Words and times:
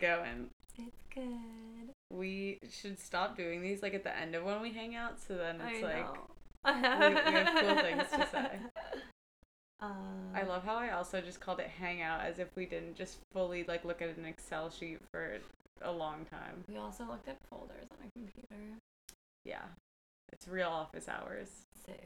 going? 0.00 0.48
It's 0.78 1.02
good. 1.14 1.92
We 2.10 2.58
should 2.70 2.98
stop 2.98 3.36
doing 3.36 3.62
these 3.62 3.82
like 3.82 3.94
at 3.94 4.02
the 4.04 4.16
end 4.16 4.34
of 4.34 4.44
when 4.44 4.60
we 4.60 4.72
hang 4.72 4.94
out, 4.96 5.20
so 5.20 5.36
then 5.36 5.60
it's 5.60 5.82
I 5.84 5.86
like 5.86 6.14
we- 6.14 6.72
we 6.72 7.32
have 7.36 7.60
cool 7.60 7.76
things 7.76 8.10
to 8.10 8.28
say. 8.30 8.50
Um, 9.82 10.32
I 10.34 10.42
love 10.42 10.62
how 10.64 10.74
I 10.76 10.90
also 10.90 11.22
just 11.22 11.40
called 11.40 11.58
it 11.58 11.68
hangout 11.68 12.20
as 12.20 12.38
if 12.38 12.48
we 12.54 12.66
didn't 12.66 12.96
just 12.96 13.16
fully 13.32 13.64
like 13.64 13.82
look 13.82 14.02
at 14.02 14.14
an 14.14 14.26
Excel 14.26 14.68
sheet 14.68 14.98
for 15.10 15.38
a 15.80 15.90
long 15.90 16.26
time. 16.30 16.64
We 16.68 16.76
also 16.76 17.04
looked 17.04 17.28
at 17.28 17.38
folders 17.48 17.86
on 17.90 18.06
a 18.06 18.10
computer. 18.10 18.62
Yeah. 19.46 19.62
It's 20.34 20.46
real 20.46 20.68
office 20.68 21.08
hours. 21.08 21.48
Sick. 21.86 22.04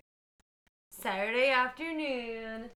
Saturday 0.93 1.51
afternoon. 1.51 2.71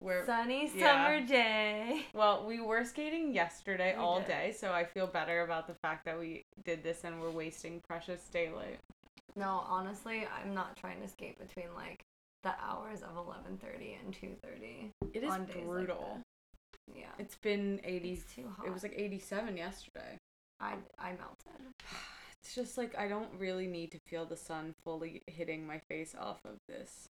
Where 0.00 0.26
sunny 0.26 0.70
yeah. 0.74 1.04
summer 1.06 1.26
day. 1.26 2.06
well, 2.14 2.44
we 2.46 2.60
were 2.60 2.84
skating 2.84 3.32
yesterday 3.34 3.94
We 3.96 4.02
all 4.02 4.18
did. 4.18 4.28
day, 4.28 4.54
so 4.56 4.72
I 4.72 4.84
feel 4.84 5.06
better 5.06 5.42
about 5.42 5.66
the 5.66 5.74
fact 5.74 6.04
that 6.04 6.18
we 6.18 6.44
did 6.64 6.82
this 6.82 7.04
and 7.04 7.20
we're 7.20 7.30
wasting 7.30 7.80
precious 7.80 8.20
daylight. 8.30 8.78
No, 9.36 9.64
honestly, 9.66 10.26
I'm 10.42 10.54
not 10.54 10.76
trying 10.76 11.00
to 11.00 11.08
skate 11.08 11.38
between 11.38 11.72
like 11.74 12.04
the 12.42 12.54
hours 12.62 13.02
of 13.02 13.16
11:30 13.16 13.98
and 14.04 14.14
2:30. 14.14 14.90
It 15.14 15.22
is 15.24 15.30
days 15.30 15.30
like 15.30 15.64
brutal. 15.64 16.20
Yeah. 16.94 17.06
it's 17.18 17.34
been 17.36 17.80
80 17.82 18.12
It's 18.12 18.34
too 18.34 18.48
hot. 18.56 18.66
It 18.66 18.72
was 18.72 18.82
like 18.82 18.94
87 18.96 19.56
yesterday. 19.56 20.18
I 20.60 20.74
I 20.98 21.10
melted. 21.12 21.74
It's 22.42 22.54
just 22.54 22.78
like 22.78 22.96
I 22.96 23.08
don't 23.08 23.30
really 23.40 23.66
need 23.66 23.90
to 23.90 23.98
feel 24.06 24.24
the 24.24 24.36
sun 24.36 24.72
fully 24.84 25.22
hitting 25.26 25.66
my 25.66 25.80
face 25.88 26.14
off 26.16 26.38
of 26.44 26.58
this. 26.68 27.08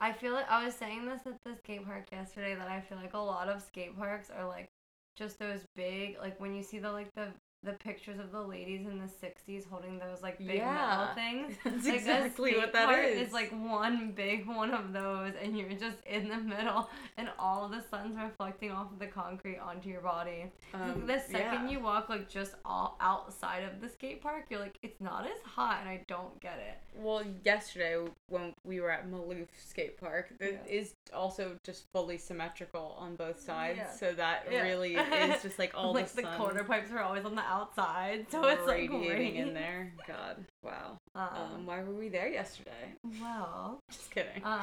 I 0.00 0.12
feel 0.12 0.32
like 0.32 0.48
I 0.48 0.64
was 0.64 0.74
saying 0.74 1.06
this 1.06 1.26
at 1.26 1.42
the 1.44 1.56
skate 1.56 1.84
park 1.84 2.12
yesterday 2.12 2.54
that 2.54 2.68
I 2.68 2.80
feel 2.80 2.98
like 2.98 3.14
a 3.14 3.18
lot 3.18 3.48
of 3.48 3.62
skate 3.62 3.96
parks 3.96 4.30
are 4.30 4.46
like 4.46 4.70
just 5.16 5.38
those 5.38 5.66
big 5.74 6.18
like 6.18 6.38
when 6.40 6.54
you 6.54 6.62
see 6.62 6.78
the 6.78 6.92
like 6.92 7.12
the 7.14 7.28
the 7.64 7.72
pictures 7.72 8.18
of 8.20 8.30
the 8.30 8.40
ladies 8.40 8.86
in 8.86 8.98
the 9.00 9.06
60s 9.06 9.68
holding 9.68 9.98
those 9.98 10.22
like 10.22 10.38
big 10.38 10.58
Yeah. 10.58 10.74
metal 10.74 11.14
things. 11.14 11.56
That's 11.64 11.84
like 11.86 11.94
exactly 11.96 12.50
what 12.52 12.60
skate 12.62 12.72
that 12.74 12.86
park 12.86 13.04
is. 13.04 13.26
is 13.28 13.32
like 13.32 13.50
one 13.50 14.12
big 14.12 14.46
one 14.46 14.70
of 14.72 14.92
those 14.92 15.32
and 15.42 15.58
you're 15.58 15.68
just 15.70 15.98
in 16.06 16.28
the 16.28 16.36
middle 16.36 16.88
and 17.16 17.28
all 17.38 17.64
of 17.64 17.72
the 17.72 17.82
sun's 17.90 18.16
reflecting 18.16 18.70
off 18.70 18.92
of 18.92 19.00
the 19.00 19.08
concrete 19.08 19.58
onto 19.58 19.88
your 19.88 20.00
body. 20.02 20.52
Um, 20.72 21.04
the 21.06 21.18
second 21.18 21.64
yeah. 21.64 21.68
you 21.70 21.80
walk 21.80 22.08
like 22.08 22.28
just 22.28 22.54
all 22.64 22.96
outside 23.00 23.64
of 23.64 23.80
the 23.80 23.88
skate 23.88 24.22
park, 24.22 24.44
you're 24.50 24.60
like 24.60 24.78
it's 24.82 25.00
not 25.00 25.26
as 25.26 25.40
hot 25.44 25.78
and 25.80 25.88
I 25.88 26.04
don't 26.06 26.40
get 26.40 26.58
it. 26.58 26.78
Well, 26.96 27.24
yesterday 27.44 27.96
when 28.28 28.54
we 28.64 28.80
were 28.80 28.90
at 28.90 29.10
Maloof 29.10 29.48
Skate 29.68 29.98
Park, 30.00 30.32
it 30.40 30.60
Yeah. 30.66 30.72
is 30.72 30.94
also 31.12 31.56
just 31.64 31.90
fully 31.92 32.18
symmetrical 32.18 32.96
on 32.98 33.16
both 33.16 33.40
sides, 33.40 33.80
so 33.98 34.12
that 34.12 34.46
really 34.48 34.94
is 34.96 35.42
just 35.42 35.58
like 35.58 35.72
all 35.74 35.92
like 35.92 36.08
the 36.08 36.22
the 36.22 36.28
quarter 36.36 36.62
pipes 36.64 36.90
are 36.92 37.00
always 37.00 37.24
on 37.24 37.34
the 37.34 37.47
outside, 37.48 38.26
so 38.30 38.44
it's 38.46 38.66
like 38.66 38.90
radiating 38.90 39.36
in 39.36 39.54
there. 39.54 39.92
God, 40.06 40.44
wow. 40.62 40.98
Um, 41.14 41.28
Um, 41.54 41.66
why 41.66 41.82
were 41.82 41.92
we 41.94 42.08
there 42.08 42.28
yesterday? 42.28 42.94
well, 43.20 43.80
Just 43.90 44.10
kidding. 44.10 44.44
um, 44.44 44.62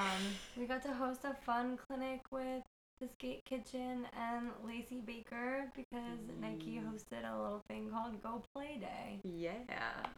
we 0.58 0.66
got 0.66 0.84
to 0.84 0.94
host 0.94 1.22
a 1.24 1.34
fun 1.34 1.78
clinic 1.88 2.22
with 2.32 2.64
the 3.02 3.08
Skate 3.10 3.44
Kitchen 3.46 4.08
and 4.18 4.50
Lacey 4.66 5.02
Baker 5.02 5.66
because 5.76 6.20
Nike 6.40 6.80
Mm. 6.80 6.94
hosted 6.94 7.30
a 7.30 7.36
little 7.42 7.62
thing 7.68 7.90
called 7.90 8.22
Go 8.24 8.42
Play 8.54 8.78
Day. 8.80 9.20
yeah. 9.24 9.54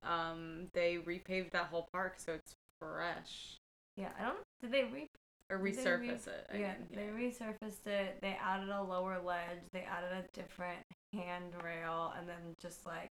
Um, 0.04 0.68
they 0.74 0.98
repaved 0.98 1.52
that 1.52 1.66
whole 1.68 1.88
park, 1.92 2.16
so 2.18 2.34
it's 2.34 2.56
fresh. 2.80 3.58
Yeah, 3.96 4.10
I 4.20 4.24
don't. 4.26 4.38
Did 4.62 4.72
they 4.72 4.84
re? 4.84 5.08
Or 5.50 5.58
resurface 5.58 6.28
re- 6.28 6.34
it. 6.34 6.48
I 6.54 6.58
yeah, 6.58 6.74
mean, 6.74 6.88
they 6.94 7.08
resurfaced 7.08 7.88
it. 7.88 8.20
They 8.22 8.38
added 8.44 8.70
a 8.70 8.84
lower 8.84 9.18
ledge. 9.24 9.62
They 9.72 9.80
added 9.90 10.12
a 10.12 10.38
different 10.38 10.78
handrail, 11.18 12.14
and 12.18 12.28
then 12.28 12.56
just 12.62 12.86
like 12.86 13.10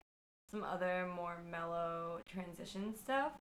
some 0.50 0.62
other 0.62 1.08
more 1.14 1.38
mellow 1.50 2.20
transition 2.30 2.94
stuff. 2.94 3.32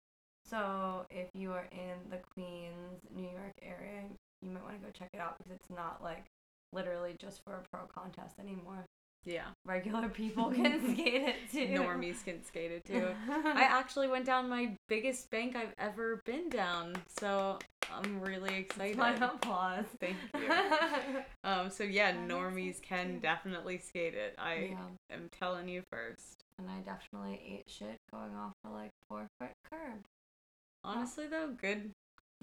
So 0.49 1.07
if 1.11 1.29
you 1.35 1.53
are 1.53 1.69
in 1.73 2.11
the 2.11 2.19
Queens, 2.35 3.01
New 3.15 3.29
York 3.29 3.55
area, 3.63 4.03
you 4.43 4.51
might 4.51 4.63
want 4.63 4.75
to 4.81 4.85
go 4.87 4.91
check 4.93 5.09
it 5.15 5.21
out 5.21 5.37
because 5.39 5.53
it's 5.53 5.71
not 5.71 6.03
like 6.03 6.25
literally 6.73 7.15
just 7.19 7.43
for 7.45 7.55
a 7.55 7.63
pro 7.71 7.87
contest 7.87 8.39
anymore. 8.39 8.85
yeah. 9.25 9.47
Regular 9.65 10.09
people 10.09 10.51
can 10.55 10.81
skate 10.95 11.23
it 11.23 11.37
too. 11.53 11.81
Normies 11.81 12.23
can 12.25 12.45
skate 12.45 12.73
it 12.73 12.85
too. 12.87 13.09
I 13.31 13.63
actually 13.63 14.09
went 14.09 14.27
down 14.27 14.49
my 14.51 14.77
biggest 14.89 15.31
bank 15.31 15.57
I've 15.57 15.75
ever 15.79 16.21
been 16.27 16.49
down, 16.51 16.95
so 17.19 17.59
I'm 17.93 18.21
really 18.21 18.55
excited. 18.57 18.97
my 18.97 19.15
applause. 19.15 19.85
Thank 20.01 20.17
you. 20.35 20.49
Um, 21.43 21.71
so 21.71 21.85
yeah, 21.85 22.13
That 22.13 22.29
normies 22.29 22.81
can 22.83 23.19
definitely 23.19 23.79
skate 23.79 24.15
it. 24.15 24.35
I 24.39 24.71
yeah, 24.73 25.15
am 25.15 25.29
telling 25.39 25.69
you 25.69 25.83
first. 25.91 26.45
and 26.59 26.69
I 26.71 26.81
definitely 26.81 27.41
ate 27.47 27.65
shit 27.69 27.97
going 28.11 28.35
off 28.35 28.53
the 28.65 28.71
like 28.71 28.91
four 29.09 29.27
foot 29.39 29.53
curb. 29.71 30.05
Honestly 30.83 31.27
though, 31.27 31.51
good. 31.61 31.91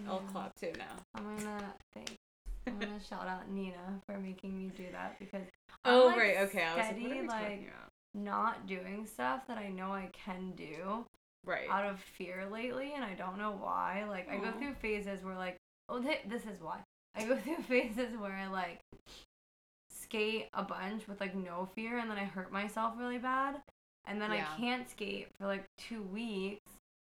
I'll 0.08 0.20
clap 0.20 0.56
too 0.56 0.72
now. 0.78 0.96
I'm 1.16 1.38
gonna 1.38 1.74
thank. 1.94 2.16
I'm 2.68 2.80
gonna 2.80 3.00
shout 3.10 3.28
out 3.28 3.50
Nina 3.52 4.02
for 4.06 4.18
making 4.18 4.58
me 4.58 4.72
do 4.76 4.86
that 4.92 5.20
because 5.20 5.48
oh 5.86 6.02
I'm, 6.02 6.08
like, 6.08 6.18
right, 6.18 6.38
okay. 6.40 6.64
I 6.64 6.76
was 6.76 6.86
like, 6.88 7.02
what 7.02 7.12
are 7.12 7.22
we 7.22 7.28
like 7.28 7.74
not 8.14 8.68
doing 8.68 9.06
stuff 9.06 9.48
that 9.48 9.58
I 9.58 9.70
know 9.70 9.94
I 9.94 10.10
can 10.12 10.52
do 10.56 11.06
Right. 11.46 11.70
out 11.70 11.86
of 11.86 12.00
fear 12.00 12.46
lately, 12.52 12.94
and 12.96 13.04
I 13.04 13.14
don't 13.14 13.38
know 13.38 13.52
why. 13.60 14.06
Like 14.08 14.30
I 14.30 14.38
go 14.38 14.52
through 14.52 14.76
phases 14.76 15.24
where 15.24 15.36
like 15.36 15.58
oh 15.90 16.02
th- 16.02 16.22
this 16.28 16.44
is 16.44 16.62
why 16.62 16.80
I 17.16 17.26
go 17.26 17.36
through 17.36 17.64
phases 17.64 18.16
where 18.18 18.34
I 18.34 18.48
like 18.48 18.80
skate 19.90 20.48
a 20.54 20.64
bunch 20.64 21.08
with 21.08 21.20
like 21.20 21.36
no 21.36 21.68
fear, 21.76 21.98
and 21.98 22.10
then 22.10 22.18
I 22.18 22.26
hurt 22.26 22.52
myself 22.52 22.94
really 22.98 23.18
bad, 23.18 23.62
and 24.06 24.22
then 24.22 24.32
Yeah. 24.32 24.46
I 24.56 24.60
can't 24.60 24.90
skate 24.90 25.28
for 25.40 25.48
like 25.48 25.66
two 25.78 26.04
weeks. 26.04 26.62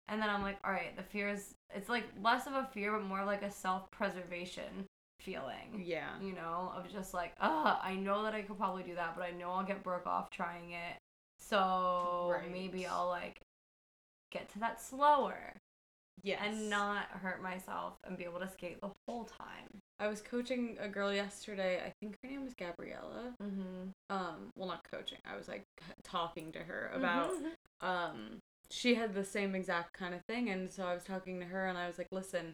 And 0.09 0.21
then 0.21 0.29
I'm 0.29 0.41
like, 0.41 0.57
all 0.63 0.71
right, 0.71 0.95
the 0.95 1.03
fear 1.03 1.27
is, 1.27 1.53
it's 1.75 1.89
like 1.89 2.05
less 2.23 2.47
of 2.47 2.53
a 2.53 2.63
fear, 2.73 2.93
but 2.93 3.03
more 3.03 3.25
like 3.25 3.41
a 3.41 3.51
self 3.51 3.91
preservation 3.91 4.85
feeling 5.19 5.83
yeah. 5.83 6.11
you 6.21 6.31
know, 6.33 6.71
of 6.77 6.89
just 6.89 7.13
like, 7.13 7.33
ah, 7.41 7.81
I 7.83 7.95
know 7.95 8.23
that 8.23 8.33
I 8.33 8.41
could 8.43 8.57
probably 8.57 8.83
do 8.83 8.95
that, 8.95 9.15
but 9.17 9.23
I 9.23 9.31
know 9.31 9.51
I'll 9.51 9.65
get 9.65 9.83
broke 9.83 10.07
off 10.07 10.29
trying 10.29 10.71
it. 10.71 10.95
So 11.39 12.31
Right. 12.33 12.49
maybe 12.49 12.85
I'll 12.87 13.07
like 13.09 13.41
get 14.31 14.49
to 14.53 14.59
that 14.59 14.81
slower 14.81 15.53
Yes. 16.23 16.41
and 16.43 16.69
not 16.69 17.05
hurt 17.21 17.43
myself 17.43 17.93
and 18.03 18.17
be 18.17 18.23
able 18.23 18.39
to 18.39 18.49
skate 18.49 18.81
the 18.81 18.89
whole 19.07 19.23
time. 19.25 19.67
I 19.99 20.07
was 20.07 20.19
coaching 20.19 20.75
a 20.79 20.87
girl 20.87 21.13
yesterday. 21.13 21.79
I 21.85 21.93
think 21.99 22.17
her 22.23 22.29
name 22.29 22.43
was 22.43 22.53
Gabriella. 22.55 23.33
Mm-hmm. 23.41 23.89
Um, 24.09 24.49
well, 24.55 24.67
not 24.67 24.83
coaching. 24.91 25.19
I 25.31 25.37
was 25.37 25.47
like 25.47 25.63
talking 26.03 26.51
to 26.53 26.59
her 26.59 26.91
about 26.93 27.31
um 27.81 28.39
she 28.69 28.95
had 28.95 29.13
the 29.13 29.23
same 29.23 29.53
exact 29.55 29.93
kind 29.93 30.13
of 30.15 30.21
thing 30.27 30.49
and 30.49 30.69
so 30.71 30.85
I 30.85 30.93
was 30.93 31.03
talking 31.03 31.39
to 31.39 31.45
her 31.45 31.67
and 31.67 31.77
I 31.77 31.87
was 31.87 31.97
like, 31.97 32.11
"Listen, 32.11 32.53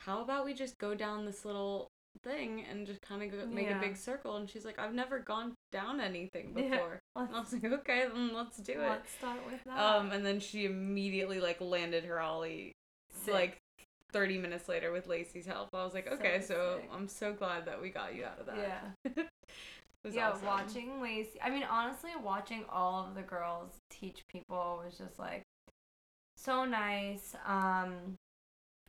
how 0.00 0.22
about 0.22 0.44
we 0.44 0.54
just 0.54 0.78
go 0.78 0.94
down 0.94 1.26
this 1.26 1.44
little 1.44 1.88
thing 2.22 2.64
and 2.70 2.86
just 2.86 3.00
kind 3.02 3.22
of 3.22 3.48
make 3.48 3.66
Yeah. 3.66 3.78
a 3.78 3.80
big 3.80 3.96
circle?" 3.96 4.36
And 4.36 4.48
she's 4.48 4.64
like, 4.64 4.78
"I've 4.78 4.94
never 4.94 5.18
gone 5.18 5.54
down 5.72 6.00
anything 6.00 6.54
Yeah. 6.56 6.70
before." 6.70 7.00
And 7.16 7.34
I 7.34 7.40
was 7.40 7.52
like, 7.52 7.64
"Okay, 7.64 8.06
then 8.12 8.32
let's 8.34 8.58
do 8.58 8.72
it." 8.72 8.88
let's 8.88 9.10
start 9.12 9.40
with 9.50 9.62
that. 9.64 9.78
Um, 9.78 10.12
and 10.12 10.24
then 10.24 10.40
she 10.40 10.64
immediately 10.64 11.40
like 11.40 11.60
landed 11.60 12.04
her 12.04 12.20
ollie 12.20 12.72
Sick. 13.24 13.34
like 13.34 13.58
30 14.12 14.38
minutes 14.38 14.68
later 14.68 14.92
with 14.92 15.06
Lacey's 15.08 15.46
help. 15.46 15.70
I 15.74 15.84
was 15.84 15.94
like, 15.94 16.06
"Okay, 16.10 16.40
so 16.40 16.78
sick. 16.80 16.90
I'm 16.92 17.08
so 17.08 17.32
glad 17.32 17.66
that 17.66 17.80
we 17.82 17.90
got 17.90 18.14
you 18.14 18.24
out 18.24 18.38
of 18.40 18.46
that." 18.46 18.58
yeah. 18.58 19.24
Was 20.04 20.14
yeah, 20.14 20.30
awesome. 20.32 20.44
watching 20.46 21.00
Lacey. 21.00 21.40
I 21.42 21.48
mean, 21.48 21.62
honestly, 21.62 22.10
watching 22.22 22.66
all 22.70 23.06
of 23.06 23.14
the 23.14 23.22
girls 23.22 23.70
teach 23.88 24.20
people 24.28 24.82
was 24.84 24.98
just 24.98 25.18
like 25.18 25.42
so 26.36 26.66
nice. 26.66 27.34
Um, 27.46 28.14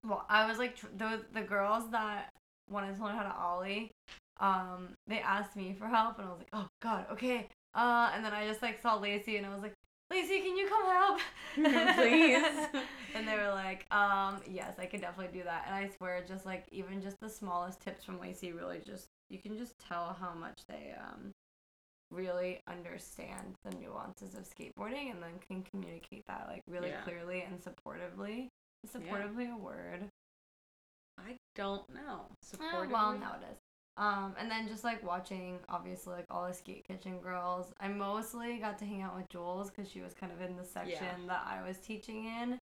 well, 0.06 0.26
I 0.28 0.46
was 0.46 0.58
like 0.58 0.76
tr- 0.76 0.88
the 0.98 1.22
the 1.34 1.42
girls 1.42 1.90
that 1.92 2.34
wanted 2.70 2.96
to 2.98 3.04
learn 3.04 3.16
how 3.16 3.24
to 3.24 3.36
ollie. 3.36 3.92
Um, 4.40 4.90
they 5.08 5.20
asked 5.20 5.56
me 5.56 5.76
for 5.78 5.88
help, 5.88 6.20
and 6.20 6.28
I 6.28 6.32
was 6.32 6.40
like, 6.40 6.50
oh 6.54 6.68
god, 6.82 7.06
okay. 7.12 7.48
Uh, 7.74 8.12
and 8.14 8.24
then 8.24 8.34
I 8.34 8.48
just 8.48 8.62
like 8.62 8.82
saw 8.82 8.96
Lacey, 8.98 9.38
and 9.38 9.46
I 9.46 9.54
was 9.54 9.62
like, 9.62 9.74
Lacey, 10.12 10.40
can 10.40 10.56
you 10.56 10.68
come 10.68 10.86
help? 10.86 11.20
Please. 11.96 12.84
and 13.16 13.28
they 13.28 13.36
were 13.36 13.50
like, 13.50 13.86
um, 13.92 14.40
yes, 14.48 14.76
I 14.78 14.86
can 14.86 15.00
definitely 15.00 15.38
do 15.38 15.44
that. 15.46 15.64
And 15.68 15.76
I 15.76 15.90
swear, 15.98 16.24
just 16.28 16.46
like 16.46 16.66
even 16.72 17.02
just 17.02 17.20
the 17.20 17.30
smallest 17.30 17.82
tips 17.82 18.04
from 18.04 18.20
Lacey 18.20 18.52
really 18.52 18.80
just 18.86 19.08
you 19.30 19.40
can 19.40 19.58
just 19.58 19.74
tell 19.80 20.16
how 20.20 20.34
much 20.34 20.60
they 20.68 20.94
um 21.00 21.32
really 22.12 22.60
understand 22.68 23.56
the 23.64 23.76
nuances 23.78 24.36
of 24.36 24.44
skateboarding 24.48 25.12
and 25.12 25.22
then 25.22 25.32
can 25.48 25.64
communicate 25.64 26.24
that 26.28 26.46
like 26.48 26.62
really 26.68 26.90
Yeah. 26.90 27.02
clearly 27.02 27.42
and 27.42 27.60
supportively. 27.60 28.48
Is 28.84 28.92
Yeah. 28.94 29.00
supportively 29.18 29.52
a 29.52 29.58
word? 29.58 30.10
I 31.18 31.38
don't 31.56 31.88
know. 31.94 32.28
Eh, 32.60 32.88
well, 32.92 33.14
Supportively? 33.16 33.20
now 33.20 33.36
it 33.42 33.52
is. 33.52 33.58
Um, 33.98 34.36
and 34.38 34.52
then 34.52 34.68
just 34.68 34.84
like 34.84 35.04
watching, 35.04 35.60
obviously, 35.70 36.14
like 36.14 36.26
all 36.30 36.48
the 36.48 36.54
skate 36.54 36.86
kitchen 36.86 37.20
girls. 37.20 37.74
I 37.80 37.88
mostly 37.88 38.58
got 38.58 38.78
to 38.80 38.86
hang 38.86 39.02
out 39.02 39.16
with 39.16 39.30
Jules 39.30 39.72
because 39.72 39.90
she 39.90 40.02
was 40.02 40.14
kind 40.14 40.34
of 40.34 40.42
in 40.42 40.58
the 40.58 40.66
section 40.66 41.28
that 41.28 41.44
I 41.48 41.66
was 41.66 41.78
teaching 41.78 42.26
in. 42.26 42.60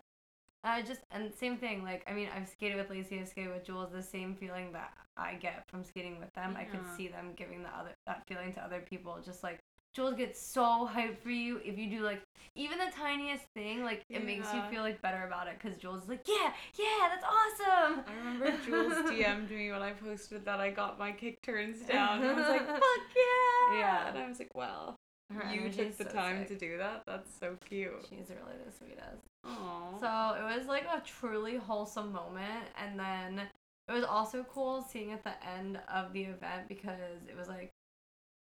I 0.64 0.82
just 0.82 1.02
and 1.12 1.34
same 1.34 1.58
thing. 1.58 1.84
Like 1.84 2.04
I 2.08 2.14
mean, 2.14 2.30
I've 2.36 2.48
skated 2.48 2.78
with 2.78 2.90
Lacey, 2.90 3.20
I've 3.20 3.28
skated 3.28 3.52
with 3.52 3.66
Jules. 3.66 3.92
The 3.92 4.04
same 4.04 4.36
feeling 4.36 4.72
that 4.74 4.94
I 5.18 5.34
get 5.36 5.68
from 5.68 5.84
skating 5.84 6.20
with 6.20 6.32
them, 6.36 6.56
I 6.58 6.64
could 6.66 6.82
see 6.96 7.08
them 7.08 7.34
giving 7.36 7.64
the 7.64 7.70
other 7.70 7.92
that 8.06 8.24
feeling 8.28 8.54
to 8.54 8.62
other 8.64 8.80
people. 8.82 9.18
Just 9.26 9.44
like 9.44 9.60
Jules 9.94 10.16
gets 10.16 10.42
so 10.42 10.90
hyped 10.92 11.20
for 11.20 11.30
you 11.30 11.60
if 11.64 11.78
you 11.78 11.90
do 11.90 12.04
like 12.04 12.22
even 12.56 12.78
the 12.78 12.92
tiniest 12.96 13.46
thing. 13.54 13.84
Like 13.84 14.04
it 14.10 14.26
makes 14.26 14.54
you 14.54 14.62
feel 14.72 14.82
like 14.82 15.02
better 15.02 15.26
about 15.26 15.48
it 15.48 15.60
because 15.62 15.78
Jules 15.78 16.04
is 16.04 16.10
like, 16.10 16.26
yeah, 16.28 16.52
yeah, 16.78 17.10
that's 17.10 17.26
awesome. 17.26 18.04
I 18.08 18.18
remember 18.18 18.54
Jules 18.66 18.94
DM'd 19.12 19.52
me 19.52 19.72
when 19.72 19.82
I 19.82 19.92
posted 19.92 20.46
that 20.46 20.60
I 20.60 20.72
got 20.72 20.98
my 21.00 21.12
kick 21.12 21.42
turns 21.42 21.80
down. 21.82 22.22
And 22.22 22.32
I 22.32 22.34
was 22.34 22.50
like, 22.50 22.68
fuck 22.68 22.82
yeah! 23.16 23.78
Yeah. 23.80 24.10
And 24.10 24.18
I 24.18 24.28
was 24.28 24.40
like, 24.40 24.54
well, 24.56 24.96
Her 25.32 25.54
you 25.54 25.70
took 25.70 25.98
the 25.98 26.06
so 26.06 26.10
time 26.10 26.40
sick. 26.40 26.60
to 26.60 26.66
do 26.66 26.78
that. 26.78 27.04
That's 27.06 27.30
so 27.40 27.56
cute. 27.68 27.94
She's 28.10 28.30
really 28.30 28.58
the 28.66 28.72
sweetest. 28.72 29.24
Aww. 29.46 30.00
So 30.00 30.36
it 30.40 30.58
was 30.58 30.68
like 30.68 30.86
a 30.86 31.02
truly 31.02 31.58
wholesome 31.58 32.12
moment, 32.14 32.66
and 32.82 33.00
then 33.00 33.48
it 33.88 33.92
was 33.92 34.06
also 34.06 34.46
cool 34.50 34.86
seeing 34.90 35.12
at 35.12 35.24
the 35.24 35.34
end 35.46 35.80
of 35.94 36.14
the 36.14 36.24
event 36.24 36.68
because 36.70 37.00
it 37.28 37.38
was 37.38 37.48
like 37.50 37.73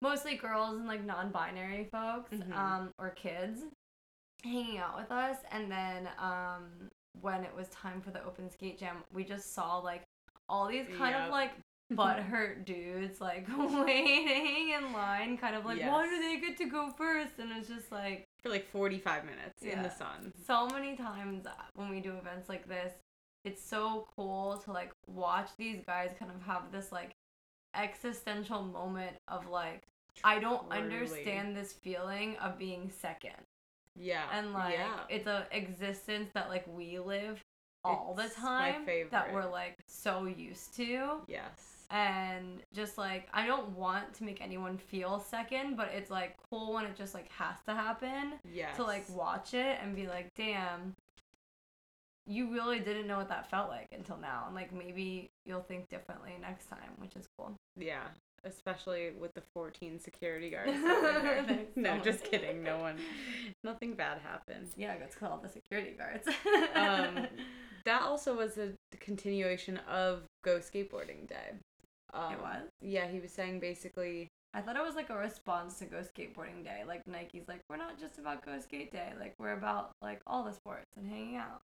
mostly 0.03 0.37
girls 0.37 0.77
and 0.79 0.87
like 0.87 1.05
non-binary 1.05 1.89
folks 1.91 2.31
Mhm. 2.33 2.53
um 2.57 2.91
or 2.99 3.11
kids 3.11 3.63
hanging 4.45 4.79
out 4.79 4.97
with 4.97 5.11
us 5.11 5.37
and 5.51 5.71
then 5.71 6.09
um 6.19 6.89
when 7.21 7.43
it 7.43 7.55
was 7.55 7.69
time 7.69 8.01
for 8.01 8.11
the 8.11 8.23
open 8.25 8.49
skate 8.51 8.79
jam 8.79 8.99
we 9.13 9.25
just 9.25 9.53
saw 9.55 9.79
like 9.79 10.03
all 10.49 10.69
these 10.69 10.87
kind 10.97 11.15
Yep. 11.15 11.25
of 11.27 11.31
like 11.31 11.53
butthurt 11.93 12.65
dudes 12.65 13.21
like 13.21 13.47
waiting 13.59 14.71
in 14.71 14.93
line 14.93 15.37
kind 15.39 15.57
of 15.57 15.65
like 15.65 15.81
why 15.81 16.07
do 16.09 16.21
they 16.21 16.39
get 16.39 16.57
to 16.59 16.67
go 16.67 16.91
first 16.91 17.33
and 17.39 17.51
it's 17.53 17.67
just 17.69 17.91
like 17.91 18.25
For 18.43 18.51
like 18.51 18.69
45 18.71 19.25
minutes 19.25 19.63
in 19.63 19.83
the 19.83 19.91
sun. 19.91 20.33
so 20.47 20.69
many 20.69 20.97
times 20.97 21.47
when 21.75 21.89
we 21.89 22.01
do 22.01 22.15
events 22.17 22.49
like 22.49 22.69
this, 22.69 22.93
it's 23.45 23.63
so 23.65 24.07
cool 24.17 24.59
to 24.65 24.73
like 24.73 24.93
watch 25.07 25.49
these 25.57 25.81
guys 25.87 26.11
kind 26.19 26.31
of 26.31 26.43
have 26.43 26.71
this 26.71 26.93
like 26.93 27.13
existential 27.83 28.63
moment 28.63 29.17
of 29.29 29.49
like 29.49 29.83
I 30.25 30.39
don't 30.41 30.69
Truly. 30.69 30.83
understand 30.83 31.57
this 31.57 31.73
feeling 31.73 32.37
of 32.43 32.59
being 32.59 32.91
second. 32.91 33.37
Yeah. 33.97 34.25
And 34.33 34.53
like 34.53 34.75
yeah. 34.75 35.01
it's 35.09 35.27
a 35.27 35.47
existence 35.53 36.31
that 36.35 36.49
like 36.49 36.65
we 36.69 36.99
live 36.99 37.41
all 37.85 38.17
It's 38.19 38.35
the 38.35 38.43
my 38.43 38.73
time 38.73 38.87
that 39.11 39.33
we're 39.33 39.49
like 39.51 39.77
so 39.87 40.25
used 40.27 40.75
to. 40.77 41.21
yes. 41.29 41.75
And 41.91 42.63
just 42.75 42.99
like 42.99 43.29
I 43.33 43.47
don't 43.47 43.71
want 43.71 44.13
to 44.15 44.25
make 44.25 44.41
anyone 44.43 44.77
feel 44.77 45.21
second, 45.21 45.77
but 45.77 45.91
it's 45.95 46.11
like 46.11 46.37
cool 46.51 46.75
when 46.75 46.85
it 46.85 46.97
just 46.97 47.15
like 47.15 47.31
has 47.33 47.57
to 47.67 47.73
happen 47.75 48.35
Yeah. 48.53 48.73
to 48.75 48.83
like 48.83 49.09
watch 49.09 49.55
it 49.55 49.79
and 49.83 49.95
be 49.97 50.07
like, 50.07 50.29
damn, 50.37 50.95
you 52.29 52.53
really 52.53 52.79
didn't 52.79 53.07
know 53.07 53.17
what 53.17 53.29
that 53.31 53.51
felt 53.51 53.71
like 53.71 53.89
until 53.93 54.19
now. 54.19 54.45
And 54.47 54.55
like 54.55 54.73
maybe 54.73 55.31
you'll 55.47 55.63
think 55.63 55.89
differently 55.89 56.33
next 56.41 56.67
time, 56.67 56.91
which 56.99 57.17
is 57.17 57.27
cool. 57.37 57.53
Yeah. 57.77 58.03
Especially 58.45 59.11
with 59.19 59.33
the 59.35 59.43
14 59.55 59.99
security 59.99 60.51
guards. 60.55 60.73
that 60.73 61.03
were 61.03 61.21
there. 61.23 61.43
There's 61.43 61.67
no, 61.77 61.99
just 61.99 62.25
kidding. 62.25 62.63
No 62.63 62.79
one. 62.79 62.97
Nothing 63.65 63.95
bad 63.95 64.19
happened. 64.19 64.69
Yeah, 64.77 64.93
I 64.93 64.99
got 64.99 65.11
to 65.11 65.19
call 65.19 65.39
the 65.39 65.49
security 65.49 65.97
guards. 65.97 66.29
um, 66.75 67.27
that 67.85 68.03
also 68.03 68.37
was 68.37 68.59
a 68.59 68.73
continuation 69.01 69.79
of 69.91 70.23
Go 70.45 70.59
Skateboarding 70.59 71.27
Day. 71.29 71.55
Um, 72.15 72.33
it 72.33 72.41
was. 72.41 72.63
Yeah, 72.81 73.09
he 73.09 73.19
was 73.21 73.33
saying 73.33 73.61
basically, 73.61 74.29
I 74.55 74.61
thought 74.61 74.77
it 74.77 74.83
was 74.85 74.95
like 74.95 75.11
a 75.11 75.17
response 75.17 75.79
to 75.79 75.87
Go 75.87 75.99
Skateboarding 75.99 76.63
Day. 76.63 76.83
Like 76.87 77.07
Nike's 77.07 77.49
like, 77.49 77.61
we're 77.69 77.77
not 77.77 77.99
just 77.99 78.19
about 78.19 78.45
Go 78.45 78.59
Skate 78.61 78.93
Day. 78.93 79.13
Like 79.19 79.35
we're 79.39 79.53
about 79.53 79.91
like 80.01 80.21
all 80.27 80.45
the 80.45 80.53
sports 80.53 80.87
and 80.97 81.09
hanging 81.09 81.37
out. 81.37 81.61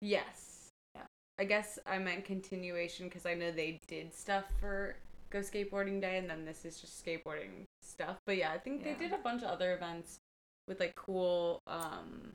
Yes. 0.00 0.70
Yeah. 0.94 1.02
I 1.38 1.44
guess 1.44 1.78
I 1.86 1.98
meant 1.98 2.24
continuation 2.24 3.06
because 3.08 3.26
I 3.26 3.34
know 3.34 3.50
they 3.50 3.78
did 3.86 4.14
stuff 4.14 4.44
for 4.60 4.96
Go 5.30 5.40
Skateboarding 5.40 6.00
Day, 6.00 6.18
and 6.18 6.28
then 6.28 6.44
this 6.44 6.64
is 6.64 6.80
just 6.80 7.04
skateboarding 7.04 7.64
stuff. 7.82 8.16
But 8.26 8.36
yeah, 8.36 8.52
I 8.52 8.58
think 8.58 8.84
Yeah. 8.84 8.94
they 8.94 8.98
did 9.08 9.12
a 9.12 9.18
bunch 9.22 9.42
of 9.42 9.48
other 9.48 9.74
events 9.74 10.18
with 10.66 10.80
like 10.80 10.94
cool. 10.96 11.60
um 11.66 12.32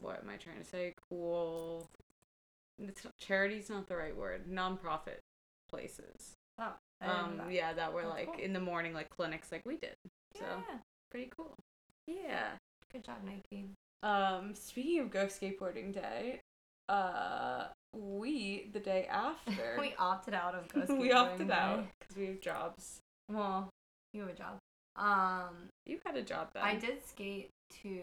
What 0.00 0.20
am 0.22 0.30
I 0.30 0.36
trying 0.36 0.58
to 0.58 0.64
say? 0.64 0.94
Cool. 1.10 1.86
It's 2.78 3.04
not, 3.04 3.12
charity's 3.18 3.68
not 3.70 3.86
the 3.86 3.96
right 3.96 4.16
word. 4.16 4.46
Nonprofit 4.50 5.18
places. 5.68 6.32
Oh, 6.58 6.74
I 7.00 7.06
Um, 7.06 7.36
that. 7.38 7.52
yeah, 7.52 7.72
that 7.74 7.92
were 7.92 8.02
That's 8.02 8.14
like 8.14 8.26
cool. 8.32 8.40
in 8.40 8.52
the 8.52 8.60
morning, 8.60 8.92
like 8.94 9.10
clinics, 9.10 9.52
like 9.52 9.64
we 9.66 9.76
did. 9.76 9.94
So 10.38 10.44
yeah. 10.46 10.78
pretty 11.10 11.30
cool. 11.36 11.54
Yeah. 12.06 12.56
Good 12.90 13.04
job, 13.04 13.22
Nike. 13.24 13.68
Um, 14.02 14.54
speaking 14.54 15.00
of 15.00 15.10
Go 15.10 15.26
Skateboarding 15.26 15.92
Day, 15.92 16.40
uh, 16.88 17.66
we 17.94 18.68
the 18.72 18.80
day 18.80 19.06
after 19.10 19.76
we 19.80 19.94
opted 19.98 20.34
out 20.34 20.54
of 20.54 20.68
Go 20.68 20.80
Skateboarding 20.86 20.98
we 21.00 21.12
opted 21.12 21.48
Day. 21.48 21.54
out 21.54 21.84
because 22.00 22.16
we 22.16 22.26
have 22.26 22.40
jobs. 22.40 22.98
Well, 23.30 23.70
you 24.12 24.22
have 24.22 24.30
a 24.30 24.34
job. 24.34 24.58
Um, 24.96 25.68
You 25.86 25.98
had 26.04 26.16
a 26.16 26.22
job 26.22 26.48
then. 26.52 26.62
I 26.64 26.74
did 26.76 27.06
skate 27.06 27.48
to 27.82 28.00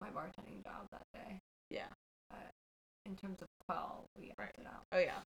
my 0.00 0.08
bartending 0.08 0.62
job 0.64 0.86
that 0.92 1.02
day. 1.12 1.38
Yeah. 1.70 1.88
But 2.30 2.50
in 3.04 3.16
terms 3.16 3.42
of 3.42 3.48
quell, 3.68 4.04
we 4.18 4.32
Right. 4.38 4.48
opted 4.48 4.66
out. 4.66 4.82
Oh 4.92 4.98
yeah. 4.98 5.18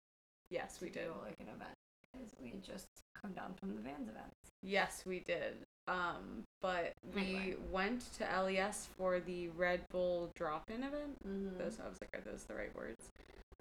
Yes, 0.51 0.79
we 0.81 0.89
did. 0.89 1.05
do, 1.07 1.13
like 1.23 1.35
an 1.41 1.49
event 1.49 1.75
because 2.13 2.31
we 2.41 2.53
just 2.65 2.87
come 3.23 3.33
down 3.33 3.55
from 3.59 3.75
the 3.75 3.81
Vans 3.81 4.09
event. 4.09 4.33
Yes, 4.63 5.05
we 5.07 5.21
did. 5.21 5.55
Um, 5.89 6.45
but 6.61 6.93
we 7.15 7.55
went 7.71 8.13
to 8.19 8.25
LES 8.25 8.89
for 8.97 9.19
the 9.21 9.49
Red 9.49 9.81
Bull 9.91 10.31
drop-in 10.35 10.85
event. 10.85 11.17
Mm-hmm. 11.27 11.59
Those 11.59 11.79
I 11.85 11.89
was 11.89 11.99
like, 12.01 12.11
are 12.15 12.31
those 12.31 12.45
the 12.45 12.55
right 12.55 12.75
words? 12.77 13.11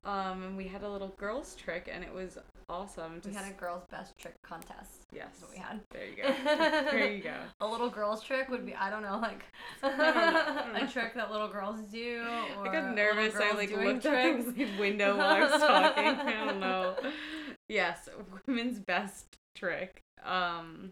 Um, 0.04 0.44
and 0.44 0.58
we 0.58 0.68
had 0.68 0.82
a 0.82 0.90
little 0.90 1.14
girls 1.18 1.56
trick, 1.56 1.90
and 1.92 2.04
it 2.04 2.12
was 2.12 2.38
awesome. 2.70 3.22
We 3.24 3.34
had 3.34 3.48
a 3.48 3.54
girls' 3.54 3.84
best 3.92 4.18
trick 4.18 4.34
contest. 4.42 5.06
yes. 5.14 5.44
We 5.52 5.60
had. 5.60 5.80
There 5.92 6.06
you 6.06 6.16
go. 6.16 6.34
there 6.92 7.12
you 7.12 7.22
go. 7.22 7.36
A 7.60 7.68
little 7.68 7.90
girls 7.90 8.24
trick 8.24 8.50
would 8.50 8.66
be 8.66 8.74
I 8.74 8.90
don't 8.90 9.04
know 9.04 9.20
like 9.20 9.44
I 9.84 9.90
don't 9.90 9.98
know, 9.98 10.04
I 10.06 10.80
don't 10.80 10.84
a 10.90 10.92
trick 10.92 11.14
that 11.16 11.32
little 11.32 11.50
girls 11.50 11.80
do. 11.92 12.24
Or 12.58 12.68
I 12.68 12.72
got 12.74 12.96
nervous. 12.96 13.36
I 13.36 13.52
like 13.52 13.72
looked 13.72 14.04
tricks. 14.04 14.48
out 14.48 14.56
the 14.56 14.68
window 14.80 15.18
while 15.18 15.28
I 15.28 15.40
was 15.42 15.62
talking. 15.62 16.04
I 16.04 16.46
don't 16.46 16.60
know. 16.60 16.96
Yes, 17.70 18.10
women's 18.48 18.80
best 18.80 19.38
trick. 19.56 20.02
Um, 20.24 20.92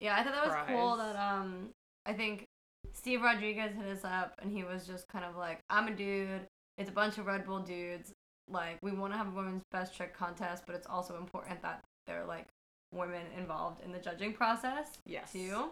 Yeah, 0.00 0.16
I 0.18 0.22
thought 0.22 0.32
that 0.32 0.46
was 0.46 0.56
cool 0.68 0.96
that 0.96 1.16
um 1.16 1.70
I 2.06 2.12
think 2.12 2.44
Steve 2.92 3.22
Rodriguez 3.22 3.72
hit 3.74 3.86
us 3.86 4.04
up 4.04 4.38
and 4.42 4.50
he 4.50 4.64
was 4.64 4.86
just 4.86 5.06
kind 5.08 5.24
of 5.24 5.36
like, 5.36 5.60
I'm 5.68 5.88
a 5.88 5.94
dude, 5.94 6.46
it's 6.78 6.88
a 6.88 6.92
bunch 6.92 7.18
of 7.18 7.26
Red 7.26 7.46
Bull 7.46 7.60
dudes, 7.60 8.12
like 8.50 8.78
we 8.82 8.92
wanna 8.92 9.16
have 9.16 9.28
a 9.28 9.30
women's 9.30 9.62
best 9.70 9.94
trick 9.94 10.16
contest, 10.16 10.64
but 10.66 10.74
it's 10.74 10.86
also 10.86 11.16
important 11.16 11.62
that 11.62 11.84
there 12.06 12.22
are 12.22 12.26
like 12.26 12.46
women 12.92 13.22
involved 13.36 13.84
in 13.84 13.92
the 13.92 13.98
judging 13.98 14.32
process 14.32 14.88
yes. 15.06 15.32
too. 15.32 15.70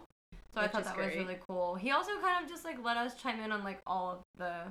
So 0.53 0.61
I 0.61 0.67
thought 0.67 0.83
that 0.83 0.97
was 0.97 1.15
really 1.15 1.37
cool. 1.47 1.75
He 1.75 1.91
also 1.91 2.11
kind 2.21 2.43
of 2.43 2.49
just 2.49 2.63
like 2.63 2.83
let 2.83 2.97
us 2.97 3.15
chime 3.15 3.39
in 3.39 3.51
on 3.51 3.63
like 3.63 3.81
all 3.85 4.11
of 4.11 4.19
the 4.37 4.61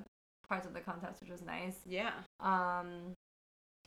parts 0.49 0.67
of 0.67 0.75
the 0.75 0.81
contest, 0.81 1.21
which 1.21 1.31
was 1.31 1.43
nice. 1.43 1.77
Yeah. 1.87 2.13
Um, 2.41 3.15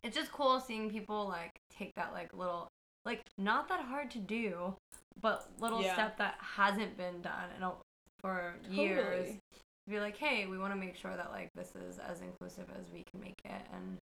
it's 0.03 0.15
just 0.15 0.31
cool 0.31 0.59
seeing 0.59 0.89
people 0.89 1.27
like 1.27 1.51
take 1.77 1.93
that 1.95 2.13
like 2.13 2.33
little 2.33 2.67
like 3.05 3.21
not 3.37 3.67
that 3.69 3.81
hard 3.81 4.11
to 4.11 4.19
do, 4.19 4.75
but 5.21 5.47
little 5.59 5.81
Yeah. 5.81 5.93
step 5.93 6.17
that 6.17 6.35
hasn't 6.39 6.97
been 6.97 7.21
done 7.21 7.49
in 7.57 7.63
a, 7.63 7.73
for 8.19 8.55
years. 8.69 9.35
To 9.87 9.89
be 9.89 9.99
like, 9.99 10.17
hey, 10.17 10.45
we 10.45 10.57
want 10.59 10.73
to 10.73 10.79
make 10.79 10.95
sure 10.95 11.15
that 11.15 11.31
like 11.31 11.49
this 11.55 11.75
is 11.75 11.97
as 11.97 12.21
inclusive 12.21 12.67
as 12.79 12.85
we 12.93 13.03
can 13.09 13.19
make 13.19 13.41
it, 13.43 13.61
and 13.73 13.97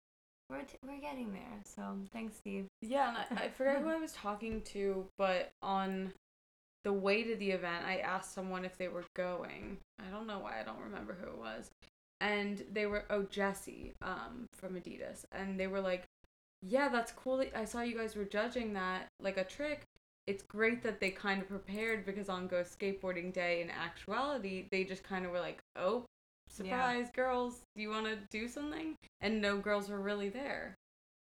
we're 0.50 0.64
t- 0.64 0.78
we're 0.86 1.00
getting 1.00 1.32
there. 1.34 1.62
So 1.64 1.84
thanks, 2.12 2.38
Steve. 2.38 2.66
Yeah, 2.82 3.10
and 3.30 3.40
I, 3.40 3.44
I 3.44 3.50
forget 3.50 3.82
who 3.82 3.90
I 3.90 3.98
was 3.98 4.14
talking 4.14 4.62
to, 4.74 5.06
but 5.18 5.52
on 5.62 6.14
the 6.84 6.94
way 6.94 7.24
to 7.24 7.36
the 7.36 7.52
event, 7.52 7.86
I 7.86 7.98
asked 7.98 8.34
someone 8.34 8.66
if 8.66 8.78
they 8.78 8.88
were 8.88 9.04
going. 9.16 9.78
I 10.00 10.10
don't 10.10 10.26
know 10.26 10.40
why 10.40 10.60
I 10.60 10.64
don't 10.64 10.80
remember 10.82 11.16
who 11.22 11.28
it 11.30 11.38
was, 11.38 11.70
and 12.22 12.64
they 12.74 12.88
were 12.88 13.06
oh 13.12 13.24
Jesse 13.30 13.94
um 14.02 14.48
from 14.56 14.74
Adidas, 14.76 15.26
and 15.32 15.60
they 15.60 15.68
were 15.68 15.82
like, 15.82 16.06
yeah, 16.68 16.90
that's 16.90 17.12
cool. 17.12 17.44
I 17.56 17.66
saw 17.66 17.82
you 17.82 17.98
guys 17.98 18.16
were 18.16 18.26
judging 18.26 18.74
that 18.74 19.08
like 19.22 19.38
a 19.38 19.44
trick. 19.44 19.84
It's 20.26 20.44
great 20.44 20.84
that 20.84 21.00
they 21.00 21.10
kind 21.10 21.42
of 21.42 21.48
prepared 21.48 22.06
because 22.06 22.28
on 22.28 22.48
Go 22.48 22.62
Skateboarding 22.64 23.32
Day, 23.32 23.62
in 23.62 23.70
actuality, 23.70 24.66
they 24.72 24.84
just 24.84 25.04
kind 25.04 25.26
of 25.26 25.32
were 25.32 25.40
like, 25.40 25.60
oh, 25.78 26.04
surprise, 26.50 27.08
girls, 27.16 27.62
do 27.76 27.82
you 27.82 27.90
want 27.90 28.08
to 28.08 28.18
do 28.30 28.50
something? 28.50 28.96
And 29.22 29.42
no 29.42 29.58
girls 29.58 29.88
were 29.90 30.02
really 30.02 30.28
there. 30.28 30.76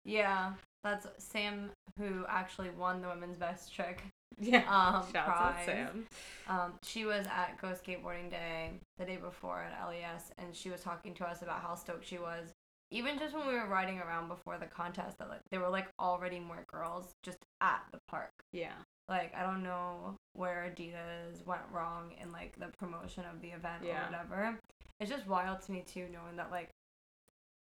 Yeah, 0.05 0.53
that's 0.83 1.07
Sam 1.19 1.69
who 1.99 2.25
actually 2.27 2.71
won 2.71 3.01
the 3.01 3.07
women's 3.07 3.37
best 3.37 3.73
trick. 3.73 4.03
Yeah. 4.37 4.63
Um, 4.67 5.05
Shouts 5.13 5.15
out 5.15 5.53
prize. 5.53 5.65
Sam. 5.65 6.05
Um, 6.49 6.73
she 6.83 7.05
was 7.05 7.25
at 7.27 7.57
Go 7.61 7.69
Skateboarding 7.69 8.29
Day 8.29 8.71
the 8.97 9.05
day 9.05 9.15
before 9.15 9.63
at 9.63 9.87
LES, 9.87 10.33
and 10.37 10.53
she 10.53 10.69
was 10.69 10.81
talking 10.81 11.13
to 11.13 11.25
us 11.25 11.41
about 11.41 11.61
how 11.61 11.75
stoked 11.75 12.05
she 12.05 12.17
was. 12.17 12.51
Even 12.91 13.17
just 13.19 13.33
when 13.35 13.47
we 13.47 13.53
were 13.53 13.67
riding 13.67 13.99
around 13.99 14.27
before 14.27 14.57
the 14.57 14.67
contest, 14.67 15.17
that 15.17 15.29
like 15.29 15.41
there 15.51 15.59
were 15.59 15.69
like 15.69 15.87
already 15.99 16.39
more 16.39 16.63
girls 16.71 17.13
just 17.23 17.39
at 17.61 17.81
the 17.91 17.99
park. 18.07 18.31
Yeah. 18.53 18.73
Like 19.09 19.33
I 19.35 19.43
don't 19.43 19.63
know 19.63 20.15
where 20.33 20.71
Adidas 20.73 21.45
went 21.45 21.61
wrong 21.71 22.11
in 22.21 22.31
like 22.31 22.55
the 22.59 22.67
promotion 22.79 23.23
of 23.31 23.41
the 23.41 23.49
event 23.49 23.83
Yeah. 23.83 24.03
or 24.07 24.11
whatever. 24.11 24.59
It's 24.99 25.09
just 25.11 25.27
wild 25.27 25.61
to 25.63 25.71
me 25.71 25.83
too, 25.85 26.07
knowing 26.11 26.37
that 26.37 26.51
like 26.51 26.69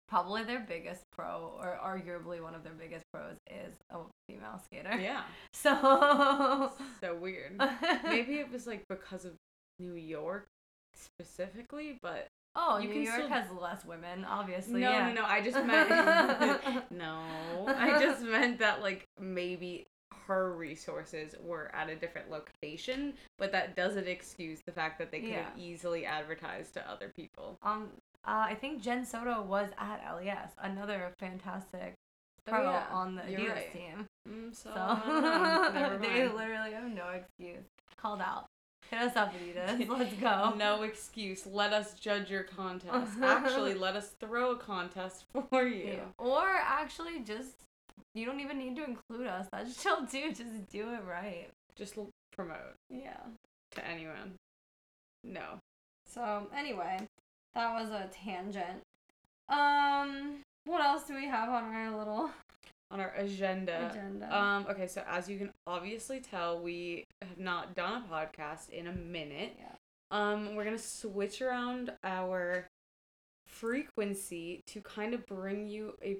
probably 0.07 0.43
their 0.43 0.61
biggest 0.61 1.01
pro, 1.11 1.53
or 1.59 1.77
arguably 1.83 2.41
one 2.41 2.55
of 2.55 2.63
their 2.63 2.73
biggest 2.73 3.03
pros, 3.11 3.35
is 3.51 3.73
a 3.89 3.97
female 4.29 4.61
skater. 4.63 4.97
Yeah. 4.99 5.23
So. 5.53 6.71
So 7.01 7.15
weird. 7.15 7.59
Maybe 8.05 8.35
it 8.35 8.49
was 8.51 8.65
like 8.67 8.83
because 8.87 9.25
of 9.25 9.33
New 9.79 9.93
York 9.95 10.47
specifically, 10.95 11.99
but 12.01 12.27
Oh, 12.59 12.77
You 12.79 12.87
New 12.87 12.93
can 12.95 13.03
York 13.03 13.15
still- 13.17 13.29
has 13.29 13.45
less 13.51 13.85
women, 13.85 14.25
obviously. 14.25 14.81
no, 14.81 14.89
yeah. 14.91 15.07
no, 15.13 15.21
no. 15.21 15.25
I 15.27 15.41
just 15.41 15.55
meant 15.65 15.89
no. 16.91 17.21
I 17.67 17.99
just 18.01 18.23
meant 18.23 18.57
that 18.59 18.81
like 18.81 19.07
maybe 19.19 19.85
her 20.27 20.53
resources 20.53 21.35
were 21.41 21.69
at 21.73 21.89
a 21.89 21.95
different 21.95 22.29
location, 22.31 23.13
but 23.37 23.51
that 23.51 23.75
doesn't 23.75 24.07
excuse 24.07 24.59
the 24.65 24.71
fact 24.71 24.97
that 24.99 25.11
they 25.11 25.19
could 25.21 25.29
have 25.31 25.53
Yeah. 25.55 25.63
easily 25.63 26.05
advertised 26.05 26.73
to 26.73 26.89
other 26.89 27.11
people. 27.15 27.57
Um, 27.63 27.89
uh, 28.25 28.45
I 28.49 28.55
think 28.55 28.81
Jen 28.81 29.05
Soto 29.05 29.41
was 29.43 29.69
at 29.77 30.01
LES, 30.15 30.49
another 30.61 31.13
fantastic 31.19 31.93
Oh, 32.47 32.51
pro 32.51 32.63
yeah, 32.63 32.85
on 32.91 33.15
the 33.15 33.21
Adidas 33.21 33.53
right. 33.55 33.73
team. 33.73 34.05
Mm, 34.27 34.55
so, 34.55 34.69
So 34.73 34.79
I 34.81 35.01
don't 35.05 35.73
know. 35.73 35.79
Never 35.79 35.97
they 35.99 36.27
literally 36.27 36.71
have 36.73 36.91
no 36.91 37.09
excuse. 37.09 37.63
Called 37.97 38.21
out. 38.21 38.45
Hit 38.89 38.99
us 39.01 39.15
up, 39.15 39.33
Adidas. 39.33 39.87
Let's 39.99 40.13
go. 40.15 40.53
No 40.57 40.83
excuse. 40.83 41.45
Let 41.45 41.73
us 41.73 41.93
judge 41.93 42.29
your 42.31 42.43
contest. 42.43 43.17
Actually, 43.21 43.73
let 43.73 43.95
us 43.95 44.11
throw 44.19 44.51
a 44.51 44.57
contest 44.57 45.25
for 45.49 45.63
you. 45.63 45.93
Yeah. 45.93 46.05
Or 46.17 46.45
actually, 46.47 47.19
just 47.19 47.51
you 48.15 48.25
don't 48.25 48.39
even 48.39 48.57
need 48.57 48.75
to 48.77 48.83
include 48.85 49.27
us. 49.27 49.47
That's 49.51 49.81
chill 49.81 50.01
do. 50.05 50.29
Just 50.29 50.67
do 50.71 50.93
it 50.93 51.01
right. 51.07 51.49
Just 51.75 51.97
l- 51.97 52.09
promote 52.31 52.75
Yeah. 52.89 53.17
to 53.71 53.85
anyone. 53.87 54.35
No. 55.23 55.59
So 56.09 56.47
anyway, 56.55 56.99
that 57.55 57.73
was 57.73 57.89
a 57.89 58.07
tangent. 58.11 58.81
Um, 59.49 60.41
what 60.65 60.81
else 60.83 61.03
do 61.03 61.15
we 61.15 61.27
have 61.27 61.49
on 61.49 61.63
our 61.75 61.97
little 61.97 62.29
On 62.89 62.99
our 63.01 63.13
agenda. 63.17 63.89
agenda? 63.91 64.35
Um, 64.35 64.65
okay, 64.69 64.87
so 64.87 65.03
as 65.09 65.29
you 65.29 65.37
can 65.37 65.51
obviously 65.65 66.21
tell, 66.21 66.61
we 66.61 67.03
have 67.21 67.37
not 67.37 67.75
done 67.75 68.03
a 68.03 68.13
podcast 68.13 68.69
in 68.69 68.87
a 68.87 68.93
minute. 68.93 69.57
yeah. 69.57 69.75
Um, 70.09 70.55
we're 70.55 70.63
gonna 70.63 70.77
switch 70.77 71.41
around 71.41 71.91
our 72.03 72.67
frequency 73.45 74.61
to 74.67 74.81
kind 74.81 75.13
of 75.13 75.25
bring 75.25 75.67
you 75.67 75.95
a 76.01 76.17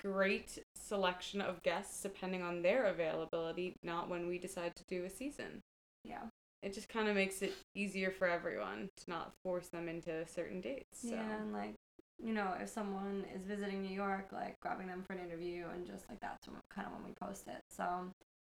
great 0.00 0.58
selection 0.76 1.40
of 1.40 1.62
guests 1.62 2.02
depending 2.02 2.42
on 2.42 2.62
their 2.62 2.84
availability, 2.84 3.74
not 3.82 4.08
when 4.08 4.28
we 4.28 4.38
decide 4.38 4.76
to 4.76 4.84
do 4.88 5.04
a 5.04 5.10
season. 5.10 5.60
Yeah. 6.04 6.22
It 6.62 6.72
just 6.72 6.88
kind 6.88 7.08
of 7.08 7.14
makes 7.14 7.42
it 7.42 7.54
easier 7.74 8.10
for 8.10 8.28
everyone 8.28 8.88
to 8.96 9.10
not 9.10 9.32
force 9.42 9.68
them 9.68 9.88
into 9.88 10.26
certain 10.26 10.60
dates. 10.60 11.02
So. 11.02 11.08
Yeah, 11.08 11.40
and 11.40 11.52
like, 11.52 11.74
you 12.22 12.32
know, 12.32 12.54
if 12.60 12.68
someone 12.68 13.24
is 13.34 13.44
visiting 13.44 13.82
New 13.82 13.94
York, 13.94 14.28
like 14.32 14.58
grabbing 14.60 14.86
them 14.86 15.02
for 15.06 15.12
an 15.14 15.20
interview 15.24 15.66
and 15.74 15.86
just 15.86 16.08
like 16.08 16.20
that's 16.20 16.46
when, 16.48 16.56
kind 16.74 16.86
of 16.86 16.92
when 16.94 17.04
we 17.04 17.12
post 17.20 17.46
it. 17.48 17.60
So 17.70 17.84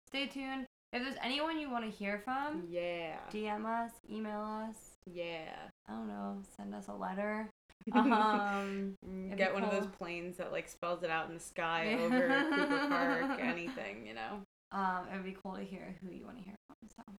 stay 0.07 0.27
tuned. 0.27 0.65
If 0.93 1.03
there's 1.03 1.17
anyone 1.21 1.59
you 1.59 1.69
want 1.69 1.83
to 1.83 1.91
hear 1.91 2.19
from, 2.23 2.63
Yeah. 2.69 3.17
DM 3.31 3.65
us, 3.65 3.91
email 4.09 4.41
us. 4.41 4.75
Yeah. 5.05 5.49
I 5.87 5.91
don't 5.93 6.07
know, 6.07 6.37
send 6.55 6.73
us 6.75 6.87
a 6.87 6.93
letter. 6.93 7.49
Um, 7.93 8.95
Mm, 9.07 9.37
Get 9.37 9.53
one 9.53 9.63
of 9.63 9.71
those 9.71 9.87
planes 9.97 10.37
that 10.37 10.51
like 10.51 10.67
spells 10.67 11.03
it 11.03 11.09
out 11.09 11.27
in 11.29 11.33
the 11.35 11.39
sky 11.39 11.91
Yeah. 11.97 12.03
over 12.03 12.43
Cooper 12.55 12.87
Park, 12.89 13.39
anything, 13.41 14.05
you 14.05 14.13
know. 14.13 14.41
um, 14.71 15.07
it 15.11 15.15
would 15.15 15.23
be 15.25 15.37
cool 15.41 15.55
to 15.55 15.63
hear 15.63 15.95
who 16.01 16.11
you 16.11 16.25
want 16.25 16.37
to 16.37 16.43
hear 16.43 16.55
from. 16.67 16.75
So 16.95 17.13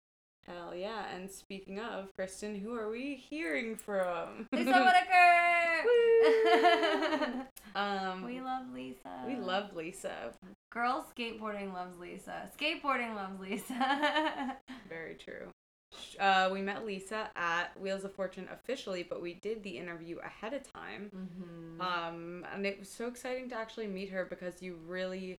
Hell 0.47 0.73
yeah. 0.73 1.05
And 1.13 1.29
speaking 1.29 1.79
of, 1.79 2.09
Kristen, 2.15 2.55
who 2.55 2.73
are 2.73 2.89
we 2.89 3.15
hearing 3.15 3.75
from? 3.75 4.47
Lisa 4.51 4.71
Whitaker. 4.85 5.07
um 7.75 8.23
we 8.23 8.39
love 8.41 8.63
Lisa. 8.73 9.23
we 9.27 9.35
love 9.35 9.75
Lisa. 9.75 10.31
Girls 10.71 11.05
skateboarding 11.17 11.73
loves 11.73 11.97
Lisa. 11.99 12.49
Skateboarding 12.59 13.15
loves 13.15 13.39
Lisa. 13.39 14.57
Very 14.89 15.15
true. 15.15 15.47
Uh, 16.19 16.49
we 16.51 16.61
met 16.61 16.85
Lisa 16.85 17.29
at 17.35 17.79
Wheels 17.79 18.03
of 18.03 18.13
Fortune 18.13 18.47
officially, 18.51 19.03
but 19.03 19.21
we 19.21 19.35
did 19.35 19.63
the 19.63 19.77
interview 19.77 20.17
ahead 20.19 20.53
of 20.53 20.61
time. 20.71 21.09
mm-hmm. 21.15 21.81
Um, 21.81 22.45
and 22.53 22.65
it 22.65 22.77
was 22.79 22.89
so 22.89 23.07
exciting 23.07 23.49
to 23.49 23.55
actually 23.57 23.87
meet 23.87 24.09
her 24.09 24.25
because 24.25 24.61
you 24.61 24.77
really, 24.85 25.36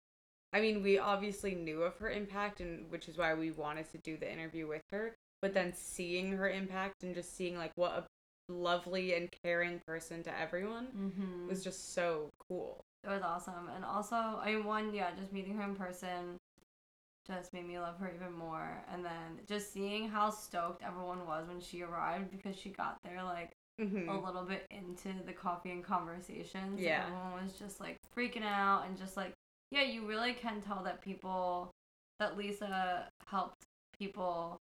I 0.53 0.61
mean, 0.61 0.83
we 0.83 0.99
obviously 0.99 1.55
knew 1.55 1.83
of 1.83 1.97
her 1.99 2.11
impact, 2.11 2.61
and 2.61 2.91
which 2.91 3.09
is 3.09 3.19
why 3.19 3.35
we 3.35 3.51
wanted 3.51 3.91
to 3.93 3.99
do 3.99 4.17
the 4.17 4.31
interview 4.31 4.67
with 4.67 4.83
her. 4.91 5.15
But 5.43 5.55
then 5.55 5.73
seeing 5.75 6.33
her 6.33 6.49
impact 6.49 7.03
and 7.03 7.15
just 7.15 7.37
seeing 7.37 7.57
like 7.57 7.73
what 7.77 7.93
a 7.93 8.05
lovely 8.53 9.15
and 9.15 9.29
caring 9.45 9.81
person 9.87 10.23
to 10.25 10.41
everyone 10.41 10.89
mm-hmm. 10.97 11.49
was 11.49 11.63
just 11.63 11.95
so 11.95 12.31
cool. 12.49 12.81
It 13.05 13.11
was 13.11 13.23
awesome. 13.23 13.71
And 13.75 13.85
also, 13.85 14.17
I 14.17 14.55
mean, 14.55 14.65
one, 14.65 14.93
yeah, 14.93 15.11
just 15.19 15.33
meeting 15.33 15.55
her 15.57 15.63
in 15.63 15.77
person 15.77 16.37
just 17.27 17.53
made 17.53 17.69
me 17.69 17.79
love 17.79 17.99
her 18.01 18.11
even 18.13 18.33
more. 18.33 18.83
And 18.93 19.05
then 19.05 19.41
just 19.47 19.73
seeing 19.73 20.09
how 20.09 20.31
stoked 20.31 20.83
everyone 20.83 21.27
was 21.27 21.47
when 21.47 21.61
she 21.61 21.83
arrived 21.83 22.31
because 22.31 22.57
she 22.59 22.71
got 22.71 22.97
there 23.05 23.23
like 23.23 23.53
Mm-hmm. 23.81 24.09
a 24.09 24.21
little 24.21 24.43
bit 24.43 24.67
into 24.73 25.11
the 25.25 25.33
coffee 25.33 25.71
and 25.71 25.85
conversations. 25.85 26.81
Yeah. 26.81 27.05
Everyone 27.07 27.45
was 27.45 27.53
just 27.53 27.79
like 27.79 27.97
freaking 28.17 28.43
out 28.43 28.85
and 28.85 28.99
just 28.99 29.17
like, 29.17 29.33
yeah, 29.71 29.83
you 29.83 30.07
really 30.07 30.33
can 30.33 30.61
tell 30.61 30.83
that 30.85 31.01
people, 31.03 31.71
that 32.19 32.37
Lisa 32.37 33.09
helped 33.27 33.65
people 33.99 34.57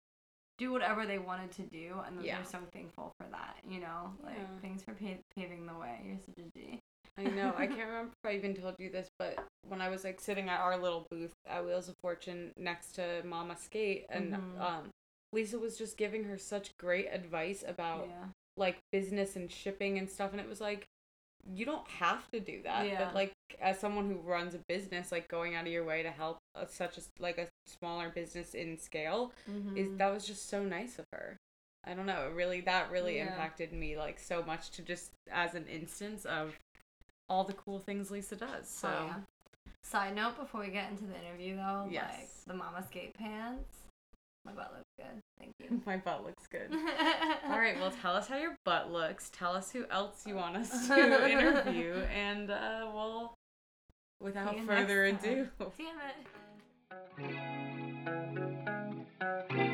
do 0.57 0.71
whatever 0.71 1.05
they 1.05 1.17
wanted 1.17 1.51
to 1.51 1.63
do 1.63 1.99
and 2.05 2.23
Yeah. 2.23 2.35
they're 2.37 2.45
so 2.45 2.59
thankful 2.71 3.11
for 3.19 3.27
that, 3.31 3.57
you 3.67 3.79
know? 3.79 4.13
Like, 4.23 4.37
Yeah. 4.37 4.59
thanks 4.61 4.83
for 4.83 4.93
pa- 4.93 5.17
paving 5.35 5.65
the 5.65 5.73
way. 5.73 5.99
You're 6.05 6.19
such 6.19 6.37
a 6.37 6.49
G. 6.57 6.79
I 7.17 7.23
know. 7.25 7.53
I 7.57 7.67
can't 7.67 7.87
remember 7.89 8.13
if 8.23 8.29
I 8.29 8.35
even 8.35 8.55
told 8.55 8.75
you 8.79 8.89
this, 8.89 9.07
but 9.19 9.43
when 9.67 9.81
I 9.81 9.89
was 9.89 10.03
like 10.03 10.19
sitting 10.19 10.49
at 10.49 10.59
our 10.59 10.77
little 10.77 11.05
booth 11.09 11.33
at 11.47 11.65
Wheels 11.65 11.89
of 11.89 11.95
Fortune 12.01 12.51
next 12.57 12.93
to 12.93 13.21
Mama 13.25 13.55
Skate, 13.57 14.05
and 14.09 14.33
Mhm. 14.33 14.59
um, 14.59 14.89
Lisa 15.31 15.57
was 15.59 15.77
just 15.77 15.97
giving 15.97 16.23
her 16.25 16.37
such 16.37 16.75
great 16.77 17.07
advice 17.07 17.63
about 17.67 18.07
yeah. 18.07 18.25
like 18.55 18.77
business 18.91 19.35
and 19.35 19.51
shipping 19.51 19.97
and 19.97 20.09
stuff, 20.09 20.31
and 20.31 20.39
it 20.39 20.47
was 20.47 20.61
like 20.61 20.85
you 21.51 21.65
don't 21.65 21.87
have 21.87 22.29
to 22.31 22.39
do 22.39 22.61
that, 22.63 22.85
Yeah. 22.87 23.03
but 23.05 23.13
like 23.15 23.33
as 23.61 23.79
someone 23.79 24.07
who 24.09 24.15
runs 24.19 24.55
a 24.55 24.59
business, 24.67 25.11
like 25.11 25.27
going 25.27 25.55
out 25.55 25.65
of 25.65 25.71
your 25.71 25.83
way 25.83 26.01
to 26.03 26.11
help 26.11 26.37
a, 26.55 26.67
such 26.67 26.97
a 26.97 27.01
like 27.19 27.37
a 27.37 27.47
smaller 27.67 28.09
business 28.09 28.53
in 28.53 28.77
scale 28.77 29.31
is 29.75 29.87
Mhm. 29.89 29.97
that 29.97 30.11
was 30.13 30.25
just 30.25 30.47
so 30.49 30.63
nice 30.63 30.99
of 30.99 31.05
her. 31.11 31.37
I 31.85 31.93
don't 31.93 32.05
know, 32.05 32.27
it 32.27 32.33
really 32.33 32.61
that 32.61 32.89
really 32.91 33.17
Yeah. 33.17 33.27
impacted 33.27 33.73
me 33.73 33.97
like 33.97 34.19
so 34.19 34.41
much 34.43 34.69
to 34.71 34.81
just 34.81 35.11
as 35.31 35.53
an 35.53 35.67
instance 35.67 36.25
of 36.25 36.57
all 37.29 37.43
the 37.43 37.53
cool 37.53 37.79
things 37.79 38.09
Lisa 38.11 38.35
does. 38.35 38.69
So 38.69 38.87
Oh, 38.89 39.05
yeah. 39.07 39.21
Side 39.85 40.15
note 40.15 40.37
before 40.37 40.61
we 40.61 40.69
get 40.69 40.89
into 40.91 41.03
the 41.05 41.19
interview 41.19 41.57
though, 41.57 41.89
like 41.91 42.29
the 42.47 42.53
mama 42.53 42.81
skate 42.87 43.13
pants. 43.15 43.82
My 44.45 44.51
butt 44.51 44.73
looks 44.75 44.89
good. 44.97 45.21
Thank 45.39 45.53
you. 45.59 45.81
my 45.85 45.97
butt 45.97 46.25
looks 46.25 46.47
good. 46.47 46.71
All 47.49 47.59
right, 47.59 47.79
well 47.79 47.91
tell 48.01 48.13
us 48.13 48.27
how 48.27 48.37
your 48.37 48.55
butt 48.65 48.91
looks. 48.91 49.29
Tell 49.29 49.53
us 49.53 49.71
who 49.71 49.85
else 49.89 50.23
you 50.25 50.35
want 50.35 50.57
us 50.57 50.87
to 50.87 51.29
interview 51.29 51.93
and 52.13 52.51
uh 52.51 52.87
well 52.93 53.35
without 54.21 54.51
See 54.51 54.59
you 54.59 54.65
next 54.65 54.81
further 54.81 55.05
ado. 55.05 55.47
Damn 55.59 55.97
it. 59.59 59.69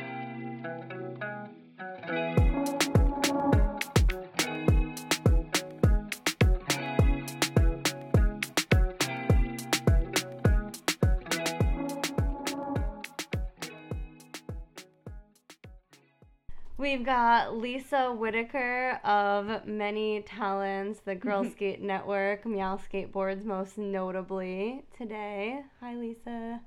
We've 16.80 17.04
got 17.04 17.58
Lisa 17.58 18.10
Whitaker 18.10 18.98
of 19.04 19.66
Many 19.66 20.22
Talents, 20.22 21.00
the 21.04 21.14
Girl 21.14 21.44
Skate 21.44 21.82
Network, 21.82 22.46
Meow 22.46 22.78
Skateboards 22.78 23.44
most 23.44 23.76
notably 23.76 24.84
today. 24.96 25.60
Hi, 25.80 25.94
Lisa. 25.94 26.62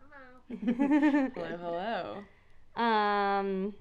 Hello, 0.00 1.28
hello. 1.34 2.24
hello. 2.74 2.82
Um, 2.82 3.74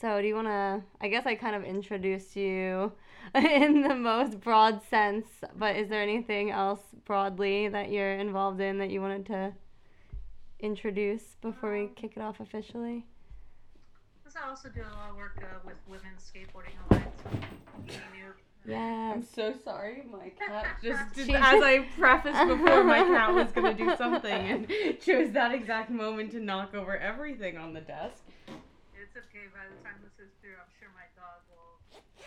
so 0.00 0.22
do 0.22 0.26
you 0.26 0.34
want 0.34 0.46
to? 0.46 0.82
I 1.02 1.08
guess 1.08 1.26
I 1.26 1.34
kind 1.34 1.54
of 1.54 1.62
introduced 1.62 2.34
you 2.34 2.92
in 3.34 3.82
the 3.82 3.94
most 3.94 4.40
broad 4.40 4.80
sense, 4.88 5.26
but 5.54 5.76
is 5.76 5.90
there 5.90 6.02
anything 6.02 6.50
else 6.50 6.80
broadly 7.04 7.68
that 7.68 7.90
you're 7.90 8.14
involved 8.14 8.62
in 8.62 8.78
that 8.78 8.88
you 8.88 9.02
wanted 9.02 9.26
to 9.26 9.52
introduce 10.60 11.36
before 11.42 11.74
we 11.74 11.82
Um, 11.82 11.90
kick 11.94 12.14
it 12.16 12.22
off 12.22 12.40
officially? 12.40 13.04
Because 14.26 14.42
I 14.44 14.48
also 14.48 14.68
do 14.70 14.80
a 14.80 14.90
lot 14.96 15.10
of 15.10 15.16
work 15.16 15.38
uh, 15.40 15.44
with 15.64 15.76
Women's 15.86 16.28
Skateboarding 16.28 16.74
Alliance. 16.90 17.22
Being 17.86 18.00
new. 18.12 18.32
Yes. 18.72 19.14
I'm 19.14 19.22
so 19.22 19.54
sorry, 19.62 20.02
my 20.10 20.30
cat 20.30 20.78
just 20.82 21.14
did, 21.14 21.30
as 21.30 21.62
I 21.62 21.86
prefaced 21.96 22.48
before 22.48 22.82
my 22.82 23.04
cat 23.04 23.32
was 23.32 23.52
gonna 23.52 23.74
do 23.74 23.94
something 23.96 24.32
and 24.32 24.66
chose 25.00 25.30
that 25.30 25.54
exact 25.54 25.90
moment 25.90 26.32
to 26.32 26.40
knock 26.40 26.74
over 26.74 26.98
everything 26.98 27.56
on 27.56 27.72
the 27.72 27.80
desk. 27.80 28.24
It's 28.48 28.56
it's 29.14 29.28
okay. 29.28 29.46
By 29.54 29.60
the 29.70 29.76
time 29.84 29.94
this 30.02 30.18
is 30.26 30.32
through, 30.40 30.56
I'm 30.58 30.72
sure 30.80 30.90
my 30.96 31.06
dog 31.14 31.38
will 31.54 31.78
do 32.18 32.26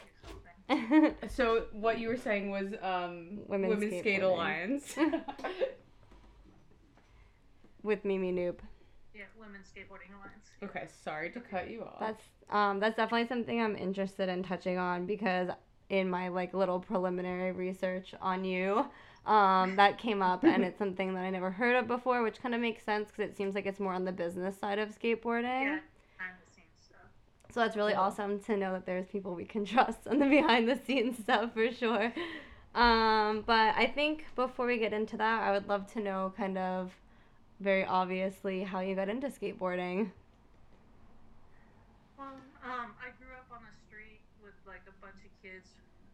something. 1.03 1.15
So 1.35 1.65
what 1.73 1.99
you 1.99 2.07
were 2.07 2.15
saying 2.15 2.49
was 2.49 2.75
um, 2.81 3.41
Women's 3.47 3.73
Women's, 3.73 3.99
Skate 3.99 4.21
Skateboarding. 4.21 4.23
Alliance. 4.23 4.95
With 7.83 8.05
Mimi 8.05 8.31
Knoop. 8.31 8.59
Yeah, 9.19 9.25
Women's 9.39 9.67
Skateboarding 9.67 10.15
Alliance. 10.17 10.47
okay, 10.63 10.87
sorry 11.03 11.29
to 11.31 11.41
cut 11.41 11.69
you 11.69 11.83
off. 11.83 11.99
That's 11.99 12.23
um 12.49 12.79
that's 12.79 12.95
definitely 12.95 13.27
something 13.27 13.61
I'm 13.61 13.75
interested 13.75 14.29
in 14.29 14.43
touching 14.43 14.77
on 14.77 15.05
because 15.05 15.49
in 15.89 16.09
my 16.09 16.29
like 16.29 16.53
little 16.53 16.79
preliminary 16.79 17.51
research 17.51 18.15
on 18.21 18.45
you, 18.45 18.85
um 19.25 19.75
that 19.75 19.97
came 19.97 20.21
up 20.21 20.43
and 20.45 20.63
it's 20.63 20.77
something 20.79 21.13
that 21.15 21.21
I 21.25 21.29
never 21.31 21.51
heard 21.51 21.75
of 21.75 21.87
before, 21.87 22.23
which 22.23 22.41
kind 22.41 22.55
of 22.55 22.61
makes 22.61 22.83
sense 22.83 23.09
because 23.09 23.29
it 23.29 23.35
seems 23.35 23.55
like 23.55 23.65
it's 23.65 23.79
more 23.81 23.93
on 23.93 24.05
the 24.05 24.13
business 24.13 24.57
side 24.57 24.79
of 24.79 24.89
skateboarding. 24.97 25.63
Yeah, 25.65 25.79
behind 26.17 26.35
the 26.39 26.53
scenes 26.55 26.79
stuff. 26.85 27.01
So 27.51 27.59
that's 27.59 27.75
really 27.75 27.93
Cool. 27.93 28.03
awesome 28.03 28.39
to 28.41 28.55
know 28.55 28.71
that 28.71 28.85
there's 28.85 29.07
people 29.07 29.35
we 29.35 29.43
can 29.45 29.65
trust 29.73 30.07
on 30.07 30.19
the 30.19 30.27
behind 30.27 30.69
the 30.69 30.77
scenes 30.87 31.17
stuff 31.19 31.53
for 31.53 31.69
sure. 31.71 32.13
Um, 32.73 33.43
but 33.45 33.75
I 33.75 33.91
think 33.93 34.25
before 34.35 34.65
we 34.67 34.77
get 34.77 34.93
into 34.93 35.17
that, 35.17 35.43
I 35.43 35.51
would 35.51 35.67
love 35.67 35.91
to 35.93 35.99
know 35.99 36.31
kind 36.37 36.57
of 36.57 36.91
very 37.59 37.83
obviously 37.85 38.63
how 38.63 38.79
you 38.79 38.95
got 38.95 39.09
into 39.09 39.27
skateboarding. 39.27 40.11
Well, 42.17 42.35
um, 42.63 42.95
I 42.99 43.11
grew 43.19 43.31
up 43.35 43.47
on 43.51 43.63
the 43.63 43.75
street 43.87 44.19
with 44.43 44.55
like 44.67 44.83
a 44.87 44.95
bunch 45.03 45.19
of 45.23 45.31
kids 45.43 45.67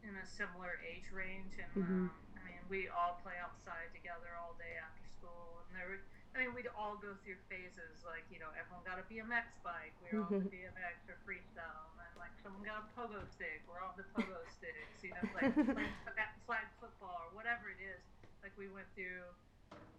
in 0.06 0.14
a 0.18 0.26
similar 0.26 0.78
age 0.86 1.10
range, 1.10 1.58
and 1.58 1.74
Mhm. 1.74 2.10
um, 2.10 2.12
I 2.38 2.40
mean, 2.46 2.62
we 2.70 2.90
all 2.90 3.18
play 3.26 3.38
outside 3.42 3.90
together 3.94 4.38
all 4.38 4.54
day 4.62 4.78
after 4.78 5.02
school, 5.18 5.66
and 5.66 5.74
there, 5.78 5.90
were, 5.90 6.02
I 6.38 6.46
mean, 6.46 6.54
we'd 6.54 6.70
all 6.78 6.98
go 6.98 7.16
through 7.26 7.38
phases. 7.50 8.06
Like, 8.06 8.26
you 8.30 8.38
know, 8.38 8.50
everyone 8.54 8.86
got 8.86 9.00
a 9.02 9.06
BMX 9.10 9.50
bike, 9.66 9.94
we 10.06 10.14
were 10.18 10.26
on 10.26 10.46
the 10.46 10.50
BMX 10.50 11.10
or 11.10 11.18
freestyle, 11.26 11.90
and 11.94 12.06
then 12.06 12.14
like 12.22 12.34
someone 12.46 12.62
got 12.62 12.86
a 12.86 12.88
pogo 12.94 13.26
stick, 13.34 13.62
we're 13.66 13.82
on 13.82 13.98
the 13.98 14.06
pogo 14.14 14.46
sticks. 14.54 15.02
You 15.02 15.14
know, 15.18 15.26
like 15.34 15.50
flag 16.46 16.70
football 16.80 17.30
or 17.30 17.32
whatever 17.34 17.70
it 17.70 17.82
is. 17.82 18.02
Like, 18.46 18.54
we 18.62 18.68
went 18.70 18.86
through 18.94 19.26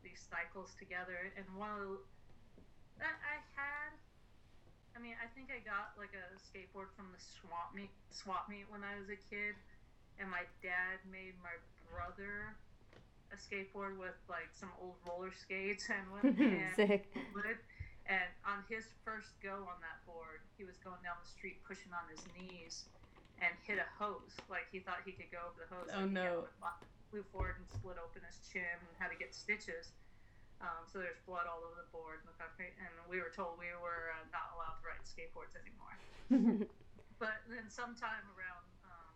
these 0.03 0.23
cycles 0.31 0.75
together, 0.79 1.33
and 1.37 1.47
one 1.57 1.71
of 1.71 1.81
the 1.81 1.99
that 2.99 3.17
I 3.21 3.37
had 3.55 3.93
I 4.97 4.99
mean, 4.99 5.13
I 5.21 5.29
think 5.37 5.53
I 5.53 5.61
got 5.61 5.93
like 6.01 6.17
a 6.17 6.25
skateboard 6.41 6.89
from 6.97 7.13
the 7.13 7.21
swap 7.21 7.77
meet 7.77 7.93
swap 8.09 8.49
meet 8.49 8.65
when 8.73 8.81
I 8.81 8.97
was 8.97 9.13
a 9.13 9.21
kid, 9.29 9.53
and 10.17 10.33
my 10.33 10.49
dad 10.65 11.05
made 11.13 11.37
my 11.45 11.53
brother 11.93 12.57
a 13.29 13.37
skateboard 13.37 14.01
with 14.01 14.17
like 14.25 14.49
some 14.57 14.73
old 14.81 14.97
roller 15.05 15.37
skates 15.37 15.93
and 15.93 16.09
went 16.09 16.33
Sick. 16.81 17.13
wood. 17.37 17.61
And 18.09 18.31
on 18.47 18.63
his 18.71 18.87
first 19.05 19.35
go 19.43 19.67
on 19.67 19.83
that 19.83 19.99
board, 20.07 20.41
he 20.57 20.65
was 20.65 20.79
going 20.81 21.03
down 21.03 21.19
the 21.21 21.29
street 21.29 21.59
pushing 21.67 21.91
on 21.93 22.07
his 22.09 22.23
knees 22.39 22.87
and 23.43 23.51
hit 23.67 23.77
a 23.77 23.89
hose. 24.01 24.33
Like 24.49 24.71
he 24.73 24.81
thought 24.81 25.05
he 25.05 25.13
could 25.13 25.29
go 25.29 25.45
over 25.45 25.61
the 25.61 25.69
hose. 25.69 25.91
Oh, 25.93 26.07
he 26.09 26.15
no. 26.15 26.49
Flew 27.11 27.23
forward 27.31 27.57
and 27.63 27.67
split 27.71 27.97
open 28.03 28.23
his 28.27 28.39
chin 28.51 28.67
and 28.67 28.91
had 28.99 29.15
to 29.15 29.19
get 29.19 29.35
stitches. 29.35 29.93
Um, 30.61 30.89
so 30.89 30.99
there's 30.99 31.21
blood 31.29 31.45
all 31.47 31.61
over 31.63 31.77
the 31.77 31.89
board 31.93 32.25
and 32.25 32.29
the 32.33 32.37
concrete. 32.41 32.75
And 32.81 32.91
we 33.07 33.21
were 33.21 33.31
told 33.31 33.61
we 33.61 33.71
were 33.79 34.11
uh, 34.17 34.25
not 34.33 34.57
allowed 34.57 34.81
to 34.81 34.85
ride 34.89 35.05
skateboards 35.07 35.55
anymore. 35.57 35.95
But 37.17 37.41
then 37.49 37.65
sometime 37.73 38.29
around 38.37 38.69
um, 38.85 39.09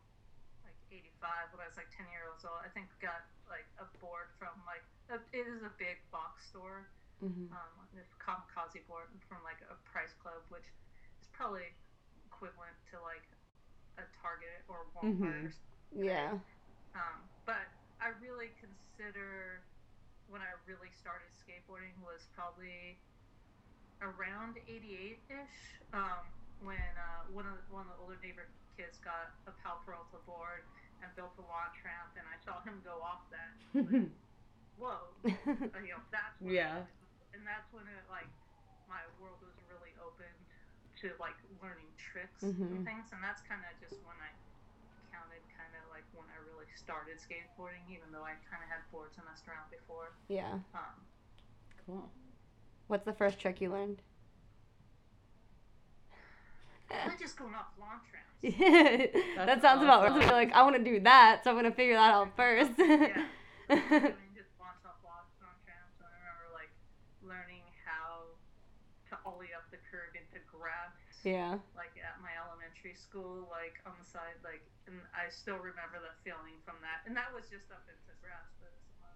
like 0.64 0.72
85, 0.88 1.52
when 1.52 1.60
I 1.60 1.68
was 1.68 1.76
like 1.76 1.92
10 1.92 2.08
years 2.08 2.40
old, 2.48 2.56
I 2.64 2.72
think 2.72 2.88
got 2.96 3.28
like 3.44 3.68
a 3.76 3.84
board 4.00 4.32
from 4.40 4.56
like 4.64 4.80
a, 5.12 5.20
it 5.36 5.44
is 5.44 5.60
a 5.60 5.72
big 5.76 6.00
box 6.08 6.48
store. 6.48 6.88
Mhm. 7.20 7.52
Um, 7.52 7.72
this 7.92 8.08
kamikaze 8.16 8.80
board 8.88 9.12
from 9.28 9.44
like 9.44 9.60
a 9.68 9.76
Price 9.84 10.16
Club, 10.16 10.40
which 10.48 10.64
is 11.20 11.28
probably 11.36 11.68
equivalent 12.24 12.72
to 12.88 12.96
like 13.04 13.28
a 14.00 14.08
Target 14.16 14.64
or 14.64 14.88
Walmart. 14.96 15.20
or 15.20 15.52
something. 15.52 16.00
Yeah. 16.00 16.40
Um, 16.96 17.20
but 17.44 17.68
I 18.00 18.16
really 18.20 18.50
consider 18.58 19.60
when 20.32 20.40
I 20.40 20.52
really 20.64 20.88
started 20.96 21.28
skateboarding 21.36 21.92
was 22.00 22.24
probably 22.32 22.96
around 24.00 24.56
88 24.64 25.20
ish. 25.28 25.58
Um, 25.92 26.24
when 26.64 26.76
uh, 26.96 27.24
one 27.32 27.48
of 27.48 27.56
the, 27.56 27.64
one 27.72 27.84
of 27.88 27.92
the 27.96 27.98
older 28.04 28.20
neighbor 28.20 28.48
kids 28.76 29.00
got 29.00 29.32
a 29.48 29.52
Powell 29.64 29.80
Peralta 29.84 30.20
board 30.28 30.64
and 31.00 31.08
built 31.16 31.32
a 31.40 31.44
launch 31.48 31.76
ramp, 31.84 32.12
and 32.20 32.24
I 32.28 32.36
saw 32.44 32.60
him 32.64 32.80
go 32.84 33.00
off 33.04 33.24
that. 33.32 33.52
Like, 34.80 34.88
Whoa, 34.88 35.12
you 35.84 35.92
know 35.92 36.00
that's 36.08 36.40
when 36.40 36.56
Yeah. 36.56 36.80
and 37.36 37.44
that's 37.44 37.68
when 37.68 37.84
it 37.84 38.00
like 38.08 38.28
my 38.88 39.04
world 39.20 39.36
was 39.44 39.52
really 39.68 39.92
open 40.00 40.32
to 41.04 41.12
like 41.20 41.36
learning 41.60 41.92
tricks 42.00 42.40
Mhm. 42.40 42.80
and 42.80 42.80
things, 42.88 43.12
and 43.12 43.20
that's 43.20 43.44
kind 43.44 43.60
of 43.60 43.76
just 43.76 44.00
when 44.08 44.16
I 44.24 44.32
counted 45.12 45.44
kind 45.52 45.68
of 45.76 45.84
like 45.92 46.08
when 46.16 46.24
I 46.32 46.40
really 46.48 46.59
started 46.76 47.16
skateboarding, 47.18 47.84
even 47.90 48.10
though 48.12 48.22
I 48.24 48.34
kind 48.50 48.62
of 48.62 48.68
had 48.68 48.82
boards 48.92 49.16
and 49.16 49.26
messed 49.26 49.46
around 49.48 49.70
before. 49.70 50.12
yeah. 50.28 50.58
Um, 50.74 50.96
cool. 51.86 52.10
What's 52.88 53.04
the 53.04 53.12
first 53.12 53.38
trick 53.38 53.60
you 53.60 53.70
learned? 53.70 54.02
I'm 56.90 57.14
just 57.18 57.38
going 57.38 57.54
off 57.54 57.70
launch 57.78 58.02
ramps. 58.10 58.34
that 58.42 59.46
That's 59.46 59.62
sounds 59.62 59.82
about 59.82 60.02
right. 60.02 60.10
awesome. 60.10 60.30
Like, 60.34 60.52
I 60.52 60.62
want 60.62 60.74
to 60.76 60.82
do 60.82 60.98
that, 61.06 61.42
so 61.44 61.50
I'm 61.50 61.56
gonna 61.56 61.70
figure 61.70 61.94
that 61.94 62.10
out 62.12 62.34
first. 62.34 62.72
yeah. 62.78 63.14
I 63.70 64.10
mean, 64.10 64.34
just 64.34 64.50
launch 64.58 64.82
off 64.82 64.98
launch 65.06 65.30
launch 65.38 65.62
ramps. 65.70 65.94
I 66.02 66.10
remember 66.18 66.50
like 66.50 66.74
learning 67.22 67.62
how 67.86 68.34
to 69.06 69.14
ollie 69.22 69.54
up 69.54 69.70
the 69.70 69.78
curb 69.86 70.18
into 70.18 70.42
grass. 70.50 70.90
yeah. 71.22 71.62
like 71.78 71.94
at 71.94 72.18
my 72.18 72.34
elementary 72.80 72.98
school, 72.98 73.48
like 73.50 73.80
on 73.86 73.92
the 74.02 74.08
side, 74.08 74.36
like, 74.44 74.62
and 74.86 74.96
I 75.14 75.30
still 75.30 75.56
remember 75.56 75.98
the 76.00 76.12
feeling 76.24 76.54
from 76.64 76.76
that. 76.82 77.06
And 77.06 77.16
that 77.16 77.32
was 77.34 77.44
just 77.44 77.70
up 77.70 77.82
into 77.88 78.12
grass, 78.22 78.48
but 78.60 78.72
it's 78.72 78.96
not. 79.00 79.14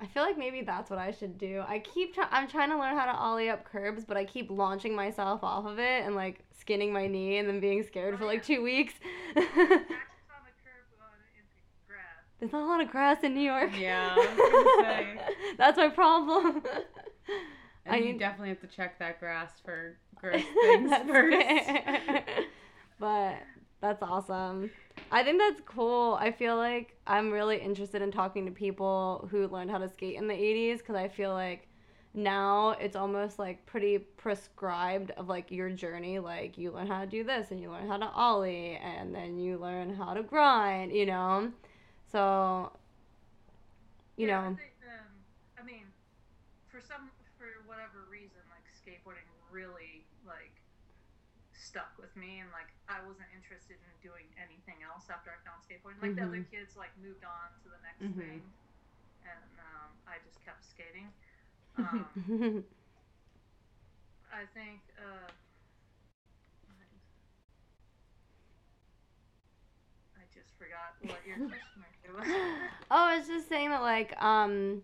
I 0.00 0.06
feel 0.12 0.22
like 0.22 0.38
maybe 0.38 0.62
that's 0.62 0.90
what 0.90 0.98
I 0.98 1.10
should 1.10 1.38
do. 1.38 1.62
I 1.66 1.78
keep 1.80 2.14
try- 2.14 2.28
I'm 2.30 2.48
trying 2.48 2.70
to 2.70 2.78
learn 2.78 2.96
how 2.96 3.04
to 3.06 3.14
ollie 3.14 3.50
up 3.50 3.64
curbs, 3.64 4.04
but 4.04 4.16
I 4.16 4.24
keep 4.24 4.50
launching 4.50 4.94
myself 4.94 5.44
off 5.44 5.66
of 5.66 5.78
it 5.78 6.04
and 6.04 6.14
like 6.14 6.40
skinning 6.58 6.92
my 6.92 7.06
knee 7.06 7.38
and 7.38 7.48
then 7.48 7.60
being 7.60 7.82
scared 7.82 8.18
for 8.18 8.24
like 8.26 8.40
oh, 8.40 8.46
two 8.54 8.62
weeks. 8.62 8.94
Practice 9.34 9.52
on 9.52 10.42
the 10.44 10.54
curb 10.62 10.88
going 10.96 11.34
into 11.36 11.60
grass. 11.86 12.24
There's 12.40 12.52
not 12.52 12.62
a 12.62 12.66
lot 12.66 12.80
of 12.80 12.90
grass 12.90 13.22
in 13.22 13.34
New 13.34 13.40
York. 13.40 13.70
Yeah, 13.78 14.14
I 14.16 14.18
was 14.18 14.84
say. 14.84 15.34
that's 15.58 15.76
my 15.76 15.88
problem. 15.88 16.62
And 17.84 17.94
I 17.94 17.98
you 17.98 18.12
need- 18.12 18.18
definitely 18.18 18.50
have 18.50 18.60
to 18.60 18.66
check 18.68 18.98
that 19.00 19.20
grass 19.20 19.50
for 19.64 19.96
gross 20.16 20.42
things 20.62 20.92
first. 21.06 21.36
but 23.02 23.36
that's 23.82 24.02
awesome. 24.02 24.72
I 25.10 25.24
think 25.24 25.38
that's 25.40 25.62
cool. 25.66 26.16
I 26.20 26.32
feel 26.32 26.56
like 26.56 26.96
I'm 27.06 27.30
really 27.32 27.58
interested 27.58 28.02
in 28.02 28.12
talking 28.12 28.46
to 28.46 28.52
people 28.52 29.28
who 29.30 29.48
learned 29.48 29.70
how 29.70 29.78
to 29.78 29.88
skate 29.88 30.16
in 30.16 30.28
the 30.28 30.34
80s 30.34 30.80
because 30.80 30.96
I 30.96 31.08
feel 31.08 31.32
like 31.32 31.68
now 32.14 32.70
it's 32.80 32.96
almost 32.96 33.38
like 33.38 33.66
pretty 33.66 33.98
prescribed 33.98 35.10
of 35.12 35.28
like 35.28 35.50
your 35.50 35.70
journey. 35.70 36.18
Like 36.20 36.58
you 36.58 36.72
learn 36.72 36.86
how 36.86 37.00
to 37.00 37.06
do 37.06 37.24
this 37.24 37.50
and 37.50 37.60
you 37.60 37.70
learn 37.70 37.88
how 37.88 37.98
to 37.98 38.06
ollie 38.10 38.76
and 38.76 39.14
then 39.14 39.38
you 39.38 39.58
learn 39.58 39.94
how 39.94 40.14
to 40.14 40.22
grind, 40.22 40.92
you 40.92 41.06
know? 41.06 41.52
So, 42.10 42.72
you 44.16 44.26
Yeah, 44.26 44.38
I 44.40 44.48
know, 44.48 44.56
think, 44.56 44.72
um, 44.82 45.24
I 45.58 45.62
mean, 45.62 45.92
for 46.66 46.80
some, 46.80 47.10
for 47.36 47.46
whatever 47.64 48.04
reason, 48.08 48.40
like 48.48 48.64
skateboarding 48.70 49.26
really 49.50 49.91
stuck 51.72 51.96
with 51.96 52.12
me, 52.20 52.44
and 52.44 52.52
like 52.52 52.68
I 52.84 53.00
wasn't 53.00 53.32
interested 53.32 53.80
in 53.80 53.92
doing 54.04 54.28
anything 54.36 54.84
else 54.84 55.08
after 55.08 55.32
I 55.32 55.40
found 55.40 55.64
skateboarding. 55.64 56.04
Like 56.04 56.20
the 56.20 56.28
other 56.28 56.44
Mhm. 56.44 56.52
kids, 56.52 56.76
like 56.76 56.92
moved 57.00 57.24
on 57.24 57.48
to 57.64 57.72
the 57.72 57.80
next 57.80 58.04
Mhm. 58.04 58.20
thing, 58.20 58.44
and 59.24 59.52
um, 59.56 59.88
I 60.04 60.20
just 60.20 60.44
kept 60.44 60.60
skating. 60.68 61.08
Um, 61.80 62.64
I 64.28 64.44
think. 64.52 64.80
Uh, 65.00 65.32
I 70.16 70.24
just 70.34 70.52
forgot 70.60 70.94
what 71.00 71.24
your 71.26 71.36
question 71.48 72.12
was. 72.12 72.28
Oh, 72.90 73.04
I 73.08 73.18
was 73.18 73.26
just 73.26 73.48
saying 73.48 73.70
that 73.70 73.80
like 73.82 74.12
um 74.22 74.82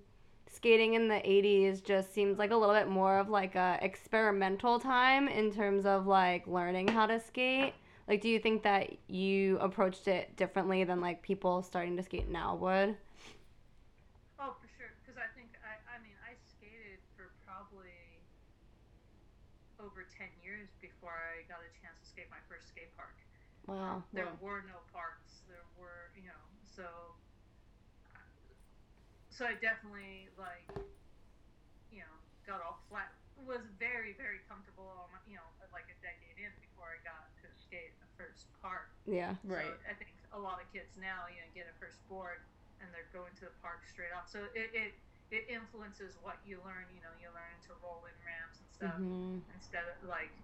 skating 0.59 0.95
in 0.95 1.09
the 1.09 1.21
80s 1.29 1.81
just 1.81 2.13
seems 2.13 2.39
like 2.39 2.51
a 2.51 2.57
little 2.57 2.75
bit 2.75 2.89
more 2.89 3.19
of 3.19 3.29
like 3.29 3.55
a 3.55 3.79
experimental 3.83 4.79
time 4.81 5.29
in 5.29 5.53
terms 5.53 5.87
of 5.87 6.07
like 6.07 6.47
learning 6.47 6.89
how 6.89 7.07
to 7.07 7.21
skate. 7.21 7.75
Like 8.09 8.21
do 8.21 8.29
you 8.29 8.39
think 8.41 8.63
that 8.65 8.97
you 9.09 9.59
approached 9.59 10.09
it 10.09 10.37
differently 10.37 10.85
than 10.85 11.01
like 11.01 11.23
people 11.23 11.63
starting 11.63 11.97
to 11.97 12.03
skate 12.03 12.29
now 12.29 12.57
would? 12.57 12.97
Oh, 14.39 14.55
for 14.61 14.69
sure. 14.69 14.95
Because 15.03 15.19
I 15.19 15.29
think 15.35 15.59
I, 15.63 15.79
I 15.97 15.99
mean, 16.03 16.17
I 16.25 16.35
skated 16.35 17.01
for 17.17 17.35
probably 17.45 18.25
over 19.79 20.03
ten 20.05 20.29
years 20.43 20.75
before 20.81 21.15
I 21.15 21.47
got 21.47 21.63
a 21.63 21.71
chance 21.81 21.99
to 22.01 22.07
skate 22.07 22.31
my 22.31 22.43
first 22.49 22.69
skate 22.69 22.95
park. 22.97 23.15
Wow. 23.67 24.03
There 24.13 24.27
Wow. 24.27 24.39
were 24.41 24.63
no 24.63 24.81
parks. 24.93 25.43
There 25.47 25.67
were, 25.77 26.11
you 26.17 26.25
know, 26.27 26.43
so. 26.65 27.18
So 29.39 29.47
I 29.47 29.55
definitely 29.55 30.27
like, 30.35 30.67
you 31.95 32.03
know, 32.03 32.15
got 32.43 32.59
all 32.59 32.83
flat 32.91 33.15
was 33.47 33.63
very 33.79 34.19
very 34.19 34.43
comfortable. 34.51 35.07
um, 35.07 35.15
You 35.31 35.39
know, 35.39 35.47
like 35.71 35.87
a 35.87 35.99
decade 36.03 36.43
in 36.43 36.51
before 36.59 36.91
I 36.91 36.99
got 37.07 37.31
to 37.47 37.49
skate 37.55 37.95
the 38.03 38.11
first 38.19 38.51
park. 38.59 38.91
Yeah. 39.07 39.39
Right. 39.47 39.71
So 39.71 39.87
I 39.87 39.95
think 39.95 40.11
a 40.35 40.41
lot 40.43 40.59
of 40.59 40.67
kids 40.75 40.99
now, 40.99 41.31
you 41.31 41.39
know, 41.39 41.47
get 41.55 41.71
a 41.71 41.75
first 41.79 42.03
board 42.11 42.43
and 42.83 42.91
they're 42.91 43.07
going 43.15 43.31
to 43.39 43.47
the 43.47 43.55
park 43.63 43.87
straight 43.87 44.11
off. 44.11 44.27
So 44.27 44.51
it, 44.59 44.75
it, 44.75 44.91
it 45.31 45.47
influences 45.47 46.19
what 46.19 46.43
you 46.43 46.59
learn. 46.67 46.91
You 46.91 46.99
know, 46.99 47.15
you 47.23 47.31
learn 47.31 47.63
to 47.71 47.79
roll 47.79 48.11
in 48.11 48.17
ramps 48.27 48.59
and 48.59 48.71
stuff 48.75 48.99
Mhm. 48.99 49.47
instead 49.55 49.87
of 49.87 50.03
like 50.03 50.35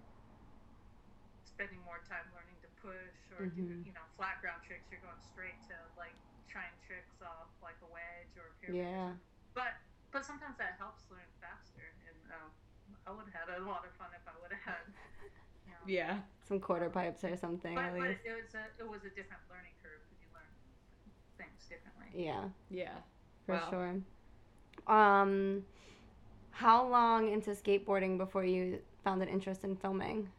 spending 1.43 1.83
more 1.83 1.99
time 2.07 2.31
learning 2.31 2.55
to 2.63 2.71
push 2.79 3.19
or 3.35 3.43
do, 3.51 3.59
Mhm. 3.59 3.83
you 3.83 3.91
know, 3.91 4.07
flat 4.15 4.39
ground 4.39 4.63
tricks. 4.63 4.87
You're 4.87 5.03
going 5.03 5.19
straight 5.19 5.59
to 5.67 5.75
like 5.99 6.15
trying 6.55 6.71
tricks 6.87 7.19
off 7.19 7.51
like 7.59 7.75
a 7.83 7.89
wedge 7.91 8.31
or 8.39 8.47
a 8.47 8.55
pyramid. 8.63 8.87
Yeah. 8.87 9.11
But 9.51 9.75
but 10.15 10.23
sometimes 10.23 10.55
that 10.55 10.79
helps 10.79 11.03
learn 11.11 11.27
faster. 11.43 11.83
And 12.07 12.31
um, 12.31 12.47
I 13.03 13.11
would 13.11 13.27
have 13.27 13.35
had 13.35 13.49
a 13.59 13.67
lot 13.67 13.83
of 13.83 13.91
fun 13.99 14.15
if 14.15 14.23
I 14.23 14.31
would 14.39 14.55
have 14.55 14.63
had. 14.63 14.87
You 15.67 15.75
know, 15.75 15.83
Yeah. 15.83 16.23
Some 16.47 16.63
quarter 16.63 16.89
pipes 16.89 17.23
or 17.27 17.35
something 17.35 17.75
but, 17.75 17.83
at 17.83 17.93
but 17.99 18.07
least. 18.07 18.23
it 18.23 18.35
was 18.39 18.55
a 18.55 18.63
it 18.79 18.87
was 18.87 19.03
a 19.03 19.11
different 19.11 19.43
learning 19.51 19.75
curve 19.83 19.99
because 20.07 20.21
you 20.23 20.29
learn 20.31 20.47
things 21.35 21.67
differently. 21.67 22.07
Yeah, 22.15 22.47
Yeah. 22.71 22.95
for 23.45 23.59
Wow. 23.59 23.67
sure. 23.69 23.91
Um, 24.87 25.65
how 26.51 26.87
long 26.87 27.27
into 27.33 27.51
skateboarding 27.51 28.17
before 28.17 28.45
you 28.45 28.79
found 29.03 29.21
an 29.21 29.27
interest 29.27 29.63
in 29.65 29.75
filming? 29.75 30.29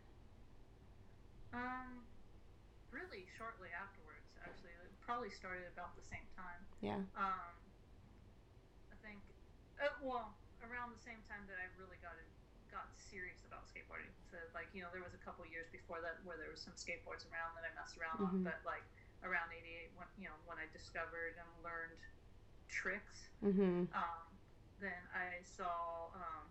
Um, 1.52 2.00
really 2.90 3.26
shortly 3.37 3.68
afterwards, 3.74 4.24
actually, 4.40 4.72
it 4.81 4.96
probably 5.07 5.31
started 5.31 5.71
about 5.71 5.95
the 5.95 6.03
same 6.11 6.27
time. 6.35 6.61
Yeah. 6.83 7.01
Um, 7.14 7.55
I 8.90 8.97
think, 9.07 9.23
uh, 9.79 9.95
well, 10.03 10.35
around 10.66 10.90
the 10.92 11.03
same 11.07 11.23
time 11.31 11.47
that 11.47 11.62
I 11.62 11.71
really 11.79 11.97
got 12.03 12.19
it, 12.19 12.27
got 12.75 12.90
serious 12.99 13.38
about 13.47 13.64
skateboarding. 13.71 14.11
So 14.29 14.37
like, 14.51 14.66
you 14.75 14.83
know, 14.83 14.90
there 14.90 15.07
was 15.07 15.14
a 15.14 15.23
couple 15.23 15.47
years 15.47 15.71
before 15.71 16.03
that 16.03 16.19
where 16.27 16.35
there 16.37 16.51
was 16.51 16.59
some 16.61 16.75
skateboards 16.75 17.23
around 17.31 17.55
that 17.55 17.62
I 17.62 17.71
messed 17.79 17.95
around 17.97 18.19
Mhm. 18.19 18.27
on, 18.27 18.37
but 18.42 18.59
like 18.66 18.83
around 19.23 19.55
'88, 19.55 19.95
when 19.95 20.09
you 20.19 20.27
know, 20.29 20.37
when 20.45 20.59
I 20.59 20.66
discovered 20.75 21.38
and 21.38 21.49
learned 21.62 22.03
tricks, 22.69 23.31
Mm-hmm. 23.45 23.87
um, 23.95 24.27
then 24.81 24.99
I 25.14 25.38
saw 25.45 26.11
um, 26.19 26.45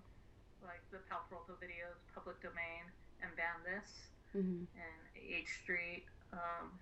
like 0.63 0.81
the 0.95 0.99
Powell 1.11 1.25
Peralta 1.27 1.53
videos, 1.59 1.99
public 2.15 2.39
domain, 2.41 2.87
and 3.21 3.35
Ban 3.35 3.59
This 3.67 4.07
Mm-hmm. 4.35 4.63
and 4.79 4.99
H 5.15 5.59
Street. 5.63 6.05
Um, 6.31 6.79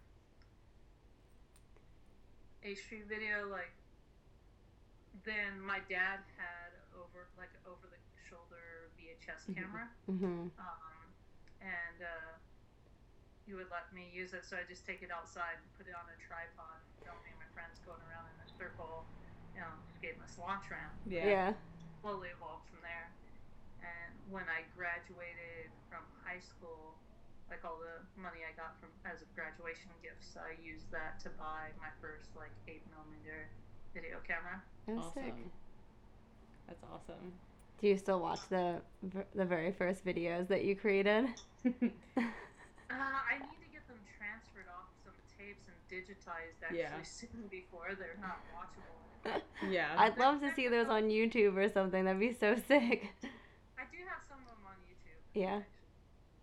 H 2.64 2.80
Street 2.80 3.06
video, 3.08 3.48
like 3.52 3.72
then 5.24 5.62
my 5.62 5.80
dad 5.90 6.24
had 6.38 6.72
over 6.98 7.30
like 7.38 7.54
over 7.66 7.86
the 7.88 8.00
shoulder 8.28 8.90
VHS 8.98 9.46
Mhm. 9.48 9.56
camera, 9.56 9.88
Mm-hmm. 10.10 10.48
um, 10.58 11.14
and 11.62 12.02
uh, 12.02 12.34
he 13.46 13.54
would 13.54 13.70
let 13.70 13.92
me 13.94 14.10
use 14.10 14.34
it. 14.34 14.46
So 14.46 14.58
I 14.58 14.64
just 14.64 14.86
take 14.86 15.02
it 15.04 15.12
outside 15.12 15.60
and 15.62 15.68
put 15.78 15.88
it 15.88 15.94
on 15.96 16.08
a 16.10 16.18
tripod, 16.18 16.80
and 16.82 16.94
film 17.04 17.18
me 17.24 17.30
and 17.32 17.40
my 17.40 17.50
friends 17.54 17.80
going 17.86 18.02
around 18.02 18.28
in 18.34 18.40
a 18.42 18.50
circle, 18.58 19.06
you 19.54 19.60
know, 19.62 19.74
skating 19.96 20.22
this 20.22 20.38
launch 20.38 20.72
ramp 20.72 20.96
Yeah. 21.06 21.26
Yeah. 21.28 21.54
slowly 22.02 22.30
evolved 22.30 22.68
from 22.70 22.82
there. 22.82 23.12
And 23.84 24.16
when 24.32 24.48
I 24.48 24.64
graduated 24.76 25.76
from 25.90 26.04
high 26.24 26.40
school, 26.40 26.96
like 27.54 27.62
all 27.62 27.78
the 27.78 28.02
money 28.18 28.42
I 28.42 28.54
got 28.58 28.74
from 28.82 28.90
as 29.06 29.22
a 29.22 29.30
graduation 29.38 29.94
gifts, 30.02 30.34
I 30.34 30.58
used 30.58 30.90
that 30.90 31.22
to 31.22 31.30
buy 31.38 31.70
my 31.78 31.94
first 32.02 32.34
like 32.34 32.50
eight 32.68 32.82
millimeter 32.90 33.46
video 33.94 34.18
camera. 34.26 34.58
That's 34.90 35.06
Awesome. 35.06 35.24
sick. 35.24 35.38
That's 36.66 36.84
awesome. 36.90 37.30
Do 37.80 37.88
you 37.88 37.98
still 37.98 38.20
watch 38.20 38.42
the 38.50 38.82
the 39.36 39.46
very 39.46 39.72
first 39.72 40.02
videos 40.04 40.48
that 40.50 40.66
you 40.66 40.76
created? 40.76 41.30
Uh, 42.94 42.96
I 43.26 43.40
need 43.42 43.58
to 43.58 43.70
get 43.74 43.82
them 43.88 43.98
transferred 44.20 44.70
off 44.70 44.86
some 45.04 45.18
tapes 45.34 45.66
and 45.66 45.74
digitized 45.90 46.62
actually 46.62 46.78
Yeah. 46.86 47.02
soon 47.02 47.48
before 47.50 47.90
they're 47.98 48.20
not 48.22 48.38
watchable. 48.54 49.42
yeah. 49.72 49.96
I'd 49.98 50.16
love 50.20 50.42
to 50.42 50.54
see 50.54 50.68
those 50.68 50.88
on 50.88 51.10
YouTube 51.10 51.58
or 51.58 51.68
something. 51.70 52.06
That'd 52.06 52.20
be 52.20 52.34
so 52.34 52.54
sick. 52.56 53.10
I 53.80 53.90
do 53.90 53.98
have 54.06 54.22
some 54.30 54.38
of 54.46 54.46
them 54.46 54.68
on 54.68 54.78
YouTube. 54.86 55.18
Yeah. 55.34 55.58
actually. 55.58 55.90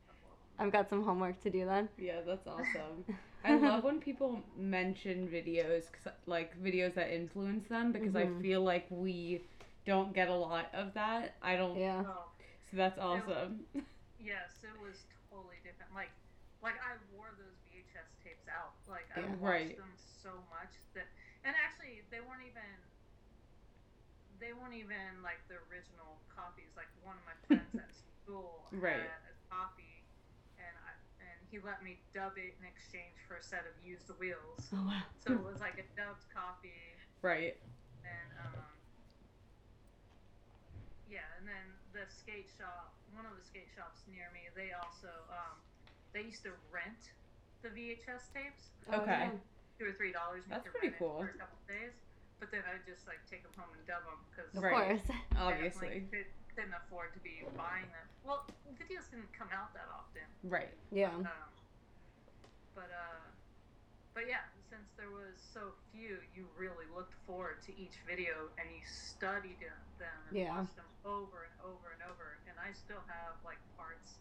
A 0.03 0.11
couple 0.11 0.31
of 0.35 0.39
them. 0.43 0.50
I've 0.61 0.71
got 0.71 0.89
some 0.91 1.03
homework 1.03 1.41
to 1.43 1.51
do 1.51 1.65
then. 1.65 1.89
yeah, 1.99 2.21
that's 2.27 2.47
awesome. 2.47 3.05
I 3.45 3.57
love 3.57 3.83
when 3.83 3.99
people 4.01 4.43
mention 4.57 5.27
videos, 5.27 5.85
like 6.27 6.53
videos 6.63 6.95
that 6.95 7.11
influence 7.11 7.67
them, 7.69 7.91
because 7.93 8.13
Mhm. 8.13 8.39
I 8.39 8.43
feel 8.43 8.61
like 8.63 8.87
we 8.91 9.41
don't 9.87 10.13
get 10.13 10.29
a 10.29 10.35
lot 10.35 10.69
of 10.75 10.93
that. 10.95 11.35
I 11.43 11.57
don't. 11.57 11.79
Yeah. 11.79 12.05
Oh, 12.07 12.29
So 12.71 12.77
that's 12.77 12.99
awesome. 12.99 13.65
Yes, 14.21 14.53
it 14.63 14.77
was 14.85 15.01
totally 15.33 15.57
different. 15.65 15.97
Like, 15.97 16.13
like 16.61 16.77
I 16.85 17.01
wore 17.17 17.33
those 17.41 17.57
VHS 17.65 18.05
tapes 18.23 18.45
out. 18.53 18.77
Like 18.87 19.09
I 19.17 19.21
Yeah. 19.25 19.33
watched 19.41 19.41
Right. 19.41 19.77
them 19.81 19.97
so 19.97 20.45
much 20.53 20.77
that, 20.93 21.09
and 21.43 21.57
actually 21.57 22.05
they 22.13 22.21
weren't 22.21 22.45
even, 22.45 22.69
they 24.39 24.53
weren't 24.53 24.77
even 24.77 25.25
like 25.25 25.41
the 25.49 25.57
original 25.73 26.21
copies. 26.29 26.69
Like 26.77 26.93
one 27.01 27.17
of 27.17 27.25
my 27.25 27.37
friends 27.49 27.73
at 27.81 27.89
school 28.21 28.69
Right. 28.77 29.09
had 29.09 29.25
a 29.25 29.35
copy, 29.49 29.81
and 29.81 29.81
I, 29.81 29.81
and 29.81 29.90
he 31.51 31.59
let 31.59 31.83
me 31.83 31.99
dub 32.15 32.39
it 32.39 32.55
in 32.59 32.65
exchange 32.65 33.19
for 33.27 33.35
a 33.37 33.43
set 33.43 33.67
of 33.67 33.75
used 33.83 34.07
wheels. 34.23 34.71
Oh 34.71 34.87
wow. 34.87 35.03
So 35.19 35.35
it 35.35 35.43
was 35.43 35.59
like 35.59 35.83
a 35.83 35.87
dubbed 35.99 36.23
copy, 36.31 36.73
right. 37.23 37.59
and 38.07 38.31
um, 38.47 38.71
yeah, 41.11 41.27
and 41.39 41.45
then 41.45 41.67
the 41.91 42.07
skate 42.07 42.47
shop, 42.55 42.95
one 43.11 43.27
of 43.27 43.35
the 43.35 43.43
skate 43.43 43.67
shops 43.75 44.07
near 44.07 44.31
me, 44.31 44.47
they 44.55 44.71
also 44.71 45.11
um, 45.35 45.59
they 46.15 46.23
used 46.23 46.47
to 46.47 46.55
rent 46.71 47.11
the 47.67 47.69
VHS 47.75 48.31
tapes, 48.31 48.71
Oh, 48.89 49.03
Okay. 49.03 49.29
two 49.79 49.91
or 49.91 49.95
three 49.99 50.15
dollars. 50.15 50.47
That's 50.49 50.67
pretty 50.71 50.95
cool. 50.99 51.19
For 51.19 51.35
a 51.35 51.39
couple 51.39 51.59
days, 51.67 51.93
but 52.39 52.55
then 52.55 52.63
I'd 52.71 52.87
just 52.87 53.11
like 53.11 53.19
take 53.27 53.43
them 53.43 53.53
home 53.59 53.75
and 53.75 53.83
dub 53.91 54.07
them 54.07 54.23
because 54.31 54.55
Of 54.55 54.63
Right. 54.63 55.03
course. 55.03 55.05
Obviously. 55.37 56.07
Couldn't 56.61 56.77
afford 56.77 57.17
to 57.17 57.21
be 57.25 57.41
buying 57.57 57.89
them. 57.89 58.05
Well, 58.21 58.45
videos 58.77 59.09
didn't 59.09 59.33
come 59.33 59.49
out 59.49 59.73
that 59.73 59.89
often. 59.89 60.29
Right. 60.45 60.77
Yeah. 60.93 61.17
Um, 61.17 61.49
but 62.77 62.93
uh, 62.93 63.25
but 64.13 64.29
yeah, 64.29 64.45
since 64.69 64.93
there 65.01 65.09
was 65.09 65.41
so 65.41 65.73
few, 65.89 66.21
you 66.37 66.45
really 66.61 66.85
looked 66.93 67.17
forward 67.25 67.65
to 67.65 67.73
each 67.81 68.05
video 68.05 68.53
and 68.61 68.69
you 68.69 68.85
studied 68.85 69.57
them 69.97 70.21
and 70.29 70.37
Yeah. 70.37 70.53
watched 70.53 70.77
them 70.77 70.93
over 71.09 71.49
and 71.49 71.57
over 71.65 71.97
and 71.97 72.05
over. 72.05 72.37
And 72.45 72.61
I 72.61 72.77
still 72.77 73.01
have 73.09 73.41
like 73.41 73.59
parts 73.81 74.21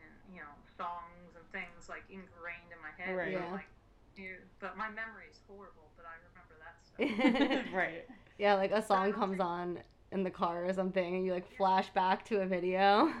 and 0.00 0.12
you 0.32 0.40
know 0.40 0.54
songs 0.80 1.36
and 1.36 1.44
things 1.52 1.92
like 1.92 2.08
ingrained 2.08 2.72
in 2.72 2.80
my 2.80 2.96
head. 2.96 3.12
Right. 3.12 3.36
Yeah. 3.36 3.52
Like, 3.52 3.68
you, 4.16 4.40
but 4.64 4.80
my 4.80 4.88
memory 4.88 5.28
is 5.28 5.44
horrible. 5.44 5.92
But 5.92 6.08
I 6.08 6.16
remember 6.24 6.56
that 6.64 6.76
stuff. 6.88 7.68
right. 7.76 8.08
yeah, 8.40 8.56
like 8.56 8.72
a 8.72 8.80
song 8.80 9.12
comes 9.12 9.40
on 9.44 9.84
in 10.12 10.22
the 10.24 10.30
car 10.30 10.64
or 10.66 10.72
something 10.72 11.16
and 11.16 11.24
you 11.24 11.32
like 11.32 11.46
flash 11.56 11.88
back 11.90 12.24
to 12.26 12.40
a 12.42 12.46
video. 12.46 13.12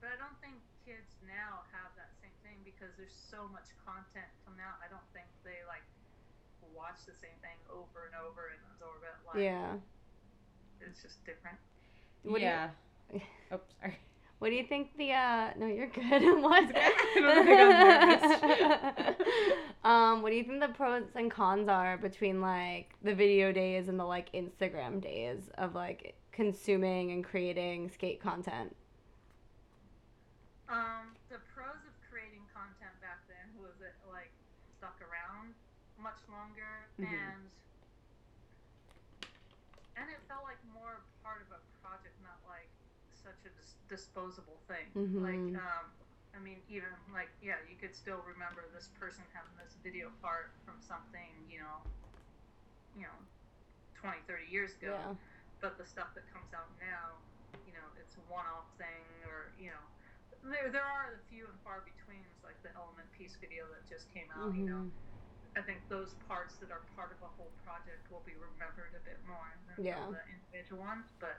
But 0.00 0.10
I 0.12 0.16
don't 0.16 0.36
think 0.40 0.56
kids 0.84 1.12
now 1.28 1.60
have 1.76 1.92
that 2.00 2.10
same 2.24 2.32
thing 2.42 2.56
because 2.64 2.96
there's 2.96 3.12
so 3.30 3.48
much 3.52 3.68
content 3.84 4.28
coming 4.44 4.60
out. 4.64 4.80
I 4.80 4.88
don't 4.88 5.04
think 5.12 5.28
they 5.44 5.60
like 5.68 5.84
watch 6.74 7.04
the 7.04 7.12
same 7.12 7.36
thing 7.44 7.56
over 7.68 8.08
and 8.08 8.16
over 8.16 8.48
and 8.48 8.60
absorb 8.72 9.04
it. 9.04 9.16
Like, 9.28 9.44
Yeah. 9.44 9.76
It's 10.80 11.02
just 11.02 11.22
different. 11.26 11.58
What 12.22 12.40
do 12.40 12.44
you- 12.44 12.48
yeah. 12.48 12.70
oh, 13.52 13.60
sorry. 13.80 13.98
What 14.40 14.48
do 14.48 14.56
you 14.56 14.64
think 14.64 14.96
the 14.96 15.12
uh 15.12 15.50
no 15.58 15.66
you're 15.66 15.86
good. 15.86 16.22
what? 16.42 16.64
Don't 17.14 17.44
think 17.44 17.60
I'm 17.60 17.68
nervous. 17.68 19.16
um, 19.84 20.22
what 20.22 20.30
do 20.30 20.36
you 20.36 20.44
think 20.44 20.60
the 20.60 20.68
pros 20.68 21.04
and 21.14 21.30
cons 21.30 21.68
are 21.68 21.98
between 21.98 22.40
like 22.40 22.94
the 23.02 23.14
video 23.14 23.52
days 23.52 23.88
and 23.88 24.00
the 24.00 24.04
like 24.04 24.32
Instagram 24.32 25.02
days 25.02 25.50
of 25.58 25.74
like 25.74 26.16
consuming 26.32 27.12
and 27.12 27.22
creating 27.22 27.90
skate 27.90 28.18
content? 28.22 28.74
Um, 30.70 31.12
the 31.28 31.36
pros 31.52 31.76
of 31.84 31.92
creating 32.08 32.48
content 32.56 32.96
back 33.04 33.20
then 33.28 33.44
was 33.60 33.76
it 33.84 33.92
like 34.08 34.32
stuck 34.78 34.96
around 35.04 35.52
much 36.00 36.16
longer 36.32 36.88
Mhm. 36.98 37.12
and 37.12 37.42
and 40.00 40.08
it 40.08 40.16
felt 40.28 40.44
like 40.48 40.56
more 40.72 41.04
part 41.22 41.44
of 41.44 41.52
a 41.52 41.60
project, 41.84 42.16
not 42.24 42.40
like 42.48 42.70
such 43.12 43.39
a 43.50 43.56
dis- 43.58 43.76
disposable 43.88 44.58
thing. 44.68 44.86
Mhm. 44.94 45.22
Like, 45.22 45.62
um, 45.62 45.92
I 46.34 46.38
mean, 46.38 46.62
even 46.68 46.88
like 47.12 47.30
yeah, 47.42 47.58
you 47.68 47.76
could 47.76 47.94
still 47.94 48.22
remember 48.22 48.62
this 48.72 48.88
person 48.88 49.24
having 49.34 49.56
this 49.58 49.74
video 49.82 50.10
part 50.22 50.54
from 50.64 50.80
something, 50.80 51.30
you 51.50 51.58
know, 51.58 51.82
you 52.96 53.02
know, 53.02 53.18
20, 53.94 54.18
30 54.26 54.46
years 54.46 54.74
ago. 54.76 54.94
Yeah. 54.94 55.14
But 55.60 55.76
the 55.76 55.84
stuff 55.86 56.14
that 56.14 56.24
comes 56.32 56.54
out 56.54 56.70
now, 56.80 57.20
you 57.66 57.72
know, 57.72 57.84
it's 58.00 58.16
a 58.16 58.24
one-off 58.32 58.70
thing, 58.78 59.04
or 59.28 59.52
you 59.60 59.70
know, 59.70 59.84
there 60.42 60.70
there 60.70 60.84
are 60.86 61.12
the 61.12 61.22
few 61.28 61.46
and 61.46 61.60
far 61.60 61.82
betweens, 61.84 62.40
like 62.42 62.62
the 62.62 62.72
Element 62.74 63.10
Piece 63.12 63.36
video 63.36 63.66
that 63.76 63.84
just 63.88 64.08
came 64.12 64.30
out. 64.32 64.54
You 64.56 64.64
know, 64.64 64.82
Mhm. 64.88 64.92
I 65.56 65.62
think 65.62 65.88
those 65.88 66.14
parts 66.28 66.56
that 66.58 66.70
are 66.70 66.80
part 66.96 67.12
of 67.12 67.20
a 67.22 67.28
whole 67.28 67.52
project 67.64 68.08
will 68.10 68.24
be 68.24 68.34
remembered 68.36 68.94
a 68.96 69.00
bit 69.04 69.20
more 69.26 69.52
than 69.68 69.84
Yeah. 69.84 70.08
the 70.08 70.22
individual 70.32 70.80
ones. 70.80 71.12
But 71.18 71.36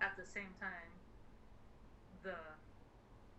at 0.00 0.16
the 0.16 0.26
same 0.26 0.52
time, 0.60 0.90
the 2.24 2.36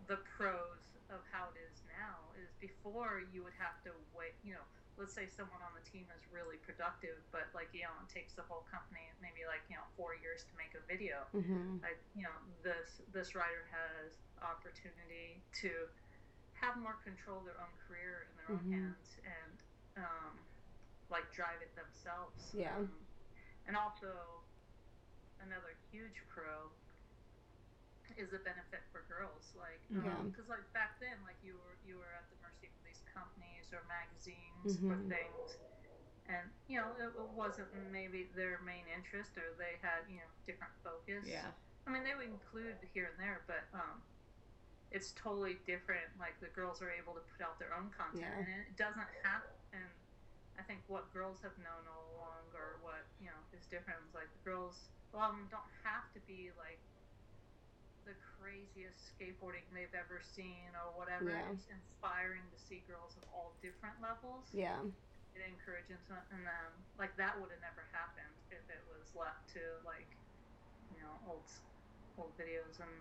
the 0.08 0.19
pros 0.38 0.95
of 1.10 1.21
how 1.34 1.50
it 1.54 1.58
is 1.60 1.82
now 1.89 2.30
is 2.38 2.54
before 2.62 3.21
you 3.34 3.41
would 3.43 3.56
have 3.58 3.82
to 3.82 3.91
wait 4.13 4.38
you 4.45 4.54
know 4.54 4.65
let's 4.98 5.13
say 5.13 5.28
someone 5.28 5.60
on 5.65 5.74
the 5.76 5.84
team 5.84 6.06
is 6.15 6.24
really 6.32 6.58
productive 6.62 7.19
but 7.34 7.50
like 7.58 7.69
you 7.74 7.84
know 7.84 7.95
it 8.06 8.10
takes 8.13 8.34
the 8.38 8.45
whole 8.45 8.63
company 8.69 9.02
maybe 9.21 9.43
like 9.50 9.65
you 9.69 9.76
know 9.76 9.86
four 9.98 10.13
years 10.15 10.45
to 10.45 10.54
make 10.56 10.71
a 10.78 10.84
video 10.88 11.26
Mm-hmm. 11.36 11.82
like 11.82 12.00
you 12.15 12.24
know 12.24 12.38
this 12.63 13.02
this 13.12 13.34
writer 13.36 13.65
has 13.74 14.21
opportunity 14.41 15.41
to 15.62 15.89
have 16.54 16.78
more 16.78 16.95
control 17.04 17.39
of 17.43 17.45
their 17.45 17.60
own 17.60 17.76
career 17.88 18.26
in 18.30 18.32
their 18.38 18.50
own 18.54 18.63
Mhm. 18.63 18.71
hands 18.71 19.19
and 19.26 19.56
um, 20.06 20.34
like 21.10 21.28
drive 21.34 21.62
it 21.62 21.76
themselves 21.76 22.54
Yeah. 22.56 22.76
um, 22.78 22.91
and 23.67 23.76
also 23.76 24.45
another 25.39 25.76
huge 25.91 26.24
pro 26.30 26.71
is 28.17 28.34
a 28.34 28.39
benefit 28.39 28.82
for 28.91 29.04
girls 29.08 29.51
like 29.60 29.82
Yeah. 29.89 30.15
because 30.23 30.47
like 30.47 30.65
back 30.73 30.99
then 30.99 31.15
like 31.23 31.38
you 31.43 31.56
were 31.60 31.75
you 31.86 31.97
were 31.99 32.13
at 32.15 32.28
the 32.32 32.38
mercy 32.41 32.67
of 32.71 32.80
these 32.88 33.04
companies 33.13 33.71
or 33.75 33.84
magazines 33.88 34.80
for 34.80 34.95
Mhm. 34.95 35.10
things 35.10 35.58
and 36.28 36.49
you 36.67 36.80
know 36.80 36.91
it, 36.97 37.12
it 37.13 37.30
wasn't 37.36 37.69
maybe 37.91 38.23
their 38.36 38.60
main 38.65 38.88
interest 38.88 39.38
or 39.38 39.54
they 39.58 39.78
had 39.82 40.08
you 40.10 40.17
know 40.17 40.30
different 40.45 40.73
focus 40.84 41.28
Yeah. 41.28 41.51
I 41.88 41.91
mean, 41.93 42.01
they 42.04 42.15
would 42.17 42.25
include 42.34 42.82
here 42.97 43.13
and 43.13 43.19
there, 43.21 43.45
but 43.45 43.62
um, 43.78 44.01
it's 44.89 45.12
totally 45.13 45.62
different. 45.69 46.10
Like 46.17 46.34
the 46.41 46.49
girls 46.49 46.82
are 46.82 46.89
able 46.89 47.13
to 47.13 47.21
put 47.21 47.45
out 47.45 47.60
their 47.62 47.73
own 47.78 47.91
content, 47.93 48.25
Yeah. 48.25 48.41
and 48.41 48.47
it 48.65 48.73
doesn't 48.75 49.06
have. 49.21 49.45
And 49.69 49.86
I 50.58 50.63
think 50.63 50.82
what 50.88 51.13
girls 51.13 51.41
have 51.45 51.54
known 51.62 51.86
all 51.86 52.10
along, 52.17 52.49
or 52.58 52.82
what 52.82 53.06
you 53.21 53.28
know, 53.30 53.38
is 53.54 53.67
different. 53.67 54.01
Is 54.10 54.15
like 54.17 54.34
the 54.34 54.43
girls, 54.49 54.89
a 55.13 55.17
lot 55.17 55.30
of 55.30 55.38
them 55.38 55.45
don't 55.54 55.69
have 55.86 56.10
to 56.17 56.19
be 56.25 56.49
like 56.58 56.82
the 58.06 58.13
craziest 58.38 59.12
skateboarding 59.18 59.65
they've 59.74 59.94
ever 59.98 60.22
seen 60.22 60.70
or 60.78 60.94
whatever. 60.94 61.34
Yeah. 61.34 61.52
It's 61.54 61.65
inspiring 61.70 62.46
to 62.54 62.58
see 62.58 62.86
girls 62.86 63.18
of 63.18 63.26
all 63.34 63.54
different 63.62 63.98
levels. 64.02 64.46
Yeah. 64.54 64.80
It 65.36 65.44
encourages 65.44 66.00
them, 66.08 66.22
and 66.32 66.48
um, 66.48 66.72
like 66.96 67.12
that 67.20 67.36
would 67.41 67.52
have 67.52 67.60
never 67.60 67.84
happened 67.91 68.32
if 68.54 68.63
it 68.72 68.80
was 68.88 69.12
left 69.18 69.44
to 69.60 69.62
like 69.84 70.08
you 70.96 71.02
know 71.04 71.12
old 71.28 71.44
old 72.18 72.32
videos 72.39 72.80
and 72.80 72.94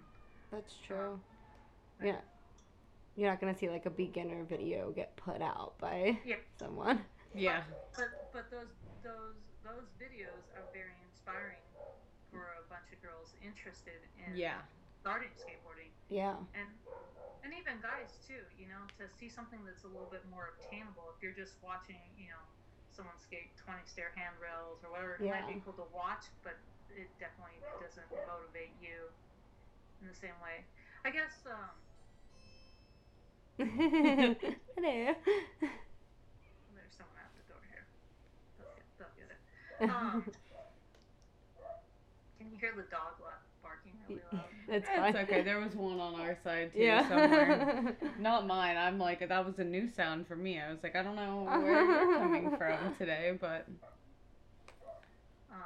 That's 0.50 0.74
true. 0.82 1.20
Yeah. 2.02 2.18
You're 3.14 3.30
not 3.30 3.38
gonna 3.40 3.54
see 3.54 3.70
like 3.70 3.86
a 3.86 3.94
beginner 3.94 4.42
video 4.42 4.90
get 4.90 5.14
put 5.14 5.40
out 5.40 5.78
by 5.78 6.18
Yeah. 6.26 6.42
someone. 6.58 7.04
Yeah. 7.34 7.62
but 7.94 8.32
but 8.32 8.50
those 8.50 8.72
those 9.04 9.38
those 9.62 9.86
videos 10.02 10.42
are 10.58 10.66
very 10.72 10.98
inspiring 11.06 11.62
for 12.32 12.58
a 12.58 12.66
bunch 12.68 12.90
of 12.90 12.98
girls 13.00 13.30
interested 13.46 14.02
in 14.26 14.34
Yeah. 14.36 14.58
Starting 15.04 15.28
skateboarding. 15.36 15.92
Yeah. 16.08 16.40
and 16.56 16.68
and 17.44 17.52
even 17.52 17.76
guys 17.84 18.16
too 18.24 18.40
you 18.56 18.64
know 18.72 18.88
to 18.96 19.04
see 19.12 19.28
something 19.28 19.60
that's 19.68 19.84
a 19.84 19.90
little 19.92 20.08
bit 20.08 20.24
more 20.32 20.56
obtainable. 20.56 21.12
If 21.12 21.20
you're 21.20 21.36
just 21.36 21.60
watching 21.60 22.00
you 22.16 22.32
know 22.32 22.40
someone 22.88 23.20
skate 23.20 23.52
20 23.60 23.84
stair 23.84 24.12
handrails 24.16 24.80
or 24.80 24.88
whatever 24.88 25.20
it 25.20 25.28
might 25.28 25.44
be 25.50 25.60
cool 25.60 25.74
to 25.76 25.84
watch 25.92 26.24
but 26.40 26.56
it 26.88 27.10
definitely 27.20 27.60
doesn't 27.82 28.08
motivate 28.24 28.72
you 28.80 29.12
in 30.00 30.08
the 30.08 30.14
same 30.16 30.40
way. 30.40 30.64
I 31.04 31.10
guess 31.12 31.44
um 31.44 31.76
Hello. 33.60 35.12
there's 36.72 36.94
someone 36.96 37.20
at 37.20 37.30
the 37.36 37.44
door 37.46 37.60
here. 37.68 37.84
They'll 38.56 38.72
get, 38.72 38.86
they'll 38.96 39.12
get 39.20 39.28
it. 39.28 39.40
Um, 39.84 40.22
can 42.38 42.46
you 42.50 42.56
hear 42.58 42.72
the 42.76 42.82
dog 42.82 43.18
la- 43.20 43.33
barking 43.33 43.33
really 43.33 43.33
loud 43.33 43.33
It's 44.66 44.88
fine. 44.88 45.14
It's 45.14 45.30
okay. 45.30 45.42
There 45.42 45.60
was 45.60 45.74
one 45.74 46.00
on 46.00 46.18
our 46.18 46.38
side 46.42 46.72
too 46.72 46.80
yeah. 46.80 47.06
somewhere. 47.06 47.96
Not 48.18 48.46
mine. 48.46 48.78
I'm 48.78 48.98
like 48.98 49.26
that 49.28 49.44
was 49.44 49.58
a 49.58 49.64
new 49.64 49.88
sound 49.88 50.26
for 50.26 50.36
me. 50.36 50.58
I 50.58 50.70
was 50.70 50.78
like, 50.82 50.96
I 50.96 51.02
don't 51.02 51.16
know 51.16 51.44
where 51.44 51.84
you're 51.84 52.18
coming 52.18 52.50
from 52.58 52.94
today, 52.96 53.36
but 53.38 53.66
um 55.50 55.58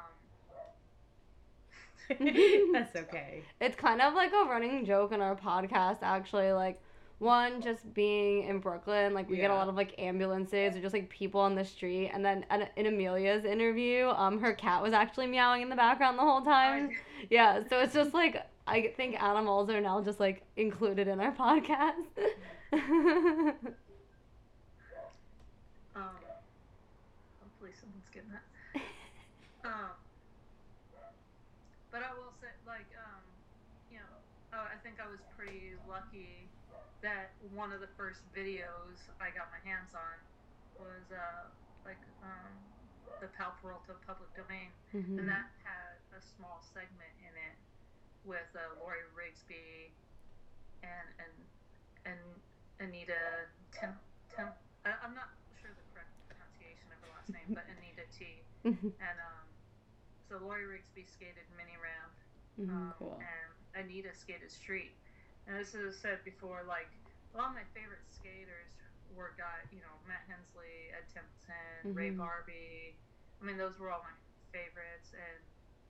that's 2.72 2.96
okay. 2.96 3.44
it's 3.60 3.76
kind 3.76 4.00
of 4.00 4.14
like 4.14 4.32
a 4.32 4.48
running 4.48 4.84
joke 4.84 5.12
in 5.12 5.20
our 5.20 5.36
podcast 5.36 5.98
actually 6.02 6.50
like 6.52 6.80
one 7.18 7.60
just 7.60 7.92
being 7.94 8.44
in 8.44 8.60
brooklyn 8.60 9.12
like 9.12 9.28
we 9.28 9.36
get 9.36 9.50
a 9.50 9.54
lot 9.54 9.68
of 9.68 9.74
like 9.74 9.92
ambulances 9.98 10.76
or 10.76 10.80
just 10.80 10.94
like 10.94 11.08
people 11.10 11.40
on 11.40 11.54
the 11.54 11.64
street. 11.64 12.10
And 12.14 12.24
then 12.24 12.44
in, 12.50 12.68
in 12.76 12.86
amelia's 12.86 13.44
interview 13.44 14.06
um 14.08 14.38
her 14.40 14.52
cat 14.52 14.82
was 14.82 14.92
actually 14.92 15.26
meowing 15.26 15.62
in 15.62 15.68
the 15.68 15.76
background 15.76 16.18
the 16.18 16.22
whole 16.22 16.42
time. 16.42 16.90
Yeah. 17.30 17.64
So 17.68 17.80
it's 17.80 17.92
just 17.94 18.14
like 18.14 18.46
i 18.68 18.92
think 18.96 19.20
animals 19.20 19.68
are 19.70 19.80
now 19.80 20.00
just 20.00 20.20
like 20.20 20.42
included 20.56 21.08
in 21.08 21.18
our 21.20 21.32
podcast. 21.44 21.94
Um, 25.96 26.14
hopefully 27.42 27.72
someone's 27.74 28.08
getting 28.12 28.30
that. 28.30 28.44
Um, 29.64 29.90
but 31.90 32.02
I 32.02 32.12
will 32.14 32.32
say, 32.40 32.52
like, 32.66 32.86
um, 32.94 33.22
you 33.90 33.98
know, 33.98 34.14
uh, 34.52 34.68
I 34.70 34.76
think 34.82 34.96
I 35.02 35.08
was 35.10 35.18
pretty 35.36 35.74
lucky 35.88 36.47
that 37.02 37.30
one 37.54 37.70
of 37.72 37.80
the 37.80 37.90
first 37.96 38.20
videos 38.34 38.98
I 39.22 39.30
got 39.30 39.48
my 39.54 39.62
hands 39.62 39.94
on 39.94 40.16
was 40.78 41.06
uh, 41.14 41.46
like 41.86 42.00
um, 42.22 42.52
the 43.22 43.28
Powell 43.38 43.54
Peralta 43.62 43.94
public 44.06 44.30
domain, 44.34 44.70
Mhm. 44.94 45.18
and 45.22 45.26
that 45.28 45.50
had 45.62 45.98
a 46.14 46.20
small 46.36 46.62
segment 46.74 47.14
in 47.22 47.34
it 47.34 47.56
with 48.24 48.46
uh, 48.54 48.78
Lori 48.82 49.02
Rigsby 49.14 49.90
and 50.82 51.08
and 51.22 51.34
and 52.06 52.20
Anita 52.82 53.46
Tim 53.74 53.94
Tim. 54.34 54.48
I, 54.86 54.94
I'm 55.02 55.14
not 55.14 55.30
sure 55.58 55.70
the 55.74 55.86
correct 55.94 56.10
pronunciation 56.30 56.86
of 56.94 56.98
her 57.02 57.10
last 57.14 57.30
name, 57.34 57.48
but 57.54 57.66
Anita 57.78 58.06
T. 58.14 58.42
Mhm. 58.66 58.90
And 59.02 59.18
um, 59.22 59.46
so 60.28 60.38
Lori 60.42 60.66
Rigsby 60.66 61.06
skated 61.06 61.46
mini 61.56 61.74
ramp, 61.78 62.14
Mhm. 62.58 62.70
um, 62.70 62.94
Cool. 62.98 63.18
and 63.22 63.50
Anita 63.86 64.14
skated 64.14 64.50
street. 64.50 64.94
And 65.48 65.56
as 65.56 65.72
I 65.74 65.88
said 65.90 66.20
before, 66.24 66.62
like 66.68 66.88
a 67.32 67.38
lot 67.40 67.48
of 67.50 67.56
my 67.56 67.64
favorite 67.72 68.04
skaters 68.12 68.68
were 69.16 69.32
guy, 69.40 69.64
you 69.72 69.80
know, 69.80 69.94
Matt 70.06 70.28
Hensley, 70.28 70.92
Ed 70.92 71.08
Templeton, 71.08 71.96
Ray 71.96 72.12
Mhm. 72.12 72.20
Barbee. 72.20 72.94
I 73.40 73.44
mean, 73.44 73.56
those 73.56 73.78
were 73.80 73.90
all 73.90 74.04
my 74.04 74.12
favorites, 74.52 75.12
and 75.16 75.40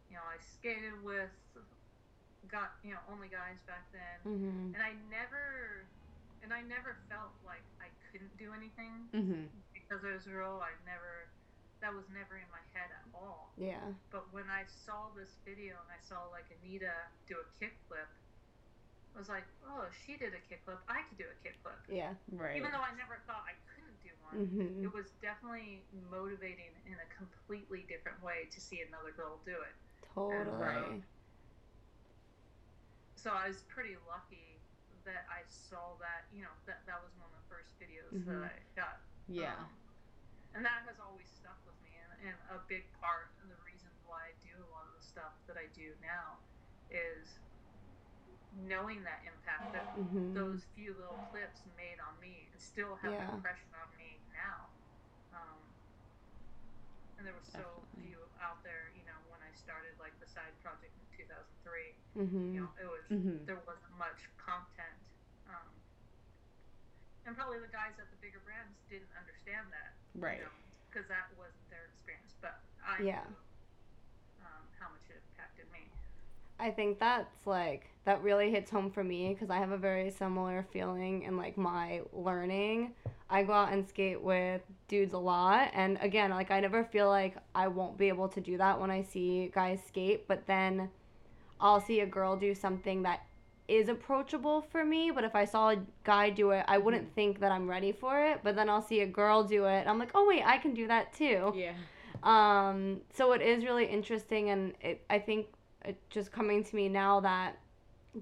you 0.08 0.16
know, 0.16 0.22
I 0.24 0.38
skated 0.38 1.02
with 1.02 1.30
got 2.48 2.78
you 2.82 2.94
know 2.94 3.00
only 3.10 3.28
guys 3.28 3.60
back 3.66 3.84
then, 3.92 4.18
Mhm. 4.24 4.74
and 4.74 4.82
I 4.82 4.92
never, 5.10 5.84
and 6.42 6.54
I 6.54 6.62
never 6.62 6.94
felt 7.08 7.32
like 7.44 7.62
I 7.80 7.90
couldn't 8.10 8.36
do 8.38 8.52
anything 8.54 9.08
Mm-hmm. 9.12 9.46
because 9.74 10.04
I 10.04 10.12
was 10.12 10.26
a 10.26 10.30
girl. 10.30 10.60
I 10.62 10.72
never, 10.86 11.28
that 11.80 11.92
was 11.92 12.08
never 12.08 12.36
in 12.38 12.48
my 12.50 12.62
head 12.72 12.90
at 12.90 13.04
all. 13.12 13.52
yeah 13.56 13.92
But 14.10 14.32
when 14.32 14.48
I 14.48 14.64
saw 14.66 15.10
this 15.10 15.36
video 15.44 15.76
and 15.82 15.90
I 15.92 16.00
saw 16.00 16.24
like 16.28 16.46
Anita 16.62 16.94
do 17.26 17.36
a 17.40 17.44
kickflip, 17.60 18.08
was 19.16 19.28
like, 19.28 19.44
oh, 19.66 19.86
she 20.06 20.16
did 20.16 20.32
a 20.34 20.40
kickflip. 20.52 20.78
I 20.88 21.02
could 21.08 21.18
do 21.18 21.24
a 21.24 21.38
kickflip. 21.46 21.78
yeah 21.88 22.14
Right. 22.32 22.56
Even 22.56 22.70
though 22.72 22.78
I 22.82 22.94
never 22.96 23.18
thought 23.26 23.44
I 23.48 23.54
couldn't 23.74 23.98
do 24.02 24.10
one, 24.22 24.46
Mhm. 24.46 24.84
it 24.84 24.92
was 24.92 25.10
definitely 25.20 25.82
motivating 26.10 26.70
in 26.86 26.94
a 27.00 27.06
completely 27.16 27.82
different 27.88 28.22
way 28.22 28.46
to 28.50 28.60
see 28.60 28.82
another 28.82 29.10
girl 29.12 29.38
do 29.44 29.60
it. 29.62 29.74
totally 30.14 30.56
Right. 30.56 31.02
So 33.16 33.32
I 33.32 33.48
was 33.48 33.62
pretty 33.64 33.96
lucky 34.06 34.60
that 35.04 35.26
I 35.28 35.42
saw 35.48 35.96
that, 35.98 36.26
you 36.32 36.42
know, 36.42 36.52
that, 36.66 36.86
that 36.86 37.02
was 37.02 37.10
one 37.18 37.30
of 37.32 37.36
the 37.42 37.48
first 37.48 37.74
videos 37.80 38.12
Mhm. 38.14 38.42
that 38.42 38.52
I 38.52 38.62
got. 38.76 39.00
yeah. 39.26 39.56
Um, 39.56 39.70
and 40.54 40.64
that 40.64 40.82
has 40.86 40.98
always 41.00 41.28
stuck 41.28 41.58
with 41.66 41.74
me. 41.82 41.90
And, 41.96 42.28
and 42.28 42.36
a 42.50 42.58
big 42.68 42.90
part 43.00 43.28
of 43.42 43.48
the 43.48 43.56
reason 43.64 43.90
why 44.06 44.28
I 44.28 44.32
do 44.42 44.54
a 44.62 44.68
lot 44.70 44.86
of 44.86 44.94
the 44.94 45.02
stuff 45.02 45.32
that 45.46 45.56
I 45.56 45.66
do 45.66 45.94
now 46.00 46.38
is 46.90 47.38
knowing 48.58 49.02
that 49.04 49.22
impact 49.24 49.72
that 49.72 49.86
Mhm. 49.94 50.34
those 50.34 50.64
few 50.74 50.94
little 50.94 51.18
clips 51.30 51.62
made 51.76 51.98
on 52.00 52.18
me 52.20 52.48
and 52.52 52.60
still 52.60 52.96
have 52.96 53.12
Yeah. 53.12 53.28
an 53.30 53.34
impression 53.36 53.70
on 53.74 53.96
me 53.96 54.18
now. 54.34 54.70
Um, 55.32 55.62
and 57.16 57.26
there 57.26 57.34
were 57.34 57.42
so 57.42 57.62
Definitely. 57.86 58.10
few 58.10 58.18
out 58.40 58.62
there, 58.62 58.90
you 58.96 59.04
know, 59.04 59.18
when 59.30 59.42
I 59.42 59.52
started 59.52 59.98
like 59.98 60.18
the 60.18 60.26
side 60.26 60.54
project 60.62 60.94
in 60.98 61.06
2003, 61.16 61.94
Mhm. 62.14 62.54
you 62.54 62.60
know, 62.60 62.70
it 62.80 62.86
was 62.86 63.06
Mhm. 63.10 63.46
there 63.46 63.58
wasn't 63.66 63.90
much 63.92 64.18
content. 64.36 65.02
Um, 65.46 65.82
and 67.26 67.36
probably 67.36 67.58
the 67.60 67.68
guys 67.68 67.98
at 67.98 68.10
the 68.10 68.16
bigger 68.16 68.40
brands 68.40 68.78
didn't 68.88 69.12
understand 69.18 69.72
that, 69.72 69.94
Right. 70.14 70.38
you 70.38 70.44
know, 70.44 70.52
because 70.90 71.06
that 71.08 71.36
wasn't 71.36 71.68
their 71.70 71.86
experience. 71.86 72.34
But 72.40 72.62
I 72.82 73.02
Yeah. 73.02 73.24
knew 73.28 73.36
um, 74.46 74.64
how 74.78 74.88
much 74.90 75.10
it 75.10 75.22
impacted 75.30 75.70
me. 75.70 75.90
I 76.60 76.70
think 76.70 76.98
that's 76.98 77.46
like 77.46 77.90
that 78.04 78.22
really 78.22 78.50
hits 78.50 78.70
home 78.70 78.90
for 78.90 79.04
me 79.04 79.32
because 79.32 79.50
I 79.50 79.58
have 79.58 79.70
a 79.70 79.76
very 79.76 80.10
similar 80.10 80.66
feeling 80.72 81.22
in 81.22 81.36
like 81.36 81.56
my 81.56 82.02
learning. 82.12 82.94
I 83.30 83.42
go 83.42 83.52
out 83.52 83.72
and 83.72 83.86
skate 83.86 84.20
with 84.20 84.62
dudes 84.88 85.12
a 85.12 85.18
lot 85.18 85.70
and 85.74 85.98
again 86.00 86.30
like 86.30 86.50
I 86.50 86.60
never 86.60 86.82
feel 86.82 87.08
like 87.08 87.36
I 87.54 87.68
won't 87.68 87.98
be 87.98 88.08
able 88.08 88.28
to 88.28 88.40
do 88.40 88.56
that 88.56 88.80
when 88.80 88.90
I 88.90 89.02
see 89.02 89.50
guys 89.54 89.80
skate, 89.86 90.26
but 90.26 90.46
then 90.46 90.90
I'll 91.60 91.80
see 91.80 92.00
a 92.00 92.06
girl 92.06 92.36
do 92.36 92.54
something 92.54 93.02
that 93.02 93.20
is 93.68 93.90
approachable 93.90 94.62
for 94.62 94.84
me, 94.84 95.10
but 95.10 95.24
if 95.24 95.34
I 95.34 95.44
saw 95.44 95.70
a 95.70 95.76
guy 96.02 96.30
do 96.30 96.50
it, 96.52 96.64
I 96.66 96.78
wouldn't 96.78 97.14
think 97.14 97.38
that 97.40 97.52
I'm 97.52 97.68
ready 97.68 97.92
for 97.92 98.24
it. 98.24 98.40
But 98.42 98.56
then 98.56 98.68
I'll 98.68 98.82
see 98.82 99.02
a 99.02 99.06
girl 99.06 99.44
do 99.44 99.66
it, 99.66 99.80
and 99.80 99.88
I'm 99.88 99.98
like, 99.98 100.12
oh 100.14 100.26
wait, 100.26 100.42
I 100.44 100.56
can 100.56 100.72
do 100.72 100.88
that 100.88 101.12
too. 101.12 101.52
Yeah. 101.54 101.74
Um, 102.22 103.02
so 103.12 103.32
it 103.32 103.42
is 103.42 103.64
really 103.64 103.84
interesting, 103.84 104.50
and 104.50 104.72
it, 104.80 105.04
I 105.10 105.18
think 105.18 105.46
it 105.84 105.98
just 106.10 106.32
coming 106.32 106.64
to 106.64 106.76
me 106.76 106.88
now 106.88 107.20
that 107.20 107.58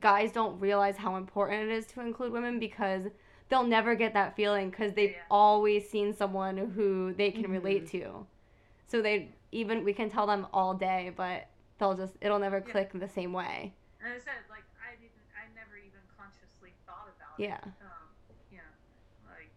guys 0.01 0.33
don't 0.33 0.59
realize 0.61 0.97
how 0.97 1.17
important 1.17 1.71
it 1.71 1.75
is 1.75 1.87
to 1.87 2.01
include 2.01 2.33
women 2.33 2.59
because 2.59 3.05
they'll 3.49 3.67
never 3.67 3.95
get 3.95 4.13
that 4.15 4.37
feeling 4.37 4.71
because 4.71 4.93
they've 4.95 5.13
Yeah. 5.13 5.23
always 5.31 5.89
seen 5.89 6.13
someone 6.13 6.57
who 6.57 7.15
they 7.15 7.31
can 7.31 7.45
Mhm. 7.45 7.53
relate 7.53 7.87
to. 7.89 8.27
So 8.87 9.01
they 9.01 9.33
even 9.53 9.85
we 9.85 9.93
can 9.93 10.11
tell 10.11 10.27
them 10.27 10.47
all 10.53 10.75
day, 10.75 11.13
but 11.17 11.47
they'll 11.79 11.95
just 11.97 12.17
it'll 12.21 12.39
never 12.39 12.59
Yeah. 12.59 12.73
click 12.73 12.91
the 12.93 13.09
same 13.09 13.33
way. 13.33 13.75
And 14.01 14.13
I 14.13 14.19
said, 14.19 14.45
like, 14.51 14.65
I 14.83 14.95
didn't, 14.97 15.13
I 15.35 15.49
never 15.55 15.77
even 15.77 16.01
consciously 16.17 16.75
thought 16.87 17.09
about 17.17 17.39
Yeah. 17.39 17.57
it. 17.57 17.83
Um, 17.83 18.09
you 18.51 18.59
know, 18.59 18.73
like, 19.31 19.51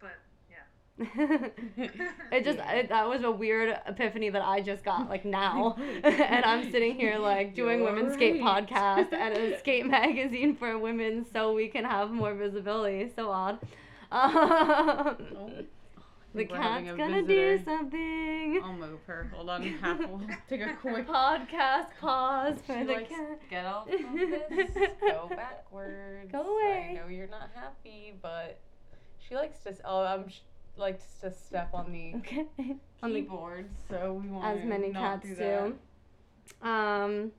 but 0.00 0.18
yeah. 0.50 0.64
It 0.98 2.44
just 2.44 2.58
it, 2.60 2.88
that 2.88 3.08
was 3.08 3.22
a 3.24 3.30
weird 3.30 3.76
epiphany 3.86 4.30
that 4.30 4.42
I 4.42 4.60
just 4.60 4.84
got 4.84 5.08
like 5.08 5.24
now, 5.24 5.74
and 6.04 6.44
I'm 6.44 6.70
sitting 6.70 6.94
here 6.94 7.18
like 7.18 7.54
doing 7.54 7.80
You're 7.80 7.92
women's 7.92 8.14
skate 8.14 8.40
podcast 8.40 9.12
and 9.12 9.36
a 9.36 9.58
skate 9.60 9.86
magazine 9.86 10.56
for 10.56 10.78
women 10.78 11.26
so 11.32 11.52
we 11.52 11.68
can 11.68 11.84
have 11.84 12.10
more 12.10 12.34
visibility. 12.34 13.10
So 13.14 13.30
odd. 13.30 13.58
Um, 14.12 15.16
Oh, 15.36 15.50
the 16.40 16.46
we're 16.50 16.56
cat's 16.56 16.96
gonna 16.96 17.22
visitor. 17.22 17.58
do 17.58 17.64
something. 17.64 18.60
I'll 18.64 18.72
move 18.72 18.98
her. 19.06 19.30
Hold 19.34 19.50
on. 19.50 19.62
Half. 19.62 19.98
We'll 20.00 20.20
take 20.48 20.62
a 20.62 20.74
quick. 20.80 21.06
Podcast 21.06 21.86
pause 22.00 22.56
for 22.66 22.76
She 22.78 22.84
the 22.84 22.92
likes, 22.92 23.08
cat. 23.08 23.40
Get 23.50 23.66
off 23.66 23.86
of 23.88 24.00
this. 24.00 24.70
Go 25.00 25.28
backwards. 25.30 26.30
Go 26.32 26.40
away. 26.42 26.88
I 26.90 26.94
know 26.94 27.08
you're 27.08 27.28
not 27.28 27.50
happy, 27.54 28.14
but 28.20 28.58
she 29.28 29.36
likes 29.36 29.58
to. 29.64 29.74
Oh, 29.84 30.04
um, 30.04 30.28
sh- 30.28 30.38
likes 30.76 31.04
to 31.20 31.30
step 31.32 31.70
on 31.74 31.92
the 31.92 32.14
Okay. 32.18 32.46
On 33.02 33.12
the 33.12 33.20
keyboard, 33.22 33.68
so 33.88 34.20
we 34.22 34.28
want 34.28 34.58
as 34.58 34.64
many 34.64 34.88
not 34.90 35.22
cats 35.22 35.28
do. 35.28 35.34
That. 35.36 35.72
do. 36.62 36.68
Um. 36.68 37.32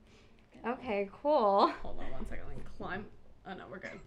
Okay. 0.67 1.09
Cool. 1.21 1.71
Hold 1.81 1.99
on 1.99 2.11
one 2.11 2.25
second. 2.27 2.45
Let 2.47 2.57
me 2.57 2.63
climb. 2.77 3.05
Oh 3.47 3.53
no, 3.53 3.65
we're 3.69 3.79
good. 3.79 3.99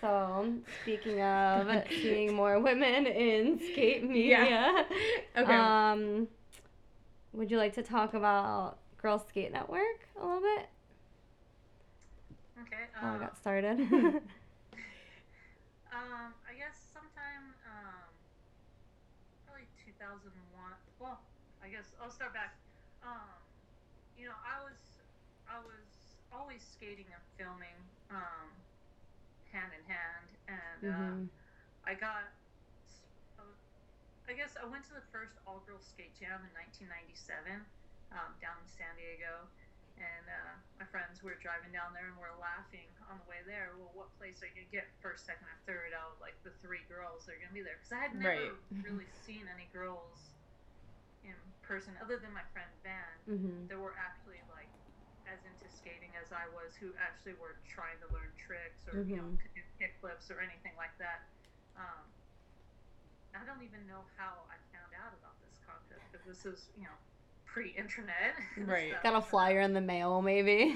So, 0.00 0.52
speaking 0.82 1.20
of 1.22 1.68
seeing 2.02 2.34
more 2.34 2.58
women 2.58 3.06
in 3.06 3.58
skate 3.72 4.02
media, 4.02 4.84
Okay. 5.36 5.54
um, 5.54 6.26
would 7.32 7.50
you 7.52 7.56
like 7.56 7.74
to 7.74 7.82
talk 7.84 8.14
about 8.14 8.78
Girls 9.00 9.22
Skate 9.28 9.52
Network 9.52 10.08
a 10.20 10.24
little 10.26 10.40
bit? 10.40 10.66
Okay. 12.66 12.82
How 12.94 13.10
I 13.10 13.14
Um, 13.14 13.20
got 13.20 13.36
started. 13.38 13.78
um, 15.92 16.34
I 16.48 16.54
guess 16.58 16.74
sometime, 16.92 17.54
um, 17.66 18.02
probably 19.46 19.66
2001. 19.86 20.34
Well, 20.98 21.20
I 21.61 21.61
guess 21.72 21.94
I'll 22.00 22.12
start 22.12 22.34
back. 22.36 22.60
Um, 23.02 23.40
you 24.16 24.28
know, 24.28 24.36
I 24.44 24.60
was, 24.62 24.78
I 25.48 25.58
was 25.64 25.88
always 26.30 26.62
skating 26.62 27.08
and 27.12 27.24
filming, 27.40 27.80
um, 28.12 28.52
hand 29.50 29.72
in 29.76 29.84
hand, 29.88 30.28
and 30.48 30.82
uh, 30.84 31.12
Mhm. 31.16 31.28
I 31.84 31.94
got. 31.94 32.32
uh, 33.38 33.56
I 34.28 34.34
guess 34.34 34.56
I 34.56 34.64
went 34.66 34.84
to 34.86 34.94
the 34.94 35.02
first 35.10 35.38
all 35.46 35.60
girls 35.66 35.86
skate 35.88 36.14
jam 36.14 36.44
in 36.46 36.52
1997 36.54 37.66
um, 38.12 38.38
down 38.40 38.58
in 38.62 38.68
San 38.68 38.94
Diego. 38.96 39.50
And 39.98 40.26
uh, 40.30 40.54
my 40.78 40.86
friends 40.86 41.22
were 41.22 41.34
driving 41.36 41.72
down 41.72 41.92
there 41.92 42.06
and 42.08 42.16
we're 42.16 42.32
laughing 42.38 42.88
on 43.10 43.18
the 43.18 43.26
way 43.28 43.42
there. 43.44 43.76
Well, 43.76 43.92
what 43.92 44.14
place 44.16 44.40
are 44.42 44.46
you 44.48 44.54
going 44.54 44.66
to 44.70 44.72
get 44.72 44.88
first, 45.02 45.26
second, 45.26 45.46
or 45.48 45.58
third 45.66 45.92
out 45.92 46.16
of 46.16 46.20
like 46.20 46.38
the 46.42 46.52
three 46.62 46.84
girls 46.88 47.26
that 47.26 47.34
are 47.36 47.40
going 47.42 47.50
to 47.50 47.58
be 47.58 47.62
there? 47.66 47.76
Because 47.76 47.92
I 47.92 48.00
had 48.00 48.14
never 48.14 48.62
Right. 48.62 48.84
really 48.86 49.10
seen 49.10 49.48
any 49.48 49.68
girls 49.72 50.32
in 51.24 51.34
person 51.62 51.94
other 52.02 52.18
than 52.18 52.32
my 52.34 52.44
friend 52.52 52.68
Van 52.82 53.14
Mhm. 53.28 53.68
that 53.68 53.78
were 53.78 53.94
actually 53.98 54.42
like 54.50 54.68
as 55.26 55.38
into 55.46 55.70
skating 55.70 56.10
as 56.18 56.32
I 56.34 56.48
was, 56.50 56.74
who 56.74 56.90
actually 56.98 57.34
were 57.38 57.56
trying 57.68 57.98
to 58.02 58.08
learn 58.12 58.30
tricks 58.36 58.82
or 58.90 59.02
you 59.02 59.16
know 59.16 59.28
could 59.40 59.54
do 59.54 59.62
kickflips 59.78 60.30
or 60.30 60.40
anything 60.42 60.74
like 60.76 60.96
that. 60.98 61.22
Um, 61.78 62.02
I 63.34 63.44
don't 63.46 63.62
even 63.62 63.86
know 63.86 64.04
how 64.18 64.44
I 64.50 64.58
found 64.74 64.92
out 64.98 65.14
about 65.16 65.38
this 65.40 65.56
contest 65.64 66.04
because 66.10 66.26
this 66.26 66.44
is 66.44 66.68
you 66.76 66.84
know 66.84 66.96
pre-internet. 67.46 68.34
and 68.56 68.68
Right. 68.68 68.90
stuff. 68.90 69.02
Got 69.02 69.14
a 69.16 69.22
flyer 69.22 69.60
in 69.60 69.72
the 69.72 69.80
mail, 69.80 70.22
maybe. 70.22 70.72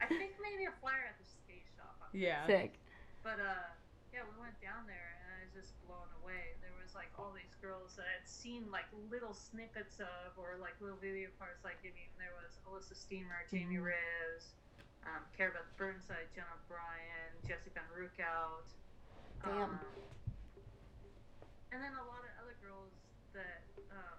I 0.00 0.06
think 0.06 0.32
maybe 0.42 0.64
a 0.66 0.74
flyer 0.80 1.04
at 1.10 1.18
the 1.18 1.26
skate 1.26 1.66
shop. 1.76 1.96
I'm 2.02 2.08
Yeah. 2.18 2.46
Sick. 2.46 2.78
But 3.22 3.40
uh, 3.40 3.66
yeah, 4.12 4.22
we 4.24 4.40
went 4.40 4.58
down 4.62 4.86
there 4.86 5.07
girls 7.60 7.96
had 7.98 8.22
seen 8.28 8.70
like 8.70 8.86
little 9.10 9.34
snippets 9.34 9.98
of 10.00 10.36
or 10.38 10.56
like 10.60 10.74
little 10.80 10.98
video 10.98 11.28
parts. 11.38 11.64
Like 11.64 11.78
I 11.82 11.90
mean, 11.94 12.10
there 12.18 12.32
was 12.38 12.58
Elissa 12.66 12.94
Steamer, 12.94 13.44
Jamie 13.50 13.76
Mhm. 13.76 13.92
Reyes, 13.94 14.54
um, 15.06 15.22
Cara-Beth 15.36 15.70
Burnside, 15.76 16.28
Jen 16.34 16.44
O'Brien, 16.54 17.32
Jessie 17.46 17.70
Van 17.74 17.84
Roechoudt. 17.94 18.68
Damn. 19.44 19.62
Um, 19.62 19.80
and 21.72 21.82
then 21.82 21.92
a 21.94 22.04
lot 22.08 22.24
of 22.24 22.32
other 22.42 22.56
girls 22.64 22.92
that 23.34 23.62
um, 23.92 24.18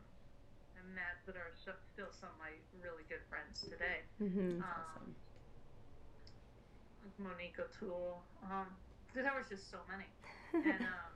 I 0.77 0.81
met 0.93 1.17
that 1.25 1.35
are 1.35 1.51
still 1.55 2.11
some 2.11 2.29
of 2.29 2.39
my 2.39 2.53
really 2.81 3.03
good 3.09 3.21
friends 3.29 3.61
today. 3.67 4.03
Mhm. 4.21 4.61
Um, 4.61 5.15
like 7.03 7.19
Monique 7.19 7.59
O'Toole. 7.59 8.23
Um, 8.43 8.67
there 9.13 9.33
was 9.35 9.49
just 9.49 9.69
so 9.71 9.79
many, 9.89 10.05
and 10.53 10.83
um, 10.85 11.13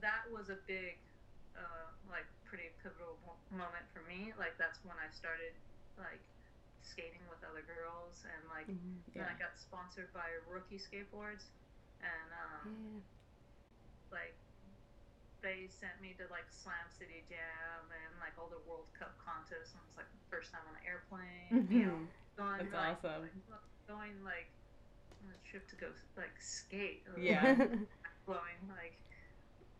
that 0.00 0.28
was 0.30 0.50
a 0.50 0.56
big, 0.66 0.98
uh, 1.56 1.88
like, 2.10 2.26
pretty 2.44 2.70
pivotal 2.82 3.18
moment 3.50 3.86
for 3.92 4.02
me. 4.02 4.32
Like, 4.38 4.58
that's 4.58 4.78
when 4.84 4.96
I 4.98 5.08
started, 5.10 5.54
like, 5.98 6.20
skating 6.82 7.22
with 7.30 7.40
other 7.48 7.62
girls, 7.62 8.24
and 8.28 8.42
like, 8.48 8.68
Mhm. 8.68 9.00
then 9.14 9.24
I 9.24 9.34
got 9.38 9.56
sponsored 9.58 10.12
by 10.12 10.28
Rookie 10.46 10.78
Skateboards, 10.78 11.48
and 12.00 12.28
um, 12.32 13.02
like 14.12 14.36
they 15.42 15.68
sent 15.68 16.00
me 16.00 16.14
to 16.16 16.24
like 16.32 16.48
Slam 16.50 16.88
City 16.88 17.24
Jam 17.28 17.90
and 17.92 18.12
like 18.20 18.32
all 18.38 18.48
the 18.48 18.60
World 18.68 18.88
Cup 18.98 19.12
contests 19.20 19.72
and 19.74 19.80
it 19.82 19.88
was 19.88 19.96
like 19.96 20.10
the 20.12 20.24
first 20.32 20.52
time 20.52 20.64
on 20.68 20.74
an 20.76 20.84
airplane, 20.86 21.68
you 21.68 21.84
know, 21.84 22.00
going 22.36 22.58
That's 22.64 22.72
like, 22.72 23.04
awesome. 23.04 23.22
like, 23.50 23.60
going 23.86 24.16
like 24.24 24.48
on 25.24 25.32
a 25.32 25.40
trip 25.48 25.68
to 25.68 25.76
go 25.76 25.92
like 26.16 26.32
skate. 26.40 27.04
Yeah. 27.16 27.56
blowing 28.26 28.56
like 28.68 28.96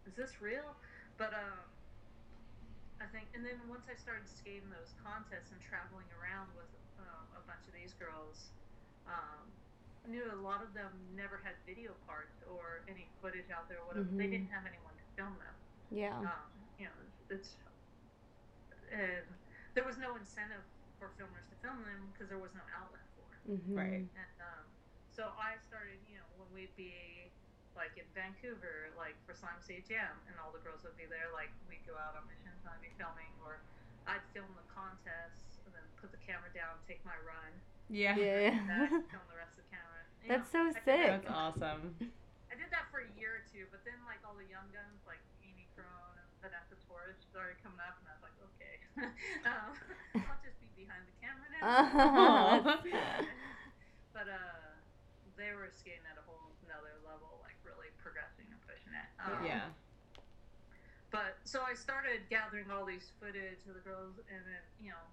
is 0.05 0.15
this 0.17 0.41
real? 0.41 0.77
But 1.19 1.35
um 1.35 1.79
I 3.01 3.07
think 3.07 3.29
and 3.35 3.45
then 3.45 3.69
once 3.69 3.89
I 3.91 3.95
started 3.95 4.29
skating 4.29 4.71
those 4.71 4.95
contests 5.03 5.51
and 5.53 5.61
traveling 5.61 6.07
around 6.15 6.55
with 6.55 6.71
uh, 6.99 7.27
a 7.37 7.43
bunch 7.47 7.67
of 7.69 7.75
these 7.75 7.95
girls, 7.95 8.53
um 9.07 9.59
I 10.05 10.09
knew 10.09 10.31
a 10.31 10.37
lot 10.37 10.63
of 10.63 10.75
them 10.75 10.93
never 11.17 11.39
had 11.39 11.57
video 11.67 11.95
parts 12.07 12.43
or 12.43 12.85
any 12.89 13.09
footage 13.21 13.51
out 13.51 13.69
there 13.69 13.81
or 13.81 13.87
whatever. 13.87 14.13
They 14.17 14.29
Mhm. 14.29 14.31
didn't 14.31 14.51
have 14.53 14.67
anyone 14.67 14.97
to 14.97 15.05
film 15.17 15.39
them. 15.39 15.57
yeah. 15.91 16.19
Um, 16.21 16.69
you 16.79 16.87
know, 16.87 16.93
it's 17.31 17.57
and 18.93 19.25
there 19.75 19.85
was 19.85 19.99
no 19.99 20.17
incentive 20.17 20.65
for 20.99 21.11
filmers 21.19 21.49
to 21.51 21.57
film 21.57 21.83
them 21.83 22.11
because 22.13 22.29
there 22.29 22.39
was 22.39 22.55
no 22.55 22.63
outlet 22.77 23.03
for 23.17 23.27
it. 23.35 23.43
Mhm. 23.51 23.77
Right. 23.77 24.11
And 24.15 24.41
um, 24.41 24.67
so 25.11 25.33
I 25.39 25.57
started, 25.59 25.99
you 26.07 26.17
know, 26.17 26.27
when 26.37 26.53
we'd 26.53 26.75
be 26.77 27.34
like 27.75 27.95
in 27.99 28.07
Vancouver, 28.15 28.91
like 28.95 29.15
for 29.27 29.35
Slam 29.35 29.59
City 29.63 29.83
Jam, 29.87 30.15
and 30.31 30.35
all 30.39 30.51
the 30.55 30.63
girls 30.63 30.83
would 30.87 30.97
be 30.99 31.07
there. 31.11 31.29
Like 31.35 31.51
we'd 31.67 31.83
go 31.87 31.95
out 31.99 32.15
on 32.19 32.25
missions, 32.31 32.59
and 32.63 32.71
I'd 32.71 32.83
be 32.83 32.95
filming, 32.99 33.31
or 33.43 33.59
I'd 34.07 34.23
film 34.35 34.49
the 34.55 34.67
contests, 34.71 35.59
and 35.67 35.75
then 35.75 35.85
put 35.99 36.15
the 36.15 36.23
camera 36.23 36.49
down, 36.55 36.79
take 36.87 37.03
my 37.03 37.17
run, 37.27 37.51
Yeah. 37.91 38.15
and 38.15 38.67
then 38.69 38.89
Yeah. 38.91 39.03
film 39.15 39.27
the 39.31 39.39
rest 39.39 39.59
of 39.59 39.67
the 39.67 39.71
camera. 39.75 40.01
You 40.23 40.29
That's 40.33 40.49
know, 40.55 40.61
so 40.61 40.61
I 40.61 40.65
did 40.65 40.75
that- 40.75 40.85
sick. 40.87 41.11
That's 41.25 41.29
awesome. 41.31 41.83
I 42.53 42.55
did 42.55 42.71
that 42.71 42.87
for 42.95 43.03
a 43.03 43.11
year 43.19 43.43
or 43.43 43.45
two, 43.51 43.67
but 43.75 43.83
then 43.83 43.99
like 44.07 44.23
all 44.23 44.39
the 44.39 44.47
young 44.47 44.71
guns, 44.71 45.03
like 45.11 45.19
Amy 45.43 45.67
Caron 45.75 46.15
and 46.23 46.29
Vanessa 46.39 46.79
Torres, 46.87 47.19
started 47.27 47.59
coming 47.67 47.83
up, 47.83 47.99
and 47.99 48.07
I 48.07 48.15
was 48.15 48.23
like, 48.23 48.37
okay, 48.55 48.75
um, 49.51 49.75
I'll 50.23 50.39
just 50.47 50.55
be 50.63 50.71
behind 50.79 51.03
the 51.11 51.17
camera 51.19 51.49
now. 51.51 51.67
Uh-huh. 51.67 52.79
but 54.15 54.27
uh, 54.31 54.71
they 55.35 55.51
were 55.51 55.67
skating 55.75 56.07
at 56.07 56.15
a 56.15 56.23
whole 56.31 56.55
another 56.71 56.95
level, 57.03 57.43
like 57.43 57.59
really 57.67 57.91
progressing 57.99 58.47
and 58.55 58.61
pushing 58.65 58.95
it. 58.95 59.09
Um, 59.25 59.45
yeah. 59.45 59.73
But 61.11 61.39
so 61.45 61.63
I 61.63 61.75
started 61.75 62.29
gathering 62.29 62.71
all 62.71 62.85
these 62.85 63.09
footage 63.23 63.67
of 63.67 63.75
the 63.75 63.81
girls, 63.81 64.19
and 64.19 64.43
then 64.45 64.65
you 64.83 64.91
know, 64.91 65.07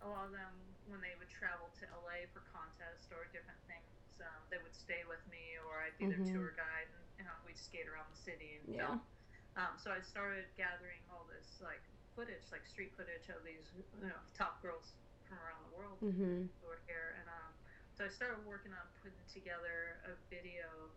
a 0.00 0.08
lot 0.08 0.26
of 0.26 0.32
them 0.32 0.52
when 0.86 1.00
they 1.00 1.14
would 1.18 1.28
travel 1.28 1.68
to 1.80 1.84
LA 1.90 2.24
for 2.32 2.40
contests 2.54 3.10
or 3.10 3.26
different 3.26 3.58
things, 3.66 4.20
um, 4.20 4.40
they 4.50 4.58
would 4.58 4.74
stay 4.74 5.02
with 5.04 5.26
me, 5.26 5.58
or 5.66 5.82
I'd 5.82 5.98
be 5.98 6.06
Mhm. 6.06 6.10
their 6.16 6.24
tour 6.34 6.50
guide, 6.56 6.88
and 6.88 7.04
you 7.18 7.24
know, 7.24 7.34
we'd 7.44 7.58
skate 7.58 7.88
around 7.88 8.10
the 8.14 8.16
city 8.16 8.56
and 8.62 8.68
Yeah. 8.74 8.86
film. 8.86 9.00
Um, 9.56 9.78
so 9.78 9.92
I 9.92 10.00
started 10.00 10.46
gathering 10.56 11.02
all 11.10 11.24
this 11.24 11.60
like 11.60 11.82
footage, 12.14 12.50
like 12.52 12.66
street 12.66 12.94
footage 12.96 13.28
of 13.28 13.42
these 13.44 13.74
you 13.74 14.06
know 14.06 14.20
top 14.34 14.62
girls 14.62 14.94
from 15.28 15.38
around 15.38 15.70
the 15.70 15.76
world 15.76 15.98
Mhm. 16.00 16.48
who 16.60 16.66
were 16.66 16.80
here, 16.86 17.14
and 17.18 17.28
um, 17.28 17.52
so 17.94 18.04
I 18.04 18.08
started 18.08 18.44
working 18.46 18.72
on 18.72 18.86
putting 19.02 19.24
together 19.26 20.00
a 20.04 20.14
video 20.30 20.90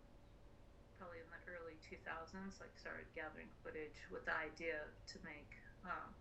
probably 0.98 1.20
in 1.20 1.30
the 1.30 1.42
early 1.48 1.78
2000s. 1.82 2.60
Like 2.60 2.78
started 2.78 3.08
gathering 3.14 3.50
footage 3.64 4.08
with 4.12 4.26
the 4.26 4.36
idea 4.36 4.90
to 5.14 5.16
make 5.24 5.56
um, 5.84 6.16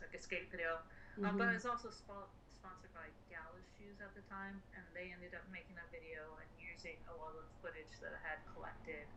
like 0.00 0.14
a 0.14 0.20
skate 0.20 0.50
video. 0.50 0.80
Um, 1.22 1.36
but 1.36 1.48
I 1.48 1.52
Mm-hmm. 1.52 1.54
was 1.54 1.64
also 1.64 1.88
spo- 1.88 2.30
sponsored 2.52 2.92
by 2.92 3.08
Gallaz 3.30 3.66
Shoes 3.76 4.00
at 4.00 4.14
the 4.14 4.22
time, 4.22 4.62
and 4.74 4.84
they 4.94 5.10
ended 5.12 5.34
up 5.34 5.48
making 5.48 5.76
a 5.78 5.86
video 5.90 6.36
and 6.40 6.50
using 6.58 6.96
a 7.08 7.14
lot 7.14 7.34
of 7.34 7.44
the 7.44 7.54
footage 7.62 7.98
that 8.00 8.12
I 8.12 8.20
had 8.20 8.38
collected. 8.46 9.08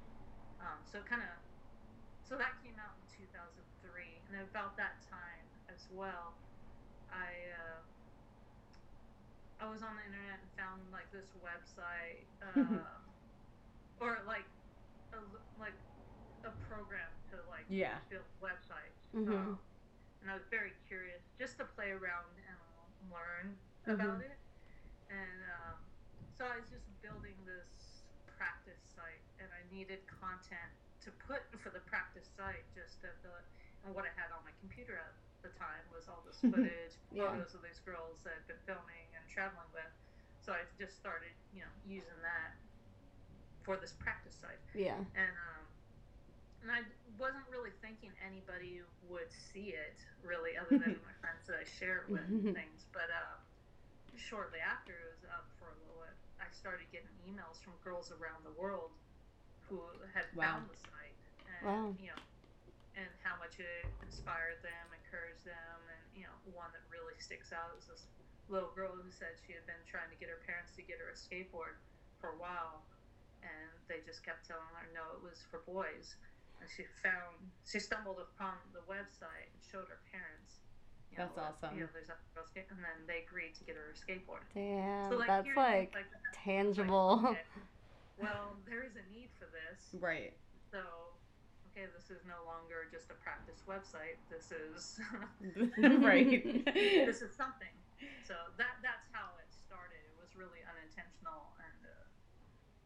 Um, 0.60 0.84
so 0.86 1.02
kind 1.04 1.22
of, 1.22 1.38
so 2.24 2.38
that 2.38 2.60
came 2.62 2.80
out 2.80 2.96
in 3.00 3.06
2003, 3.08 4.24
and 4.28 4.36
about 4.42 4.78
that 4.78 5.02
time 5.10 5.48
as 5.70 5.88
well, 5.90 6.38
I 7.10 7.52
uh, 7.54 7.82
I 9.60 9.70
was 9.70 9.82
on 9.82 9.96
the 9.96 10.06
internet 10.06 10.40
and 10.42 10.52
found 10.54 10.92
like 10.92 11.10
this 11.12 11.34
website, 11.34 12.28
uh, 12.42 13.07
or 14.00 14.20
like 14.26 14.46
a 15.14 15.18
l- 15.18 15.46
like 15.58 15.78
a 16.44 16.52
program 16.52 17.10
to 17.30 17.42
like 17.50 17.66
Yeah. 17.70 18.00
build 18.10 18.26
websites. 18.42 19.10
Mhm. 19.14 19.34
Um, 19.34 19.60
and 20.22 20.32
I 20.32 20.36
was 20.36 20.46
very 20.50 20.74
curious 20.88 21.24
just 21.38 21.58
to 21.58 21.66
play 21.66 21.92
around 21.92 22.38
and 22.38 23.12
learn 23.12 23.60
Mhm. 23.86 23.94
about 23.94 24.22
it. 24.22 24.40
And 25.10 25.44
um, 25.50 25.78
so 26.38 26.46
I 26.46 26.58
was 26.60 26.70
just 26.70 26.86
building 27.02 27.46
this 27.46 28.04
practice 28.28 28.82
site, 28.96 29.24
and 29.40 29.52
I 29.54 29.64
needed 29.74 30.06
content 30.08 30.72
to 31.02 31.12
put 31.12 31.42
for 31.62 31.70
the 31.70 31.80
practice 31.82 32.28
site 32.36 32.66
just 32.74 33.02
to 33.02 33.14
fill 33.22 33.36
it. 33.36 33.46
And 33.84 33.96
what 33.96 34.06
I 34.06 34.10
had 34.10 34.32
on 34.32 34.44
my 34.44 34.52
computer 34.60 34.98
at 34.98 35.14
the 35.42 35.50
time 35.58 35.90
was 35.92 36.08
all 36.08 36.22
this 36.22 36.42
footage, 36.42 36.94
Yeah. 37.12 37.30
photos 37.32 37.56
of 37.56 37.62
these 37.64 37.80
girls 37.80 38.22
that 38.24 38.34
I'd 38.36 38.48
been 38.48 38.60
filming 38.66 39.16
and 39.16 39.28
traveling 39.30 39.72
with. 39.74 39.92
So 40.42 40.54
I 40.54 40.66
just 40.78 40.98
started, 40.98 41.34
you 41.52 41.62
know, 41.62 41.72
using 41.86 42.22
that 42.22 42.58
for 43.68 43.76
this 43.76 43.92
practice 44.00 44.40
site 44.40 44.64
Yeah. 44.72 44.96
and 45.20 45.36
um, 45.36 45.64
and 46.64 46.72
I 46.72 46.82
wasn't 47.20 47.44
really 47.52 47.76
thinking 47.84 48.16
anybody 48.24 48.80
would 49.12 49.28
see 49.30 49.76
it 49.76 50.00
really, 50.24 50.56
other 50.58 50.80
than 50.80 50.96
my 51.10 51.16
friends 51.22 51.44
that 51.52 51.60
I 51.60 51.66
share 51.68 52.04
it 52.04 52.08
with 52.10 52.24
and 52.28 52.56
things. 52.56 52.88
But 52.96 53.12
uh, 53.14 53.38
shortly 54.18 54.58
after 54.64 54.92
it 54.96 55.08
was 55.20 55.24
up 55.30 55.46
for 55.62 55.70
a 55.70 55.78
little 55.84 56.02
bit, 56.02 56.16
I 56.42 56.48
started 56.50 56.88
getting 56.90 57.12
emails 57.28 57.60
from 57.62 57.76
girls 57.86 58.10
around 58.16 58.42
the 58.48 58.56
world 58.58 58.90
who 59.70 59.84
had 60.16 60.26
Wow. 60.34 60.64
found 60.64 60.72
the 60.72 60.80
site 60.80 61.20
and 61.46 61.62
Wow. 61.68 61.88
you 62.02 62.10
know, 62.16 62.24
and 62.98 63.12
how 63.22 63.36
much 63.38 63.60
it 63.62 63.86
inspired 64.02 64.58
them, 64.66 64.86
encouraged 65.06 65.46
them, 65.46 65.78
and 65.94 66.04
you 66.18 66.24
know, 66.26 66.36
one 66.58 66.72
that 66.74 66.84
really 66.90 67.16
sticks 67.22 67.52
out 67.54 67.76
is 67.78 67.86
this 67.86 68.08
little 68.50 68.72
girl 68.74 68.96
who 68.98 69.12
said 69.14 69.36
she 69.46 69.54
had 69.54 69.64
been 69.70 69.80
trying 69.86 70.10
to 70.10 70.18
get 70.18 70.32
her 70.32 70.42
parents 70.48 70.72
to 70.80 70.82
get 70.82 70.98
her 71.04 71.12
a 71.14 71.18
skateboard 71.20 71.78
for 72.18 72.34
a 72.34 72.38
while 72.42 72.82
and 73.44 73.70
they 73.88 74.00
just 74.06 74.24
kept 74.26 74.46
telling 74.48 74.68
her 74.76 74.88
no 74.94 75.04
it 75.18 75.22
was 75.24 75.44
for 75.50 75.62
boys 75.66 76.16
and 76.60 76.68
she 76.70 76.84
found 77.04 77.38
she 77.66 77.80
stumbled 77.80 78.18
upon 78.22 78.58
the 78.74 78.82
website 78.90 79.48
and 79.54 79.60
showed 79.62 79.88
her 79.90 80.02
parents 80.12 80.62
you 81.12 81.18
That's 81.18 81.36
know, 81.38 81.44
awesome. 81.50 81.72
you 81.78 81.86
know 81.86 81.92
there's 81.94 82.10
a 82.12 82.18
girl 82.36 82.44
skate 82.46 82.68
and 82.70 82.80
then 82.84 83.06
they 83.08 83.24
agreed 83.24 83.56
to 83.60 83.64
get 83.64 83.76
her 83.80 83.94
a 83.94 83.98
skateboard 83.98 84.44
Damn. 84.54 85.10
so 85.10 85.18
like 85.18 85.28
that's 85.30 85.48
like 85.56 85.94
that, 85.94 86.34
tangible. 86.34 87.24
okay, 87.38 87.46
well 88.22 88.58
there 88.68 88.84
is 88.84 88.98
a 88.98 89.06
need 89.14 89.30
for 89.40 89.48
this 89.54 89.94
Right. 90.02 90.34
so 90.72 90.82
okay 91.72 91.86
this 91.94 92.10
is 92.10 92.26
no 92.26 92.42
longer 92.50 92.90
just 92.92 93.10
a 93.14 93.18
practice 93.22 93.62
website 93.70 94.18
this 94.34 94.50
is 94.52 95.00
right. 96.04 96.44
this 96.74 97.22
is 97.22 97.32
something 97.38 97.72
so 98.26 98.34
that 98.62 98.78
that's 98.86 99.08
how 99.14 99.34
it 99.42 99.50
started 99.50 99.98
it 100.06 100.18
was 100.20 100.34
really 100.38 100.62
unintentional 100.70 101.54
and 101.62 101.80
uh, 101.88 101.94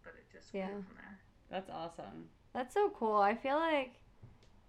but 0.05 0.15
it 0.15 0.27
just 0.41 0.53
Yeah. 0.53 0.67
from 0.67 0.85
there 0.97 1.19
That's 1.49 1.69
awesome. 1.69 2.29
That's 2.53 2.73
so 2.73 2.89
cool. 2.89 3.15
I 3.17 3.35
feel 3.35 3.55
like 3.57 3.93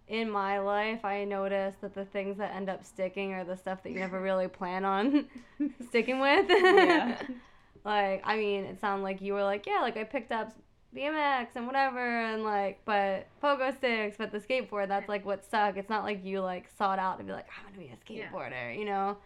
in 0.09 0.29
my 0.31 0.59
life, 0.59 1.05
I 1.05 1.25
notice 1.25 1.75
that 1.81 1.95
the 1.95 2.05
things 2.05 2.37
that 2.39 2.55
end 2.55 2.69
up 2.69 2.85
sticking 2.85 3.33
are 3.35 3.45
the 3.45 3.57
stuff 3.57 3.83
that 3.83 3.91
you 3.91 3.99
never 4.01 4.21
really 4.21 4.49
plan 4.49 4.85
on 4.85 5.27
sticking 5.89 6.19
with. 6.21 6.47
Yeah. 6.49 7.21
like, 7.85 8.21
I 8.25 8.37
mean, 8.37 8.65
it 8.65 8.81
sounded 8.81 9.05
like 9.05 9.21
you 9.21 9.33
were 9.35 9.43
like, 9.45 9.67
yeah, 9.67 9.81
like 9.81 9.97
I 9.97 10.05
picked 10.05 10.33
up 10.33 10.53
BMX 10.95 11.49
and 11.55 11.67
whatever, 11.67 11.99
and 12.21 12.43
like, 12.45 12.81
but 12.85 13.27
pogo 13.43 13.75
sticks, 13.77 14.17
but 14.19 14.31
the 14.33 14.39
skateboard, 14.41 14.89
that's 14.89 15.09
like 15.09 15.25
what 15.25 15.45
stuck. 15.45 15.77
It's 15.77 15.89
not 15.89 16.03
like 16.05 16.25
you 16.25 16.41
like 16.41 16.69
sought 16.77 16.99
out 16.99 17.19
to 17.19 17.25
be 17.25 17.33
like, 17.33 17.47
I'm 17.59 17.73
gonna 17.73 17.79
be 17.87 17.93
a 17.93 18.13
Yeah. 18.13 18.29
skateboarder, 18.31 18.77
you 18.79 18.85
know? 18.85 19.17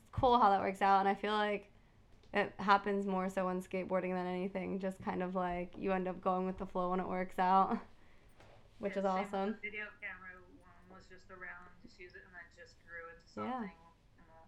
It's 0.00 0.08
cool 0.12 0.38
how 0.38 0.50
that 0.50 0.60
works 0.60 0.80
out, 0.82 1.00
and 1.00 1.08
I 1.08 1.14
feel 1.14 1.32
like 1.32 1.68
it 2.32 2.52
happens 2.58 3.06
more 3.06 3.28
so 3.28 3.48
in 3.48 3.60
skateboarding 3.62 4.12
than 4.14 4.26
anything. 4.26 4.78
Just 4.78 5.02
kind 5.02 5.22
of 5.22 5.34
like 5.34 5.72
you 5.78 5.92
end 5.92 6.08
up 6.08 6.20
going 6.20 6.46
with 6.46 6.58
the 6.58 6.66
flow 6.66 6.90
when 6.90 7.00
it 7.00 7.08
works 7.08 7.38
out, 7.38 7.78
which 8.78 8.96
is 8.96 9.04
Yeah, 9.04 9.12
with 9.12 9.34
awesome. 9.34 9.52
The 9.52 9.68
video 9.68 9.86
camera 10.00 10.40
one 10.58 10.80
was 10.88 11.06
just 11.06 11.30
around, 11.30 11.68
just 11.82 11.98
use 11.98 12.14
it, 12.14 12.22
and 12.24 12.32
then 12.34 12.48
just 12.56 12.74
grew 12.84 13.04
into 13.10 13.26
Yeah. 13.36 13.60
something. 13.60 13.78
Uh, 14.18 14.46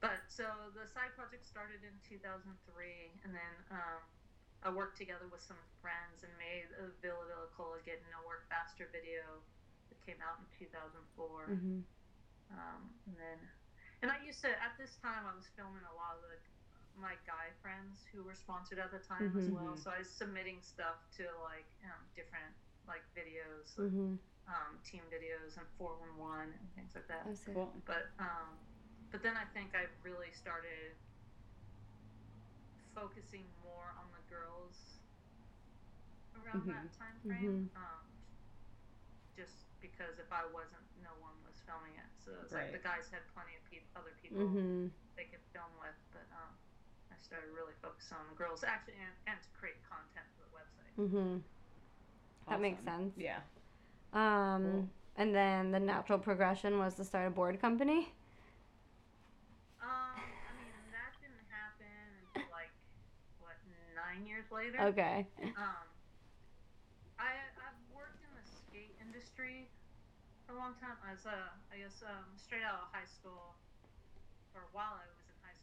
but 0.00 0.24
so 0.28 0.44
the 0.72 0.88
side 0.88 1.12
project 1.16 1.44
started 1.44 1.84
in 1.84 1.92
2003, 2.08 2.44
and 3.24 3.34
then 3.34 3.54
um, 3.70 4.00
I 4.62 4.70
worked 4.70 4.96
together 4.96 5.28
with 5.28 5.42
some 5.42 5.60
friends 5.80 6.24
and 6.24 6.32
made 6.40 6.68
a 6.80 6.88
Villa 7.04 7.24
Villa 7.28 7.48
Cola 7.56 7.80
Getting 7.84 8.08
Nowhere 8.12 8.44
Faster 8.48 8.88
video 8.92 9.44
that 9.88 10.00
came 10.04 10.20
out 10.24 10.40
in 10.40 10.46
2004. 10.56 11.56
hmm 11.56 11.80
Um, 12.50 12.90
and 13.06 13.16
then, 13.16 13.38
and 14.02 14.10
I 14.10 14.18
used 14.24 14.40
to 14.42 14.50
at 14.50 14.74
this 14.78 14.96
time 14.98 15.22
I 15.28 15.34
was 15.36 15.46
filming 15.54 15.84
a 15.86 15.94
lot 15.94 16.18
of 16.18 16.22
the 16.26 16.36
my 17.00 17.16
guy 17.26 17.50
friends 17.62 18.04
who 18.12 18.22
were 18.22 18.34
sponsored 18.34 18.78
at 18.78 18.90
the 18.92 18.98
time 19.00 19.32
as 19.36 19.48
well. 19.48 19.74
Mhm. 19.74 19.78
So 19.78 19.90
I 19.90 19.98
was 19.98 20.08
submitting 20.08 20.60
stuff 20.62 21.08
to 21.16 21.24
like 21.42 21.66
um, 21.84 22.06
different 22.14 22.54
like 22.86 23.02
videos, 23.16 23.78
like, 23.78 23.90
hmm 23.90 24.16
um, 24.48 24.78
team 24.82 25.02
videos 25.10 25.56
and 25.56 25.66
411 25.78 26.52
and 26.52 26.74
things 26.74 26.94
like 26.94 27.06
that. 27.06 27.26
I 27.26 27.34
see. 27.34 27.52
Cool. 27.54 27.82
But 27.86 28.10
um, 28.18 28.58
but 29.10 29.22
then 29.22 29.36
I 29.36 29.44
think 29.44 29.74
I 29.74 29.86
really 30.02 30.30
started 30.32 30.96
focusing 32.94 33.46
more 33.62 33.94
on 33.96 34.10
the 34.10 34.20
girls 34.28 34.98
around 36.34 36.62
Mhm. 36.62 36.66
that 36.66 36.92
time 36.92 37.20
frame. 37.20 37.70
Mhm. 37.70 37.76
Um, 37.76 38.04
just 39.36 39.54
because 39.80 40.18
if 40.18 40.26
I 40.32 40.44
wasn't, 40.44 40.82
no 40.96 41.14
one 41.14 41.32
was 41.44 41.54
filming 41.60 41.94
it. 41.94 42.04
So 42.16 42.32
it's 42.32 42.52
Right. 42.52 42.64
like 42.64 42.72
the 42.72 42.78
guys 42.78 43.08
had 43.08 43.26
plenty 43.26 43.54
of 43.54 43.64
peop 43.64 43.82
other 43.94 44.12
people 44.12 44.38
hmm 44.46 44.88
they 45.14 45.24
could 45.24 45.40
film 45.42 45.70
with, 45.76 45.94
but 46.09 46.09
I 46.09 46.09
started 47.22 47.50
really 47.54 47.72
focusing 47.82 48.16
on 48.16 48.24
the 48.30 48.36
girls 48.36 48.64
actually 48.64 48.94
and, 49.00 49.14
and 49.26 49.38
to 49.42 49.48
create 49.58 49.76
content 49.88 50.26
for 50.36 50.44
the 50.48 50.52
website. 50.56 50.94
hmm 50.96 51.38
That 52.48 52.60
makes 52.60 52.82
sense. 52.84 53.14
Yeah. 53.16 53.40
Um, 54.12 54.62
Cool. 54.62 54.88
and 55.16 55.34
then 55.34 55.70
the 55.70 55.80
natural 55.80 56.18
progression 56.18 56.78
was 56.78 56.94
to 56.94 57.04
start 57.04 57.26
a 57.28 57.30
board 57.30 57.60
company. 57.60 58.08
Um, 59.80 60.36
I 60.44 60.52
mean 60.56 60.72
that 60.92 61.16
didn't 61.20 61.46
happen 61.48 61.86
until 62.20 62.50
like 62.50 62.70
what 63.38 63.56
nine 63.94 64.26
years 64.26 64.50
later. 64.50 64.80
Okay. 64.80 65.26
Um, 65.56 65.86
I 67.18 67.32
I've 67.56 67.76
worked 67.88 68.22
in 68.22 68.32
the 68.34 68.42
skate 68.42 68.96
industry 69.00 69.68
for 70.46 70.52
a 70.52 70.56
long 70.56 70.74
time. 70.74 70.96
As 71.10 71.24
a 71.24 71.50
I 71.72 71.78
guess 71.78 72.02
um, 72.02 72.24
straight 72.36 72.62
out 72.62 72.74
of 72.74 72.88
high 72.92 73.04
school, 73.04 73.54
or 74.54 74.62
while 74.72 74.92
I 74.92 74.92
was 74.92 75.00
in 75.00 75.12
high 75.12 75.19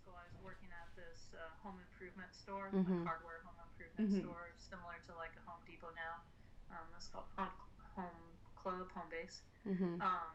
school, 0.07 0.15
I 0.15 0.23
was 0.31 0.39
working 0.39 0.71
at 0.71 0.87
this 0.95 1.35
uh, 1.35 1.51
home 1.59 1.75
improvement 1.83 2.31
store, 2.31 2.71
Mhm. 2.71 2.87
like 2.87 3.03
hardware 3.03 3.43
home 3.43 3.59
improvement 3.59 4.07
Mhm. 4.07 4.23
store, 4.23 4.55
similar 4.57 4.95
to 5.03 5.11
like 5.15 5.35
a 5.35 5.41
Home 5.41 5.59
Depot 5.67 5.91
now. 5.91 6.23
Um, 6.71 6.87
it's 6.95 7.07
called 7.11 7.27
Home, 7.35 7.51
home 7.95 8.39
Club, 8.55 8.89
Home 8.95 9.09
Base. 9.09 9.43
hmm 9.63 9.99
Um, 10.01 10.31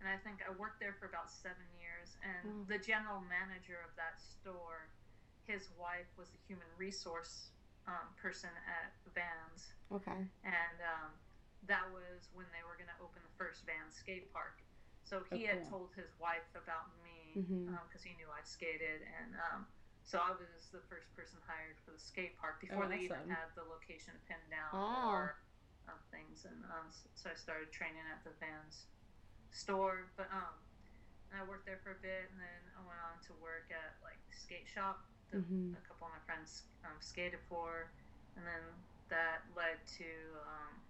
and 0.00 0.08
I 0.08 0.18
think 0.18 0.42
I 0.42 0.50
worked 0.50 0.78
there 0.78 0.92
for 0.92 1.06
about 1.06 1.30
seven 1.30 1.66
years. 1.80 2.18
And 2.22 2.44
Wow. 2.60 2.64
the 2.68 2.78
general 2.78 3.20
manager 3.20 3.80
of 3.80 3.96
that 3.96 4.20
store, 4.20 4.90
his 5.46 5.70
wife 5.70 6.10
was 6.16 6.30
the 6.30 6.38
human 6.38 6.68
resource 6.76 7.52
um, 7.86 8.12
person 8.16 8.50
at 8.66 8.92
Vans, 9.14 9.72
Okay. 9.90 10.28
and 10.44 10.78
um, 10.82 11.18
that 11.62 11.90
was 11.90 12.28
when 12.34 12.44
they 12.52 12.62
were 12.62 12.76
going 12.76 12.90
to 12.90 13.00
open 13.00 13.22
the 13.22 13.34
first 13.40 13.64
Vans 13.64 13.96
skate 13.96 14.30
park. 14.30 14.60
So 15.04 15.24
he 15.24 15.44
Oh, 15.48 15.54
had 15.56 15.64
told 15.70 15.94
his 15.94 16.12
wife 16.18 16.54
about 16.54 16.92
me 17.02 17.17
Because 17.34 18.02
he 18.02 18.14
knew 18.16 18.28
I 18.30 18.42
skated, 18.42 19.02
and 19.02 19.34
um, 19.52 19.66
so 20.04 20.18
I 20.18 20.30
was 20.32 20.68
the 20.72 20.80
first 20.88 21.12
person 21.14 21.38
hired 21.46 21.76
for 21.84 21.92
the 21.92 21.98
skate 22.00 22.38
park 22.40 22.60
before 22.60 22.88
they 22.88 23.04
even 23.04 23.28
had 23.28 23.52
the 23.54 23.64
location 23.68 24.14
pinned 24.28 24.48
down 24.50 24.72
Wow. 24.72 25.12
or 25.12 25.36
uh, 25.88 25.98
things. 26.10 26.44
And 26.44 26.64
um, 26.72 26.88
so 27.14 27.28
I 27.30 27.36
started 27.36 27.72
training 27.72 28.04
at 28.08 28.24
the 28.24 28.32
Vans 28.40 28.86
store, 29.50 30.12
but 30.16 30.28
um, 30.32 30.56
and 31.30 31.40
I 31.40 31.44
worked 31.44 31.66
there 31.68 31.80
for 31.84 31.92
a 31.92 32.00
bit, 32.00 32.32
and 32.32 32.40
then 32.40 32.62
I 32.72 32.80
went 32.88 33.00
on 33.04 33.20
to 33.28 33.32
work 33.36 33.68
at 33.68 34.00
like 34.00 34.16
the 34.28 34.32
skate 34.36 34.68
shop 34.68 35.04
that 35.30 35.44
Mhm. 35.44 35.76
a 35.76 35.82
couple 35.84 36.08
of 36.08 36.12
my 36.16 36.20
friends 36.24 36.64
um, 36.84 36.96
skated 37.00 37.40
for, 37.48 37.92
and 38.36 38.46
then 38.46 38.64
that 39.12 39.44
led 39.54 39.84
to 40.00 40.08
um, 40.48 40.80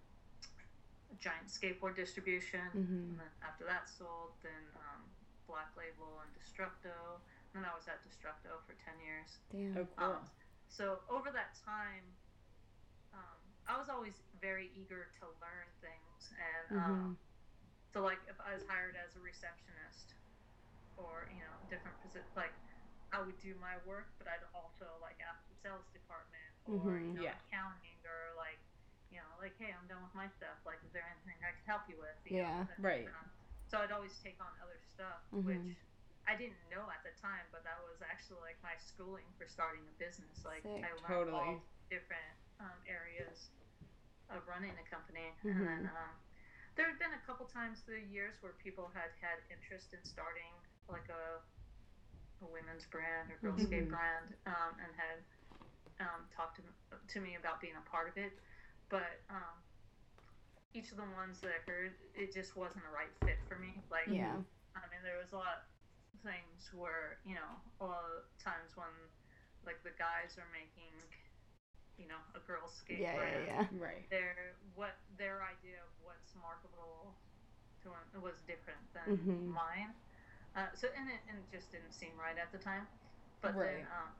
giant 1.19 1.47
skateboard 1.47 1.95
distribution. 1.95 2.63
Mhm. 2.71 3.09
And 3.11 3.19
then 3.19 3.31
after 3.43 3.65
that 3.65 3.89
sold, 3.89 4.39
then 4.43 4.63
um, 4.75 5.03
Black 5.49 5.73
Label 5.73 6.21
and 6.21 6.29
Destructo. 6.37 7.17
and 7.57 7.65
I 7.65 7.73
was 7.73 7.89
at 7.89 7.97
Destructo 8.05 8.61
for 8.69 8.77
ten 8.85 8.93
years. 9.01 9.41
Damn. 9.49 9.73
Oh, 9.81 9.87
cool. 9.97 10.13
Um, 10.21 10.29
so 10.69 11.01
over 11.09 11.33
that 11.33 11.57
time, 11.65 12.05
um, 13.17 13.41
I 13.65 13.73
was 13.81 13.89
always 13.89 14.13
very 14.37 14.69
eager 14.77 15.09
to 15.19 15.25
learn 15.41 15.65
things, 15.81 16.21
and 16.37 16.77
um, 16.77 17.17
Mhm. 17.17 17.17
so 17.89 18.03
like 18.05 18.21
if 18.29 18.37
I 18.39 18.53
was 18.53 18.61
hired 18.69 18.93
as 18.95 19.15
a 19.17 19.19
receptionist, 19.19 20.13
or 20.95 21.25
you 21.33 21.41
know 21.41 21.57
different 21.73 21.97
position, 22.05 22.29
like 22.37 22.53
I 23.11 23.21
would 23.25 23.39
do 23.41 23.55
my 23.57 23.77
work, 23.89 24.13
but 24.21 24.27
I'd 24.29 24.45
also 24.53 24.85
like 25.01 25.17
ask 25.19 25.41
the 25.49 25.55
sales 25.65 25.89
department 25.89 26.53
or 26.69 26.77
Mhm. 26.77 27.09
you 27.09 27.13
know 27.17 27.23
Yeah. 27.23 27.39
accounting 27.49 27.97
or 28.05 28.35
like 28.37 28.61
you 29.09 29.17
know 29.17 29.31
like 29.41 29.57
hey 29.57 29.73
I'm 29.73 29.87
done 29.87 30.03
with 30.05 30.13
my 30.13 30.29
stuff. 30.37 30.61
Like 30.69 30.83
is 30.85 30.91
there 30.93 31.09
anything 31.09 31.41
I 31.41 31.51
can 31.57 31.65
help 31.65 31.89
you 31.89 31.97
with? 31.97 32.13
You 32.29 32.37
Yeah. 32.37 32.63
Know, 32.69 32.75
Right. 32.77 33.07
um, 33.07 33.31
so 33.69 33.77
I'd 33.77 33.91
always 33.91 34.17
take 34.19 34.41
on 34.41 34.49
other 34.61 34.81
stuff, 34.81 35.21
Mhm. 35.31 35.45
which 35.45 35.77
I 36.25 36.35
didn't 36.35 36.69
know 36.69 36.89
at 36.89 37.03
the 37.03 37.11
time, 37.21 37.45
but 37.51 37.63
that 37.63 37.77
was 37.85 38.01
actually 38.01 38.41
like 38.41 38.61
my 38.61 38.75
schooling 38.77 39.25
for 39.37 39.47
starting 39.47 39.87
a 39.87 39.91
business. 40.01 40.43
Like 40.43 40.63
Sick. 40.63 40.83
I 40.83 40.91
learned 40.93 41.29
Totally. 41.29 41.37
all 41.37 41.63
different 41.89 42.37
um, 42.59 42.81
areas 42.87 43.49
of 44.29 44.47
running 44.47 44.77
a 44.77 44.83
company, 44.89 45.33
Mhm. 45.43 45.53
and 45.57 45.67
then 45.67 45.85
um, 45.95 46.15
there 46.75 46.89
had 46.89 46.99
been 46.99 47.13
a 47.13 47.19
couple 47.25 47.45
times 47.47 47.81
through 47.81 48.01
the 48.01 48.07
years 48.07 48.41
where 48.41 48.53
people 48.53 48.87
had 48.89 49.11
had 49.21 49.39
interest 49.49 49.93
in 49.93 50.03
starting 50.03 50.53
like 50.87 51.09
a, 51.09 51.41
a 52.41 52.45
women's 52.45 52.85
brand 52.87 53.31
or 53.31 53.37
girls' 53.37 53.61
skate 53.63 53.85
Mhm. 53.85 53.89
brand, 53.89 54.37
um, 54.45 54.79
and 54.79 54.95
had 54.95 55.25
um, 55.99 56.29
talked 56.29 56.57
to, 56.57 56.63
to 57.07 57.19
me 57.21 57.35
about 57.35 57.61
being 57.61 57.75
a 57.75 57.81
part 57.81 58.09
of 58.09 58.17
it, 58.17 58.33
but. 58.89 59.21
Each 60.73 60.91
of 60.91 60.97
the 60.97 61.09
ones 61.17 61.41
that 61.41 61.49
I 61.49 61.59
heard, 61.69 61.93
it 62.13 62.31
just 62.33 62.55
wasn't 62.55 62.85
a 62.85 62.93
right 62.93 63.09
fit 63.25 63.37
for 63.47 63.57
me. 63.57 63.73
Like, 63.89 64.07
Yeah. 64.07 64.37
I 64.75 64.85
mean, 64.93 65.01
there 65.03 65.17
was 65.17 65.33
a 65.33 65.37
lot 65.37 65.65
of 66.13 66.21
things 66.21 66.69
where, 66.73 67.17
you 67.25 67.33
know, 67.33 67.57
a 67.81 67.85
lot 67.85 68.03
of 68.05 68.23
times 68.43 68.77
when, 68.77 68.87
like, 69.65 69.81
the 69.83 69.91
guys 69.97 70.37
are 70.37 70.47
making, 70.53 70.93
you 71.97 72.07
know, 72.07 72.21
a 72.35 72.39
girl's 72.39 72.73
skate 72.73 73.01
Yeah, 73.01 73.15
brand, 73.15 73.45
yeah, 73.47 73.65
yeah. 73.71 73.79
Right. 73.81 74.05
their 74.09 74.55
what 74.75 74.95
their 75.17 75.41
idea 75.43 75.77
of 75.81 75.89
what's 76.05 76.33
marketable 76.35 77.13
to 77.83 77.89
them 77.89 78.21
was 78.21 78.41
different 78.47 78.81
than 78.93 79.09
Mhm. 79.09 79.53
mine. 79.53 79.93
Uh, 80.55 80.69
so 80.73 80.87
and 80.97 81.09
it, 81.09 81.21
and 81.29 81.37
it 81.39 81.49
just 81.51 81.71
didn't 81.71 81.93
seem 81.93 82.11
right 82.17 82.37
at 82.37 82.51
the 82.51 82.57
time. 82.57 82.87
But 83.41 83.55
Right. 83.55 83.85
then 83.85 83.87
um, 83.89 84.11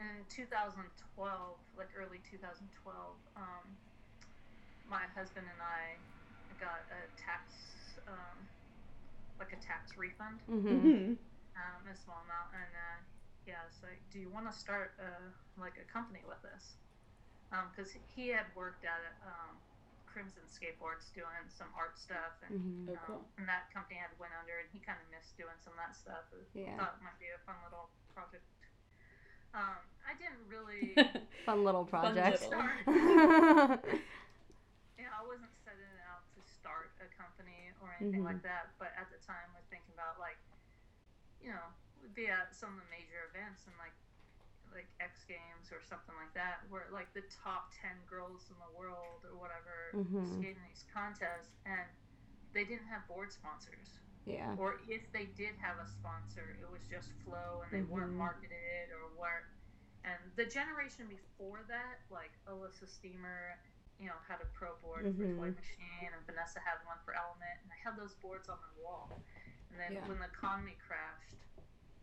in 0.00 0.24
2012, 0.28 1.58
like 1.76 1.88
early 1.96 2.20
2012, 2.30 3.16
um, 3.36 3.76
my 4.88 5.04
husband 5.14 5.46
and 5.50 5.60
I 5.62 5.98
got 6.58 6.86
a 6.90 7.00
tax, 7.18 7.52
um, 8.06 8.46
like 9.38 9.52
a 9.52 9.60
tax 9.60 9.96
refund, 9.98 10.40
Mhm. 10.48 11.18
um, 11.56 11.80
a 11.90 11.94
small 11.96 12.22
amount, 12.24 12.54
and 12.54 12.72
uh, 12.74 12.98
yeah, 13.46 13.66
it's 13.68 13.82
like, 13.82 14.00
do 14.10 14.18
you 14.18 14.30
want 14.30 14.46
to 14.50 14.54
start 14.54 14.94
uh, 14.98 15.30
like 15.58 15.78
a 15.78 15.86
company 15.90 16.22
with 16.26 16.42
us? 16.54 16.76
Because 17.70 17.92
he 18.14 18.28
had 18.28 18.46
worked 18.54 18.84
at 18.84 18.98
um, 19.22 19.56
Crimson 20.06 20.42
Skateboards 20.50 21.12
doing 21.14 21.46
some 21.48 21.68
art 21.78 21.98
stuff, 21.98 22.34
and 22.42 22.54
Mhm. 22.54 22.90
Oh, 22.90 22.92
um, 22.94 23.06
cool. 23.06 23.24
and 23.38 23.48
that 23.48 23.70
company 23.72 23.96
had 23.98 24.10
went 24.18 24.32
under, 24.38 24.58
and 24.58 24.68
he 24.72 24.78
kind 24.80 24.98
of 25.02 25.06
missed 25.10 25.36
doing 25.36 25.54
some 25.62 25.74
of 25.74 25.78
that 25.82 25.94
stuff. 25.94 26.26
I 26.32 26.42
Yeah. 26.54 26.76
thought 26.76 26.98
it 26.98 27.02
might 27.04 27.18
be 27.18 27.30
a 27.30 27.38
fun 27.46 27.56
little 27.64 27.90
project. 28.14 28.42
Um, 29.54 29.78
I 30.04 30.12
didn't 30.18 30.42
really. 30.48 30.94
Fun 31.46 31.64
little 31.64 31.86
Fun 31.86 32.14
project. 32.14 32.42
little. 32.42 33.78
I 35.16 35.24
wasn't 35.24 35.56
setting 35.64 35.96
out 36.12 36.28
to 36.36 36.40
start 36.44 36.92
a 37.00 37.08
company 37.16 37.72
or 37.80 37.96
anything 37.98 38.20
Mhm. 38.20 38.36
like 38.36 38.42
that, 38.44 38.76
but 38.78 38.92
at 39.00 39.08
the 39.10 39.16
time 39.24 39.48
I 39.56 39.56
was 39.56 39.66
thinking 39.72 39.94
about 39.94 40.18
like, 40.20 40.36
you 41.40 41.50
know, 41.52 41.72
would 42.02 42.12
be 42.14 42.28
at 42.28 42.54
some 42.54 42.76
of 42.76 42.84
the 42.84 42.90
major 42.90 43.24
events 43.32 43.66
and 43.66 43.76
like 43.78 43.94
like 44.74 44.88
X 45.00 45.24
Games 45.24 45.72
or 45.72 45.80
something 45.80 46.14
like 46.16 46.34
that, 46.34 46.60
where 46.68 46.90
like 46.90 47.10
the 47.14 47.22
top 47.22 47.72
ten 47.72 47.96
girls 48.04 48.50
in 48.50 48.58
the 48.58 48.70
world 48.76 49.24
or 49.24 49.34
whatever 49.36 49.92
Mhm. 49.94 50.26
skating 50.36 50.62
these 50.68 50.84
contests, 50.92 51.56
and 51.64 51.88
they 52.52 52.64
didn't 52.64 52.86
have 52.88 53.06
board 53.06 53.32
sponsors, 53.32 53.98
yeah. 54.26 54.54
or 54.58 54.80
if 54.86 55.10
they 55.12 55.26
did 55.26 55.56
have 55.56 55.78
a 55.78 55.86
sponsor, 55.86 56.58
it 56.60 56.68
was 56.68 56.84
just 56.88 57.12
flow 57.24 57.62
and 57.62 57.70
they 57.72 57.82
weren't 57.82 58.12
Mhm. 58.12 58.16
marketed 58.18 58.90
or 58.92 59.08
were. 59.16 59.46
And 60.04 60.36
the 60.36 60.44
generation 60.44 61.08
before 61.08 61.62
that, 61.64 62.00
like 62.10 62.32
Elissa 62.46 62.86
Steamer, 62.86 63.58
you 63.98 64.06
know, 64.06 64.14
had 64.28 64.40
a 64.42 64.46
pro 64.46 64.76
board 64.76 65.04
Mhm. 65.06 65.16
for 65.16 65.36
Toy 65.36 65.50
Machine, 65.52 66.10
and 66.12 66.26
Vanessa 66.26 66.60
had 66.60 66.84
one 66.84 66.98
for 67.04 67.14
Element, 67.14 67.60
and 67.62 67.72
I 67.72 67.76
had 67.76 67.96
those 67.96 68.14
boards 68.16 68.48
on 68.48 68.58
my 68.60 68.82
wall. 68.82 69.22
And 69.70 69.80
then 69.80 69.92
Yeah. 69.92 70.06
when 70.08 70.18
the 70.18 70.26
economy 70.26 70.76
crashed, 70.86 71.46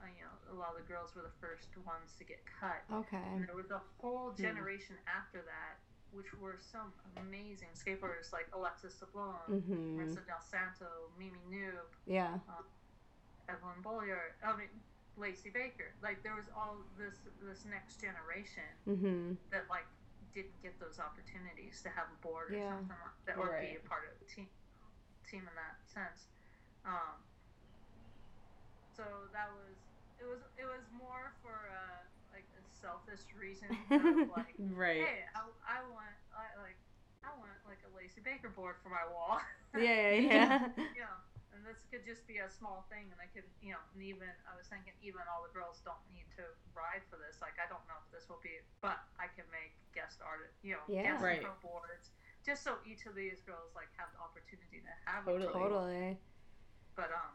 uh, 0.01 0.05
you 0.07 0.23
know, 0.25 0.31
a 0.51 0.53
lot 0.53 0.71
of 0.71 0.77
the 0.77 0.87
girls 0.87 1.15
were 1.15 1.21
the 1.21 1.31
first 1.39 1.75
ones 1.77 2.15
to 2.17 2.23
get 2.23 2.45
cut. 2.45 2.83
Okay. 2.91 3.17
And 3.17 3.47
there 3.47 3.55
was 3.55 3.71
a 3.71 3.79
whole 3.99 4.31
Hmm. 4.31 4.41
generation 4.41 4.97
after 5.07 5.41
that, 5.43 5.79
which 6.11 6.33
were 6.33 6.59
some 6.59 6.93
amazing 7.17 7.69
skateboarders 7.73 8.31
like 8.31 8.47
Alexis 8.53 8.99
Sablone, 8.99 9.47
Mhm. 9.47 9.97
Marisa 9.97 10.25
Dal 10.25 10.41
Santo, 10.41 11.11
Mimi 11.17 11.39
Knoop, 11.45 11.93
Yeah. 12.05 12.39
Evelien 13.47 13.81
Bouilliart, 13.81 14.33
I 14.43 14.55
mean 14.55 14.69
Lacey 15.15 15.49
Baker. 15.49 15.93
Like 16.01 16.23
there 16.23 16.35
was 16.35 16.49
all 16.49 16.77
this 16.97 17.19
this 17.39 17.65
next 17.65 17.97
generation 18.01 18.63
Mhm. 18.87 19.37
that 19.49 19.67
like 19.69 19.85
didn't 20.33 20.61
get 20.61 20.79
those 20.79 20.99
opportunities 20.99 21.81
to 21.83 21.89
have 21.89 22.07
a 22.11 22.15
board 22.21 22.49
or 22.51 22.57
Yeah. 22.57 22.69
something 22.69 22.89
like 22.89 23.25
that, 23.25 23.37
or 23.37 23.57
be 23.59 23.75
a 23.75 23.79
part 23.87 24.05
of 24.11 24.19
the 24.19 24.25
team 24.25 24.49
team 25.29 25.47
in 25.47 25.55
that 25.55 25.77
sense. 25.87 26.27
Um, 26.85 27.23
so 28.95 29.27
that 29.33 29.49
was 29.51 29.77
it 30.19 30.25
was 30.25 30.41
it 30.57 30.65
was 30.65 30.85
more 30.91 31.33
for 31.41 31.67
uh, 31.69 32.03
like 32.31 32.45
a 32.57 32.63
selfish 32.69 33.33
reason 33.33 33.69
of 33.91 34.27
like 34.27 34.55
Right. 34.59 34.97
hey 35.07 35.25
I, 35.35 35.79
I 35.79 35.89
want 35.89 36.15
I, 36.31 36.59
like 36.61 36.77
I 37.23 37.37
want 37.37 37.51
like 37.65 37.79
a 37.83 37.95
Lacey 37.95 38.21
Baker 38.21 38.49
board 38.49 38.75
for 38.83 38.89
my 38.89 39.05
wall. 39.09 39.39
Yeah, 39.73 40.11
yeah, 40.11 40.59
yeah. 40.75 40.93
Yeah, 40.95 41.17
and 41.63 41.71
this 41.71 41.87
could 41.87 42.03
just 42.03 42.27
be 42.27 42.43
a 42.43 42.51
small 42.51 42.83
thing, 42.91 43.07
and 43.07 43.19
I 43.23 43.31
could, 43.31 43.47
you 43.63 43.71
know, 43.71 43.79
and 43.95 44.03
even 44.03 44.27
I 44.43 44.51
was 44.51 44.67
thinking, 44.67 44.91
even 44.99 45.23
all 45.31 45.47
the 45.47 45.53
girls 45.55 45.79
don't 45.87 46.03
need 46.11 46.27
to 46.35 46.43
ride 46.75 47.07
for 47.07 47.15
this. 47.15 47.39
Like, 47.39 47.55
I 47.55 47.71
don't 47.71 47.83
know 47.87 47.95
if 48.03 48.11
this 48.11 48.27
will 48.27 48.43
be, 48.43 48.59
but 48.83 48.99
I 49.15 49.31
can 49.31 49.47
make 49.47 49.71
guest 49.95 50.19
art, 50.19 50.51
you 50.59 50.75
know, 50.75 50.83
Yeah. 50.91 51.15
guest 51.15 51.23
Right. 51.23 51.47
boards, 51.63 52.11
just 52.43 52.67
so 52.67 52.83
each 52.83 53.07
of 53.07 53.15
these 53.15 53.39
girls 53.47 53.71
like 53.79 53.87
have 53.95 54.11
the 54.11 54.19
opportunity 54.19 54.83
to 54.83 54.91
have 55.07 55.23
Totally. 55.23 55.47
a. 55.47 55.55
Totally. 55.55 56.07
But 56.99 57.15
um, 57.15 57.33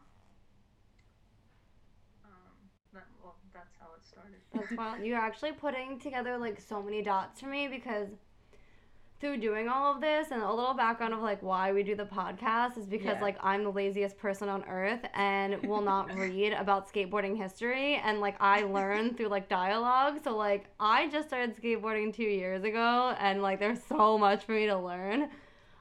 um, 2.29 2.53
that, 2.93 3.09
well, 3.17 3.41
that's 3.49 3.73
how 3.81 3.97
it 3.97 4.05
started. 4.05 4.45
That's 4.53 4.69
wild. 4.77 5.01
You're 5.01 5.17
actually 5.17 5.57
putting 5.57 5.97
together 5.97 6.37
like 6.37 6.61
so 6.61 6.85
many 6.85 7.01
dots 7.01 7.41
for 7.41 7.49
me 7.49 7.65
because 7.65 8.13
through 9.19 9.37
doing 9.37 9.67
all 9.67 9.93
of 9.93 9.99
this 9.99 10.31
and 10.31 10.41
a 10.41 10.49
little 10.53 10.73
background 10.73 11.13
of 11.13 11.19
like 11.21 11.43
why 11.43 11.73
we 11.73 11.83
do 11.83 11.93
the 11.93 12.05
podcast 12.05 12.77
is 12.77 12.85
because 12.85 13.15
Yeah. 13.17 13.21
like 13.21 13.37
I'm 13.43 13.63
the 13.63 13.71
laziest 13.71 14.17
person 14.17 14.47
on 14.47 14.63
earth 14.63 15.01
and 15.13 15.61
will 15.63 15.81
not 15.81 16.15
read 16.17 16.53
about 16.53 16.91
skateboarding 16.91 17.35
history 17.35 17.95
and 17.95 18.21
like 18.21 18.35
I 18.39 18.63
learn 18.63 19.13
through 19.15 19.27
like 19.27 19.49
dialogue. 19.49 20.19
So 20.23 20.37
like 20.37 20.67
I 20.79 21.09
just 21.09 21.27
started 21.27 21.55
skateboarding 21.61 22.13
two 22.13 22.23
years 22.23 22.63
ago 22.63 23.13
and 23.19 23.41
like 23.41 23.59
there's 23.59 23.83
so 23.83 24.17
much 24.17 24.45
for 24.45 24.53
me 24.53 24.67
to 24.67 24.77
learn. 24.77 25.29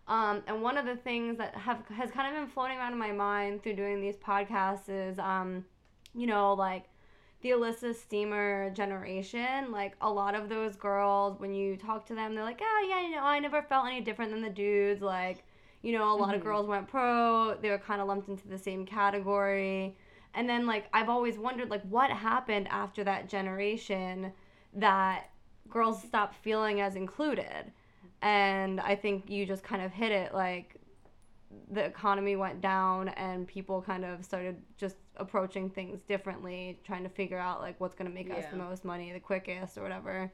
Um, 0.08 0.42
and 0.46 0.62
one 0.62 0.76
of 0.76 0.86
the 0.86 0.96
things 0.96 1.38
that 1.38 1.54
have 1.54 1.86
has 1.94 2.10
kind 2.10 2.34
of 2.34 2.40
been 2.42 2.50
floating 2.50 2.78
around 2.78 2.92
in 2.92 2.98
my 2.98 3.12
mind 3.12 3.62
through 3.62 3.74
doing 3.74 4.00
these 4.00 4.16
podcasts 4.16 4.88
is, 4.88 5.18
um, 5.18 5.64
you 6.14 6.26
know, 6.26 6.54
like 6.54 6.84
the 7.42 7.50
Elissa 7.50 7.94
Steamer 7.94 8.70
generation. 8.70 9.70
Like 9.70 9.94
a 10.00 10.10
lot 10.10 10.34
of 10.34 10.48
those 10.48 10.76
girls, 10.76 11.38
when 11.38 11.54
you 11.54 11.76
talk 11.76 12.06
to 12.06 12.14
them, 12.14 12.34
they're 12.34 12.44
like, 12.44 12.60
oh 12.62 12.86
yeah, 12.88 13.00
you 13.02 13.14
know, 13.14 13.22
I 13.22 13.38
never 13.38 13.62
felt 13.62 13.86
any 13.86 14.00
different 14.00 14.32
than 14.32 14.42
the 14.42 14.50
dudes. 14.50 15.00
Like, 15.02 15.44
you 15.82 15.92
know, 15.92 16.12
a 16.12 16.16
lot 16.16 16.34
of 16.34 16.40
Mhm. 16.40 16.44
girls 16.44 16.66
went 16.66 16.88
pro. 16.88 17.56
They 17.60 17.70
were 17.70 17.78
kind 17.78 18.00
of 18.00 18.08
lumped 18.08 18.28
into 18.28 18.48
the 18.48 18.58
same 18.58 18.84
category. 18.84 19.96
And 20.34 20.48
then 20.48 20.66
like 20.66 20.88
I've 20.92 21.08
always 21.08 21.38
wondered 21.38 21.70
like 21.70 21.82
what 21.82 22.10
happened 22.10 22.68
after 22.68 23.04
that 23.04 23.28
generation 23.28 24.32
that 24.74 25.30
girls 25.70 26.02
stopped 26.02 26.34
feeling 26.36 26.80
as 26.80 26.96
included 26.96 27.72
and 28.22 28.80
I 28.80 28.96
think 28.96 29.30
you 29.30 29.46
just 29.46 29.62
kind 29.62 29.82
of 29.82 29.92
hit 29.92 30.12
it 30.12 30.34
like 30.34 30.74
the 31.70 31.84
economy 31.84 32.36
went 32.36 32.60
down 32.60 33.08
and 33.08 33.46
people 33.46 33.80
kind 33.82 34.04
of 34.04 34.24
started 34.24 34.56
just 34.76 34.96
approaching 35.16 35.70
things 35.70 36.00
differently, 36.02 36.78
trying 36.84 37.02
to 37.04 37.08
figure 37.08 37.38
out 37.38 37.60
like 37.60 37.80
what's 37.80 37.94
going 37.94 38.08
to 38.08 38.14
make 38.14 38.30
us 38.30 38.46
the 38.50 38.56
most 38.56 38.84
money 38.84 39.12
the 39.12 39.20
quickest 39.20 39.78
or 39.78 39.82
whatever. 39.82 40.30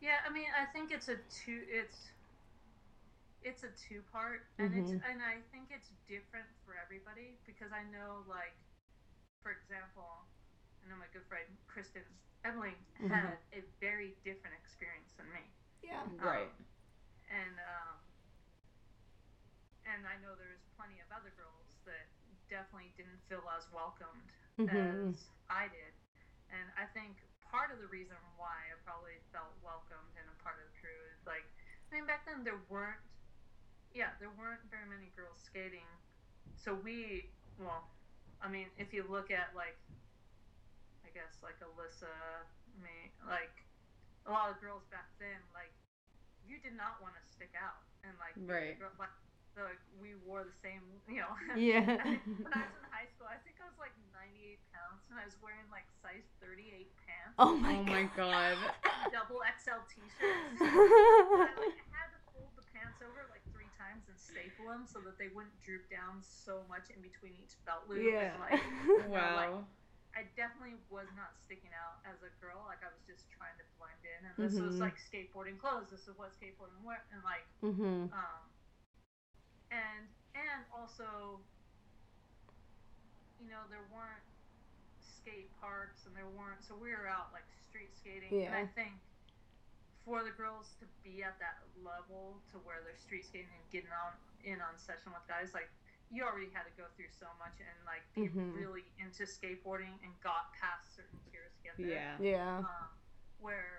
Yeah, 0.00 0.18
I 0.28 0.32
mean, 0.32 0.46
I 0.60 0.66
think 0.66 0.92
it's 0.92 1.08
a 1.08 1.16
two. 1.30 1.62
It's 1.68 2.10
it's 3.42 3.62
a 3.62 3.70
two 3.78 4.02
part, 4.12 4.46
and 4.58 4.74
it's 4.74 4.90
Mhm. 4.90 5.02
and 5.10 5.22
I 5.22 5.40
think 5.52 5.70
it's 5.70 5.90
different 6.08 6.46
for 6.64 6.74
everybody 6.74 7.38
because 7.46 7.72
I 7.72 7.82
know, 7.84 8.24
like, 8.28 8.54
for 9.42 9.52
example, 9.52 10.26
I 10.84 10.88
know 10.88 10.96
my 10.96 11.06
good 11.12 11.24
friend 11.26 11.46
Kristen 11.66 12.02
Emily 12.44 12.74
Mhm. 13.00 13.10
had 13.10 13.38
a 13.52 13.62
very 13.80 14.16
different 14.24 14.54
experience 14.56 15.12
than 15.16 15.30
me, 15.32 15.42
Yeah. 15.82 16.02
Right. 16.18 16.50
and 17.30 17.58
um, 17.58 17.98
and 19.86 20.02
I 20.06 20.18
know 20.22 20.34
there's 20.34 20.62
plenty 20.76 20.98
of 21.00 21.08
other 21.14 21.30
girls 21.38 21.66
that 21.86 22.10
definitely 22.50 22.92
didn't 22.98 23.22
feel 23.30 23.42
as 23.56 23.66
welcomed 23.70 24.26
Mhm. 24.58 25.10
as 25.14 25.30
I 25.48 25.68
did. 25.68 25.94
And 26.50 26.66
I 26.76 26.86
think 26.86 27.22
part 27.40 27.70
of 27.70 27.78
the 27.78 27.86
reason 27.88 28.16
why 28.36 28.70
I 28.70 28.76
probably 28.84 29.18
felt 29.32 29.54
welcomed 29.62 30.10
and 30.18 30.26
a 30.28 30.34
part 30.42 30.58
of 30.58 30.66
the 30.72 30.74
crew 30.80 31.00
is 31.14 31.26
like, 31.26 31.46
I 31.90 31.94
mean, 31.94 32.06
back 32.06 32.24
then 32.26 32.42
there 32.44 32.58
weren't, 32.68 33.00
yeah, 33.94 34.14
there 34.18 34.30
weren't 34.30 34.62
very 34.70 34.86
many 34.86 35.10
girls 35.14 35.40
skating. 35.42 35.86
So 36.56 36.74
we, 36.74 37.30
well, 37.58 37.88
I 38.40 38.48
mean, 38.48 38.70
if 38.76 38.92
you 38.92 39.04
look 39.04 39.30
at 39.30 39.54
like, 39.54 39.78
I 41.04 41.10
guess 41.10 41.42
like 41.42 41.56
Elissa, 41.62 42.46
me, 42.82 43.12
like 43.26 43.64
a 44.26 44.30
lot 44.30 44.50
of 44.50 44.60
girls 44.60 44.84
back 44.90 45.08
then, 45.18 45.40
like 45.54 45.72
you 46.46 46.58
did 46.58 46.74
not 46.74 47.00
want 47.02 47.14
to 47.14 47.22
stick 47.26 47.54
out, 47.58 47.82
and 48.04 48.12
like 48.18 48.34
Right. 48.36 48.78
girl- 48.78 48.92
like, 48.98 49.10
like 49.64 49.80
we 49.96 50.12
wore 50.20 50.44
the 50.44 50.52
same, 50.60 50.84
you 51.08 51.24
know. 51.24 51.32
Yeah. 51.56 51.96
I 52.04 52.20
when 52.44 52.52
I 52.52 52.64
was 52.68 52.76
in 52.76 52.84
high 52.92 53.08
school, 53.16 53.24
I 53.30 53.40
think 53.40 53.56
I 53.62 53.64
was 53.64 53.78
like 53.80 53.96
98 54.12 54.60
pounds, 54.74 55.08
and 55.08 55.16
I 55.16 55.24
was 55.24 55.36
wearing 55.40 55.64
like 55.72 55.88
size 56.04 56.28
38 56.44 56.92
pants, 57.00 57.36
Oh 57.40 57.56
my 57.56 57.80
Oh 57.80 57.84
my 57.88 58.04
god. 58.12 58.56
double 59.14 59.40
XL 59.56 59.80
t-shirts. 59.88 60.60
I, 60.60 61.48
like, 61.56 61.80
had 61.94 62.12
to 62.12 62.20
fold 62.36 62.52
the 62.58 62.66
pants 62.74 63.00
over 63.00 63.24
like 63.32 63.44
three 63.54 63.70
times 63.80 64.04
and 64.12 64.18
staple 64.20 64.68
them 64.68 64.84
so 64.84 65.00
that 65.08 65.16
they 65.16 65.32
wouldn't 65.32 65.56
droop 65.64 65.88
down 65.88 66.20
so 66.20 66.66
much 66.68 66.92
in 66.92 67.00
between 67.00 67.32
each 67.40 67.56
belt 67.64 67.88
loop. 67.88 68.04
Yeah. 68.04 68.36
And, 68.36 68.42
like, 68.42 68.60
Wow. 69.08 69.64
I 70.16 70.24
definitely 70.32 70.80
was 70.88 71.08
not 71.12 71.36
sticking 71.36 71.72
out 71.76 72.00
as 72.08 72.24
a 72.24 72.32
girl. 72.40 72.64
Like 72.64 72.80
I 72.80 72.88
was 72.88 73.04
just 73.04 73.28
trying 73.28 73.52
to 73.60 73.66
blend 73.76 74.00
in, 74.00 74.20
and 74.24 74.34
this 74.40 74.56
was 74.56 74.80
Mhm. 74.80 74.88
like 74.88 74.96
skateboarding 74.96 75.60
clothes. 75.60 75.92
This 75.92 76.08
is 76.08 76.16
what 76.16 76.32
skateboarding 76.32 76.80
wear, 76.80 77.04
and 77.12 77.20
like 77.20 77.44
Mm-hmm. 77.60 78.08
um, 78.16 78.42
and 79.70 80.08
and 80.34 80.64
also, 80.74 81.40
you 83.40 83.48
know, 83.48 83.64
there 83.70 83.84
weren't 83.92 84.24
skate 85.00 85.50
parks, 85.60 86.06
and 86.06 86.14
there 86.16 86.28
weren't. 86.28 86.62
So 86.64 86.74
we 86.76 86.90
were 86.90 87.08
out 87.08 87.32
like 87.32 87.46
street 87.68 87.90
skating, 87.96 88.30
and 88.46 88.54
I 88.54 88.66
think 88.66 88.92
for 90.04 90.22
the 90.22 90.30
girls 90.30 90.70
to 90.78 90.86
be 91.02 91.22
at 91.26 91.34
that 91.42 91.58
level 91.82 92.38
to 92.54 92.58
where 92.62 92.78
they're 92.86 92.96
street 92.96 93.24
skating 93.26 93.50
and 93.50 93.66
getting 93.74 93.90
on 93.90 94.14
in 94.46 94.60
on 94.62 94.78
session 94.78 95.10
with 95.10 95.26
guys, 95.26 95.50
like 95.52 95.68
you 96.14 96.22
already 96.22 96.46
had 96.54 96.62
to 96.62 96.70
go 96.78 96.86
through 96.94 97.10
so 97.10 97.26
much 97.42 97.58
and 97.58 97.74
like 97.82 98.06
be 98.14 98.30
Mhm. 98.30 98.54
really 98.54 98.86
into 99.02 99.24
skateboarding 99.26 99.98
and 100.06 100.14
got 100.22 100.52
past 100.54 100.94
certain 100.94 101.18
tiers 101.26 101.50
to 101.58 101.62
get 101.66 101.76
there 101.76 101.90
Yeah. 101.90 102.14
Yeah. 102.22 102.58
um, 102.62 102.88
where 103.42 103.50
I 103.50 103.50
think 103.50 103.74
it's 103.74 103.75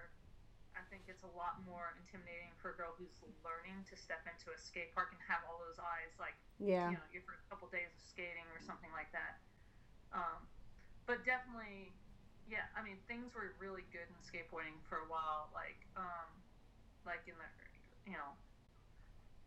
a 1.28 1.32
lot 1.36 1.59
more 1.67 1.91
intimidating 1.99 2.55
for 2.55 2.71
a 2.71 2.78
girl 2.80 2.95
who's 2.95 3.19
learning 3.43 3.84
to 3.91 3.95
step 3.99 4.23
into 4.25 4.55
a 4.55 4.57
skate 4.59 4.95
park 4.95 5.11
and 5.11 5.21
have 5.28 5.43
all 5.43 5.59
those 5.59 5.80
eyes, 5.80 6.15
like 6.19 6.39
Yeah. 6.59 6.89
you 6.89 6.95
know, 6.95 7.05
your 7.11 7.23
first 7.28 7.43
couple 7.51 7.67
days 7.67 7.91
of 7.91 8.01
skating 8.01 8.47
or 8.55 8.61
something 8.63 8.91
like 8.95 9.11
that. 9.11 9.43
Um, 10.15 10.47
but 11.05 11.23
definitely, 11.25 11.93
yeah. 12.47 12.67
I 12.75 12.84
mean, 12.84 12.97
things 13.07 13.36
were 13.36 13.53
really 13.59 13.84
good 13.91 14.07
in 14.07 14.19
skateboarding 14.23 14.80
for 14.88 15.03
a 15.03 15.09
while, 15.09 15.51
like 15.53 15.88
um, 15.97 16.43
like 17.05 17.28
in 17.28 17.36
the 17.38 17.49
you 18.09 18.15
know 18.15 18.36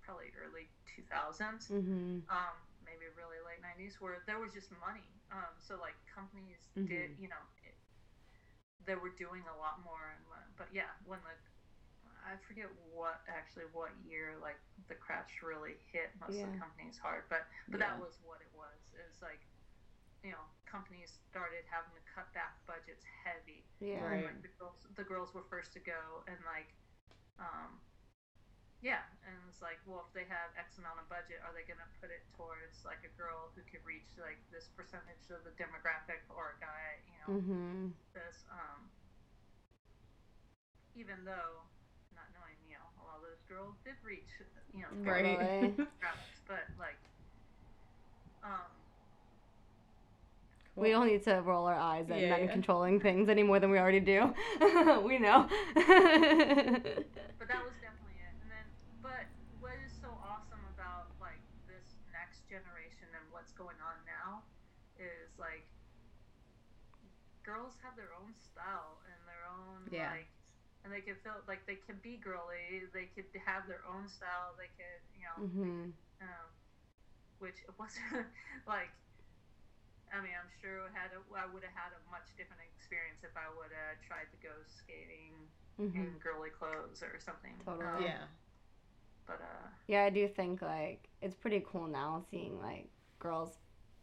probably 0.03 0.33
early 0.37 0.69
2000s 0.87 1.71
Mhm. 1.71 2.25
um, 2.29 2.57
maybe 2.85 3.07
really 3.17 3.39
late 3.45 3.61
90s 3.63 4.01
where 4.01 4.23
there 4.27 4.39
was 4.39 4.53
just 4.53 4.71
money 4.73 5.07
um, 5.31 5.55
so 5.59 5.79
like 5.79 5.95
companies 6.07 6.71
Mhm. 6.77 6.87
did 6.89 7.11
you 7.19 7.29
know 7.29 7.43
it, 7.63 7.77
they 8.87 8.95
were 8.97 9.11
doing 9.11 9.45
a 9.49 9.57
lot 9.57 9.83
more 9.85 10.11
and 10.17 10.25
but 10.57 10.69
yeah 10.73 10.97
when 11.05 11.21
the 11.23 11.35
i 12.31 12.37
forget 12.47 12.71
what 12.95 13.21
actually 13.29 13.67
what 13.75 13.91
year 14.07 14.39
like 14.41 14.61
the 14.89 14.95
crash 14.95 15.43
really 15.43 15.75
hit 15.93 16.15
most 16.21 16.39
of 16.39 16.51
the 16.53 16.59
companies 16.59 16.97
hard 16.99 17.25
but 17.29 17.49
but 17.71 17.81
Yeah. 17.81 17.91
that 17.91 17.99
was 18.01 18.19
what 18.23 18.41
it 18.41 18.53
was 18.55 18.79
it's 18.95 19.21
like 19.23 19.43
you 20.23 20.31
know 20.31 20.45
companies 20.67 21.19
started 21.31 21.65
having 21.67 21.91
to 21.95 22.05
cut 22.07 22.31
back 22.33 22.55
budgets 22.67 23.05
heavy 23.05 23.67
Yeah. 23.81 24.05
Right. 24.05 24.25
like 24.25 24.43
the 24.43 24.53
girls 24.59 24.87
the 24.95 25.05
girls 25.05 25.35
were 25.35 25.45
first 25.51 25.73
to 25.75 25.81
go 25.81 26.23
and 26.29 26.39
like 26.47 26.71
um 27.39 27.81
yeah 28.81 29.05
and 29.27 29.37
it's 29.49 29.61
like 29.61 29.81
well 29.85 30.05
if 30.07 30.13
they 30.13 30.25
have 30.25 30.53
x 30.57 30.79
amount 30.79 31.01
of 31.01 31.09
budget 31.09 31.41
are 31.45 31.53
they 31.53 31.65
going 31.67 31.81
to 31.81 31.91
put 32.01 32.09
it 32.11 32.25
towards 32.37 32.85
like 32.85 33.05
a 33.05 33.13
girl 33.17 33.51
who 33.55 33.61
could 33.69 33.85
reach 33.85 34.17
like 34.21 34.41
this 34.53 34.69
percentage 34.73 35.29
of 35.31 35.45
the 35.45 35.53
demographic 35.61 36.25
or 36.33 36.57
a 36.57 36.59
guy 36.61 37.01
you 37.05 37.17
know 37.21 37.33
Mhm. 37.37 37.93
this 38.15 38.45
um 38.49 38.89
even 40.95 41.25
though 41.25 41.65
not 42.15 42.29
knowing 42.35 42.57
you 42.67 42.75
know 42.75 42.89
a 43.51 43.55
lot 43.55 43.61
of 43.63 43.75
those 43.75 43.75
girls 43.75 43.77
did 43.85 43.95
reach 44.03 44.31
you 44.75 44.81
know 44.83 45.11
Right. 45.11 45.75
But 46.47 46.67
like 46.79 46.99
um 48.43 48.71
We 50.77 50.91
don't 50.91 51.07
need 51.09 51.23
to 51.25 51.43
roll 51.45 51.67
our 51.67 51.75
eyes 51.79 52.11
at 52.11 52.21
Yeah, 52.21 52.31
men 52.39 52.47
yeah. 52.47 52.53
controlling 52.53 53.01
things 53.01 53.29
any 53.29 53.43
more 53.43 53.61
than 53.61 53.71
we 53.71 53.79
already 53.79 54.01
do. 54.01 54.33
we 55.05 55.19
know. 55.19 55.47
but 57.39 57.49
that 57.49 57.63
was 57.65 57.75
definitely 57.83 58.17
it. 58.17 58.35
And 58.41 58.51
then, 58.51 58.67
but 59.03 59.27
what 59.59 59.77
is 59.85 59.93
so 59.93 60.09
awesome 60.25 60.65
about 60.73 61.13
like 61.21 61.43
this 61.67 62.01
next 62.13 62.49
generation 62.49 63.09
and 63.13 63.25
what's 63.31 63.53
going 63.53 63.77
on 63.83 63.97
now 64.07 64.43
is 64.97 65.37
like 65.39 65.67
girls 67.43 67.75
have 67.83 67.97
their 67.97 68.13
own 68.15 68.33
style 68.41 69.03
and 69.11 69.19
their 69.29 69.45
own 69.49 69.89
Yeah. 69.91 70.11
like, 70.13 70.30
and 70.85 70.93
they 70.93 71.01
can 71.01 71.17
feel 71.23 71.37
like 71.49 71.67
they 71.67 71.77
can 71.77 71.99
be 72.03 72.17
girly. 72.17 72.89
They 72.93 73.09
could 73.15 73.27
have 73.45 73.67
their 73.69 73.83
own 73.89 74.09
style. 74.09 74.57
They 74.57 74.71
could, 74.79 75.01
you 75.13 75.23
know, 75.25 75.37
mhm. 75.45 75.93
um, 76.23 76.49
which 77.39 77.61
wasn't 77.79 78.27
like. 78.67 78.91
I 80.11 80.19
mean, 80.19 80.35
I'm 80.35 80.51
sure 80.59 80.91
it 80.91 80.93
had 80.93 81.15
a, 81.15 81.23
I 81.39 81.47
would 81.47 81.63
have 81.63 81.77
had 81.79 81.95
a 81.95 82.03
much 82.11 82.35
different 82.35 82.63
experience 82.75 83.23
if 83.23 83.31
I 83.39 83.47
would 83.55 83.71
have 83.71 84.03
tried 84.03 84.27
to 84.35 84.39
go 84.43 84.51
skating 84.67 85.47
Mhm. 85.79 85.95
in 85.95 86.19
girly 86.19 86.51
clothes 86.51 86.99
or 87.03 87.15
something. 87.23 87.55
Totally. 87.65 87.87
Um, 87.87 88.03
Yeah. 88.03 88.27
But 89.27 89.41
uh, 89.41 89.69
Yeah, 89.87 90.05
I 90.05 90.11
do 90.11 90.27
think 90.27 90.63
like 90.63 91.09
it's 91.23 91.37
pretty 91.37 91.63
cool 91.65 91.87
now 91.87 92.25
seeing 92.31 92.59
like 92.59 92.91
girls 93.21 93.59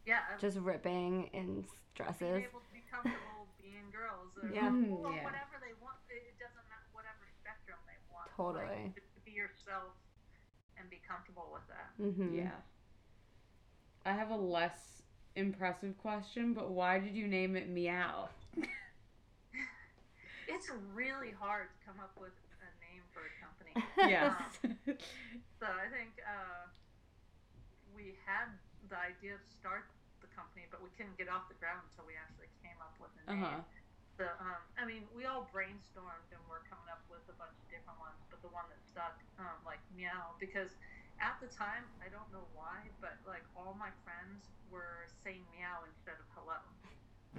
yeah, 0.06 0.24
just 0.40 0.58
ripping 0.60 1.28
in 1.36 1.66
dresses. 1.94 2.22
being 2.40 2.48
able 2.48 2.64
to 2.64 2.72
be 2.72 2.80
comfortable 2.90 3.52
being 3.60 3.92
girls 3.92 4.32
or 4.40 4.48
Yeah. 4.48 4.72
or 4.72 5.12
Yeah. 5.12 5.24
whatever 5.28 5.60
they 5.60 5.74
want. 5.84 6.00
It 6.08 6.24
it 6.32 6.40
doesn't 6.40 6.64
matter 6.72 6.88
whatever 6.96 7.28
spectrum 7.44 7.80
they 7.86 8.00
want. 8.08 8.27
Totally. 8.38 8.66
Like, 8.66 8.96
just 8.96 9.26
be 9.26 9.32
yourself 9.32 9.92
and 10.80 10.90
be 10.90 11.02
comfortable 11.08 11.50
with 11.52 11.66
that. 11.68 11.90
Mhm. 12.02 12.38
Yeah. 12.38 12.52
I 14.06 14.14
have 14.14 14.30
a 14.30 14.36
less 14.38 15.02
impressive 15.36 15.98
question, 15.98 16.54
but 16.54 16.70
why 16.70 17.00
did 17.00 17.16
you 17.16 17.28
name 17.28 17.56
it 17.56 17.68
Meow? 17.68 18.30
It's 20.48 20.72
really 20.96 21.32
hard 21.36 21.68
to 21.76 21.78
come 21.84 22.00
up 22.00 22.16
with 22.16 22.32
a 22.64 22.70
name 22.80 23.04
for 23.12 23.20
a 23.28 23.34
company. 23.44 23.76
Yes. 24.08 24.40
So 25.60 25.68
I 25.68 25.92
think 25.92 26.16
uh, 26.24 26.72
we 27.92 28.16
had 28.24 28.48
the 28.88 28.96
idea 28.96 29.36
to 29.36 29.48
start 29.60 29.92
the 30.24 30.32
company, 30.32 30.64
but 30.72 30.80
we 30.80 30.88
couldn't 30.96 31.18
get 31.20 31.28
off 31.28 31.50
the 31.52 31.60
ground 31.60 31.84
until 31.92 32.08
we 32.08 32.16
actually 32.16 32.48
came 32.64 32.80
up 32.80 32.96
with 33.02 33.12
a 33.28 33.34
name. 33.36 33.44
uh-huh. 33.44 33.60
The, 34.18 34.34
um, 34.42 34.62
I 34.82 34.84
mean, 34.90 35.06
we 35.14 35.30
all 35.30 35.46
brainstormed 35.54 36.30
and 36.34 36.42
we're 36.50 36.66
coming 36.66 36.90
up 36.90 37.06
with 37.06 37.22
a 37.30 37.38
bunch 37.38 37.54
of 37.54 37.66
different 37.70 38.02
ones, 38.02 38.18
but 38.34 38.42
the 38.42 38.50
one 38.50 38.66
that 38.74 38.82
stuck, 38.82 39.22
um, 39.38 39.62
like 39.62 39.78
meow, 39.94 40.34
because 40.42 40.74
at 41.22 41.38
the 41.38 41.46
time, 41.50 41.86
I 42.02 42.10
don't 42.10 42.26
know 42.34 42.46
why, 42.58 42.90
but 42.98 43.22
like 43.30 43.46
all 43.54 43.78
my 43.78 43.94
friends 44.02 44.50
were 44.74 45.06
saying 45.22 45.46
meow 45.54 45.86
instead 45.86 46.18
of 46.18 46.26
hello. 46.34 46.58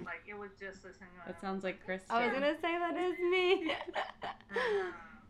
Like 0.07 0.23
it 0.23 0.39
was 0.39 0.55
just 0.55 0.79
this 0.83 0.95
thing. 1.03 1.11
That 1.27 1.39
sounds 1.43 1.67
like 1.67 1.83
Chris. 1.83 2.07
I 2.07 2.23
was 2.23 2.31
gonna 2.31 2.55
say 2.63 2.71
that 2.79 2.95
is 2.95 3.19
me. 3.19 3.75
Um, 4.49 5.21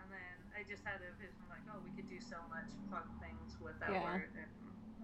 and 0.00 0.08
then 0.08 0.36
I 0.56 0.64
just 0.64 0.80
had 0.88 1.04
a 1.04 1.12
vision 1.20 1.36
like, 1.52 1.60
oh, 1.68 1.76
we 1.84 1.92
could 1.92 2.08
do 2.08 2.16
so 2.16 2.40
much 2.48 2.72
fun 2.88 3.04
things 3.20 3.60
with 3.60 3.76
that 3.84 3.92
Yeah. 3.92 4.00
word. 4.08 4.32
And, 4.32 4.48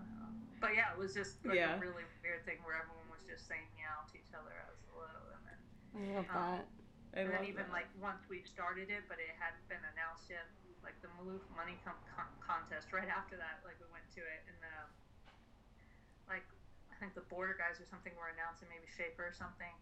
uh, 0.00 0.32
but 0.64 0.72
yeah, 0.72 0.88
it 0.92 0.98
was 0.98 1.12
just 1.12 1.44
like 1.44 1.60
Yeah. 1.60 1.76
a 1.76 1.78
really 1.78 2.08
weird 2.24 2.40
thing 2.48 2.56
where 2.64 2.80
everyone 2.80 3.04
was 3.12 3.20
just 3.28 3.44
saying 3.44 3.68
meow 3.76 4.00
to 4.08 4.14
each 4.16 4.32
other 4.32 4.48
as 4.48 4.56
hello, 4.56 4.64
and 4.64 4.72
then 4.72 4.79
I 5.94 5.98
love 6.14 6.28
Um, 6.30 6.34
that. 6.34 6.64
I 7.10 7.20
and 7.20 7.26
then 7.30 7.42
love 7.42 7.50
even 7.50 7.66
that. 7.66 7.74
like 7.74 7.90
once 7.98 8.22
we 8.30 8.42
started 8.46 8.88
it, 8.90 9.02
but 9.10 9.18
it 9.18 9.34
hadn't 9.38 9.66
been 9.68 9.82
announced 9.94 10.30
yet. 10.30 10.46
Like 10.82 10.96
the 11.04 11.08
Maloof 11.20 11.44
Money 11.52 11.76
com- 11.84 12.00
con- 12.16 12.32
contest, 12.40 12.88
right 12.94 13.08
after 13.10 13.36
that, 13.36 13.60
like 13.68 13.76
we 13.82 13.86
went 13.92 14.08
to 14.16 14.22
it, 14.24 14.40
and 14.48 14.56
uh, 14.64 14.86
like 16.30 16.46
I 16.88 16.96
think 16.96 17.12
the 17.12 17.26
border 17.28 17.52
guys 17.58 17.76
or 17.82 17.86
something 17.90 18.14
were 18.16 18.32
announcing 18.32 18.68
maybe 18.72 18.88
Schaefer 18.88 19.28
or 19.28 19.36
something, 19.36 19.72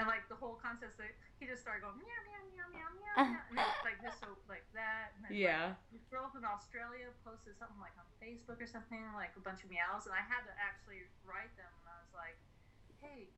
and 0.00 0.08
like 0.08 0.24
the 0.32 0.38
whole 0.40 0.56
contest, 0.56 0.96
like, 0.96 1.12
he 1.36 1.44
just 1.44 1.60
started 1.60 1.84
going 1.84 2.00
meow 2.00 2.20
meow 2.24 2.42
meow 2.48 2.68
meow 2.72 2.90
meow, 2.96 3.12
meow 3.52 3.60
and 3.60 3.76
like 3.86 4.00
just 4.00 4.24
so 4.24 4.32
like 4.48 4.64
that. 4.72 5.12
And 5.20 5.28
then, 5.28 5.36
Yeah. 5.36 5.76
Like, 5.76 6.00
this 6.00 6.06
girl 6.08 6.32
in 6.32 6.44
Australia 6.48 7.12
posted 7.28 7.58
something 7.60 7.76
like 7.82 7.92
on 8.00 8.08
Facebook 8.24 8.56
or 8.62 8.68
something, 8.70 9.04
like 9.12 9.36
a 9.36 9.42
bunch 9.44 9.60
of 9.64 9.68
meows, 9.68 10.08
and 10.08 10.16
I 10.16 10.24
had 10.24 10.48
to 10.48 10.54
actually 10.56 11.04
write 11.28 11.52
them, 11.60 11.68
and 11.84 11.86
I 11.92 11.96
was 12.00 12.12
like, 12.16 12.38
hey. 13.04 13.28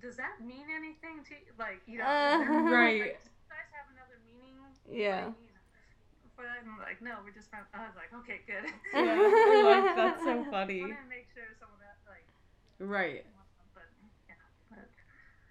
Does 0.00 0.16
that 0.16 0.40
mean 0.40 0.66
anything 0.70 1.24
to 1.26 1.34
you? 1.34 1.50
Like, 1.58 1.80
you 1.86 1.98
know, 1.98 2.04
Uh, 2.08 2.40
is 2.42 2.48
Right. 2.70 3.00
like, 3.00 3.22
do 3.24 3.30
you 3.30 3.48
guys 3.50 3.68
have 3.74 3.88
another 3.92 4.18
meaning? 4.26 4.54
Yeah. 4.86 5.26
Like, 5.26 5.40
you 5.42 5.52
know, 5.52 6.34
For 6.36 6.44
that, 6.46 6.62
and 6.62 6.78
like, 6.78 7.02
no, 7.02 7.18
we're 7.24 7.34
just 7.34 7.50
friends. 7.50 7.66
I 7.74 7.82
was 7.86 7.96
like, 7.98 8.12
okay, 8.22 8.40
good. 8.46 8.64
Yeah, 8.94 9.18
I 9.18 9.84
like 9.84 9.96
that's 9.96 10.22
so 10.22 10.40
I 10.40 10.50
funny. 10.50 10.80
wanted 10.82 11.02
to 11.02 11.08
make 11.10 11.26
share 11.34 11.50
some 11.58 11.68
of 11.74 11.80
that, 11.82 11.98
like, 12.06 12.26
Right. 12.78 13.26
but 13.74 13.88
yeah, 14.28 14.34
but 14.70 14.86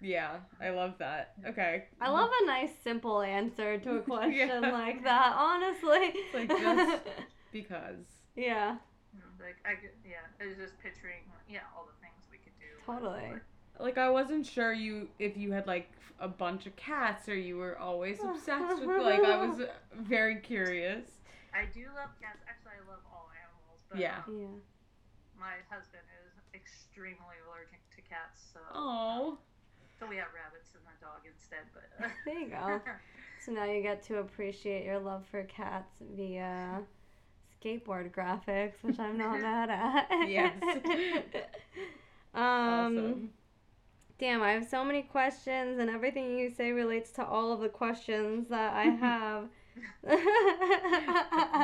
Yeah, 0.00 0.40
I 0.60 0.70
love 0.70 0.94
that. 0.98 1.34
Okay. 1.46 1.84
I 2.00 2.08
love 2.10 2.30
a 2.42 2.46
nice 2.46 2.70
simple 2.82 3.20
answer 3.22 3.78
to 3.78 3.96
a 3.96 4.00
question 4.02 4.62
Yeah. 4.64 4.70
like 4.72 5.04
that. 5.04 5.34
Honestly. 5.36 6.14
like 6.34 6.48
just- 6.48 7.02
because. 7.52 8.00
yeah. 8.36 8.76
like 9.40 9.56
I 9.64 9.74
could, 9.76 9.92
yeah, 10.04 10.24
I 10.40 10.46
was 10.48 10.56
just 10.56 10.78
picturing, 10.80 11.24
yeah, 11.48 11.60
all 11.76 11.84
the 11.86 11.96
things 12.00 12.16
we 12.30 12.38
could 12.38 12.56
do. 12.58 12.70
Totally. 12.86 13.32
Like 13.32 13.44
I 13.80 14.10
wasn't 14.10 14.46
sure 14.46 14.72
you 14.72 15.08
if 15.18 15.36
you 15.36 15.52
had 15.52 15.66
like 15.66 15.88
a 16.20 16.28
bunch 16.28 16.66
of 16.66 16.74
cats 16.76 17.28
or 17.28 17.36
you 17.36 17.56
were 17.56 17.78
always 17.78 18.18
obsessed 18.22 18.80
with 18.84 19.02
like 19.02 19.24
I 19.24 19.36
was 19.46 19.60
very 19.94 20.36
curious. 20.40 21.04
I 21.54 21.64
do 21.72 21.86
love 21.96 22.10
cats. 22.20 22.38
Actually, 22.48 22.72
I 22.84 22.90
love 22.90 23.00
all 23.12 23.30
animals, 23.42 23.80
but 23.88 23.98
Yeah. 24.00 24.18
um, 24.26 24.34
Yeah. 24.40 25.40
my 25.40 25.54
husband 25.70 26.02
is 26.26 26.40
extremely 26.54 27.38
allergic 27.46 27.80
to 27.96 28.02
cats, 28.02 28.42
so 28.52 28.60
Oh. 28.74 29.38
so 29.98 30.06
we 30.06 30.16
have 30.16 30.28
rabbits 30.34 30.70
and 30.74 30.82
a 30.84 31.04
dog 31.04 31.20
instead. 31.26 31.64
But 31.72 32.10
There 32.24 32.38
you 32.38 32.48
go. 32.48 32.80
So 33.40 33.52
now 33.52 33.64
you 33.64 33.82
get 33.82 34.02
to 34.04 34.18
appreciate 34.18 34.84
your 34.84 34.98
love 34.98 35.24
for 35.30 35.44
cats 35.44 35.92
via 36.16 36.82
skateboard 37.62 38.10
graphics, 38.10 38.82
which 38.82 38.98
I'm 38.98 39.16
not 39.16 39.40
mad 39.40 39.70
at. 39.70 40.28
Yes. 40.28 40.52
um, 42.34 42.42
awesome. 42.42 43.30
Damn, 44.18 44.42
I 44.42 44.50
have 44.52 44.68
so 44.68 44.84
many 44.84 45.02
questions, 45.02 45.78
and 45.78 45.88
everything 45.88 46.36
you 46.38 46.50
say 46.50 46.72
relates 46.72 47.10
to 47.12 47.24
all 47.24 47.52
of 47.52 47.60
the 47.60 47.68
questions 47.68 48.48
that 48.48 48.74
I 48.74 48.82
have. 49.00 49.44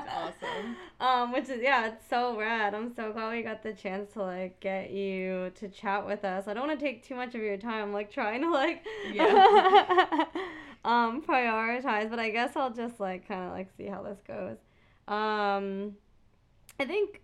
awesome. 0.07 0.77
Um, 1.01 1.33
which 1.33 1.49
is 1.51 1.61
yeah, 1.61 1.89
it's 1.89 2.09
so 2.09 2.39
rad. 2.39 2.73
I'm 2.75 2.95
so 2.95 3.13
glad 3.13 3.33
we 3.33 3.43
got 3.43 3.63
the 3.63 3.73
chance 3.75 4.13
to 4.15 4.23
like 4.23 4.59
get 4.61 4.91
you 4.91 5.51
to 5.57 5.69
chat 5.69 6.07
with 6.07 6.25
us. 6.25 6.47
I 6.49 6.55
don't 6.55 6.67
want 6.67 6.79
to 6.79 6.85
take 6.87 7.07
too 7.07 7.15
much 7.17 7.35
of 7.35 7.43
your 7.43 7.57
time, 7.59 7.93
like 7.93 8.11
trying 8.11 8.41
to 8.43 8.51
like 8.51 8.85
Yeah. 9.13 10.25
um 10.85 11.23
prioritize, 11.23 12.09
but 12.09 12.19
I 12.19 12.31
guess 12.31 12.57
I'll 12.57 12.73
just 12.73 13.01
like 13.01 13.27
kind 13.29 13.45
of 13.45 13.51
like 13.53 13.69
see 13.77 13.87
how 13.87 14.03
this 14.03 14.19
goes. 14.27 14.57
Um, 15.09 15.97
I 16.81 16.85
think 16.87 17.21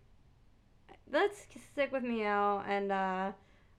let's 1.10 1.46
stick 1.72 1.92
with 1.92 2.02
Meow 2.02 2.62
and 2.68 2.92
uh, 2.92 3.32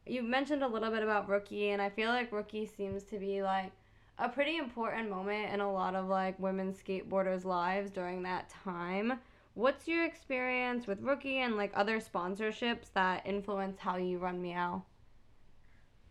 you 0.06 0.24
mentioned 0.24 0.64
a 0.64 0.68
little 0.68 0.90
bit 0.92 1.04
about 1.04 1.30
Rookie, 1.30 1.70
and 1.70 1.82
I 1.82 1.90
feel 1.90 2.10
like 2.10 2.32
Rookie 2.32 2.66
seems 2.66 3.04
to 3.06 3.20
be 3.20 3.42
like 3.44 3.72
a 4.18 4.30
pretty 4.30 4.58
important 4.58 5.10
moment 5.10 5.54
in 5.54 5.62
a 5.62 5.72
lot 5.72 5.96
of 5.96 6.08
like 6.08 6.40
women 6.40 6.74
skateboarders' 6.74 7.46
lives 7.46 7.92
during 7.92 8.24
that 8.24 8.50
time. 8.50 9.20
What's 9.54 9.88
your 9.88 10.06
experience 10.06 10.88
with 10.88 11.02
Rookie 11.02 11.40
and 11.40 11.58
like 11.58 11.72
other 11.76 12.00
sponsorships 12.00 12.92
that 12.94 13.26
influence 13.26 13.80
how 13.80 13.98
you 13.98 14.18
run 14.18 14.42
Meow? 14.42 14.84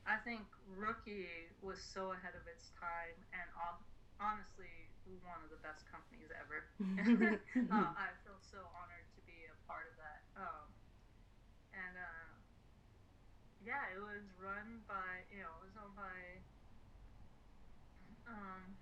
I 0.07 0.16
think 0.24 0.41
Rookie 0.76 1.26
was 1.62 1.78
so 1.80 2.12
ahead 2.12 2.34
of 2.34 2.47
its 2.51 2.70
time, 2.80 3.16
and 3.32 3.49
honestly, 4.20 4.91
one 5.24 5.41
of 5.43 5.51
the 5.51 5.62
best 5.62 5.86
companies 5.91 6.30
ever. 6.34 6.66
uh, 7.70 7.91
I 7.95 8.14
feel 8.22 8.38
so 8.38 8.59
honored 8.74 9.07
to 9.16 9.20
be 9.26 9.47
a 9.47 9.57
part 9.70 9.91
of 9.91 9.97
that. 9.99 10.20
Um, 10.38 10.66
and 11.74 11.95
uh, 11.95 12.30
yeah, 13.64 13.91
it 13.95 14.01
was 14.20 14.28
run 14.36 14.84
by 14.84 15.24
you 15.32 15.40
know 15.40 15.48
it 15.64 15.72
was 15.72 15.76
owned 15.80 15.96
by 15.96 16.44
um, 18.28 18.76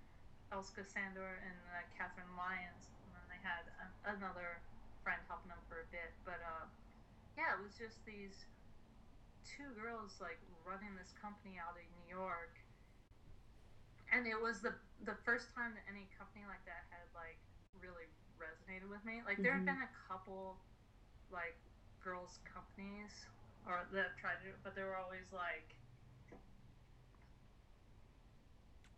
Elska 0.50 0.82
Sandor 0.82 1.38
and 1.46 1.54
uh, 1.70 1.86
Catherine 1.94 2.34
Lyons, 2.34 2.90
and 3.06 3.14
then 3.14 3.22
they 3.30 3.38
had 3.38 3.70
a- 3.78 4.18
another 4.18 4.58
friend 5.06 5.22
helping 5.30 5.54
them 5.54 5.62
for 5.70 5.86
a 5.86 5.88
bit. 5.94 6.10
But 6.26 6.42
uh, 6.42 6.66
yeah, 7.38 7.54
it 7.54 7.62
was 7.62 7.78
just 7.78 8.02
these 8.02 8.50
two 9.46 9.70
girls 9.78 10.18
like 10.18 10.42
running 10.66 10.98
this 10.98 11.14
company 11.14 11.54
out 11.62 11.78
in 11.78 11.86
New 11.94 12.08
York. 12.10 12.58
And 14.10 14.26
it 14.26 14.40
was 14.40 14.58
the 14.58 14.74
the 15.06 15.14
first 15.22 15.54
time 15.54 15.78
that 15.78 15.86
any 15.86 16.10
company 16.18 16.42
like 16.50 16.64
that 16.66 16.90
had 16.90 17.06
like 17.14 17.38
really 17.78 18.10
resonated 18.40 18.90
with 18.90 19.04
me. 19.06 19.22
Like 19.22 19.38
there 19.38 19.54
Mhm. 19.54 19.62
have 19.62 19.68
been 19.70 19.84
a 19.86 19.92
couple 20.10 20.58
like 21.30 21.54
girls 22.02 22.40
companies 22.42 23.12
or 23.68 23.84
that 23.92 24.02
have 24.10 24.16
tried 24.16 24.40
to, 24.42 24.50
but 24.64 24.72
they 24.74 24.82
were 24.82 24.96
always 24.96 25.28
like 25.30 25.76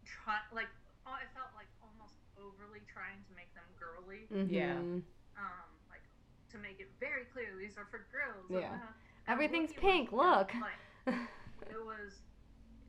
try 0.06 0.38
like 0.54 0.70
oh, 1.06 1.16
I 1.16 1.26
felt 1.34 1.50
like 1.58 1.66
almost 1.82 2.14
overly 2.38 2.80
trying 2.86 3.18
to 3.26 3.32
make 3.34 3.50
them 3.58 3.66
girly. 3.74 4.30
Yeah. 4.46 4.78
Mhm. 4.78 5.02
Um, 5.36 5.68
like 5.90 6.06
to 6.54 6.58
make 6.58 6.78
it 6.78 6.90
very 7.02 7.26
clear 7.34 7.50
these 7.58 7.76
are 7.76 7.86
for 7.90 8.06
girls. 8.14 8.46
Yeah. 8.48 8.78
Uh, 8.78 8.94
Everything's 9.28 9.70
Rookie 9.74 9.86
was 9.86 9.90
pink, 9.92 10.12
look. 10.12 10.48
Like, 10.54 10.80
it 11.70 11.82
was 11.82 12.22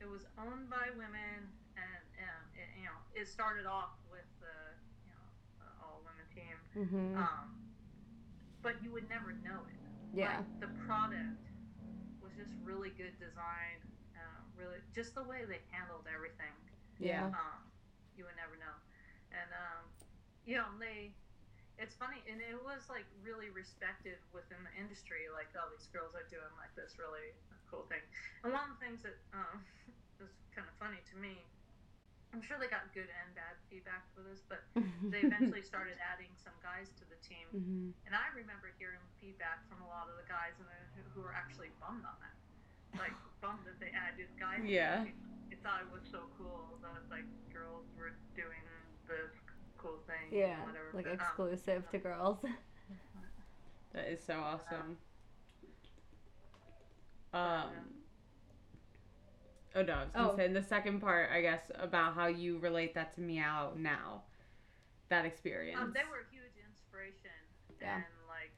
it 0.00 0.06
was 0.08 0.22
owned 0.38 0.70
by 0.70 0.90
women 0.94 1.50
and, 1.78 2.02
and 2.18 2.42
it, 2.58 2.68
you 2.78 2.84
know 2.86 2.98
it 3.14 3.26
started 3.28 3.66
off 3.66 3.94
with 4.10 4.26
the 4.40 4.54
you 5.06 5.12
know 5.14 5.26
uh, 5.62 5.82
all 5.86 6.02
women 6.06 6.26
team 6.34 6.56
Mhm. 6.74 7.16
um 7.16 7.46
but 8.62 8.82
you 8.82 8.90
would 8.92 9.08
never 9.08 9.32
know 9.46 9.62
it 9.70 9.78
Yeah. 10.12 10.38
like, 10.38 10.60
the 10.60 10.66
product 10.86 11.38
was 11.46 11.51
just 12.42 12.54
really 12.66 12.90
good 12.98 13.14
design 13.22 13.78
uh, 14.18 14.42
really 14.58 14.82
just 14.94 15.14
the 15.14 15.22
way 15.24 15.46
they 15.46 15.62
handled 15.70 16.06
everything. 16.10 16.54
Yeah. 16.98 17.30
um 17.34 17.62
you 18.18 18.24
would 18.26 18.36
never 18.36 18.58
know. 18.58 18.76
And 19.32 19.50
um 19.54 19.82
you 20.44 20.58
know 20.58 20.68
they 20.82 21.14
it's 21.78 21.94
funny 21.96 22.20
and 22.28 22.42
it 22.42 22.58
was 22.62 22.86
like 22.90 23.06
really 23.22 23.48
respected 23.50 24.18
within 24.34 24.60
the 24.66 24.74
industry 24.78 25.26
like 25.32 25.48
all 25.56 25.70
these 25.72 25.88
girls 25.90 26.12
are 26.14 26.26
doing 26.28 26.52
like 26.58 26.74
this 26.74 26.98
really 26.98 27.32
cool 27.70 27.86
thing. 27.88 28.02
And 28.44 28.52
one 28.52 28.70
of 28.70 28.72
the 28.76 28.80
things 28.82 29.02
that 29.06 29.18
um 29.32 29.62
was 30.20 30.34
kind 30.54 30.66
of 30.68 30.74
funny 30.82 31.00
to 31.10 31.16
me 31.16 31.46
i'm 32.32 32.40
sure 32.42 32.56
they 32.58 32.68
got 32.68 32.88
good 32.96 33.08
and 33.08 33.28
bad 33.36 33.54
feedback 33.68 34.04
for 34.16 34.20
this 34.24 34.40
but 34.48 34.64
they 35.12 35.20
eventually 35.24 35.62
started 35.62 35.94
adding 36.00 36.32
some 36.36 36.54
guys 36.64 36.88
to 36.98 37.04
the 37.12 37.18
team 37.20 37.46
Mhm. 37.52 37.92
and 38.08 38.12
i 38.16 38.26
remember 38.34 38.72
hearing 38.80 39.00
feedback 39.20 39.64
from 39.68 39.80
a 39.84 39.88
lot 39.88 40.08
of 40.08 40.16
the 40.16 40.26
guys 40.28 40.56
and 40.58 40.68
who, 40.96 41.02
who 41.14 41.20
were 41.24 41.34
actually 41.36 41.70
bummed 41.80 42.04
on 42.04 42.16
that 42.24 42.36
like 42.98 43.12
bummed 43.44 43.64
that 43.68 43.78
they 43.80 43.92
added 43.92 44.28
guys 44.40 44.64
Yeah. 44.64 45.04
they 45.50 45.56
thought 45.62 45.80
it 45.84 45.90
was 45.92 46.02
so 46.10 46.28
cool 46.38 46.78
that 46.82 47.04
like 47.12 47.28
girls 47.52 47.86
were 47.96 48.12
doing 48.34 48.64
this 49.06 49.32
cool 49.78 49.98
thing 50.06 50.30
Yeah. 50.32 50.56
whatever 50.64 50.90
Like 50.94 51.04
but, 51.04 51.12
um, 51.12 51.20
exclusive 51.20 51.90
to 51.90 51.98
girls. 51.98 52.38
That 53.92 54.08
is 54.08 54.24
so 54.24 54.40
awesome. 54.40 54.96
Um. 57.34 58.01
Oh 59.74 59.82
no, 59.82 59.94
I 59.94 60.00
was 60.04 60.10
gonna 60.12 60.32
Oh. 60.32 60.36
say 60.36 60.48
the 60.52 60.62
second 60.62 61.00
part, 61.00 61.30
I 61.30 61.40
guess, 61.40 61.70
about 61.74 62.14
how 62.14 62.26
you 62.26 62.58
relate 62.58 62.94
that 62.94 63.14
to 63.14 63.20
Meow 63.20 63.72
now. 63.76 64.22
That 65.08 65.24
experience. 65.24 65.80
Um, 65.80 65.92
they 65.92 66.04
were 66.04 66.20
a 66.20 66.30
huge 66.30 66.56
inspiration, 66.56 67.30
Yeah. 67.80 67.96
and 67.96 68.04
like, 68.28 68.52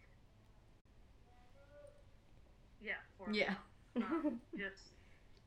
yeah, 2.81 3.01
for 3.19 3.31
Yeah. 3.33 3.55
um, 3.97 4.41
just 4.57 4.93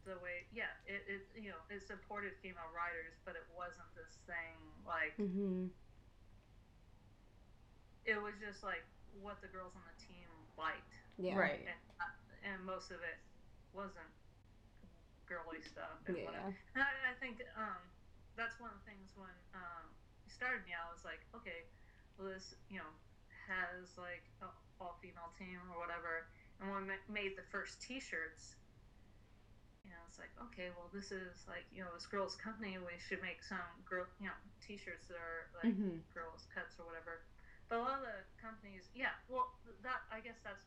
the 0.05 0.17
way, 0.23 0.47
yeah, 0.53 0.71
it, 0.85 1.03
it 1.07 1.27
you 1.35 1.49
know 1.49 1.59
it 1.69 1.83
supported 1.85 2.33
female 2.41 2.71
writers, 2.73 3.13
but 3.25 3.35
it 3.35 3.43
wasn't 3.55 3.87
this 3.95 4.15
thing 4.25 4.55
like 4.85 5.15
Mhm. 5.17 5.69
it 8.05 8.21
was 8.21 8.33
just 8.39 8.63
like 8.63 8.83
what 9.21 9.41
the 9.41 9.47
girls 9.47 9.75
on 9.75 9.81
the 9.83 10.05
team 10.05 10.29
liked, 10.57 10.95
Yeah. 11.17 11.35
Right. 11.35 11.59
and 11.67 11.79
uh, 11.99 12.05
and 12.43 12.63
most 12.65 12.91
of 12.91 13.01
it 13.03 13.19
wasn't 13.73 14.07
girly 15.27 15.61
stuff. 15.61 15.99
And 16.07 16.17
Yeah. 16.17 16.25
whatever. 16.25 16.55
And 16.75 16.81
I, 16.83 16.91
I 17.11 17.15
think 17.19 17.43
um, 17.55 17.83
that's 18.35 18.59
one 18.59 18.71
of 18.71 18.79
the 18.81 18.87
things 18.87 19.13
when 19.15 19.33
um, 19.53 19.85
started 20.27 20.63
me, 20.65 20.73
I 20.73 20.87
was 20.91 21.03
like, 21.03 21.21
okay, 21.35 21.67
well, 22.17 22.31
this, 22.31 22.55
you 22.71 22.79
know, 22.79 22.91
has 23.47 23.95
like 23.97 24.23
a 24.41 24.49
all 24.79 24.97
female 25.01 25.31
team 25.37 25.59
or 25.73 25.79
whatever. 25.79 26.27
And 26.59 26.71
when 26.71 26.87
we 26.87 26.97
made 27.11 27.37
the 27.37 27.45
first 27.51 27.81
t 27.81 27.99
shirts, 27.99 28.55
you 29.85 29.91
know, 29.91 30.03
it's 30.09 30.19
like, 30.19 30.33
okay, 30.51 30.69
well, 30.75 30.89
this 30.91 31.11
is 31.11 31.45
like, 31.47 31.63
you 31.71 31.79
know, 31.81 31.89
this 31.93 32.05
girls' 32.05 32.35
company, 32.35 32.75
we 32.77 32.97
should 32.99 33.21
make 33.21 33.43
some 33.43 33.63
girl, 33.87 34.05
you 34.19 34.27
know, 34.27 34.35
t 34.59 34.75
shirts 34.75 35.07
that 35.07 35.15
are 35.17 35.47
like 35.55 35.71
Mhm. 35.71 36.01
girls' 36.13 36.47
cuts 36.53 36.75
or 36.79 36.85
whatever. 36.85 37.23
But 37.69 37.79
a 37.79 37.83
lot 37.83 37.99
of 37.99 38.07
the 38.07 38.23
companies, 38.39 38.89
yeah, 38.95 39.15
well, 39.27 39.51
that, 39.83 40.03
I 40.11 40.19
guess 40.19 40.39
that's. 40.43 40.63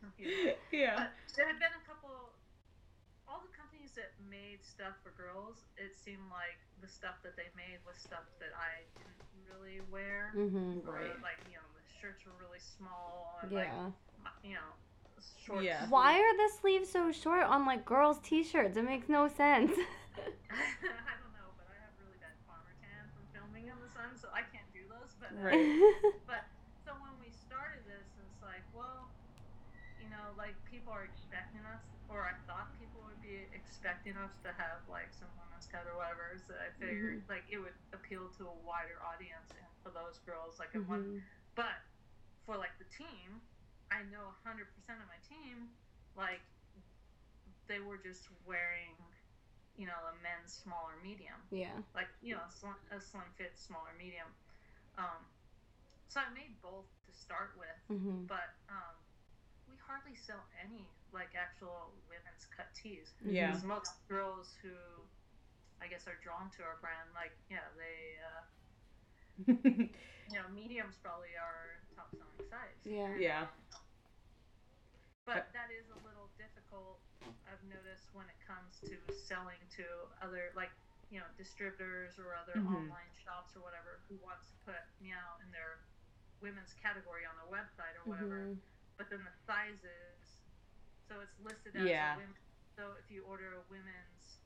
Confusing. 0.00 0.54
yeah. 0.72 0.94
But 0.96 1.10
there 1.36 1.46
had 1.46 1.58
been 1.58 1.74
a 1.74 1.84
couple. 1.86 2.32
All 3.28 3.44
the 3.44 3.52
companies 3.52 3.92
that 3.92 4.16
made 4.30 4.64
stuff 4.64 4.96
for 5.04 5.12
girls, 5.12 5.68
it 5.76 5.92
seemed 6.00 6.24
like 6.32 6.56
the 6.80 6.88
stuff 6.88 7.20
that 7.22 7.36
they 7.36 7.52
made 7.52 7.76
was 7.84 8.00
stuff 8.00 8.24
that 8.40 8.56
I 8.56 8.88
didn't 8.96 9.20
really 9.44 9.84
wear. 9.92 10.32
Mm-hmm, 10.32 10.88
Or, 10.88 10.96
Right. 10.96 11.20
like 11.20 11.36
you 11.44 11.60
know, 11.60 11.68
the 11.76 11.84
shirts 12.00 12.24
were 12.24 12.32
really 12.40 12.60
small 12.60 13.36
and 13.42 13.52
Yeah. 13.52 13.92
like 14.24 14.32
you 14.42 14.54
know, 14.56 14.72
short. 15.36 15.62
Yeah. 15.64 15.84
Why 15.92 16.16
are 16.16 16.36
the 16.40 16.48
sleeves 16.56 16.88
so 16.88 17.12
short 17.12 17.44
on 17.44 17.66
like 17.66 17.84
girls' 17.84 18.18
t-shirts? 18.24 18.76
It 18.76 18.84
makes 18.84 19.08
no 19.08 19.28
sense. 19.28 19.76
I 20.50 21.14
don't 21.20 21.34
know, 21.36 21.52
but 21.60 21.68
I 21.68 21.76
have 21.84 21.92
really 22.00 22.16
bad 22.16 22.32
farmer 22.48 22.72
tan 22.80 23.04
from 23.12 23.24
filming 23.36 23.68
in 23.68 23.76
the 23.84 23.90
sun, 23.92 24.16
so 24.16 24.32
I 24.32 24.40
can't 24.48 24.68
do 24.72 24.88
those. 24.88 25.12
But 25.20 25.36
uh, 25.36 25.52
Right. 25.52 25.68
But 26.24 26.48
so 26.80 26.96
when 26.96 27.12
we 27.20 27.28
started 27.28 27.84
this, 27.84 28.08
it's 28.16 28.28
you 29.98 30.16
know, 30.16 30.32
like 30.48 30.56
people 30.64 30.88
are 30.96 31.04
expecting 31.04 31.60
us, 31.68 31.84
or 32.08 32.24
I 32.24 32.32
thought 32.48 32.72
people 32.80 33.04
would 33.04 33.20
be 33.20 33.44
expecting 33.52 34.16
us 34.16 34.32
to 34.40 34.50
have 34.56 34.80
like 34.88 35.12
some 35.12 35.28
women's 35.36 35.68
cut 35.68 35.84
or 35.84 36.00
whatever. 36.00 36.40
So 36.40 36.56
I 36.56 36.72
figured 36.80 37.20
like 37.28 37.44
it 37.52 37.60
would 37.60 37.76
appeal 37.92 38.32
to 38.40 38.48
a 38.48 38.56
wider 38.64 38.96
audience 39.04 39.52
and 39.52 39.68
for 39.84 39.92
those 39.92 40.16
girls, 40.24 40.56
like 40.56 40.72
mm 40.72 40.88
one. 40.88 41.20
But 41.52 41.76
for 42.48 42.56
like 42.56 42.72
the 42.80 42.88
team, 42.88 43.44
I 43.92 44.08
know 44.08 44.32
100% 44.40 44.64
of 44.64 45.04
my 45.04 45.20
team, 45.28 45.68
like 46.16 46.40
they 47.68 47.84
were 47.84 48.00
just 48.00 48.32
wearing 48.48 48.96
you 49.78 49.86
know, 49.86 50.10
a 50.10 50.14
men's 50.26 50.50
small 50.50 50.90
or 50.90 50.98
medium. 51.06 51.38
Yeah. 51.54 51.78
Like, 51.94 52.10
you 52.18 52.34
know, 52.34 52.42
a 52.42 52.50
slim, 52.50 52.74
a 52.90 52.98
slim 52.98 53.30
fit, 53.38 53.54
small 53.54 53.86
or 53.86 53.94
medium. 53.94 54.26
Um, 54.98 55.22
so 56.10 56.18
I 56.18 56.26
made 56.34 56.58
both 56.58 56.90
to 57.06 57.14
start 57.14 57.54
with, 57.54 57.78
mm-hmm. 57.86 58.26
but 58.26 58.58
um, 58.66 58.98
hardly 59.88 60.12
sell 60.14 60.44
any 60.60 60.84
like 61.10 61.32
actual 61.32 61.96
women's 62.06 62.44
cut 62.52 62.68
tees. 62.76 63.16
Yeah. 63.24 63.50
Because 63.50 63.64
most 63.64 63.96
girls 64.06 64.52
who, 64.60 64.76
I 65.80 65.88
guess, 65.88 66.04
are 66.04 66.20
drawn 66.20 66.52
to 66.54 66.62
our 66.62 66.76
brand, 66.84 67.08
like, 67.16 67.32
yeah, 67.48 67.64
they, 67.80 67.98
uh, 68.20 68.44
you 70.28 70.36
know, 70.36 70.46
mediums 70.52 71.00
probably 71.00 71.32
are 71.40 71.80
top 71.96 72.12
selling 72.12 72.44
size. 72.52 72.78
Yeah. 72.84 73.16
Yeah. 73.16 73.44
But 75.24 75.48
that 75.56 75.72
is 75.72 75.88
a 75.92 75.98
little 76.04 76.28
difficult 76.36 77.00
I've 77.48 77.64
noticed 77.68 78.08
when 78.16 78.28
it 78.28 78.38
comes 78.44 78.80
to 78.88 78.96
selling 79.12 79.60
to 79.76 79.84
other 80.24 80.52
like 80.56 80.72
you 81.12 81.20
know 81.20 81.28
distributors 81.36 82.16
or 82.20 82.36
other 82.36 82.56
mm-hmm. 82.56 82.84
online 82.84 83.12
shops 83.16 83.56
or 83.56 83.64
whatever 83.64 84.00
who 84.08 84.16
wants 84.20 84.52
to 84.52 84.56
put 84.68 84.80
meow 85.00 85.36
in 85.44 85.48
their 85.52 85.84
women's 86.40 86.72
category 86.78 87.26
on 87.26 87.34
their 87.34 87.50
website 87.50 87.92
or 87.98 88.04
whatever, 88.06 88.54
mm-hmm. 88.54 88.62
But 88.98 89.06
then 89.08 89.22
the 89.22 89.32
sizes, 89.46 90.42
so 91.06 91.22
it's 91.22 91.38
listed 91.40 91.78
as 91.78 91.86
yeah. 91.86 92.18
a 92.18 92.20
women. 92.20 92.34
So 92.74 92.98
if 92.98 93.06
you 93.08 93.22
order 93.24 93.54
a 93.54 93.62
women's, 93.70 94.42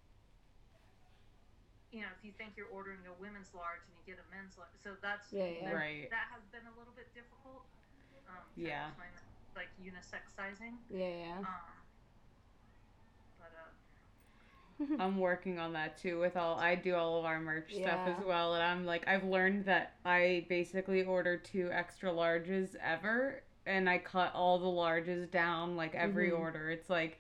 you 1.91 2.05
know, 2.05 2.13
if 2.13 2.21
you 2.21 2.37
think 2.37 2.55
you're 2.55 2.71
ordering 2.71 3.01
a 3.09 3.17
women's 3.17 3.51
large 3.57 3.83
and 3.89 3.93
you 3.97 4.05
get 4.05 4.21
a 4.21 4.27
men's 4.29 4.55
large, 4.61 4.77
so 4.85 4.95
that's 5.01 5.33
yeah, 5.33 5.49
yeah. 5.49 5.73
That, 5.73 5.75
right. 5.75 6.07
That 6.13 6.29
has 6.31 6.45
been 6.53 6.65
a 6.69 6.75
little 6.77 6.95
bit 6.95 7.09
difficult. 7.17 7.65
Um, 8.29 8.45
yeah. 8.55 8.93
Like 9.57 9.69
unisex 9.77 10.33
sizing. 10.37 10.81
Yeah, 10.89 11.09
yeah. 11.09 11.45
Um, 11.45 11.83
I'm 14.99 15.19
working 15.19 15.59
on 15.59 15.73
that 15.75 15.99
too 15.99 16.19
with 16.19 16.37
all 16.37 16.59
I 16.59 16.75
do 16.75 16.95
all 16.95 17.19
of 17.19 17.25
our 17.25 17.41
merch 17.41 17.71
yeah. 17.71 17.87
stuff 17.87 18.19
as 18.19 18.25
well 18.25 18.55
and 18.55 18.63
I'm 18.63 18.85
like 18.87 19.07
I've 19.07 19.25
learned 19.25 19.67
that 19.67 19.95
I 20.05 20.47
basically 20.49 21.05
order 21.05 21.37
two 21.37 21.71
extra 21.73 22.11
larges 22.11 22.75
ever 22.83 23.43
and 23.67 23.89
I 23.89 23.99
cut 23.99 24.33
all 24.35 24.59
the 24.59 24.67
larges 24.67 25.31
down 25.31 25.77
like 25.77 25.95
every 25.95 26.31
mm-hmm. 26.31 26.41
order. 26.41 26.71
It's 26.71 26.91
like 26.91 27.19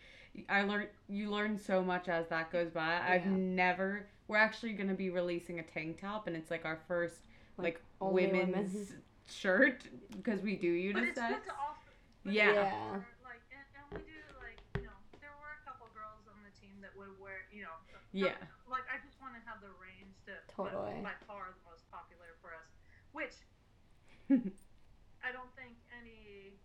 I 0.48 0.62
learned 0.62 0.88
you 1.08 1.30
learn 1.30 1.58
so 1.58 1.82
much 1.82 2.08
as 2.08 2.28
that 2.28 2.50
goes 2.50 2.70
by. 2.70 2.88
Yeah. 2.88 3.06
I've 3.08 3.26
never 3.26 4.06
we're 4.28 4.36
actually 4.38 4.72
going 4.72 4.88
to 4.88 4.94
be 4.94 5.10
releasing 5.10 5.58
a 5.58 5.62
tank 5.62 6.00
top 6.00 6.26
and 6.26 6.36
it's 6.36 6.50
like 6.50 6.64
our 6.64 6.78
first 6.88 7.20
like, 7.58 7.80
like 8.00 8.12
women's, 8.12 8.54
women's 8.54 8.92
shirt 9.28 9.82
because 10.10 10.40
we 10.40 10.56
do 10.56 10.72
unisex. 10.72 11.16
yeah. 12.24 12.52
yeah. 12.52 12.72
Like, 13.20 13.42
and, 13.52 13.66
and 13.76 13.86
we 13.92 13.98
do 14.08 14.18
like, 14.40 14.56
you 14.80 14.88
know, 14.88 14.96
there 15.20 15.36
were 15.36 15.52
a 15.52 15.62
couple 15.68 15.86
girls 15.92 16.24
on 16.30 16.40
the 16.46 16.54
team 16.56 16.80
that 16.80 16.96
would 16.96 17.12
wear, 17.20 17.44
you 17.52 17.62
know, 17.62 17.76
yeah. 18.12 18.36
Like 18.68 18.84
I 18.92 19.00
just 19.00 19.16
want 19.20 19.32
to 19.36 19.42
have 19.48 19.64
the 19.64 19.72
range 19.80 20.16
to 20.28 20.36
totally 20.52 21.00
by 21.00 21.16
far 21.24 21.52
the 21.52 21.64
most 21.64 21.88
popular 21.88 22.36
for 22.44 22.52
us, 22.52 22.68
which 23.12 23.36
I 25.24 25.32
don't 25.32 25.48
think 25.56 25.80
any 25.96 26.56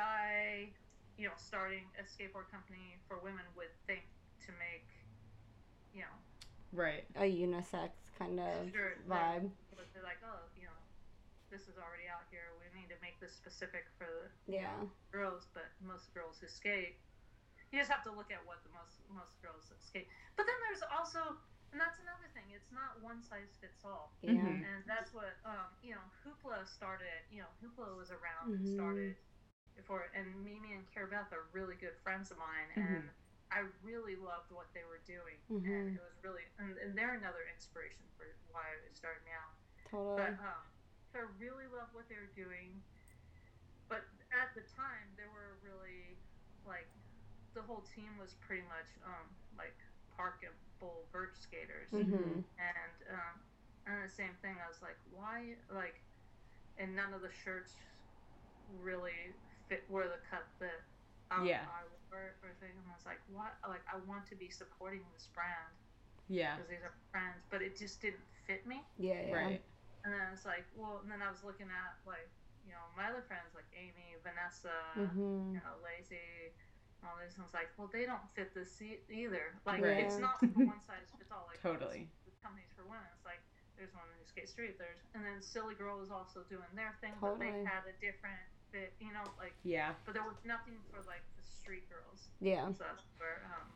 guy, 0.00 0.72
you 1.20 1.28
know, 1.28 1.36
starting 1.36 1.84
a 2.00 2.04
skateboard 2.08 2.48
company 2.48 2.96
for 3.04 3.20
women 3.20 3.44
would 3.52 3.72
think 3.84 4.08
to 4.48 4.50
make, 4.56 4.88
you 5.92 6.00
know, 6.00 6.16
right 6.72 7.04
a 7.20 7.28
unisex 7.28 7.92
kind 8.16 8.40
of 8.40 8.72
sure, 8.72 8.96
vibe. 9.04 9.52
They're, 9.76 9.84
they're 9.92 10.08
like, 10.08 10.24
oh, 10.24 10.48
you 10.56 10.64
know, 10.64 10.80
this 11.52 11.68
is 11.68 11.76
already 11.76 12.08
out 12.08 12.24
here. 12.32 12.56
We 12.56 12.72
need 12.72 12.88
to 12.88 12.98
make 13.04 13.20
this 13.20 13.36
specific 13.36 13.84
for 14.00 14.32
the 14.48 14.64
yeah 14.64 14.80
girls, 15.12 15.52
but 15.52 15.68
most 15.84 16.08
girls 16.16 16.40
who 16.40 16.48
skate 16.48 16.96
you 17.70 17.78
just 17.78 17.90
have 17.90 18.02
to 18.02 18.10
look 18.10 18.34
at 18.34 18.42
what 18.42 18.58
the 18.66 18.72
most 18.74 18.98
most 19.06 19.38
girls 19.38 19.70
skate. 19.78 20.10
But 20.34 20.46
then 20.50 20.58
there's 20.66 20.82
also, 20.90 21.38
and 21.70 21.78
that's 21.78 22.02
another 22.02 22.26
thing. 22.34 22.50
It's 22.50 22.70
not 22.74 22.98
one 22.98 23.22
size 23.22 23.54
fits 23.62 23.86
all. 23.86 24.10
Yeah. 24.26 24.42
Mm-hmm. 24.42 24.66
And 24.66 24.82
that's 24.90 25.14
what 25.14 25.38
um, 25.46 25.70
you 25.82 25.94
know. 25.94 26.02
Hoopla 26.26 26.66
started. 26.66 27.22
You 27.30 27.46
know, 27.46 27.52
Hoopla 27.62 27.94
was 27.94 28.10
around 28.10 28.50
mm-hmm. 28.50 28.66
and 28.66 28.74
started 28.74 29.14
before. 29.76 30.10
And 30.14 30.26
Mimi 30.42 30.74
and 30.74 30.84
Cara-Beth 30.92 31.32
are 31.32 31.46
really 31.52 31.74
good 31.78 31.96
friends 32.02 32.30
of 32.30 32.38
mine, 32.38 32.68
mm-hmm. 32.74 33.00
and 33.00 33.04
I 33.50 33.66
really 33.82 34.14
loved 34.14 34.54
what 34.54 34.70
they 34.74 34.86
were 34.86 35.02
doing, 35.02 35.38
mm-hmm. 35.50 35.66
and 35.66 35.86
it 35.98 36.02
was 36.02 36.14
really, 36.22 36.46
and, 36.62 36.78
and, 36.78 36.94
they're 36.94 37.18
another 37.18 37.42
inspiration 37.50 38.06
for 38.14 38.30
why 38.54 38.62
I 38.62 38.78
started 38.94 39.26
now. 39.26 39.46
Totally. 39.90 40.22
But 40.22 40.38
um, 40.38 40.62
so 41.10 41.14
I 41.18 41.26
really 41.42 41.66
loved 41.74 41.90
what 41.90 42.06
they 42.06 42.14
were 42.14 42.30
doing. 42.38 42.78
But 43.90 44.06
at 44.30 44.54
the 44.54 44.62
time, 44.70 45.10
there 45.18 45.26
were 45.34 45.58
really 45.66 46.14
like 46.62 46.86
the 47.58 47.62
whole 47.66 47.82
team 47.90 48.14
was 48.22 48.38
pretty 48.38 48.62
much 48.70 48.86
um, 49.02 49.26
like 49.58 49.74
park 50.14 50.46
and 50.46 50.54
full 50.78 51.02
vert 51.10 51.34
skaters, 51.34 51.90
mm-hmm. 51.90 52.46
and 52.46 52.94
um, 53.10 53.36
and 53.90 53.98
the 54.06 54.14
same 54.14 54.38
thing. 54.46 54.54
I 54.62 54.70
was 54.70 54.78
like, 54.78 54.94
why 55.10 55.58
like, 55.74 55.98
and 56.78 56.94
none 56.94 57.10
of 57.10 57.26
the 57.26 57.34
shirts 57.42 57.74
really 58.78 59.34
fit 59.70 59.86
were 59.86 60.10
the 60.10 60.18
cut 60.26 60.42
that 60.58 60.82
I, 61.30 61.46
yeah. 61.46 61.62
I 61.70 61.86
wore 62.10 62.34
or 62.42 62.50
thing. 62.58 62.74
And 62.74 62.86
I 62.90 62.94
was 62.98 63.06
like, 63.06 63.22
what? 63.30 63.54
Like, 63.62 63.86
I 63.86 64.02
want 64.10 64.26
to 64.34 64.36
be 64.36 64.50
supporting 64.50 65.06
this 65.14 65.30
brand. 65.30 65.70
Yeah. 66.26 66.58
Because 66.58 66.68
these 66.74 66.82
are 66.82 66.94
friends, 67.14 67.46
but 67.48 67.62
it 67.62 67.78
just 67.78 68.02
didn't 68.02 68.26
fit 68.50 68.66
me. 68.66 68.82
Yeah, 68.98 69.30
yeah. 69.30 69.34
Right. 69.34 69.62
And 70.02 70.10
then 70.10 70.34
it's 70.34 70.42
like, 70.42 70.66
well, 70.74 70.98
and 71.06 71.08
then 71.08 71.22
I 71.22 71.30
was 71.30 71.46
looking 71.46 71.70
at 71.70 71.94
like, 72.02 72.26
you 72.66 72.74
know, 72.74 72.82
my 72.98 73.08
other 73.08 73.22
friends 73.30 73.54
like 73.54 73.68
Amy, 73.78 74.18
Vanessa, 74.26 74.74
mm-hmm. 74.98 75.54
you 75.54 75.60
know, 75.62 75.74
Lacey, 75.86 76.50
all 77.06 77.14
these. 77.22 77.38
And 77.38 77.44
I 77.44 77.46
was 77.46 77.56
like, 77.56 77.70
well, 77.78 77.90
they 77.90 78.04
don't 78.10 78.24
fit 78.34 78.50
this 78.56 78.80
either. 78.82 79.54
Like, 79.62 79.86
right. 79.86 80.02
it's 80.02 80.18
not 80.18 80.42
one 80.58 80.82
size 80.82 81.10
fits 81.14 81.30
all. 81.30 81.46
Like, 81.46 81.62
totally. 81.62 82.10
Companies 82.42 82.72
for 82.72 82.88
women. 82.88 83.04
It's 83.12 83.28
like 83.28 83.44
there's 83.76 83.92
one 83.92 84.08
who 84.08 84.24
skates 84.24 84.56
street. 84.56 84.80
There's 84.80 84.96
and 85.12 85.20
then 85.20 85.44
Silly 85.44 85.76
Girl 85.76 86.00
was 86.00 86.08
also 86.08 86.40
doing 86.48 86.68
their 86.72 86.96
thing, 87.04 87.12
totally. 87.20 87.36
but 87.36 87.52
they 87.52 87.52
had 87.68 87.84
a 87.84 87.92
different 88.00 88.40
fit. 88.72 88.92
You 89.00 89.12
know, 89.12 89.24
like 89.38 89.54
yeah. 89.64 89.92
But 90.04 90.14
there 90.14 90.24
was 90.24 90.36
nothing 90.44 90.74
for 90.90 90.98
like 91.06 91.22
the 91.36 91.44
street 91.44 91.88
girls. 91.88 92.28
Yeah. 92.40 92.66
So 92.68 92.84
that's 92.84 93.04
where. 93.18 93.42
Um, 93.46 93.68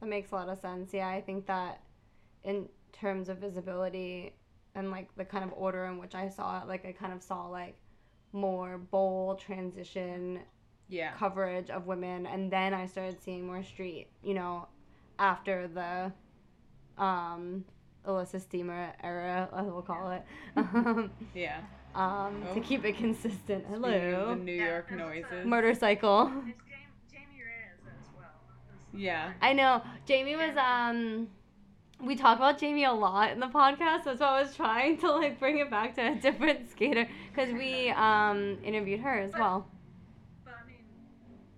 that 0.00 0.08
makes 0.08 0.32
a 0.32 0.34
lot 0.34 0.48
of 0.48 0.58
sense. 0.58 0.92
Yeah, 0.92 1.08
I 1.08 1.20
think 1.20 1.46
that 1.46 1.80
in 2.44 2.68
terms 2.92 3.28
of 3.28 3.38
visibility 3.38 4.34
and 4.74 4.90
like 4.90 5.08
the 5.16 5.24
kind 5.24 5.44
of 5.44 5.52
order 5.54 5.86
in 5.86 5.98
which 5.98 6.14
I 6.14 6.28
saw 6.28 6.62
it, 6.62 6.68
like 6.68 6.84
I 6.84 6.92
kind 6.92 7.12
of 7.12 7.22
saw 7.22 7.46
like 7.46 7.76
more 8.32 8.78
bold 8.78 9.40
transition 9.40 10.40
yeah. 10.88 11.12
coverage 11.12 11.70
of 11.70 11.86
women 11.86 12.26
and 12.26 12.50
then 12.50 12.74
I 12.74 12.86
started 12.86 13.22
seeing 13.22 13.46
more 13.46 13.62
street, 13.62 14.08
you 14.22 14.34
know, 14.34 14.68
after 15.18 15.68
the 15.68 17.02
um 17.02 17.64
Elissa 18.06 18.38
Steamer 18.38 18.92
era, 19.02 19.48
I 19.52 19.62
will 19.62 19.82
call 19.82 20.10
it. 20.12 20.22
yeah. 21.34 21.60
Um, 21.96 22.44
oh. 22.50 22.54
to 22.54 22.60
keep 22.60 22.84
it 22.84 22.98
consistent. 22.98 23.64
Hello. 23.70 24.34
The 24.34 24.36
New 24.36 24.52
yeah, 24.52 24.66
York 24.66 24.92
noises. 24.92 25.46
Motorcycle. 25.46 26.30
It's 26.46 27.10
Jamie 27.10 27.40
Reyes 27.40 27.80
as 27.86 28.08
well. 28.14 28.28
Yeah. 28.92 29.32
I 29.40 29.54
know. 29.54 29.82
Jamie 30.04 30.36
was 30.36 30.54
um 30.58 31.28
we 32.04 32.14
talk 32.14 32.36
about 32.36 32.58
Jamie 32.58 32.84
a 32.84 32.92
lot 32.92 33.32
in 33.32 33.40
the 33.40 33.46
podcast. 33.46 34.04
That's 34.04 34.20
why 34.20 34.40
I 34.40 34.42
was 34.42 34.54
trying 34.54 34.98
to 34.98 35.10
like 35.10 35.40
bring 35.40 35.56
it 35.56 35.70
back 35.70 35.94
to 35.94 36.12
a 36.12 36.14
different 36.16 36.70
skater 36.70 37.08
because 37.34 37.52
we 37.54 37.88
um 37.88 38.58
interviewed 38.62 39.00
her 39.00 39.18
as 39.18 39.32
but, 39.32 39.40
well. 39.40 39.66
But 40.44 40.54
I 40.62 40.66
mean, 40.66 40.84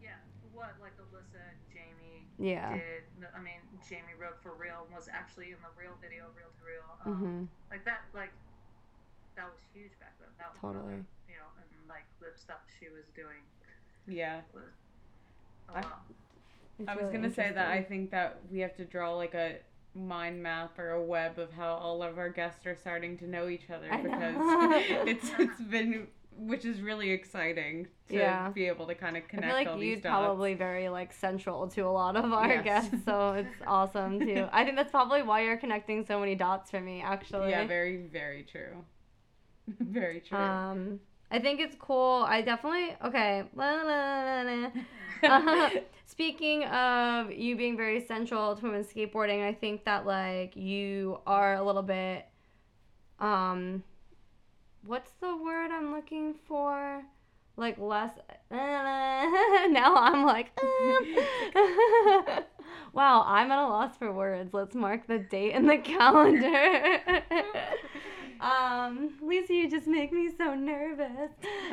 yeah, 0.00 0.10
what 0.54 0.70
like 0.80 0.92
Elissa 1.00 1.42
Jamie 1.74 2.28
yeah. 2.38 2.74
Did 2.74 3.26
I 3.34 3.42
mean 3.42 3.58
Jamie 3.88 4.14
rode 4.20 4.38
for 4.40 4.54
real 4.54 4.86
was 4.94 5.08
actually 5.12 5.46
in 5.46 5.58
the 5.66 5.72
real 5.74 5.98
video, 6.00 6.30
real 6.36 6.54
to 6.54 6.62
real. 6.62 6.86
Um, 7.04 7.12
mm-hmm. 7.12 7.44
Like 7.74 7.84
that, 7.84 8.06
like 8.14 8.30
that 9.38 9.46
was 9.46 9.62
huge 9.70 9.94
back 10.02 10.18
then. 10.18 10.26
That 10.38 10.47
was 10.47 10.47
totally. 10.60 10.84
Another, 10.84 11.04
you 11.28 11.34
know, 11.36 11.50
and 11.56 11.88
like 11.88 12.06
the 12.20 12.38
stuff 12.38 12.58
she 12.78 12.86
was 12.88 13.04
doing. 13.14 13.42
Yeah. 14.06 14.40
Was 14.54 14.64
I, 15.74 15.82
I 16.90 16.94
was 16.94 17.02
really 17.02 17.12
gonna 17.12 17.34
say 17.34 17.52
that 17.54 17.68
I 17.68 17.82
think 17.82 18.10
that 18.10 18.40
we 18.50 18.60
have 18.60 18.74
to 18.76 18.84
draw 18.84 19.14
like 19.14 19.34
a 19.34 19.56
mind 19.94 20.42
map 20.42 20.78
or 20.78 20.90
a 20.90 21.02
web 21.02 21.38
of 21.38 21.52
how 21.52 21.74
all 21.74 22.02
of 22.02 22.18
our 22.18 22.28
guests 22.28 22.66
are 22.66 22.76
starting 22.76 23.18
to 23.18 23.28
know 23.28 23.48
each 23.48 23.68
other 23.70 23.88
because 24.02 24.34
it's 25.08 25.30
it's 25.38 25.60
been 25.62 26.06
which 26.38 26.64
is 26.64 26.80
really 26.80 27.10
exciting 27.10 27.88
to 28.08 28.14
yeah. 28.14 28.48
be 28.50 28.66
able 28.66 28.86
to 28.86 28.94
kind 28.94 29.16
of 29.16 29.26
connect. 29.26 29.52
I 29.52 29.64
feel 29.64 29.72
like 29.72 29.82
you'd 29.82 30.02
probably 30.02 30.54
very 30.54 30.88
like 30.88 31.12
central 31.12 31.66
to 31.68 31.80
a 31.80 31.90
lot 31.90 32.16
of 32.16 32.32
our 32.32 32.54
yes. 32.54 32.64
guests, 32.64 33.04
so 33.04 33.32
it's 33.32 33.48
awesome 33.66 34.20
too. 34.20 34.46
I 34.52 34.64
think 34.64 34.76
that's 34.76 34.90
probably 34.90 35.22
why 35.22 35.42
you're 35.42 35.56
connecting 35.56 36.06
so 36.06 36.20
many 36.20 36.36
dots 36.36 36.70
for 36.70 36.80
me, 36.80 37.02
actually. 37.02 37.50
Yeah, 37.50 37.66
very 37.66 37.96
very 37.96 38.44
true. 38.44 38.84
very 39.80 40.20
true. 40.20 40.38
Um, 40.38 41.00
I 41.30 41.38
think 41.38 41.60
it's 41.60 41.76
cool. 41.78 42.24
I 42.26 42.42
definitely 42.42 42.96
okay. 43.04 43.44
La, 43.54 43.70
la, 43.82 44.42
la, 44.42 44.70
uh, 45.24 45.70
speaking 46.06 46.64
of 46.64 47.30
you 47.30 47.56
being 47.56 47.76
very 47.76 48.04
central 48.06 48.56
to 48.56 48.62
women's 48.62 48.86
skateboarding, 48.86 49.46
I 49.46 49.52
think 49.52 49.84
that 49.84 50.06
like 50.06 50.56
you 50.56 51.20
are 51.26 51.54
a 51.54 51.62
little 51.62 51.82
bit 51.82 52.26
um 53.20 53.82
what's 54.86 55.10
the 55.20 55.36
word 55.36 55.70
I'm 55.70 55.92
looking 55.92 56.34
for? 56.46 57.02
Like 57.56 57.78
less 57.78 58.12
now 58.50 59.96
I'm 59.96 60.24
like 60.24 60.50
wow, 62.92 63.24
I'm 63.26 63.50
at 63.50 63.58
a 63.58 63.66
loss 63.68 63.96
for 63.96 64.12
words. 64.12 64.54
Let's 64.54 64.74
mark 64.74 65.06
the 65.06 65.18
date 65.18 65.54
in 65.54 65.66
the 65.66 65.78
calendar. 65.78 67.00
Um, 68.40 69.14
Lisa, 69.20 69.52
you 69.52 69.70
just 69.70 69.86
make 69.86 70.12
me 70.12 70.30
so 70.36 70.54
nervous. 70.54 71.30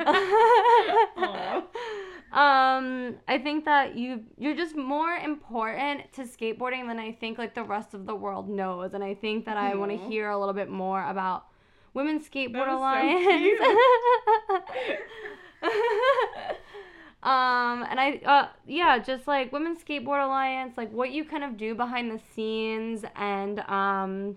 um, 2.32 3.16
I 3.28 3.38
think 3.42 3.64
that 3.66 3.96
you 3.96 4.24
you're 4.36 4.56
just 4.56 4.76
more 4.76 5.14
important 5.14 6.12
to 6.14 6.22
skateboarding 6.22 6.88
than 6.88 6.98
I 6.98 7.12
think 7.12 7.38
like 7.38 7.54
the 7.54 7.62
rest 7.62 7.94
of 7.94 8.06
the 8.06 8.14
world 8.14 8.48
knows, 8.48 8.94
and 8.94 9.04
I 9.04 9.14
think 9.14 9.44
that 9.46 9.56
I 9.56 9.74
want 9.76 9.92
to 9.92 9.96
hear 9.96 10.30
a 10.30 10.38
little 10.38 10.54
bit 10.54 10.68
more 10.68 11.08
about 11.08 11.46
Women's 11.94 12.28
Skateboard 12.28 12.68
Alliance. 12.68 13.60
So 13.60 13.66
um, 17.28 17.84
and 17.88 18.00
I 18.00 18.20
uh 18.24 18.48
yeah, 18.66 18.98
just 18.98 19.28
like 19.28 19.52
Women's 19.52 19.82
Skateboard 19.82 20.24
Alliance, 20.24 20.76
like 20.76 20.92
what 20.92 21.12
you 21.12 21.24
kind 21.24 21.44
of 21.44 21.56
do 21.56 21.74
behind 21.74 22.10
the 22.10 22.20
scenes 22.34 23.04
and 23.14 23.60
um 23.60 24.36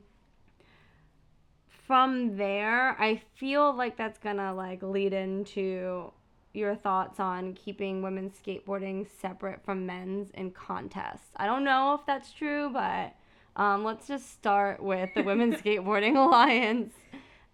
from 1.90 2.38
there, 2.38 2.96
I 3.02 3.20
feel 3.34 3.76
like 3.76 3.98
that's 3.98 4.20
gonna 4.20 4.54
like 4.54 4.84
lead 4.84 5.12
into 5.12 6.12
your 6.54 6.76
thoughts 6.76 7.20
on 7.20 7.56
keeping 7.56 8.04
women's 8.04 8.38
skateboarding 8.38 9.08
separate 9.20 9.66
from 9.66 9.88
men's 9.88 10.30
in 10.36 10.52
contests. 10.52 11.32
I 11.38 11.48
don't 11.48 11.64
know 11.64 11.96
if 11.96 12.06
that's 12.06 12.32
true, 12.32 12.70
but 12.72 13.16
um, 13.56 13.84
let's 13.84 14.06
just 14.06 14.32
start 14.32 14.84
with 14.84 15.10
the 15.16 15.24
Women's 15.24 15.56
Skateboarding 15.64 16.16
Alliance 16.16 16.94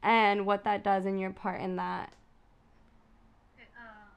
and 0.03 0.45
what 0.45 0.65
that 0.65 0.83
does 0.83 1.05
and 1.05 1.17
your 1.17 1.31
part 1.31 1.61
in 1.61 1.77
that. 1.77 2.11
It, 3.57 3.69
uh, 3.79 4.11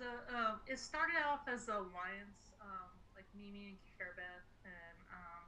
the 0.00 0.36
uh, 0.36 0.54
it 0.66 0.80
started 0.80 1.14
off 1.30 1.46
as 1.46 1.66
the 1.66 1.74
alliance, 1.74 2.50
um, 2.60 2.90
like 3.14 3.26
Mimi 3.38 3.66
and 3.68 3.76
Cara-Beth 3.96 4.48
and 4.64 4.98
um, 5.14 5.44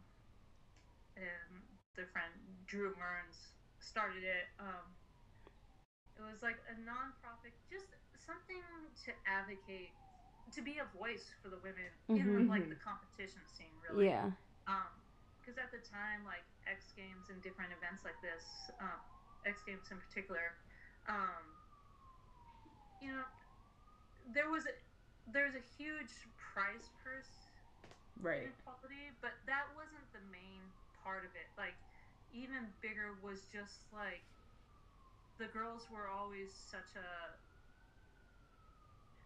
and 1.17 1.63
their 1.97 2.07
friend 2.13 2.33
Drew 2.73 2.97
Mearns 2.97 3.53
started 3.85 4.25
it. 4.25 4.49
Um, 4.57 4.89
it 6.17 6.25
was 6.25 6.41
like 6.41 6.57
a 6.73 6.77
non-profit, 6.81 7.53
just 7.69 7.93
something 8.17 8.65
to 9.05 9.13
advocate, 9.29 9.93
to 10.57 10.65
be 10.65 10.81
a 10.81 10.89
voice 10.97 11.29
for 11.45 11.53
the 11.53 11.61
women 11.61 11.93
mm-hmm. 12.09 12.49
in 12.49 12.49
like 12.49 12.65
the 12.73 12.81
competition 12.81 13.45
scene, 13.53 13.77
really. 13.85 14.09
Yeah. 14.09 14.33
Um, 14.65 14.89
because 15.37 15.61
at 15.61 15.69
the 15.69 15.85
time, 15.85 16.25
like 16.25 16.49
X 16.65 16.97
Games 16.97 17.29
and 17.29 17.37
different 17.45 17.77
events 17.77 18.09
like 18.09 18.17
this, 18.25 18.47
um, 18.81 19.03
X 19.45 19.61
Games 19.69 19.85
in 19.93 20.01
particular, 20.01 20.57
um, 21.13 21.45
you 23.05 23.13
know, 23.13 23.27
there 24.33 24.49
was 24.49 24.65
a 24.65 24.73
there's 25.29 25.59
a 25.59 25.65
huge 25.77 26.15
prize 26.39 26.89
purse 27.03 27.53
right 28.23 28.49
inequality, 28.49 29.11
but 29.19 29.35
that 29.51 29.67
wasn't 29.75 30.07
the 30.15 30.23
main 30.31 30.63
part 31.03 31.27
of 31.27 31.35
it. 31.35 31.51
Like 31.59 31.75
even 32.33 32.69
bigger 32.81 33.15
was 33.21 33.45
just 33.53 33.85
like 33.93 34.25
the 35.37 35.49
girls 35.53 35.89
were 35.93 36.09
always 36.09 36.53
such 36.53 36.97
a 36.97 37.09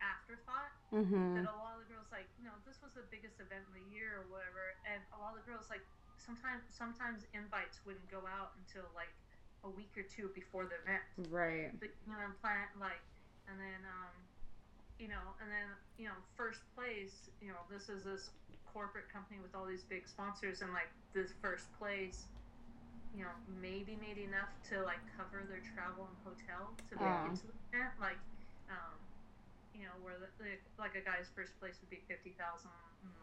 afterthought 0.02 0.74
mm-hmm. 0.92 1.40
that 1.40 1.48
a 1.48 1.56
lot 1.56 1.72
of 1.78 1.80
the 1.82 1.88
girls 1.88 2.06
like 2.12 2.28
you 2.36 2.44
know 2.44 2.54
this 2.68 2.76
was 2.84 2.92
the 2.92 3.06
biggest 3.08 3.40
event 3.40 3.64
of 3.64 3.72
the 3.72 3.86
year 3.88 4.20
or 4.20 4.24
whatever 4.28 4.76
and 4.84 5.00
a 5.16 5.18
lot 5.18 5.32
of 5.32 5.40
the 5.40 5.46
girls 5.48 5.66
like 5.72 5.82
sometimes 6.20 6.60
sometimes 6.68 7.24
invites 7.32 7.80
wouldn't 7.88 8.04
go 8.12 8.20
out 8.28 8.52
until 8.60 8.84
like 8.92 9.10
a 9.64 9.70
week 9.72 9.90
or 9.96 10.04
two 10.04 10.28
before 10.36 10.68
the 10.68 10.76
event 10.84 11.02
right 11.32 11.72
but, 11.80 11.88
you 11.88 12.12
know 12.12 12.20
and 12.20 12.36
plan 12.44 12.68
like 12.76 13.00
and 13.48 13.56
then 13.56 13.80
um 13.88 14.12
you 15.00 15.08
know 15.08 15.32
and 15.40 15.48
then 15.48 15.68
you 15.96 16.04
know 16.04 16.16
first 16.36 16.60
place 16.76 17.32
you 17.40 17.48
know 17.48 17.60
this 17.72 17.88
is 17.88 18.04
this 18.04 18.30
corporate 18.68 19.08
company 19.08 19.40
with 19.40 19.56
all 19.56 19.64
these 19.64 19.88
big 19.88 20.04
sponsors 20.04 20.60
and 20.60 20.70
like 20.76 20.92
this 21.16 21.32
first 21.40 21.72
place 21.80 22.28
you 23.14 23.22
know, 23.24 23.34
maybe 23.60 23.94
made 24.00 24.18
enough 24.18 24.50
to 24.72 24.82
like 24.82 25.00
cover 25.14 25.44
their 25.46 25.62
travel 25.62 26.08
and 26.08 26.16
hotel 26.24 26.74
to 26.90 26.94
yeah. 26.98 27.30
it 27.30 27.36
to 27.40 27.46
the 27.46 27.56
event. 27.70 27.94
Like, 28.00 28.20
um, 28.72 28.96
you 29.76 29.84
know, 29.84 29.96
where 30.00 30.16
the, 30.16 30.28
the, 30.40 30.56
like 30.80 30.96
a 30.96 31.04
guy's 31.04 31.28
first 31.36 31.54
place 31.60 31.76
would 31.80 31.92
be 31.92 32.00
fifty 32.08 32.34
thousand, 32.34 32.72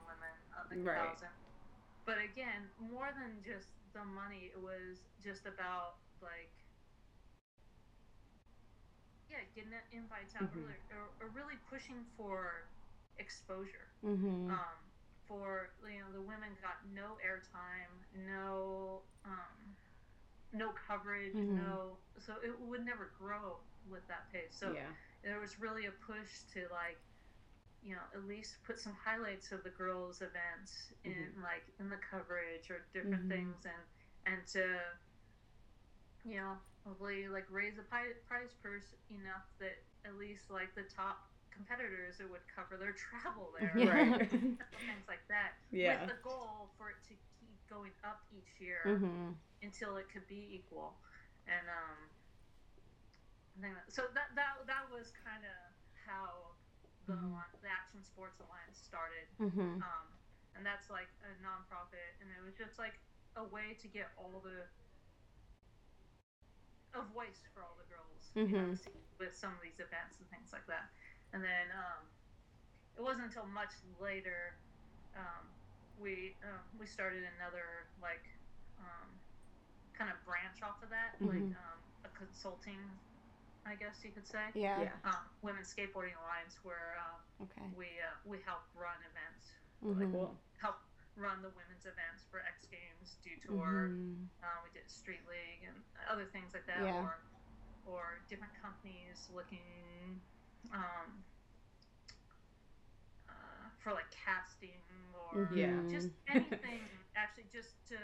women 0.06 0.34
uh, 0.54 0.66
like 0.70 0.82
right. 0.86 1.10
thousand. 1.12 1.34
But 2.06 2.20
again, 2.20 2.68
more 2.78 3.12
than 3.16 3.40
just 3.44 3.72
the 3.96 4.04
money, 4.04 4.52
it 4.52 4.60
was 4.60 5.00
just 5.24 5.48
about 5.48 5.96
like, 6.20 6.52
yeah, 9.32 9.42
getting 9.56 9.72
that 9.72 9.88
invites 9.94 10.36
out 10.36 10.52
mm-hmm. 10.52 10.68
or, 10.92 11.08
or, 11.22 11.28
really 11.32 11.56
pushing 11.72 12.04
for 12.18 12.68
exposure. 13.20 13.88
Mm-hmm. 14.06 14.52
Um, 14.52 14.78
for 15.34 15.74
you 15.90 15.98
know, 15.98 16.14
the 16.14 16.22
women 16.22 16.54
got 16.62 16.78
no 16.94 17.18
airtime, 17.26 17.90
no. 18.30 19.02
Um, 19.26 19.74
no 20.54 20.70
coverage, 20.88 21.34
mm-hmm. 21.34 21.58
no. 21.58 21.98
So 22.22 22.34
it 22.46 22.54
would 22.70 22.86
never 22.86 23.10
grow 23.18 23.58
with 23.90 24.06
that 24.08 24.30
pace. 24.32 24.54
So 24.54 24.72
yeah. 24.72 24.94
there 25.24 25.42
was 25.42 25.60
really 25.60 25.90
a 25.90 25.96
push 26.06 26.46
to 26.54 26.70
like, 26.70 27.02
you 27.82 27.98
know, 27.98 28.06
at 28.14 28.24
least 28.30 28.62
put 28.64 28.80
some 28.80 28.94
highlights 28.94 29.52
of 29.52 29.64
the 29.64 29.74
girls' 29.74 30.22
events 30.22 30.94
in 31.04 31.12
mm-hmm. 31.12 31.42
like 31.44 31.66
in 31.82 31.90
the 31.90 31.98
coverage 31.98 32.70
or 32.70 32.86
different 32.94 33.28
mm-hmm. 33.28 33.50
things, 33.50 33.66
and 33.66 33.84
and 34.30 34.40
to, 34.54 34.78
you 36.24 36.38
know, 36.38 36.54
hopefully 36.86 37.28
like 37.28 37.50
raise 37.50 37.74
the 37.76 37.84
prize 37.90 38.54
purse 38.62 38.94
enough 39.10 39.50
that 39.60 39.82
at 40.06 40.16
least 40.16 40.54
like 40.54 40.70
the 40.76 40.86
top 40.96 41.26
competitors 41.54 42.18
who 42.18 42.28
would 42.34 42.44
cover 42.50 42.76
their 42.76 42.98
travel 43.06 43.54
there, 43.56 43.72
right? 43.78 44.30
things 44.30 45.06
like 45.08 45.24
that. 45.30 45.56
Yeah. 45.70 46.02
With 46.02 46.18
the 46.18 46.20
goal 46.26 46.74
for 46.78 46.90
it 46.90 47.00
to 47.10 47.16
keep 47.40 47.58
going 47.70 47.94
up 48.04 48.26
each 48.34 48.58
year. 48.60 48.82
Mm-hmm 48.86 49.38
until 49.64 49.96
it 49.96 50.12
could 50.12 50.28
be 50.28 50.52
equal. 50.52 51.00
And 51.48 51.66
um, 51.72 52.00
so 53.88 54.04
that 54.12 54.36
that 54.36 54.68
that 54.68 54.86
was 54.92 55.16
kind 55.24 55.44
of 55.48 55.58
how 55.96 56.54
the 57.08 57.16
mm-hmm. 57.16 57.40
the 57.64 57.72
Action 57.72 58.04
Sports 58.04 58.44
Alliance 58.44 58.78
started. 58.78 59.28
Mm-hmm. 59.40 59.80
Um, 59.80 60.08
and 60.54 60.62
that's 60.62 60.92
like 60.92 61.10
a 61.26 61.32
nonprofit, 61.42 62.20
and 62.22 62.30
it 62.30 62.44
was 62.44 62.54
just 62.54 62.78
like 62.78 63.00
a 63.40 63.44
way 63.50 63.74
to 63.82 63.88
get 63.90 64.14
all 64.20 64.44
the 64.44 64.68
a 66.94 67.02
voice 67.10 67.42
for 67.50 67.66
all 67.66 67.74
the 67.82 67.90
girls 67.90 68.22
mm-hmm. 68.38 68.54
you 68.54 68.54
know, 68.54 68.70
mm-hmm. 68.70 69.18
with 69.18 69.34
some 69.34 69.50
of 69.50 69.58
these 69.66 69.82
events 69.82 70.22
and 70.22 70.30
things 70.30 70.54
like 70.54 70.70
that. 70.70 70.94
And 71.34 71.42
then 71.42 71.68
um, 71.74 72.02
it 72.98 73.02
wasn't 73.02 73.34
until 73.34 73.50
much 73.50 73.74
later 73.98 74.54
um, 75.18 75.46
we 76.02 76.34
uh, 76.42 76.62
we 76.80 76.86
started 76.86 77.26
another 77.38 77.90
like 78.02 78.26
um, 78.82 79.10
kind 79.94 80.10
of 80.10 80.18
branch 80.26 80.62
off 80.66 80.82
of 80.82 80.90
that, 80.90 81.18
mm-hmm. 81.22 81.30
like 81.30 81.50
um, 81.54 81.80
a 82.06 82.12
consulting, 82.18 82.82
I 83.66 83.78
guess 83.78 84.02
you 84.02 84.12
could 84.12 84.26
say. 84.26 84.52
Yeah. 84.58 84.90
yeah. 84.90 84.98
Um, 85.06 85.24
Women's 85.46 85.70
Skateboarding 85.70 86.18
Alliance, 86.26 86.58
where 86.66 86.98
uh, 86.98 87.46
okay. 87.46 87.68
we 87.78 87.90
uh, 88.02 88.18
we 88.26 88.42
help 88.44 88.66
run 88.74 88.98
events, 89.06 89.54
mm-hmm. 89.82 89.98
like 90.02 90.12
we'll 90.12 90.34
help 90.58 90.82
run 91.14 91.46
the 91.46 91.54
women's 91.54 91.86
events 91.86 92.26
for 92.34 92.42
X 92.42 92.66
Games, 92.74 93.22
Dew 93.22 93.38
Tour. 93.46 93.94
Mm-hmm. 93.94 94.42
Uh, 94.42 94.58
we 94.66 94.74
did 94.74 94.90
Street 94.90 95.22
League 95.30 95.70
and 95.70 95.78
other 96.10 96.26
things 96.34 96.58
like 96.58 96.66
that, 96.66 96.82
yeah. 96.82 97.06
or 97.06 97.22
or 97.86 98.04
different 98.30 98.54
companies 98.58 99.30
looking. 99.30 100.20
Um, 100.72 101.24
uh, 103.28 103.68
for 103.84 103.92
like 103.92 104.10
casting 104.10 104.80
or 105.34 105.50
yeah. 105.54 105.76
just 105.92 106.10
anything 106.32 106.82
actually 107.16 107.46
just 107.52 107.76
to 107.90 107.98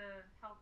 help 0.44 0.60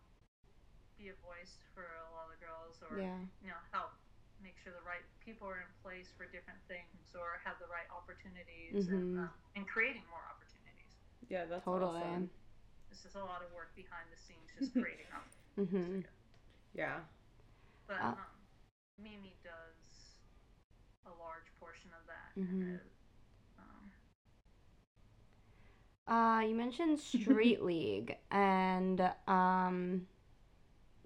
be 0.96 1.10
a 1.10 1.18
voice 1.26 1.60
for 1.74 1.84
a 1.84 2.10
lot 2.14 2.30
of 2.30 2.38
the 2.38 2.42
girls 2.42 2.80
or 2.88 2.98
yeah. 2.98 3.18
you 3.42 3.50
know 3.50 3.60
help 3.74 3.94
make 4.42 4.56
sure 4.62 4.72
the 4.74 4.86
right 4.86 5.04
people 5.20 5.50
are 5.50 5.62
in 5.62 5.72
place 5.82 6.14
for 6.14 6.30
different 6.30 6.62
things 6.70 7.14
or 7.18 7.42
have 7.44 7.58
the 7.58 7.70
right 7.70 7.90
opportunities 7.90 8.88
mm-hmm. 8.88 9.18
and, 9.18 9.26
um, 9.26 9.34
and 9.58 9.66
creating 9.66 10.06
more 10.08 10.24
opportunities 10.30 10.94
yeah 11.28 11.44
that's 11.50 11.66
totally 11.66 12.00
awesome. 12.02 12.30
this 12.88 13.04
is 13.04 13.18
a 13.18 13.26
lot 13.26 13.42
of 13.44 13.50
work 13.52 13.74
behind 13.76 14.08
the 14.14 14.20
scenes 14.22 14.48
just 14.56 14.74
creating 14.82 15.10
them 15.12 15.26
mm-hmm. 15.58 16.00
yeah 16.72 17.04
but 17.90 18.00
uh, 18.00 18.16
um, 18.16 18.32
mimi 19.02 19.36
does 19.44 19.48
a 19.48 19.56
large 19.58 19.67
mm-hmm. 22.38 22.76
um, 23.60 23.92
uh, 26.08 26.42
you 26.42 26.56
mentioned 26.56 27.00
Street 27.00 27.62
League, 27.64 28.18
and 28.32 29.12
um, 29.28 30.08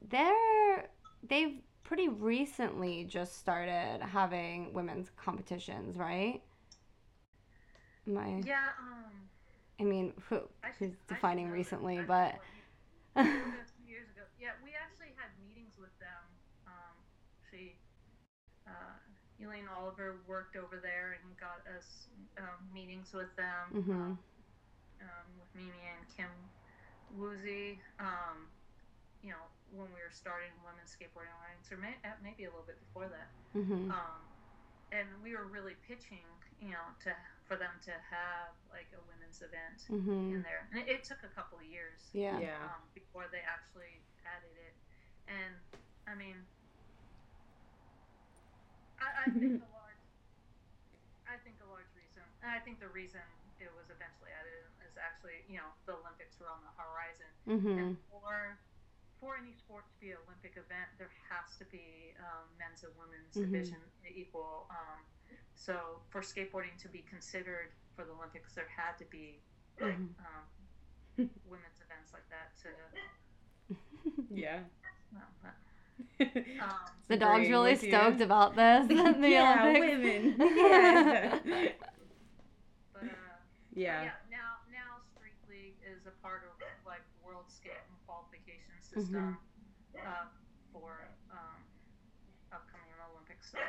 they're 0.09 0.89
they've 1.23 1.59
pretty 1.83 2.07
recently 2.09 3.03
just 3.05 3.39
started 3.39 4.01
having 4.01 4.73
women's 4.73 5.09
competitions, 5.17 5.97
right? 5.97 6.41
I? 8.05 8.43
Yeah. 8.45 8.69
Um. 8.79 9.29
I 9.79 9.83
mean, 9.83 10.13
who, 10.29 10.41
I 10.63 10.69
who's 10.77 10.91
should- 10.91 10.97
should 11.07 11.07
defining 11.07 11.49
recently, 11.49 12.01
but 12.01 12.35
know 13.23 13.23
it 13.23 13.57
was 13.57 13.69
a 13.69 13.75
few 13.81 13.87
years 13.87 14.09
ago. 14.09 14.21
Yeah, 14.39 14.51
we 14.63 14.71
actually 14.73 15.13
had 15.17 15.29
meetings 15.47 15.73
with 15.79 15.97
them. 15.99 16.23
Um, 16.67 16.95
she, 17.49 17.77
uh, 18.67 18.97
Elaine 19.41 19.67
Oliver 19.67 20.21
worked 20.27 20.55
over 20.55 20.77
there 20.81 21.17
and 21.21 21.37
got 21.37 21.65
us 21.77 22.07
um, 22.37 22.61
meetings 22.73 23.13
with 23.13 23.33
them. 23.35 23.73
Mhm. 23.73 23.91
Um, 23.91 24.19
um, 25.01 25.27
with 25.39 25.49
Mimi 25.57 25.81
and 25.97 26.05
Kim 26.15 26.29
Woozy. 27.17 27.81
Um, 27.99 28.47
you 29.21 29.29
know, 29.33 29.45
when 29.73 29.89
we 29.93 30.01
were 30.01 30.13
starting 30.13 30.49
Women's 30.65 30.93
Skateboarding 30.93 31.33
Alliance, 31.41 31.69
or 31.71 31.77
may, 31.77 31.93
uh, 32.05 32.17
maybe 32.21 32.45
a 32.45 32.51
little 32.53 32.65
bit 32.65 32.79
before 32.79 33.09
that. 33.09 33.29
hmm 33.53 33.89
Um, 33.89 34.21
and 34.91 35.07
we 35.23 35.33
were 35.33 35.47
really 35.47 35.75
pitching, 35.87 36.25
you 36.59 36.69
know, 36.75 36.85
to 37.07 37.15
for 37.47 37.55
them 37.55 37.71
to 37.83 37.91
have 37.91 38.51
like 38.71 38.87
a 38.95 39.01
women's 39.07 39.41
event 39.41 39.79
hmm 39.87 40.35
in 40.35 40.41
there. 40.43 40.67
And 40.71 40.83
it, 40.83 40.87
it 40.87 41.03
took 41.03 41.23
a 41.23 41.31
couple 41.31 41.57
of 41.59 41.65
years 41.65 42.11
yeah. 42.13 42.39
Yeah. 42.39 42.59
um, 42.63 42.81
before 42.93 43.27
they 43.31 43.39
actually 43.43 44.03
added 44.27 44.55
it. 44.55 44.75
And 45.27 45.55
I 46.07 46.15
mean, 46.15 46.35
I, 49.01 49.25
I 49.25 49.29
think 49.33 49.57
a 49.57 49.69
large, 49.73 50.03
I 51.27 51.37
think 51.41 51.57
a 51.61 51.67
large 51.69 51.89
reason, 51.97 52.23
and 52.45 52.51
I 52.51 52.59
think 52.61 52.79
the 52.79 52.89
reason 52.89 53.21
it 53.59 53.73
was 53.73 53.89
eventually 53.89 54.29
added 54.33 54.69
is 54.85 54.97
actually, 54.97 55.41
you 55.49 55.57
know, 55.57 55.73
the 55.85 55.93
Olympics 55.97 56.39
were 56.39 56.49
on 56.49 56.61
the 56.61 56.73
horizon, 56.77 57.29
hmm 57.45 57.77
and 57.77 57.97
for 58.09 58.57
for 59.19 59.37
any 59.37 59.53
sport 59.53 59.85
to 59.85 59.97
be 60.01 60.09
an 60.11 60.17
Olympic 60.25 60.57
event, 60.57 60.89
there 60.97 61.11
has 61.29 61.55
to 61.57 61.65
be 61.65 62.13
um, 62.17 62.49
men's 62.57 62.81
and 62.83 62.93
women's 62.97 63.37
Mhm. 63.37 63.53
division 63.53 63.77
equal. 64.15 64.65
Um, 64.69 65.05
so 65.53 66.01
for 66.09 66.21
skateboarding 66.21 66.75
to 66.81 66.89
be 66.89 67.01
considered 67.05 67.69
for 67.95 68.03
the 68.03 68.11
Olympics, 68.13 68.55
there 68.55 68.65
had 68.65 68.97
to 68.97 69.05
be 69.05 69.37
like 69.79 69.93
Mhm. 69.93 70.17
um, 70.25 70.45
women's 71.45 71.81
events 71.81 72.13
like 72.13 72.27
that 72.29 72.49
to 72.65 72.69
Yeah. 74.33 74.63
well, 75.13 75.29
that, 75.43 75.53
um, 75.53 75.70
The 77.07 77.17
dog's 77.17 77.49
really 77.49 77.71
with 77.71 77.83
you. 77.83 77.89
stoked 77.89 78.21
about 78.21 78.55
this. 78.55 78.87
the 78.87 79.29
yeah, 79.29 79.63
Olympics. 79.63 79.87
women. 79.89 80.35
Yeah. 80.39 81.39
but 82.93 83.03
uh, 83.03 83.05
yeah. 83.73 84.03
yeah. 84.03 84.11
Now, 84.31 84.63
now 84.71 85.03
Street 85.15 85.35
League 85.49 85.75
is 85.83 86.05
a 86.07 86.11
part 86.23 86.43
of 86.47 86.55
like 86.85 87.01
World 87.23 87.45
Skating 87.47 87.77
qualification 88.05 88.75
system 88.81 89.37
uh, 89.97 90.25
for 90.71 91.07
um, 91.31 91.59
upcoming 92.53 92.87
Olympic 93.11 93.43
stuff. 93.43 93.61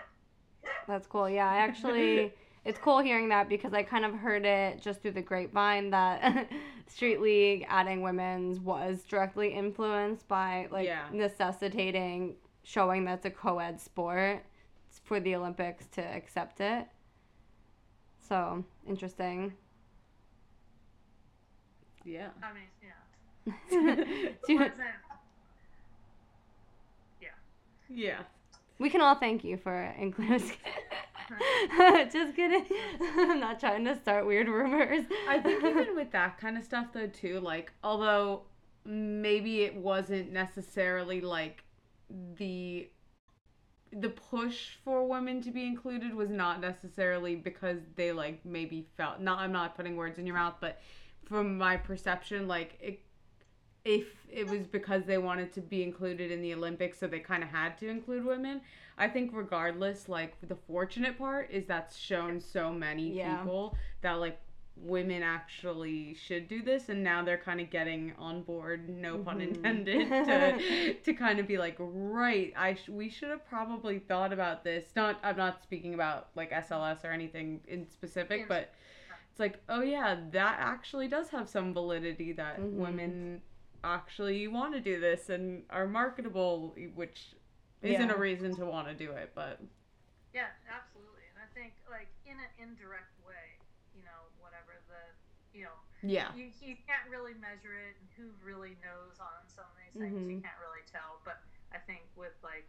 That's 0.86 1.06
cool. 1.06 1.28
Yeah, 1.28 1.50
I 1.50 1.56
actually, 1.66 2.32
it's 2.64 2.78
cool 2.78 3.00
hearing 3.00 3.28
that 3.30 3.48
because 3.48 3.72
I 3.74 3.82
kind 3.82 4.04
of 4.04 4.14
heard 4.14 4.44
it 4.44 4.80
just 4.80 5.02
through 5.02 5.12
the 5.12 5.22
grapevine 5.22 5.90
that 5.90 6.48
Street 6.86 7.20
League 7.20 7.66
adding 7.68 8.02
women's 8.02 8.60
was 8.60 9.02
directly 9.02 9.52
influenced 9.52 10.28
by 10.28 10.68
like 10.70 10.86
Yeah. 10.86 11.06
necessitating 11.12 12.36
showing 12.62 13.04
that's 13.04 13.26
a 13.26 13.30
co-ed 13.30 13.80
sport 13.80 14.44
for 15.04 15.18
the 15.18 15.34
Olympics 15.34 15.86
to 15.88 16.00
accept 16.02 16.60
it. 16.60 16.86
So 18.28 18.64
interesting. 18.86 19.52
Yeah. 22.04 22.28
I 22.42 22.52
mean, 22.52 22.62
yeah. 22.82 24.24
Do- 24.46 24.56
Wasn't- 24.56 24.74
Yeah. 27.94 28.20
we 28.78 28.88
can 28.88 29.00
all 29.02 29.16
thank 29.16 29.44
you 29.44 29.56
for 29.58 29.94
including. 29.98 30.40
Just 32.12 32.36
kidding. 32.36 32.64
I'm 33.00 33.40
not 33.40 33.60
trying 33.60 33.84
to 33.84 33.96
start 33.96 34.26
weird 34.26 34.48
rumors. 34.48 35.04
I 35.28 35.38
think 35.38 35.64
even 35.64 35.94
with 35.94 36.12
that 36.12 36.38
kind 36.38 36.56
of 36.56 36.64
stuff 36.64 36.86
though 36.92 37.06
too, 37.06 37.40
like 37.40 37.72
although 37.82 38.42
maybe 38.84 39.62
it 39.62 39.76
wasn't 39.76 40.32
necessarily 40.32 41.20
like 41.20 41.64
the 42.36 42.88
the 43.92 44.08
push 44.08 44.76
for 44.84 45.06
women 45.06 45.42
to 45.42 45.50
be 45.50 45.66
included 45.66 46.14
was 46.14 46.30
not 46.30 46.60
necessarily 46.60 47.36
because 47.36 47.78
they 47.94 48.10
like 48.10 48.44
maybe 48.44 48.86
felt 48.96 49.20
not 49.20 49.38
I'm 49.38 49.52
not 49.52 49.76
putting 49.76 49.96
words 49.96 50.18
in 50.18 50.26
your 50.26 50.36
mouth, 50.36 50.54
but 50.60 50.80
from 51.24 51.58
my 51.58 51.76
perception, 51.76 52.48
like 52.48 52.78
it 52.80 53.00
if 53.84 54.06
it 54.30 54.46
was 54.48 54.66
because 54.66 55.04
they 55.04 55.18
wanted 55.18 55.52
to 55.54 55.60
be 55.60 55.82
included 55.82 56.30
in 56.30 56.40
the 56.42 56.54
Olympics, 56.54 56.98
so 56.98 57.06
they 57.06 57.20
kind 57.20 57.42
of 57.42 57.48
had 57.50 57.76
to 57.78 57.88
include 57.88 58.24
women. 58.24 58.60
I 58.98 59.08
think 59.08 59.30
regardless, 59.34 60.08
like 60.08 60.34
the 60.46 60.54
fortunate 60.54 61.18
part 61.18 61.50
is 61.50 61.66
that's 61.66 61.96
shown 61.96 62.40
so 62.40 62.72
many 62.72 63.10
Yeah. 63.14 63.38
people 63.38 63.76
that 64.02 64.14
like 64.14 64.38
women 64.76 65.22
actually 65.22 66.14
should 66.14 66.48
do 66.48 66.62
this, 66.62 66.88
and 66.88 67.02
now 67.04 67.22
they're 67.22 67.36
kind 67.36 67.60
of 67.60 67.68
getting 67.70 68.12
on 68.18 68.42
board. 68.42 68.88
No 68.88 69.18
pun 69.18 69.38
Mhm. 69.40 69.48
intended. 69.56 70.08
To 70.26 70.94
to 70.94 71.12
kind 71.14 71.38
of 71.40 71.46
be 71.46 71.58
like, 71.58 71.76
right, 71.78 72.52
I 72.56 72.74
sh- 72.74 72.88
we 72.88 73.08
should 73.10 73.28
have 73.30 73.44
probably 73.46 73.98
thought 73.98 74.32
about 74.32 74.64
this. 74.64 74.92
Not 74.96 75.18
I'm 75.22 75.36
not 75.36 75.62
speaking 75.62 75.92
about 75.94 76.28
like 76.36 76.52
SLS 76.52 77.04
or 77.04 77.10
anything 77.10 77.60
in 77.68 77.86
specific, 77.90 78.48
but 78.48 78.72
it's 79.30 79.40
like, 79.40 79.58
oh 79.68 79.82
yeah, 79.82 80.16
that 80.30 80.56
actually 80.58 81.08
does 81.08 81.28
have 81.30 81.48
some 81.48 81.74
validity 81.74 82.32
that 82.32 82.58
Mhm. 82.60 82.72
women 82.72 83.42
actually 83.84 84.38
you 84.38 84.50
want 84.50 84.74
to 84.74 84.80
do 84.80 85.00
this 85.00 85.28
and 85.28 85.64
are 85.70 85.86
marketable, 85.86 86.74
which 86.94 87.34
isn't 87.82 88.08
Yeah. 88.08 88.14
a 88.14 88.18
reason 88.18 88.54
to 88.56 88.64
want 88.66 88.88
to 88.88 88.94
do 88.94 89.12
it, 89.12 89.32
but 89.34 89.60
Yeah, 90.32 90.48
absolutely. 90.70 91.22
And 91.34 91.42
I 91.42 91.46
think 91.52 91.74
like 91.90 92.08
in 92.24 92.38
an 92.38 92.48
indirect 92.58 93.12
way, 93.26 93.58
you 93.94 94.02
know, 94.04 94.30
whatever 94.40 94.72
the, 94.88 95.02
you 95.58 95.64
know, 95.64 95.76
yeah, 96.02 96.34
you, 96.34 96.50
you 96.60 96.76
can't 96.88 97.06
really 97.10 97.34
measure 97.34 97.74
it 97.74 97.94
and 98.00 98.08
who 98.16 98.32
really 98.42 98.76
knows 98.82 99.20
on 99.20 99.46
some 99.46 99.64
of 99.68 99.76
these 99.78 99.92
things 100.00 100.18
you 100.26 100.38
Mhm. 100.38 100.42
can't 100.42 100.58
really 100.58 100.82
tell 100.90 101.20
but 101.24 101.38
i 101.70 101.78
think 101.78 102.02
with 102.16 102.34
like 102.42 102.66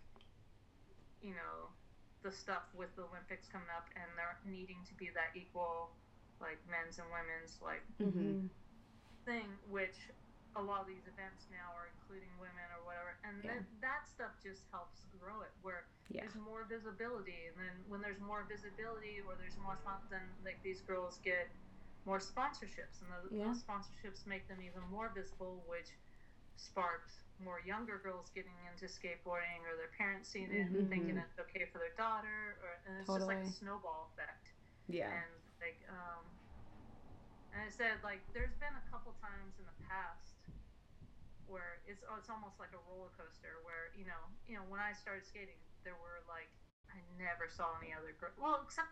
you 1.22 1.34
know 1.34 1.72
the 2.22 2.32
stuff 2.32 2.62
with 2.76 2.94
the 2.96 3.02
olympics 3.04 3.48
coming 3.48 3.70
up 3.76 3.88
and 3.96 4.06
there 4.16 4.38
needing 4.46 4.78
to 4.86 4.94
be 4.96 5.10
that 5.18 5.34
equal 5.36 5.90
like 6.40 6.60
men's 6.70 7.00
and 7.00 7.08
women's 7.10 7.58
like 7.62 7.82
mm-hmm. 7.98 8.46
thing 9.26 9.48
which 9.70 9.98
a 10.56 10.62
lot 10.62 10.82
of 10.82 10.88
these 10.88 11.08
events 11.10 11.50
now 11.50 11.74
are 11.74 11.90
including 11.90 12.30
women 12.38 12.68
or 12.78 12.86
whatever 12.86 13.18
and 13.26 13.42
Yeah. 13.44 13.58
then 13.58 13.62
that 13.82 14.06
stuff 14.08 14.38
just 14.42 14.66
helps 14.70 15.06
grow 15.18 15.42
it 15.42 15.54
where 15.62 15.90
Yeah. 16.10 16.22
there's 16.22 16.36
more 16.38 16.66
visibility 16.70 17.50
and 17.50 17.58
then 17.58 17.76
when 17.88 18.02
there's 18.02 18.22
more 18.22 18.46
visibility 18.46 19.20
or 19.26 19.36
there's 19.36 19.58
more 19.58 19.78
then 20.10 20.26
like 20.46 20.62
these 20.62 20.82
girls 20.82 21.20
get 21.24 21.50
more 22.06 22.20
sponsorships 22.20 23.02
and 23.02 23.10
those, 23.10 23.32
Yeah. 23.32 23.48
those 23.48 23.64
sponsorships 23.64 24.26
make 24.28 24.48
them 24.48 24.62
even 24.62 24.84
more 24.92 25.10
visible 25.10 25.64
which 25.68 25.90
sparks 26.56 27.26
more 27.40 27.60
younger 27.66 27.98
girls 27.98 28.30
getting 28.30 28.54
into 28.70 28.86
skateboarding 28.86 29.66
or 29.66 29.76
their 29.76 29.92
parents 29.98 30.30
seeing 30.30 30.52
it 30.52 30.70
and 30.70 30.88
thinking 30.90 31.18
it's 31.18 31.40
okay 31.40 31.66
for 31.72 31.80
their 31.80 31.96
daughter 31.98 32.60
or 32.62 32.78
and 32.86 33.02
it's 33.02 33.10
just 33.12 33.28
like 33.28 33.42
a 33.42 33.50
snowball 33.50 34.12
effect 34.14 34.54
yeah, 34.88 35.10
and 35.10 35.32
like 35.62 35.82
um 35.90 36.24
and 37.54 37.62
I 37.62 37.70
said 37.70 38.02
like 38.04 38.22
there's 38.34 38.54
been 38.62 38.74
a 38.78 38.86
couple 38.92 39.14
times 39.22 39.58
in 39.58 39.66
the 39.66 39.78
past 39.88 40.33
where 41.54 41.78
it's 41.86 42.02
oh, 42.10 42.18
it's 42.18 42.34
almost 42.34 42.58
like 42.58 42.74
a 42.74 42.82
roller 42.90 43.14
coaster 43.14 43.62
where 43.62 43.94
you 43.94 44.10
know 44.10 44.18
you 44.50 44.58
know 44.58 44.66
when 44.66 44.82
I 44.82 44.92
started 44.98 45.22
skating 45.22 45.62
there 45.86 45.94
were 46.02 46.26
like 46.26 46.50
I 46.90 46.98
never 47.22 47.46
saw 47.46 47.78
any 47.78 47.94
other 47.94 48.18
girl 48.18 48.34
well 48.42 48.66
except 48.66 48.90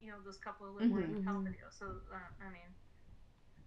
you 0.00 0.08
know 0.08 0.16
those 0.24 0.40
couple 0.40 0.64
of 0.72 0.80
Live 0.80 0.88
Mhm. 0.88 1.20
mm 1.20 1.44
videos 1.44 1.76
so 1.76 2.00
uh, 2.08 2.16
I 2.40 2.48
mean 2.48 2.70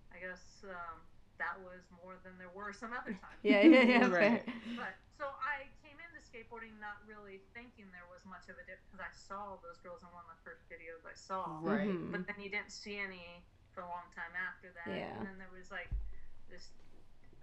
I 0.10 0.18
guess 0.22 0.66
um, 0.66 0.98
that 1.42 1.58
was 1.62 1.86
more 2.02 2.18
than 2.26 2.38
there 2.42 2.50
were 2.54 2.74
some 2.74 2.94
other 2.94 3.14
times 3.18 3.42
Yeah, 3.46 3.62
yeah, 3.62 3.86
yeah. 3.86 4.06
Right. 4.10 4.42
fair. 4.42 4.54
but 4.78 4.94
so 5.18 5.30
I 5.42 5.70
came 5.86 5.98
into 6.02 6.18
skateboarding 6.22 6.74
not 6.82 7.02
really 7.06 7.42
thinking 7.54 7.86
there 7.94 8.10
was 8.10 8.26
much 8.26 8.50
of 8.50 8.58
a 8.58 8.66
dip 8.66 8.82
because 8.90 9.02
I 9.02 9.14
saw 9.14 9.58
those 9.62 9.78
girls 9.86 10.02
in 10.02 10.10
one 10.14 10.26
of 10.26 10.34
the 10.34 10.42
first 10.42 10.66
videos 10.70 11.06
I 11.06 11.14
saw 11.14 11.62
Right. 11.62 11.90
Mhm. 11.90 12.10
but 12.14 12.26
then 12.26 12.38
you 12.42 12.50
didn't 12.50 12.74
see 12.74 12.98
any 12.98 13.46
for 13.74 13.82
a 13.82 13.90
long 13.90 14.06
time 14.14 14.34
after 14.38 14.70
that. 14.78 14.94
Yeah. 14.94 15.18
And 15.18 15.26
then 15.26 15.38
there 15.42 15.50
was 15.50 15.74
like 15.74 15.90
this 16.46 16.70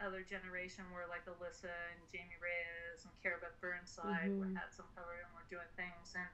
other 0.01 0.23
generation 0.25 0.85
where 0.93 1.07
like 1.07 1.23
Elissa 1.29 1.71
and 1.93 2.01
Jaime 2.13 2.37
Reyes 2.41 3.05
and 3.05 3.13
Cara-Beth 3.23 3.61
Burnside 3.61 4.33
were 4.41 4.47
Mhm. 4.49 4.57
had 4.57 4.73
some 4.73 4.89
cover 4.97 5.13
and 5.21 5.29
were 5.35 5.45
doing 5.53 5.69
things 5.77 6.15
and 6.17 6.29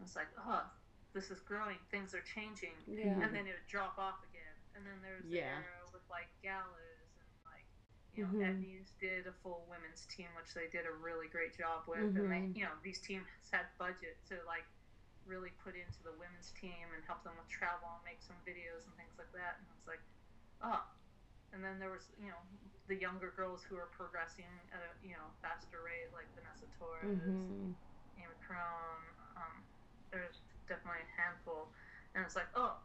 it's 0.00 0.14
like, 0.14 0.28
oh, 0.38 0.68
this 1.12 1.30
is 1.30 1.40
growing, 1.40 1.78
things 1.90 2.14
are 2.14 2.20
changing. 2.22 2.76
Yeah. 2.86 3.16
And 3.24 3.34
then 3.34 3.46
it 3.48 3.56
would 3.56 3.66
drop 3.66 3.98
off 3.98 4.22
again. 4.24 4.54
And 4.74 4.86
then 4.86 5.00
there's 5.00 5.24
Yeah. 5.24 5.60
the 5.60 5.64
era 5.66 5.86
with 5.92 6.04
like 6.10 6.28
Gallaz 6.42 7.08
and 7.18 7.44
like 7.46 7.64
you 8.12 8.24
know, 8.26 8.32
Mhm. 8.32 8.60
Etnies 8.60 8.96
did 8.98 9.26
a 9.26 9.32
full 9.32 9.64
women's 9.66 10.04
team, 10.06 10.28
which 10.36 10.52
they 10.54 10.68
did 10.68 10.86
a 10.86 10.92
really 10.92 11.28
great 11.28 11.54
job 11.54 11.86
with. 11.88 12.00
And 12.16 12.30
they, 12.30 12.40
Mhm. 12.48 12.56
you 12.56 12.64
know, 12.64 12.74
these 12.82 13.00
teams 13.00 13.26
had 13.50 13.66
budget 13.78 14.22
to 14.26 14.42
like 14.44 14.64
really 15.24 15.50
put 15.64 15.74
into 15.74 16.02
the 16.02 16.12
women's 16.12 16.52
team 16.52 16.92
and 16.94 17.04
help 17.04 17.22
them 17.24 17.36
with 17.36 17.48
travel 17.48 17.88
and 17.96 18.04
make 18.04 18.22
some 18.22 18.36
videos 18.44 18.84
and 18.86 18.94
things 18.96 19.16
like 19.18 19.32
that. 19.32 19.58
And 19.58 19.66
it's 19.76 19.86
like, 19.86 20.00
oh. 20.62 20.86
And 21.56 21.64
then 21.64 21.80
there 21.80 21.88
was, 21.88 22.12
you 22.20 22.28
know, 22.28 22.36
the 22.84 23.00
younger 23.00 23.32
girls 23.32 23.64
who 23.64 23.80
are 23.80 23.88
progressing 23.96 24.44
at 24.68 24.84
a, 24.84 24.92
you 25.00 25.16
know, 25.16 25.24
faster 25.40 25.80
rate, 25.80 26.12
like 26.12 26.28
Vanessa 26.36 26.68
Torres 26.76 27.16
Mhm. 27.16 27.72
prone. 28.44 29.02
Um, 29.34 29.64
there's 30.12 30.38
definitely 30.68 31.02
a 31.02 31.10
handful, 31.20 31.72
and 32.14 32.22
it's 32.22 32.36
like, 32.36 32.46
oh, 32.54 32.78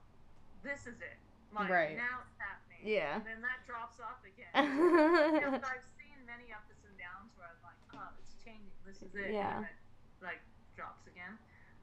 this 0.64 0.88
is 0.88 0.98
it. 1.02 1.20
Like 1.54 1.70
Right. 1.70 1.98
now 1.98 2.24
it's 2.26 2.34
happening. 2.40 2.80
Yeah. 2.88 3.16
And 3.22 3.26
then 3.28 3.42
that 3.42 3.62
drops 3.68 4.00
off 4.00 4.24
again. 4.26 4.50
you 5.36 5.42
know, 5.42 5.60
I've 5.62 5.86
seen 6.00 6.18
many 6.26 6.52
ups 6.54 6.72
and 6.88 6.98
downs 6.98 7.36
where 7.38 7.46
I'm 7.52 7.62
like, 7.62 7.78
oh, 7.94 8.10
it's 8.24 8.34
changing. 8.42 8.72
This 8.86 9.04
is 9.04 9.14
it. 9.14 9.32
Yeah. 9.36 9.58
And 9.58 9.66
it 9.66 9.76
like 10.24 10.42
drops 10.76 11.06
again. 11.06 11.38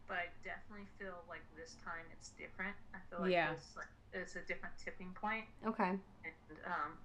But 0.09 0.16
I 0.16 0.26
definitely 0.43 0.89
feel 0.98 1.20
like 1.28 1.44
this 1.55 1.76
time 1.85 2.09
it's 2.10 2.32
different. 2.40 2.74
I 2.97 2.98
feel 3.12 3.20
like 3.20 3.30
Yeah. 3.30 3.52
this 3.52 3.76
like 3.76 3.93
it's 4.12 4.36
a 4.36 4.43
different 4.48 4.72
tipping 4.80 5.12
point. 5.12 5.44
okay. 5.68 6.01
And 6.24 6.59
um, 6.64 6.97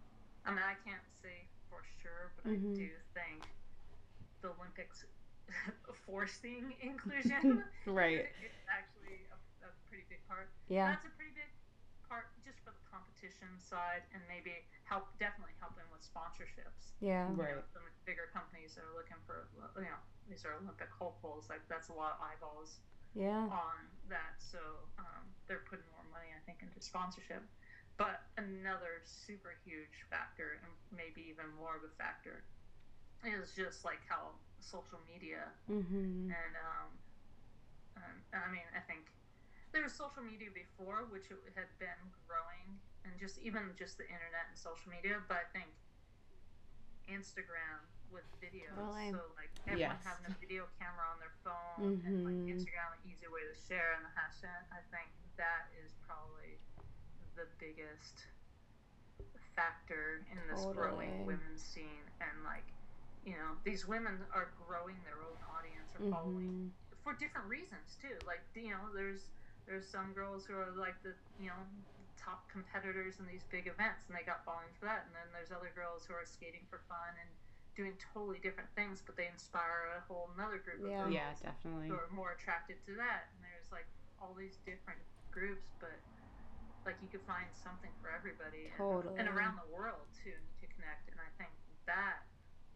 I 0.47 0.51
mean, 0.51 0.63
I 0.63 0.75
can't 0.87 1.03
say 1.21 1.47
for 1.69 1.83
sure, 2.01 2.31
but 2.39 2.47
Mhm. 2.47 2.73
I 2.73 2.75
do 2.79 2.89
think 3.13 3.43
the 4.41 4.49
Olympics 4.55 5.03
forcing 6.07 6.73
inclusion 6.79 7.63
Right. 7.85 8.31
is 8.43 8.55
actually 8.71 9.27
a, 9.31 9.67
a 9.67 9.71
pretty 9.89 10.05
big 10.09 10.23
part. 10.27 10.47
Yeah. 10.69 10.95
That's 10.95 11.05
a 11.05 11.13
pretty 11.19 11.35
big 11.35 11.51
part 12.07 12.31
just 12.43 12.59
for 12.63 12.71
the 12.71 12.82
competition 12.93 13.57
side, 13.57 14.03
and 14.13 14.21
maybe 14.29 14.53
help 14.85 15.05
definitely 15.17 15.57
help 15.59 15.75
them 15.75 15.89
with 15.91 16.01
sponsorships. 16.05 16.93
Yeah. 17.01 17.29
You 17.29 17.37
Right. 17.37 17.55
know, 17.57 17.61
some 17.73 17.83
bigger 18.05 18.27
companies 18.27 18.75
that 18.75 18.85
are 18.85 18.93
looking 18.93 19.17
for, 19.25 19.49
you 19.75 19.81
know, 19.89 19.97
these 20.29 20.45
are 20.45 20.53
Olympic 20.53 20.89
hopefuls. 20.93 21.49
Like 21.49 21.67
that's 21.67 21.89
a 21.89 21.93
lot 21.93 22.13
of 22.13 22.21
eyeballs 22.21 22.79
Yeah. 23.15 23.49
on 23.49 23.89
that. 24.09 24.33
So 24.39 24.59
um, 24.99 25.25
they're 25.47 25.65
putting 25.69 25.85
more 25.91 26.05
money, 26.13 26.29
I 26.35 26.41
think, 26.45 26.61
into 26.61 26.81
sponsorship. 26.81 27.43
But 27.97 28.21
another 28.37 29.01
super 29.03 29.53
huge 29.65 30.05
factor, 30.09 30.59
and 30.63 30.71
maybe 30.91 31.21
even 31.29 31.49
more 31.49 31.75
of 31.75 31.83
a 31.83 31.89
factor, 31.97 32.43
is 33.25 33.53
just 33.55 33.85
like 33.85 34.01
how 34.07 34.33
social 34.59 34.99
media 35.07 35.53
Mhm. 35.69 36.29
and 36.29 36.55
um, 36.57 36.89
um, 37.97 38.23
I 38.33 38.51
mean, 38.51 38.67
I 38.75 38.81
think 38.81 39.11
there 39.73 39.83
was 39.83 39.93
social 39.97 40.21
media 40.21 40.53
before, 40.53 41.09
which 41.09 41.27
it 41.33 41.41
had 41.57 41.67
been 41.81 41.97
growing, 42.29 42.77
and 43.03 43.11
just 43.19 43.41
even 43.41 43.73
just 43.75 43.97
the 43.97 44.05
internet 44.05 44.45
and 44.47 44.55
social 44.57 44.87
media. 44.93 45.17
But 45.27 45.43
I 45.43 45.47
think 45.51 45.69
Instagram 47.09 47.81
with 48.13 48.23
videos, 48.39 48.77
Totally. 48.77 49.11
so 49.11 49.19
like 49.35 49.49
everyone 49.67 49.97
Yes. 49.97 50.05
having 50.05 50.29
a 50.29 50.35
video 50.37 50.69
camera 50.79 51.03
on 51.09 51.17
their 51.19 51.33
phone, 51.43 51.99
and 52.05 52.23
like 52.23 52.37
Mhm. 52.45 52.53
Instagram, 52.53 52.93
an 52.93 53.01
easy 53.09 53.27
way 53.27 53.41
to 53.43 53.55
share, 53.57 53.93
and 53.97 54.05
the 54.05 54.13
hashtag. 54.13 54.61
I 54.71 54.81
think 54.93 55.09
that 55.35 55.67
is 55.81 55.91
probably 56.05 56.61
the 57.35 57.49
biggest 57.57 58.27
factor 59.55 60.25
in 60.31 60.37
this 60.47 60.61
Totally. 60.61 60.75
growing 61.09 61.25
women's 61.25 61.61
scene, 61.63 62.05
and 62.21 62.43
like. 62.43 62.65
You 63.25 63.37
know, 63.37 63.55
these 63.63 63.87
women 63.87 64.19
are 64.33 64.51
growing 64.67 65.01
their 65.05 65.15
own 65.21 65.37
audience 65.55 65.95
or 65.95 66.11
following 66.11 66.73
Mhm. 66.75 66.97
for 67.05 67.13
different 67.13 67.47
reasons 67.47 67.95
too. 67.95 68.19
Like 68.25 68.41
you 68.53 68.71
know, 68.71 68.91
there's 68.91 69.29
there's 69.65 69.87
some 69.87 70.13
girls 70.13 70.45
who 70.45 70.55
are 70.55 70.71
like 70.75 70.95
the 71.03 71.13
you 71.39 71.47
know 71.47 71.61
top 72.19 72.47
competitors 72.51 73.19
in 73.19 73.27
these 73.27 73.43
big 73.51 73.67
events, 73.67 74.07
and 74.07 74.15
they 74.15 74.23
got 74.23 74.43
following 74.47 74.71
for 74.79 74.85
that. 74.87 75.07
And 75.07 75.13
then 75.15 75.27
there's 75.35 75.51
other 75.51 75.71
girls 75.75 76.05
who 76.07 76.13
are 76.15 76.23
skating 76.27 76.63
for 76.71 76.79
fun 76.87 77.11
and 77.19 77.27
doing 77.75 77.97
totally 78.13 78.39
different 78.39 78.69
things, 78.77 79.01
but 79.03 79.17
they 79.17 79.27
inspire 79.27 79.97
a 79.97 80.01
whole 80.07 80.29
another 80.37 80.61
group 80.61 80.79
of 80.83 80.87
Yeah. 80.87 81.03
girls 81.03 81.13
Yeah, 81.13 81.31
definitely. 81.41 81.89
who 81.89 81.97
are 81.97 82.07
more 82.13 82.31
attracted 82.37 82.77
to 82.85 82.93
that. 83.01 83.27
And 83.33 83.43
there's 83.43 83.67
like 83.73 83.89
all 84.21 84.31
these 84.37 84.55
different 84.63 85.01
groups, 85.33 85.73
but 85.81 85.97
like 86.85 86.95
you 87.01 87.09
could 87.09 87.25
find 87.25 87.47
something 87.51 87.91
for 87.99 88.11
everybody, 88.13 88.67
and, 88.69 88.77
Totally. 88.77 89.17
and 89.19 89.27
around 89.27 89.57
the 89.59 89.67
world 89.73 90.05
too 90.13 90.35
to 90.61 90.65
connect. 90.77 91.09
And 91.09 91.19
I 91.19 91.31
think 91.41 91.51
that 91.89 92.23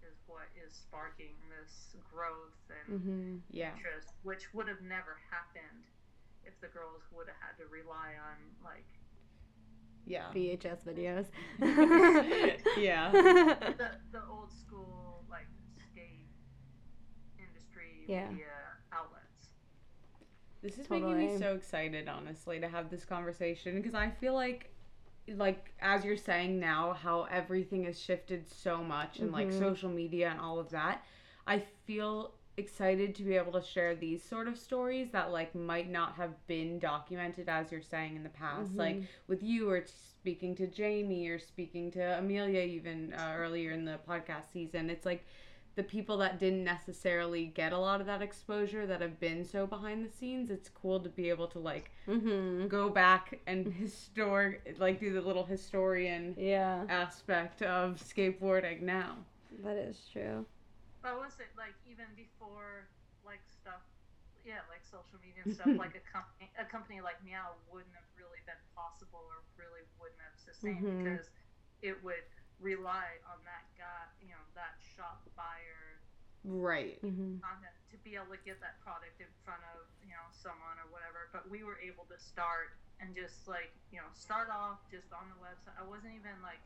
is 0.03 0.17
what 0.27 0.47
is 0.57 0.73
sparking 0.73 1.35
this 1.61 1.95
growth 2.11 2.57
and 2.73 2.87
Mhm. 2.99 3.41
Yeah. 3.49 3.75
interest, 3.75 4.11
which 4.23 4.51
would 4.53 4.67
have 4.67 4.81
never 4.81 5.15
happened 5.29 5.85
if 6.47 6.59
the 6.61 6.67
girls 6.67 7.01
would 7.11 7.27
have 7.27 7.35
had 7.41 7.57
to 7.61 7.67
rely 7.69 8.15
on 8.17 8.37
like 8.63 8.87
Yeah. 10.05 10.31
VHS 10.33 10.83
videos. 10.87 11.25
Yeah. 12.77 13.11
the, 13.11 13.89
the 14.11 14.21
old 14.31 14.51
school 14.51 15.25
like 15.29 15.47
skate 15.75 16.29
industry 17.37 18.05
Yeah. 18.07 18.29
media 18.29 18.47
outlets. 18.93 19.51
This 20.63 20.77
is 20.79 20.89
making 20.89 21.17
me 21.17 21.37
so 21.37 21.53
excited, 21.55 22.07
honestly, 22.07 22.59
to 22.59 22.67
have 22.67 22.89
this 22.89 23.05
conversation 23.05 23.75
because 23.75 23.93
I 23.93 24.09
feel 24.09 24.33
like, 24.33 24.71
like 25.35 25.73
as 25.81 26.03
you're 26.03 26.17
saying 26.17 26.59
now, 26.59 26.93
how 26.93 27.27
everything 27.31 27.83
has 27.83 27.99
shifted 28.01 28.49
so 28.49 28.83
much 28.83 29.19
and 29.19 29.31
like 29.31 29.49
Mhm. 29.49 29.59
social 29.59 29.89
media 29.89 30.29
and 30.29 30.39
all 30.39 30.57
of 30.59 30.69
that. 30.71 31.03
I 31.45 31.59
feel 31.85 32.33
excited 32.57 33.13
to 33.15 33.23
be 33.23 33.35
able 33.35 33.51
to 33.53 33.61
share 33.61 33.95
these 33.95 34.23
sort 34.23 34.47
of 34.47 34.57
stories 34.57 35.09
that 35.11 35.31
like 35.31 35.53
might 35.55 35.89
not 35.89 36.15
have 36.15 36.31
been 36.47 36.79
documented 36.79 37.47
as 37.47 37.71
you're 37.71 37.81
saying 37.81 38.15
in 38.15 38.23
the 38.23 38.29
past, 38.29 38.75
like 38.75 38.95
Mhm. 38.97 39.05
with 39.27 39.43
you 39.43 39.69
or 39.69 39.83
speaking 39.85 40.55
to 40.55 40.67
Jamie 40.67 41.27
or 41.29 41.39
speaking 41.39 41.91
to 41.91 42.01
Amelia 42.17 42.61
even 42.61 43.13
uh, 43.13 43.35
earlier 43.37 43.71
in 43.71 43.85
the 43.85 43.99
podcast 44.07 44.51
season. 44.51 44.89
It's 44.89 45.05
like 45.05 45.23
the 45.75 45.83
people 45.83 46.17
that 46.17 46.39
didn't 46.39 46.63
necessarily 46.63 47.45
get 47.45 47.71
a 47.71 47.77
lot 47.77 48.01
of 48.01 48.07
that 48.07 48.23
exposure 48.23 48.87
that 48.87 48.99
have 48.99 49.19
been 49.19 49.45
so 49.45 49.67
behind 49.67 50.03
the 50.03 50.09
scenes. 50.09 50.49
It's 50.49 50.69
cool 50.69 50.99
to 51.01 51.09
be 51.09 51.29
able 51.29 51.47
to 51.49 51.59
like 51.59 51.91
Mhm. 52.07 52.67
go 52.67 52.89
back 52.89 53.39
and 53.45 53.67
historic 53.73 54.75
like 54.79 54.99
do 54.99 55.13
the 55.13 55.21
little 55.21 55.45
historian 55.45 56.33
Yeah. 56.35 56.85
aspect 56.89 57.61
of 57.61 57.97
skateboarding 58.01 58.81
now. 58.81 59.17
That 59.63 59.77
is 59.77 60.09
true. 60.11 60.47
But 61.07 61.23
was 61.23 61.39
it 61.39 61.55
like 61.55 61.79
even 61.87 62.11
before 62.19 62.91
like 63.23 63.39
stuff 63.47 63.79
yeah, 64.43 64.59
like 64.67 64.83
social 64.83 65.15
media 65.23 65.47
and 65.47 65.55
stuff, 65.55 65.71
like 65.79 65.95
a 65.95 66.03
company 66.03 66.51
a 66.59 66.65
company 66.67 66.99
like 66.99 67.23
Meow 67.23 67.55
wouldn't 67.71 67.95
have 67.95 68.11
really 68.19 68.43
been 68.43 68.59
possible 68.75 69.23
or 69.23 69.39
really 69.55 69.87
wouldn't 69.95 70.19
have 70.19 70.35
sustained 70.35 70.83
Mhm. 70.83 70.99
because 70.99 71.31
it 71.79 71.95
would 72.03 72.27
rely 72.59 73.23
on 73.23 73.39
that 73.47 73.71
guy 73.79 74.11
you 74.19 74.35
know, 74.35 74.43
that 74.53 74.75
shop 74.83 75.23
buyer 75.39 76.03
Right. 76.43 76.99
Mhm. 77.01 77.39
content 77.39 77.75
to 77.87 77.97
be 78.03 78.15
able 78.15 78.35
to 78.35 78.43
get 78.43 78.59
that 78.59 78.75
product 78.83 79.21
in 79.21 79.31
front 79.47 79.63
of 79.63 79.87
you 80.03 80.09
know 80.11 80.27
someone 80.31 80.75
or 80.79 80.87
whatever 80.91 81.29
but 81.31 81.47
we 81.47 81.63
were 81.63 81.79
able 81.79 82.03
to 82.05 82.17
start 82.19 82.75
and 82.99 83.15
just 83.15 83.47
like 83.47 83.71
you 83.91 83.99
know 83.99 84.09
start 84.11 84.49
off 84.49 84.79
just 84.89 85.13
on 85.13 85.29
the 85.29 85.35
website 85.35 85.77
i 85.77 85.83
wasn't 85.83 86.11
even 86.13 86.41
like 86.41 86.59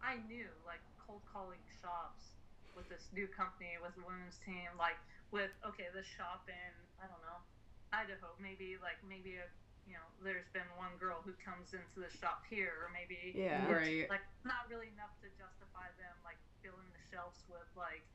i 0.00 0.16
knew 0.16 0.48
like 0.64 0.80
cold 0.96 1.24
calling 1.24 1.60
shops 1.80 2.31
with 2.76 2.88
this 2.88 3.08
new 3.12 3.28
company 3.28 3.76
with 3.80 3.94
the 3.96 4.04
women's 4.04 4.38
team 4.44 4.68
like 4.78 4.96
with 5.30 5.52
okay 5.64 5.88
this 5.92 6.06
shop 6.06 6.44
in 6.48 6.72
i 7.00 7.04
don't 7.08 7.20
know 7.24 7.40
idaho 7.92 8.32
maybe 8.40 8.76
like 8.80 8.96
maybe 9.04 9.36
a 9.40 9.46
you 9.84 9.98
know 9.98 10.06
there's 10.22 10.46
been 10.54 10.68
one 10.78 10.94
girl 10.96 11.18
who 11.26 11.34
comes 11.42 11.74
into 11.74 11.98
the 11.98 12.08
shop 12.22 12.46
here 12.46 12.86
or 12.86 12.88
maybe 12.94 13.34
Yeah. 13.34 13.66
Right. 13.66 14.06
like 14.08 14.22
not 14.46 14.70
really 14.70 14.88
enough 14.94 15.12
to 15.26 15.28
justify 15.34 15.90
them 15.98 16.14
like 16.22 16.38
filling 16.62 16.86
the 16.94 17.02
shelves 17.10 17.42
with 17.50 17.66
like 17.74 18.06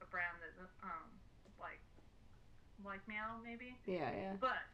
a 0.00 0.06
brand 0.08 0.40
that 0.40 0.56
um 0.80 1.06
like 1.60 1.82
like 2.80 3.04
meow 3.04 3.36
maybe 3.44 3.76
Yeah, 3.84 4.08
yeah. 4.16 4.34
but 4.40 4.64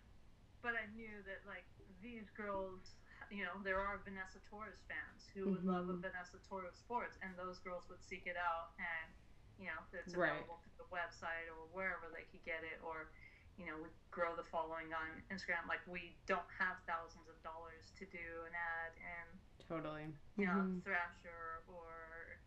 but 0.62 0.78
i 0.78 0.86
knew 0.94 1.18
that 1.26 1.42
like 1.50 1.66
these 1.98 2.30
girls 2.38 2.94
you 3.34 3.42
know 3.42 3.58
there 3.66 3.82
are 3.82 3.98
vanessa 4.06 4.38
torres 4.46 4.78
fans 4.86 5.26
who 5.34 5.50
would 5.50 5.66
love 5.66 5.90
a 5.90 5.98
Mhm. 5.98 6.06
vanessa 6.06 6.38
torres 6.46 6.78
sports 6.78 7.18
and 7.26 7.34
those 7.34 7.58
girls 7.66 7.82
would 7.90 7.98
seek 8.06 8.22
it 8.30 8.38
out 8.38 8.70
and 8.78 9.10
you 9.58 9.66
know 9.66 9.80
Right. 10.14 10.32
available 10.36 10.60
through 10.62 10.76
the 10.84 10.90
website 10.92 11.48
or 11.48 11.66
wherever 11.72 12.08
they 12.12 12.24
could 12.30 12.44
get 12.44 12.62
it 12.62 12.78
or 12.84 13.08
you 13.56 13.64
know 13.66 13.76
we 13.80 13.88
grow 14.10 14.36
the 14.36 14.44
following 14.44 14.92
on 14.92 15.22
instagram 15.32 15.64
like 15.68 15.80
we 15.88 16.12
don't 16.26 16.46
have 16.58 16.76
thousands 16.86 17.24
of 17.28 17.36
dollars 17.42 17.90
to 17.98 18.04
do 18.06 18.44
an 18.46 18.52
ad 18.54 18.92
and 19.00 19.28
Totally. 19.68 20.06
you 20.36 20.46
know, 20.46 20.62
Mhm. 20.62 20.84
Thrasher 20.84 21.64
or, 21.66 22.38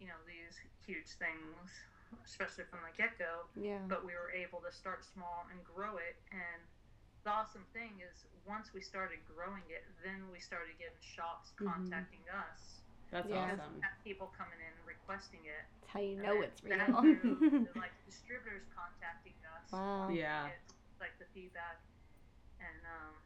you 0.00 0.06
know, 0.08 0.16
these 0.24 0.56
huge 0.86 1.06
things, 1.20 1.68
especially 2.24 2.64
from 2.64 2.80
the 2.80 2.96
get 2.96 3.18
go. 3.18 3.44
Yeah. 3.54 3.84
But 3.88 4.06
we 4.06 4.14
were 4.14 4.30
able 4.32 4.62
to 4.62 4.72
start 4.72 5.04
small 5.04 5.46
and 5.50 5.62
grow 5.64 5.98
it. 5.98 6.16
And 6.32 6.62
the 7.24 7.30
awesome 7.30 7.66
thing 7.74 8.00
is, 8.00 8.24
once 8.46 8.72
we 8.72 8.80
started 8.80 9.20
growing 9.26 9.68
it, 9.68 9.84
then 10.02 10.30
we 10.30 10.40
started 10.40 10.78
getting 10.78 10.98
shops 11.00 11.52
Mhm. 11.60 11.66
contacting 11.74 12.26
us. 12.30 12.80
That's 13.10 13.30
awesome. 13.30 13.82
People 14.02 14.28
coming 14.28 14.58
in 14.58 14.81
requesting 15.12 15.44
it. 15.44 15.64
That's 15.84 15.92
how 15.92 16.00
you 16.00 16.16
know 16.16 16.40
then 16.40 16.48
it's 16.48 16.64
real. 16.64 16.80
grew 17.04 17.68
to, 17.68 17.76
like 17.76 17.92
distributors 18.08 18.64
contacting 18.72 19.36
us. 19.44 19.68
wow. 19.72 20.08
Yeah. 20.08 20.48
It's, 20.48 20.72
like 21.02 21.18
the 21.18 21.26
feedback 21.34 21.82
and 22.62 22.78
um 22.86 23.18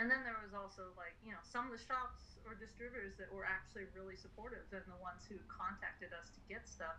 and 0.00 0.08
then 0.08 0.24
there 0.24 0.40
was 0.40 0.56
also 0.56 0.88
like 0.96 1.12
you 1.20 1.28
know 1.28 1.44
some 1.44 1.68
of 1.68 1.76
the 1.76 1.82
shops 1.84 2.40
or 2.48 2.56
distributors 2.56 3.20
that 3.20 3.28
were 3.28 3.44
actually 3.44 3.84
really 3.92 4.16
supportive 4.16 4.64
and 4.72 4.80
the 4.88 4.96
ones 4.96 5.28
who 5.28 5.36
contacted 5.44 6.08
us 6.16 6.32
to 6.32 6.40
get 6.48 6.64
stuff 6.64 6.96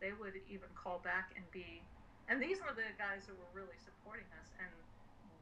they 0.00 0.16
would 0.16 0.40
even 0.48 0.72
call 0.72 1.04
back 1.04 1.36
and 1.36 1.44
be 1.52 1.84
and 2.32 2.40
these 2.40 2.64
were 2.64 2.72
the 2.72 2.88
guys 2.96 3.28
that 3.28 3.36
were 3.36 3.52
really 3.52 3.76
supporting 3.76 4.24
us 4.40 4.48
and 4.56 4.72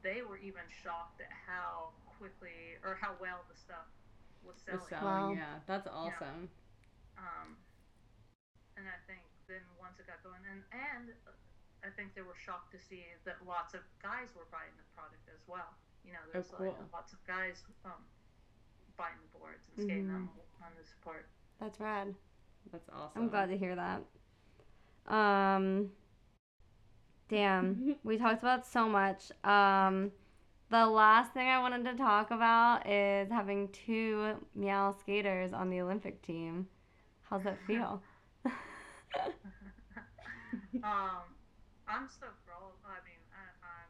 they 0.03 0.19
were 0.19 0.43
even 0.43 0.67
shocked 0.67 1.23
at 1.23 1.31
how 1.31 1.95
quickly 2.19 2.75
or 2.83 2.99
how 2.99 3.15
well 3.23 3.47
the 3.47 3.55
stuff 3.55 3.87
was 4.43 4.59
The 4.67 4.75
selling 4.75 4.91
selling, 4.91 5.39
Wow. 5.39 5.39
yeah. 5.39 5.63
That's 5.71 5.87
awesome. 5.87 6.51
um, 7.15 7.55
and 8.79 8.87
I 8.87 8.95
think 9.05 9.19
then 9.51 9.61
once 9.75 9.99
it 9.99 10.07
got 10.07 10.23
going, 10.23 10.39
and 10.47 10.63
and 10.71 11.11
I 11.83 11.91
think 11.93 12.15
they 12.15 12.23
were 12.23 12.35
shocked 12.39 12.71
to 12.71 12.79
see 12.79 13.03
that 13.27 13.35
lots 13.45 13.75
of 13.75 13.83
guys 14.01 14.31
were 14.35 14.47
buying 14.51 14.71
the 14.79 14.87
product 14.95 15.27
as 15.27 15.43
well. 15.47 15.67
You 16.07 16.15
know, 16.15 16.23
Oh, 16.23 16.31
there's 16.33 16.47
cool. 16.55 16.71
like 16.71 16.79
lots 16.95 17.11
of 17.13 17.19
guys 17.27 17.63
um, 17.83 17.99
buying 18.97 19.19
the 19.19 19.31
boards 19.37 19.67
and 19.75 19.83
skating 19.85 20.07
them 20.07 20.29
Mm-hmm. 20.31 20.63
on 20.63 20.71
the 20.79 20.85
support. 20.87 21.27
That's 21.59 21.79
rad. 21.79 22.15
That's 22.71 22.87
awesome. 22.89 23.21
I'm 23.23 23.29
glad 23.29 23.49
to 23.49 23.57
hear 23.57 23.75
that. 23.75 24.01
Um, 25.13 25.89
damn, 27.29 27.95
we 28.03 28.17
talked 28.17 28.41
about 28.41 28.65
so 28.65 28.87
much. 28.87 29.31
Um, 29.43 30.11
the 30.69 30.85
last 30.85 31.33
thing 31.33 31.47
I 31.47 31.59
wanted 31.59 31.85
to 31.85 31.95
talk 31.95 32.31
about 32.31 32.87
is 32.87 33.29
having 33.31 33.69
two 33.69 34.35
meow 34.55 34.91
skaters 34.99 35.51
on 35.53 35.69
the 35.69 35.81
Olympic 35.81 36.21
team. 36.21 36.67
How's 37.29 37.43
that 37.43 37.57
feel? 37.65 38.01
um, 40.83 41.25
I'm 41.87 42.07
so 42.09 42.27
for 42.45 42.53
all. 42.53 42.77
I 42.85 43.01
mean, 43.05 43.21
I, 43.33 43.43
I'm 43.65 43.89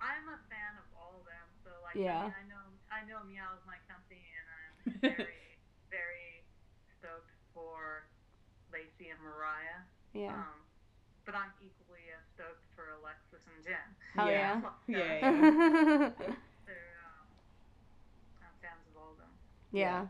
I'm 0.00 0.26
a 0.32 0.38
fan 0.48 0.74
of 0.80 0.86
all 0.96 1.20
of 1.20 1.24
them. 1.26 1.46
So 1.62 1.70
like, 1.84 1.94
Yeah. 1.94 2.20
I, 2.20 2.24
mean, 2.24 2.34
I 2.34 2.44
know 2.48 2.64
I 2.90 3.00
know 3.06 3.20
Meow's 3.28 3.62
my 3.66 3.78
company, 3.86 4.24
and 4.34 4.46
I'm 4.50 5.00
very 5.00 5.58
very 5.90 6.42
stoked 6.98 7.30
for 7.54 8.06
Lacey 8.72 9.10
and 9.10 9.20
Mariah. 9.20 9.82
yeah. 10.12 10.34
Um, 10.34 10.66
but 11.26 11.34
I'm 11.34 11.52
equally 11.62 12.10
as 12.16 12.24
stoked 12.34 12.64
for 12.74 12.90
Alexis 12.98 13.44
and 13.54 13.62
Jen. 13.62 13.88
Hell 14.16 14.30
yeah. 14.30 14.58
yeah. 14.58 14.70
Yeah, 14.88 14.98
yeah. 14.98 16.10
They're, 16.66 16.98
um, 17.06 17.26
I'm 18.42 18.54
fans 18.62 18.82
of 18.90 18.96
all 18.96 19.12
of 19.12 19.18
them. 19.18 19.30
Yeah. 19.70 20.06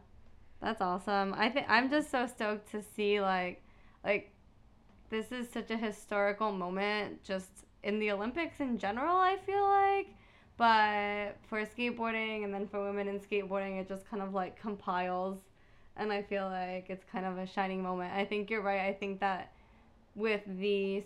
That's 0.61 0.81
awesome. 0.81 1.35
I 1.37 1.49
think 1.49 1.67
I'm 1.69 1.91
just 1.91 2.11
so 2.11 2.27
stoked 2.27 2.71
to 2.73 2.83
see 2.83 3.21
like 3.21 3.63
like 4.05 4.33
this 5.11 5.33
is 5.33 5.49
such 5.51 5.71
a 5.71 5.77
historical 5.77 6.53
moment 6.53 7.23
just 7.25 7.51
in 7.83 7.99
the 7.99 8.11
Olympics 8.13 8.61
in 8.61 8.79
general, 8.79 9.17
I 9.17 9.37
feel 9.39 9.63
like. 9.67 10.09
But 10.57 11.39
for 11.49 11.65
skateboarding 11.65 12.45
and 12.45 12.53
then 12.53 12.69
for 12.69 12.85
women 12.85 13.09
in 13.09 13.19
skateboarding 13.21 13.81
it 13.81 13.89
just 13.89 14.09
kind 14.11 14.23
of 14.23 14.35
like 14.35 14.61
compiles 14.61 15.39
and 15.97 16.13
I 16.13 16.23
feel 16.23 16.45
like 16.47 16.87
it's 16.91 17.05
kind 17.11 17.25
of 17.27 17.39
a 17.39 17.47
shining 17.47 17.83
moment. 17.83 18.13
I 18.15 18.25
think 18.25 18.51
you're 18.51 18.63
right. 18.63 18.83
I 18.83 18.93
think 18.93 19.21
that 19.21 19.53
with 20.15 20.43
the 20.47 21.05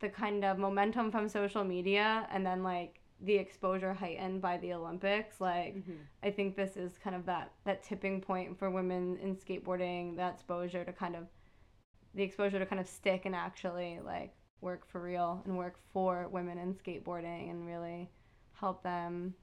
the 0.00 0.08
kind 0.08 0.44
of 0.44 0.58
momentum 0.58 1.10
from 1.10 1.28
social 1.28 1.64
media 1.64 2.28
and 2.32 2.44
then 2.46 2.62
like 2.62 2.97
the 3.20 3.34
exposure 3.34 3.94
heightened 3.94 4.40
by 4.40 4.58
the 4.58 4.72
Olympics, 4.72 5.40
like 5.40 5.74
Mhm. 5.76 6.06
I 6.22 6.30
think 6.30 6.54
this 6.56 6.76
is 6.76 6.98
kind 6.98 7.16
of 7.16 7.26
that 7.26 7.52
that 7.64 7.82
tipping 7.82 8.20
point 8.20 8.58
for 8.58 8.70
women 8.70 9.16
in 9.18 9.36
skateboarding, 9.36 10.16
that 10.16 10.34
exposure 10.34 10.84
to 10.84 10.92
kind 10.92 11.16
of 11.16 11.28
the 12.14 12.22
exposure 12.22 12.58
to 12.58 12.66
kind 12.66 12.80
of 12.80 12.86
stick 12.88 13.26
and 13.26 13.34
actually 13.34 14.00
like 14.00 14.34
work 14.60 14.86
for 14.86 15.00
real 15.02 15.42
and 15.44 15.56
work 15.56 15.78
for 15.92 16.28
women 16.28 16.58
in 16.58 16.74
skateboarding 16.74 17.50
and 17.50 17.66
really 17.66 18.10
help 18.52 18.82
them 18.82 19.34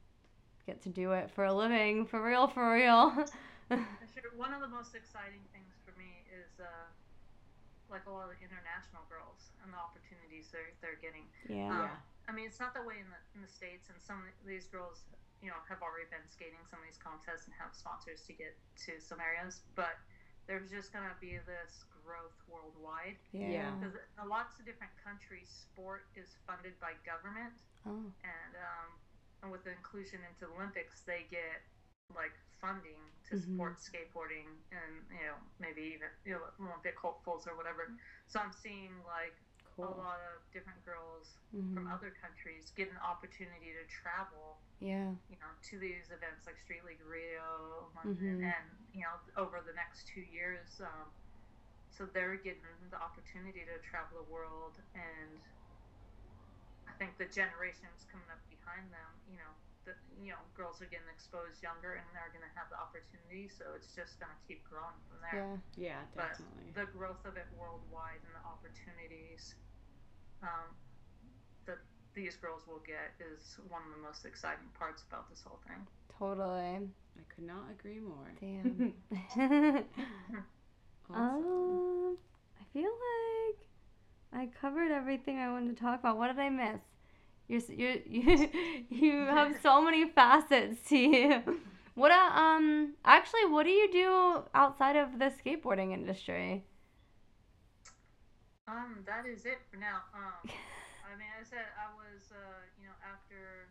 get 0.65 0.81
to 0.81 0.89
do 0.89 1.11
it 1.13 1.29
for 1.31 1.45
a 1.45 1.53
living, 1.53 2.05
for 2.05 2.21
real, 2.23 2.47
for 2.47 2.73
real. 2.73 3.25
Sure. 3.69 4.31
One 4.37 4.53
of 4.53 4.61
the 4.61 4.67
most 4.67 4.95
exciting 4.95 5.41
things 5.51 5.73
for 5.83 5.91
me 5.97 6.23
is 6.31 6.59
uh, 6.59 6.65
like 7.89 8.05
a 8.05 8.11
lot 8.11 8.29
of 8.29 8.35
the 8.37 8.41
international 8.43 9.03
girls 9.09 9.51
and 9.63 9.73
the 9.73 9.77
opportunities 9.77 10.49
they're 10.51 10.71
they're 10.81 10.99
getting. 11.01 11.25
yeah. 11.49 11.71
Um, 11.71 11.79
Yeah. 11.81 11.95
I 12.27 12.31
mean, 12.33 12.45
it's 12.49 12.59
not 12.59 12.73
that 12.73 12.85
way 12.85 12.97
in 12.99 13.09
the 13.09 13.21
in 13.37 13.41
the 13.41 13.51
states, 13.51 13.89
and 13.89 13.97
some 14.01 14.23
of 14.25 14.29
these 14.47 14.65
girls, 14.67 15.05
you 15.41 15.49
know, 15.49 15.59
have 15.69 15.81
already 15.85 16.09
been 16.09 16.25
skating 16.29 16.61
some 16.65 16.79
of 16.81 16.85
these 16.89 16.97
contests 16.97 17.45
and 17.45 17.53
have 17.59 17.75
sponsors 17.75 18.25
to 18.25 18.33
get 18.33 18.57
to 18.89 18.97
some 18.99 19.21
areas. 19.21 19.61
But 19.75 19.97
there's 20.47 20.69
just 20.69 20.93
gonna 20.93 21.13
be 21.21 21.37
this 21.45 21.85
growth 22.05 22.37
worldwide 22.47 23.17
Yeah. 23.33 23.49
Yeah. 23.49 23.71
because 23.77 23.93
in 23.97 24.25
lots 24.29 24.57
of 24.59 24.65
different 24.65 24.93
countries, 25.01 25.49
sport 25.49 26.05
is 26.15 26.37
funded 26.45 26.77
by 26.79 26.93
government, 27.05 27.53
Oh. 27.85 28.09
and 28.25 28.51
um, 28.57 28.89
and 29.43 29.51
with 29.51 29.63
the 29.63 29.71
inclusion 29.73 30.21
into 30.25 30.49
the 30.49 30.53
Olympics, 30.57 31.01
they 31.05 31.25
get 31.29 31.61
like 32.13 32.33
funding 32.61 33.01
to 33.29 33.35
Mhm. 33.35 33.41
support 33.41 33.77
skateboarding 33.77 34.45
and 34.71 34.93
you 35.09 35.25
know 35.25 35.37
maybe 35.59 35.81
even 35.97 36.09
you 36.23 36.33
know 36.33 36.41
Olympic 36.61 36.97
hopefuls 36.97 37.45
or 37.47 37.55
whatever. 37.55 37.93
So 38.27 38.39
I'm 38.39 38.53
seeing 38.53 39.03
like 39.05 39.35
a 39.77 39.81
lot 39.81 40.19
of 40.21 40.49
different 40.51 40.83
girls 40.85 41.37
from 41.73 41.85
Mhm. 41.85 41.91
other 41.91 42.11
countries 42.11 42.71
get 42.71 42.89
an 42.89 42.97
opportunity 42.97 43.73
to 43.73 43.85
travel, 43.85 44.57
Yeah. 44.79 45.15
you 45.27 45.37
know, 45.39 45.51
to 45.63 45.79
these 45.79 46.11
events 46.11 46.45
like 46.47 46.57
Street 46.57 46.83
League 46.85 47.01
Rio, 47.01 47.91
London, 47.95 48.39
Mhm. 48.41 48.43
and 48.43 48.87
you 48.93 49.01
know, 49.03 49.19
over 49.35 49.61
the 49.61 49.73
next 49.73 50.07
two 50.07 50.21
years. 50.21 50.79
Um, 50.79 51.11
so 51.89 52.05
they're 52.05 52.35
getting 52.37 52.89
the 52.89 53.01
opportunity 53.01 53.65
to 53.65 53.79
travel 53.79 54.17
the 54.23 54.31
world, 54.31 54.81
and 54.93 55.41
I 56.87 56.93
think 56.93 57.17
the 57.17 57.25
generations 57.27 58.05
coming 58.05 58.29
up 58.29 58.39
behind 58.49 58.91
them, 58.93 59.21
you 59.27 59.37
know, 59.37 59.53
the 59.85 59.93
you 60.19 60.33
know, 60.33 60.41
girls 60.57 60.81
are 60.81 60.89
getting 60.89 61.07
exposed 61.13 61.61
younger, 61.61 62.01
and 62.01 62.05
they're 62.11 62.33
going 62.33 62.45
to 62.45 62.55
have 62.57 62.67
the 62.73 62.79
opportunity. 62.81 63.47
So 63.47 63.77
it's 63.77 63.93
just 63.93 64.17
going 64.17 64.33
to 64.33 64.41
keep 64.49 64.65
growing 64.65 64.97
from 65.07 65.21
there 65.21 65.55
Yeah. 65.77 66.01
Yeah, 66.01 66.01
definitely 66.17 66.73
but 66.73 66.85
the 66.85 66.87
growth 66.91 67.23
of 67.25 67.37
it 67.37 67.45
worldwide 67.53 68.21
and 68.25 68.33
the 68.33 68.43
opportunities 68.43 69.55
um, 70.41 70.73
that 71.65 71.79
these 72.13 72.35
girls 72.35 72.65
will 72.67 72.81
get 72.85 73.13
is 73.21 73.57
one 73.69 73.81
of 73.85 73.91
the 73.95 74.01
most 74.01 74.25
exciting 74.25 74.67
parts 74.77 75.03
about 75.07 75.29
this 75.29 75.41
whole 75.45 75.59
thing. 75.67 75.81
Totally. 76.17 76.89
I 77.17 77.23
could 77.33 77.45
not 77.45 77.69
agree 77.71 77.99
more. 77.99 78.33
Damn. 78.41 78.93
Awesome. 81.09 81.21
Um, 81.21 82.17
I 82.59 82.63
feel 82.73 82.89
like 82.89 83.57
I 84.33 84.49
covered 84.59 84.91
everything 84.91 85.37
I 85.37 85.51
wanted 85.51 85.75
to 85.77 85.81
talk 85.81 85.99
about. 85.99 86.17
What 86.17 86.27
did 86.27 86.39
I 86.39 86.49
miss? 86.49 86.81
You're, 87.47 87.61
you're, 87.69 87.95
you 88.09 88.49
you 88.89 89.11
have 89.25 89.55
so 89.61 89.81
many 89.81 90.09
facets 90.09 90.81
to 90.89 90.97
you. 90.97 91.43
What 91.93 92.11
uh, 92.11 92.15
um 92.15 92.93
actually 93.05 93.45
what 93.45 93.63
do 93.63 93.69
you 93.71 93.91
do 93.91 94.43
outside 94.53 94.95
of 94.95 95.19
the 95.19 95.31
skateboarding 95.31 95.93
industry? 95.93 96.65
Um, 98.67 99.05
that 99.05 99.29
is 99.29 99.45
it 99.45 99.61
for 99.69 99.77
now. 99.77 100.09
Um, 100.09 100.49
I 101.05 101.13
mean, 101.13 101.29
I 101.29 101.45
said, 101.45 101.69
I 101.77 101.93
was, 101.93 102.33
uh, 102.33 102.65
you 102.81 102.89
know, 102.89 102.97
after 103.05 103.69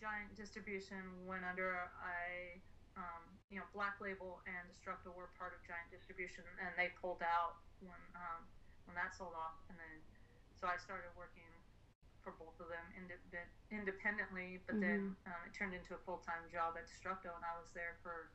Giant 0.00 0.32
Distribution 0.32 0.98
went 1.28 1.44
under, 1.44 1.92
I, 2.00 2.56
um, 2.96 3.22
you 3.52 3.60
know, 3.60 3.68
Black 3.76 4.00
Label 4.00 4.40
and 4.48 4.64
Destructo 4.72 5.12
were 5.12 5.28
part 5.36 5.52
of 5.52 5.60
Giant 5.68 5.92
Distribution, 5.92 6.42
and 6.56 6.72
they 6.80 6.88
pulled 7.04 7.20
out 7.20 7.60
when, 7.84 8.00
um, 8.16 8.48
when 8.88 8.96
that 8.96 9.12
sold 9.12 9.36
off, 9.36 9.60
and 9.68 9.76
then, 9.76 9.94
so 10.56 10.66
I 10.66 10.80
started 10.80 11.12
working 11.12 11.44
for 12.26 12.34
both 12.42 12.58
of 12.58 12.66
them 12.66 12.82
inde- 12.98 13.22
independently, 13.70 14.58
but 14.66 14.82
then 14.82 15.14
um, 15.30 15.40
it 15.46 15.54
turned 15.54 15.70
into 15.78 15.94
a 15.94 16.00
full 16.02 16.18
time 16.26 16.42
job 16.50 16.74
at 16.74 16.90
Destructo, 16.90 17.30
and 17.38 17.46
I 17.46 17.54
was 17.54 17.70
there 17.70 17.94
for 18.02 18.34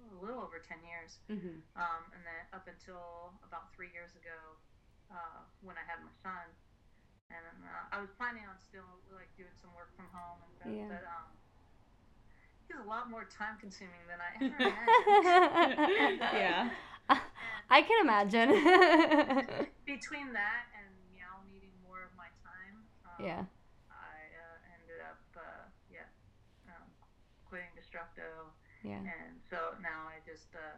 a 0.00 0.16
little 0.24 0.40
over 0.40 0.56
ten 0.56 0.80
years. 0.80 1.20
Mhm. 1.28 1.60
Um, 1.76 2.02
and 2.16 2.24
then 2.24 2.40
up 2.56 2.64
until 2.64 3.36
about 3.44 3.68
three 3.76 3.92
years 3.92 4.16
ago, 4.16 4.56
uh, 5.12 5.44
when 5.60 5.76
I 5.76 5.84
had 5.84 6.00
my 6.00 6.08
son, 6.24 6.48
and 7.28 7.44
uh, 7.68 7.92
I 7.92 8.00
was 8.00 8.08
planning 8.16 8.48
on 8.48 8.56
still 8.56 8.88
like 9.12 9.28
doing 9.36 9.52
some 9.60 9.76
work 9.76 9.92
from 9.92 10.08
home, 10.16 10.40
and 10.40 10.50
stuff, 10.56 10.72
Yeah. 10.72 10.88
but 10.88 11.04
um, 11.04 11.28
he's 12.64 12.80
a 12.80 12.88
lot 12.88 13.12
more 13.12 13.28
time 13.28 13.60
consuming 13.60 14.00
than 14.08 14.24
I 14.24 14.30
ever 14.40 14.56
imagined. 15.76 16.24
Yeah. 16.32 16.72
I 17.68 17.82
can 17.82 17.98
imagine. 18.00 18.48
Between 19.84 20.32
that 20.32 20.64
and 20.72 20.86
Meow 21.12 21.42
needing 21.50 21.74
more 21.86 22.02
of 22.02 22.10
my 22.16 22.30
time, 22.46 22.82
um, 23.04 23.05
yeah. 23.20 23.44
I 23.90 24.16
uh, 24.34 24.56
ended 24.74 25.00
up 25.02 25.20
uh, 25.36 25.64
yeah 25.90 26.08
um, 26.68 26.86
quitting 27.44 27.70
Destructo, 27.78 28.50
Yeah. 28.84 28.98
and 29.00 29.40
so 29.50 29.74
now 29.82 30.08
I 30.08 30.18
just 30.26 30.54
uh, 30.54 30.76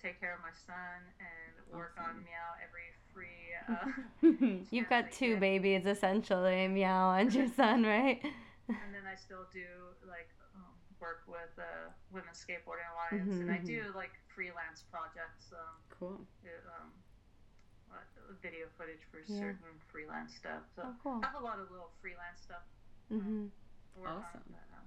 take 0.00 0.20
care 0.20 0.34
of 0.34 0.40
my 0.42 0.52
son 0.66 1.04
and 1.20 1.52
work 1.72 1.96
on 1.98 2.22
Meow 2.24 2.56
every 2.62 2.92
free. 3.12 3.52
Uh, 3.68 4.62
You've 4.70 4.88
got 4.88 5.10
two 5.12 5.32
get. 5.32 5.40
babies 5.40 5.86
essentially, 5.86 6.68
Meow 6.68 7.12
and 7.12 7.32
your 7.34 7.48
son, 7.56 7.82
right? 7.84 8.20
and 8.68 8.94
then 8.94 9.06
I 9.06 9.14
still 9.16 9.46
do 9.52 9.66
like 10.06 10.30
um, 10.54 10.70
work 11.00 11.24
with 11.26 11.52
uh, 11.58 11.90
Women's 12.12 12.38
Skateboarding 12.44 12.86
Alliance, 12.94 13.40
and 13.40 13.50
I 13.50 13.58
Mhm, 13.58 13.66
do 13.66 13.92
like 13.94 14.12
freelance 14.34 14.82
projects, 14.90 15.52
um, 15.52 15.76
cool. 15.98 16.20
uh, 16.44 16.82
um, 16.82 16.92
video 18.42 18.66
footage 18.76 19.00
for 19.10 19.18
Yeah. 19.28 19.40
certain 19.40 19.78
freelance 19.90 20.34
stuff. 20.34 20.62
So 20.74 20.82
Oh, 20.84 20.94
cool. 21.02 21.20
I 21.22 21.26
have 21.26 21.34
a 21.40 21.44
lot 21.44 21.58
of 21.58 21.70
little 21.70 21.90
freelance 22.00 22.40
stuff 22.42 22.62
Mm-hmm. 23.12 23.46
to 23.94 24.00
Awesome. 24.00 24.20
on. 24.24 24.42
But, 24.50 24.68
um, 24.76 24.86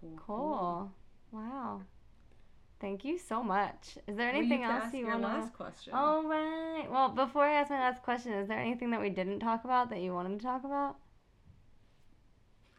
Cool. 0.00 0.16
Cool. 0.16 0.92
Wow. 1.32 1.82
Thank 2.80 3.04
you 3.04 3.18
so 3.18 3.42
much. 3.42 3.98
Is 4.06 4.16
there 4.16 4.28
Well, 4.30 4.38
anything 4.38 4.62
else 4.62 4.84
ask 4.84 4.94
you 4.94 5.06
want 5.06 5.22
to? 5.22 5.28
last 5.28 5.52
question? 5.54 5.94
All 5.94 6.22
right. 6.24 6.86
Well, 6.90 7.08
before 7.10 7.42
I 7.44 7.54
ask 7.54 7.70
my 7.70 7.80
last 7.80 8.02
question, 8.02 8.32
is 8.32 8.48
there 8.48 8.58
anything 8.58 8.90
that 8.90 9.00
we 9.00 9.10
didn't 9.10 9.40
talk 9.40 9.64
about 9.64 9.90
that 9.90 10.00
you 10.00 10.14
wanted 10.14 10.38
to 10.38 10.44
talk 10.44 10.64
about? 10.64 10.96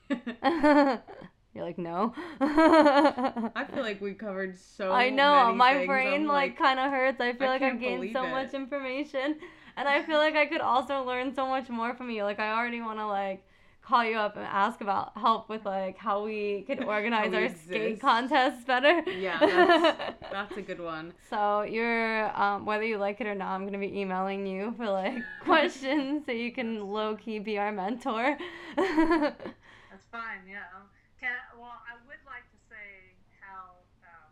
You're 1.59 1.67
like 1.67 1.77
no. 1.77 2.13
I 2.39 3.65
feel 3.73 3.83
like 3.83 3.99
we 3.99 4.13
covered 4.13 4.57
so. 4.57 4.93
I 4.93 5.09
know 5.09 5.53
my 5.53 5.85
brain 5.85 6.21
I'm 6.21 6.27
like, 6.27 6.57
kind 6.57 6.79
of 6.79 6.89
hurts. 6.89 7.19
I 7.19 7.33
feel 7.33 7.47
I 7.47 7.51
like 7.51 7.61
I've 7.61 7.81
gained 7.81 8.13
so 8.13 8.23
it. 8.23 8.29
much 8.31 8.53
information, 8.53 9.35
and 9.75 9.87
I 9.87 10.01
feel 10.03 10.17
like 10.25 10.35
I 10.35 10.45
could 10.45 10.61
also 10.61 11.03
learn 11.03 11.33
so 11.35 11.47
much 11.47 11.67
more 11.69 11.93
from 11.93 12.09
you. 12.09 12.23
Like 12.23 12.39
I 12.39 12.53
already 12.53 12.79
want 12.81 12.99
to 12.99 13.07
like 13.07 13.43
call 13.81 14.05
you 14.05 14.17
up 14.17 14.37
and 14.37 14.45
ask 14.45 14.79
about 14.81 15.17
help 15.17 15.49
with 15.49 15.65
like 15.65 15.97
how 15.97 16.23
we 16.23 16.63
could 16.65 16.79
organize 16.87 17.31
we 17.31 17.37
our 17.37 17.43
exist. 17.43 17.65
skate 17.67 17.99
contests 17.99 18.63
better. 18.63 19.01
Yeah, 19.11 19.39
that's, 19.41 20.31
that's 20.31 20.57
a 20.57 20.61
good 20.61 20.79
one. 20.79 21.13
So 21.29 21.63
you're 21.63 22.39
um, 22.39 22.65
whether 22.65 22.83
you 22.83 22.97
like 22.97 23.19
it 23.19 23.27
or 23.27 23.35
not, 23.35 23.51
I'm 23.55 23.65
gonna 23.65 23.79
be 23.79 23.99
emailing 23.99 24.45
you 24.47 24.73
for 24.77 24.87
like 24.89 25.25
questions 25.43 26.25
so 26.25 26.31
you 26.31 26.51
can 26.53 26.87
low 26.87 27.17
key 27.17 27.39
be 27.39 27.57
our 27.57 27.71
mentor. 27.73 28.37
That's 28.77 30.05
fine. 30.11 30.45
Yeah. 30.47 30.69
Um, 30.75 30.87
Can, 31.19 31.33
well, 31.57 31.81
I 31.83 31.95
would 32.05 32.21
like 32.25 32.45
to 32.53 32.59
say 32.69 33.17
how 33.41 33.81
um, 34.05 34.29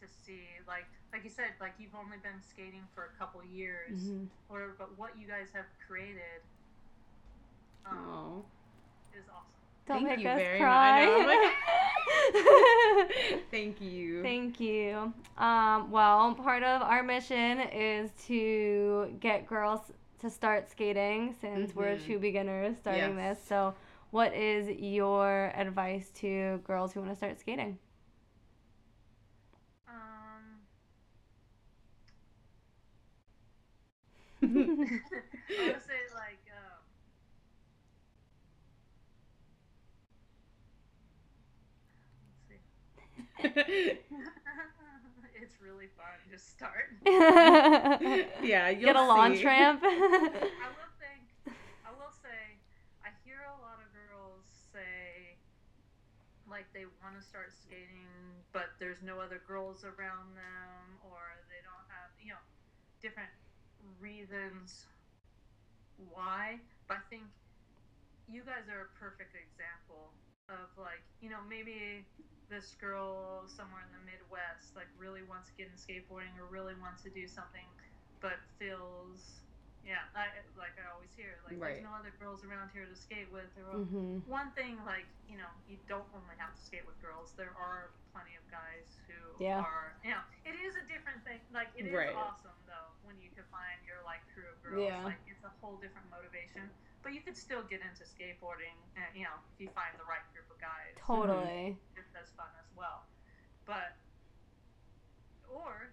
to 0.01 0.07
see. 0.25 0.41
Like 0.67 0.85
like 1.11 1.23
you 1.23 1.29
said, 1.29 1.49
like 1.61 1.73
you've 1.79 1.95
only 1.95 2.17
been 2.17 2.41
skating 2.49 2.83
for 2.95 3.11
a 3.15 3.19
couple 3.19 3.43
years, 3.43 3.97
Mhm. 4.09 4.27
or 4.49 4.73
but 4.77 4.97
what 4.97 5.17
you 5.17 5.27
guys 5.27 5.47
have 5.53 5.65
created 5.87 6.41
um, 7.85 7.97
Oh. 7.97 8.45
is 9.17 9.23
awesome. 9.29 9.47
Don't 9.85 9.97
Thank 10.05 10.09
make 10.09 10.19
you 10.19 10.29
us 10.29 10.39
very 10.39 10.59
cry. 10.59 11.05
I 11.05 11.53
Thank 13.51 13.81
you. 13.81 14.21
Thank 14.23 14.59
you. 14.61 15.13
Um, 15.37 15.91
well, 15.91 16.33
part 16.35 16.63
of 16.63 16.81
our 16.81 17.03
mission 17.03 17.59
is 17.59 18.11
to 18.27 19.13
get 19.19 19.45
girls 19.45 19.91
to 20.19 20.29
start 20.29 20.71
skating 20.71 21.35
since 21.41 21.75
we're 21.75 21.97
Mhm. 21.97 22.05
two 22.05 22.17
beginners 22.19 22.77
starting 22.77 23.17
Yes. 23.17 23.37
this. 23.37 23.45
So, 23.47 23.75
what 24.13 24.33
is 24.33 24.69
your 24.79 25.51
advice 25.55 26.09
to 26.11 26.59
girls 26.65 26.93
who 26.93 27.01
want 27.01 27.11
to 27.11 27.15
start 27.17 27.37
skating? 27.39 27.77
Um, 29.87 30.59
I 35.57 35.71
would 35.71 35.81
say 35.81 36.01
like 36.13 36.43
um, 36.51 36.83
let's 43.41 43.57
see. 43.67 44.03
it's 45.41 45.59
really 45.61 45.87
fun. 45.87 46.05
Just 46.29 46.49
start. 46.49 46.89
yeah, 48.43 48.69
you'll 48.69 48.85
Get 48.85 48.95
a 48.95 49.01
launch 49.01 49.39
see. 49.39 49.45
ramp. 49.45 49.81
I 49.83 50.69
will 50.69 50.91
think. 50.99 51.55
I 51.85 51.91
will 51.91 52.11
say. 52.11 52.59
I 53.03 53.09
hear 53.23 53.39
a 53.47 53.61
lot 53.61 53.79
of 53.79 53.91
girls 53.93 54.45
say, 54.71 55.37
like 56.47 56.61
they 56.73 56.85
want 57.01 57.15
to 57.17 57.23
start 57.23 57.53
skating, 57.53 58.43
but 58.51 58.73
there's 58.79 59.01
no 59.01 59.19
other 59.21 59.41
girls 59.47 59.83
around 59.85 60.33
them, 60.35 60.97
or 61.05 61.37
they 61.49 61.61
don't 61.61 61.87
have, 61.89 62.09
you 62.19 62.33
know, 62.33 62.43
different 63.01 63.31
reasons 64.01 64.85
why. 65.97 66.59
But 66.87 66.97
I 66.97 67.05
think 67.09 67.23
you 68.27 68.41
guys 68.43 68.67
are 68.71 68.89
a 68.89 68.91
perfect 68.99 69.35
example 69.35 70.13
of 70.49 70.71
like, 70.77 71.03
you 71.21 71.29
know, 71.29 71.41
maybe 71.47 72.05
this 72.49 72.75
girl 72.75 73.47
somewhere 73.47 73.81
in 73.87 73.91
the 73.95 74.03
Midwest 74.03 74.75
like 74.75 74.89
really 74.97 75.23
wants 75.23 75.49
to 75.49 75.53
get 75.55 75.67
into 75.71 75.79
skateboarding 75.79 76.35
or 76.39 76.45
really 76.49 76.75
wants 76.81 77.03
to 77.03 77.09
do 77.09 77.27
something, 77.27 77.65
but 78.21 78.39
feels, 78.59 79.42
yeah, 79.83 80.07
I, 80.15 80.31
like 80.55 80.79
I 80.79 80.87
always 80.95 81.11
hear, 81.11 81.39
like 81.43 81.59
Right. 81.59 81.75
there's 81.75 81.83
no 81.83 81.91
other 81.93 82.11
girls 82.15 82.43
around 82.47 82.71
here 82.71 82.87
to 82.87 82.95
skate 82.95 83.27
with. 83.31 83.51
Or 83.59 83.83
hmm 83.83 84.19
one 84.25 84.51
thing, 84.55 84.79
like 84.87 85.05
you 85.27 85.35
know, 85.37 85.51
you 85.67 85.77
don't 85.87 86.07
only 86.15 86.35
have 86.39 86.55
to 86.55 86.61
skate 86.63 86.87
with 86.87 86.95
girls. 87.03 87.35
There 87.35 87.51
are 87.59 87.91
plenty 88.15 88.35
of 88.39 88.45
guys 88.47 88.95
who 89.07 89.19
Yeah. 89.43 89.59
are, 89.59 89.99
you 90.03 90.11
know, 90.11 90.23
it 90.45 90.55
is 90.55 90.75
a 90.79 90.85
different 90.87 91.23
thing. 91.27 91.39
Like 91.51 91.67
it 91.75 91.83
is 91.85 91.91
Right. 91.91 92.15
awesome 92.15 92.55
though 92.65 92.95
when 93.03 93.19
you 93.19 93.29
can 93.35 93.43
find 93.51 93.83
your 93.83 93.99
like 94.07 94.23
crew 94.31 94.47
of 94.47 94.57
girls. 94.63 94.79
Yeah. 94.87 95.03
Like 95.03 95.19
it's 95.27 95.43
a 95.43 95.51
whole 95.59 95.75
different 95.77 96.07
motivation. 96.09 96.71
But 97.03 97.11
you 97.11 97.21
could 97.21 97.35
still 97.35 97.63
get 97.67 97.81
into 97.83 98.07
skateboarding, 98.07 98.79
and 98.95 99.11
you 99.13 99.27
know, 99.27 99.35
if 99.51 99.59
you 99.59 99.67
find 99.75 99.91
the 99.99 100.07
right 100.07 100.23
group 100.31 100.47
of 100.47 100.57
guys, 100.63 100.95
Totally. 101.03 101.75
it's 101.99 102.15
as 102.15 102.31
fun 102.39 102.47
as 102.55 102.71
well. 102.71 103.03
But 103.67 103.99
or 105.47 105.91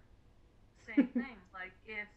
same 0.78 1.08
thing, 1.18 1.36
like 1.52 1.72
if 1.84 2.08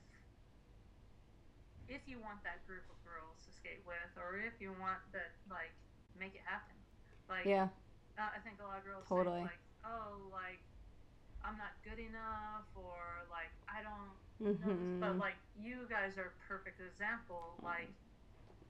if 1.94 2.08
you 2.10 2.20
want 2.20 2.44
that 2.44 2.66
group 2.66 2.90
of 2.90 2.98
girls 3.06 3.46
to 3.46 3.52
skate 3.52 3.86
with, 3.86 4.12
or 4.18 4.38
if 4.40 4.60
you 4.60 4.74
want 4.74 5.00
that, 5.14 5.38
like 5.50 5.76
make 6.18 6.36
it 6.36 6.44
happen. 6.46 6.76
Like 7.30 7.46
Yeah. 7.46 7.70
uh, 8.18 8.30
I 8.36 8.40
think 8.40 8.60
a 8.60 8.64
lot 8.66 8.78
of 8.80 8.86
girls 8.86 9.08
Totally. 9.08 9.42
think 9.42 9.52
like, 9.52 9.64
oh, 9.86 10.30
like 10.32 10.62
I'm 11.44 11.58
not 11.58 11.78
good 11.84 12.00
enough, 12.00 12.68
or 12.76 13.26
like 13.30 13.54
I 13.68 13.82
don't 13.84 14.18
know 14.44 14.54
this. 14.60 14.60
hmm 14.60 15.00
But 15.00 15.18
like 15.20 15.38
you 15.56 15.88
guys 15.90 16.18
are 16.18 16.34
a 16.34 16.38
perfect 16.48 16.80
example. 16.82 17.60
Like 17.64 17.92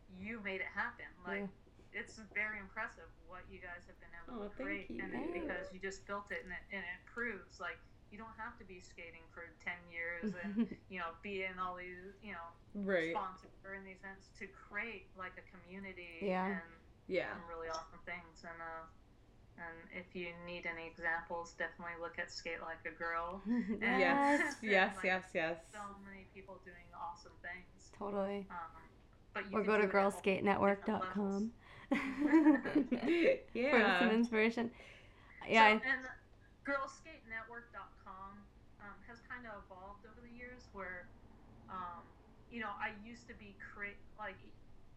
you 0.10 0.40
made 0.42 0.62
it 0.62 0.72
happen. 0.74 1.06
Like 1.24 1.48
it's 1.92 2.20
very 2.34 2.60
impressive 2.60 3.10
what 3.28 3.44
you 3.50 3.60
guys 3.60 3.86
have 3.88 4.00
been 4.00 4.14
able 4.14 4.34
Oh, 4.34 4.44
to 4.44 4.50
thank 4.58 4.66
create, 4.66 4.90
you. 4.90 5.00
and 5.00 5.14
it, 5.14 5.24
because 5.32 5.72
you 5.72 5.80
just 5.80 6.06
built 6.08 6.32
it, 6.32 6.44
and 6.44 6.52
it, 6.52 6.64
and 6.72 6.82
it 6.84 7.02
proves 7.06 7.60
like 7.60 7.80
you 8.14 8.22
don't 8.22 8.38
have 8.38 8.54
to 8.62 8.66
be 8.70 8.78
skating 8.78 9.26
for 9.34 9.50
ten 9.66 9.74
years 9.90 10.30
and 10.46 10.70
you 10.94 11.02
know 11.02 11.10
be 11.26 11.42
in 11.50 11.58
all 11.58 11.74
these 11.74 12.14
you 12.22 12.32
know 12.38 12.48
Right. 12.78 13.14
sponsors 13.14 13.58
or 13.66 13.74
in 13.74 13.82
these 13.86 13.98
events 14.06 14.30
to 14.38 14.46
create 14.54 15.10
like 15.18 15.34
a 15.42 15.46
community 15.50 16.22
Yeah. 16.22 16.46
and 16.62 16.70
Yeah. 17.10 17.34
some 17.34 17.42
really 17.50 17.70
awesome 17.74 18.02
things 18.06 18.46
and 18.46 18.58
uh 18.62 18.86
and 19.58 19.78
if 19.94 20.16
you 20.16 20.30
need 20.46 20.66
any 20.66 20.86
examples 20.90 21.54
definitely 21.58 21.98
look 22.02 22.18
at 22.22 22.30
skate 22.32 22.62
like 22.62 22.82
a 22.86 22.94
girl 22.96 23.42
Yes. 23.82 24.56
Yes. 24.62 24.96
Like, 24.98 25.06
Yes. 25.06 25.24
Yes. 25.34 25.58
so 25.74 25.82
many 26.06 26.26
people 26.34 26.58
doing 26.66 26.86
awesome 26.94 27.34
things 27.42 27.90
Totally. 27.98 28.46
um 28.54 28.82
but 29.34 29.50
you 29.50 29.58
Or 29.58 29.64
go 29.64 29.74
to 29.78 29.82
do 29.82 29.90
it 29.90 29.90
at 29.90 29.94
girlskatenetwork.com 29.98 31.52
yeah. 33.54 33.72
for 33.72 33.98
some 34.06 34.12
inspiration. 34.12 34.70
Yeah. 35.50 35.68
So, 35.68 35.74
and 35.74 35.82
has 35.84 36.06
kind 36.66 36.86
of 39.54 39.64
evolved 39.66 40.06
over 40.06 40.22
the 40.22 40.30
years 40.32 40.70
where, 40.74 41.10
um, 41.70 42.04
you 42.50 42.60
know, 42.62 42.72
I 42.80 42.96
used 43.04 43.28
to 43.28 43.34
be 43.36 43.58
create 43.74 43.98
like 44.18 44.38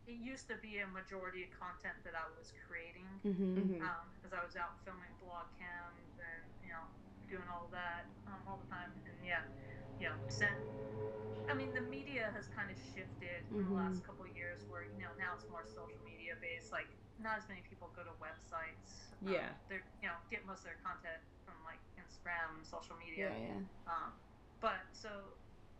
it 0.07 0.13
used 0.13 0.47
to 0.49 0.57
be 0.59 0.79
a 0.79 0.87
majority 0.87 1.45
of 1.45 1.51
content 1.51 1.97
that 2.05 2.15
I 2.15 2.29
was 2.39 2.53
creating 2.67 3.07
I, 3.25 3.29
hmm 3.29 3.59
Mhm. 3.59 3.83
um, 3.83 4.15
as 4.25 4.33
I 4.33 4.43
was 4.45 4.57
out 4.57 4.79
filming 4.85 5.17
blog 5.19 5.49
cams 5.59 6.19
and 6.19 6.45
you 6.63 6.69
know 6.69 6.85
doing 7.29 7.49
all 7.49 7.69
that 7.69 8.07
um, 8.27 8.47
all 8.47 8.59
the 8.59 8.67
time 8.67 8.91
and 9.07 9.25
yeah, 9.25 9.43
you 9.99 10.07
know, 10.09 10.17
sent. 10.29 10.57
I 11.49 11.55
mean, 11.55 11.73
the 11.75 11.81
media 11.81 12.31
has 12.33 12.49
kind 12.49 12.71
of 12.71 12.79
shifted 12.79 13.47
in 13.47 13.55
the 13.63 13.71
Mhm. 13.71 13.77
last 13.77 14.03
couple 14.05 14.25
of 14.25 14.35
years, 14.35 14.69
where 14.69 14.85
you 14.85 14.99
know 14.99 15.15
now 15.15 15.35
it's 15.35 15.49
more 15.49 15.65
social 15.65 16.03
media 16.03 16.37
based. 16.41 16.73
Like, 16.73 16.89
not 17.19 17.39
as 17.39 17.49
many 17.49 17.63
people 17.63 17.89
go 17.95 18.03
to 18.05 18.11
websites. 18.15 19.13
Um, 19.25 19.33
Yeah. 19.33 19.55
They're 19.69 19.85
you 20.03 20.09
know 20.09 20.19
get 20.31 20.45
most 20.45 20.61
of 20.61 20.65
their 20.65 20.77
content 20.83 21.23
from 21.45 21.63
like 21.65 21.81
Instagram, 21.97 22.67
social 22.67 22.97
media. 22.97 23.31
Yeah. 23.31 23.39
Yeah. 23.87 24.17
But 24.61 24.81
so 24.93 25.11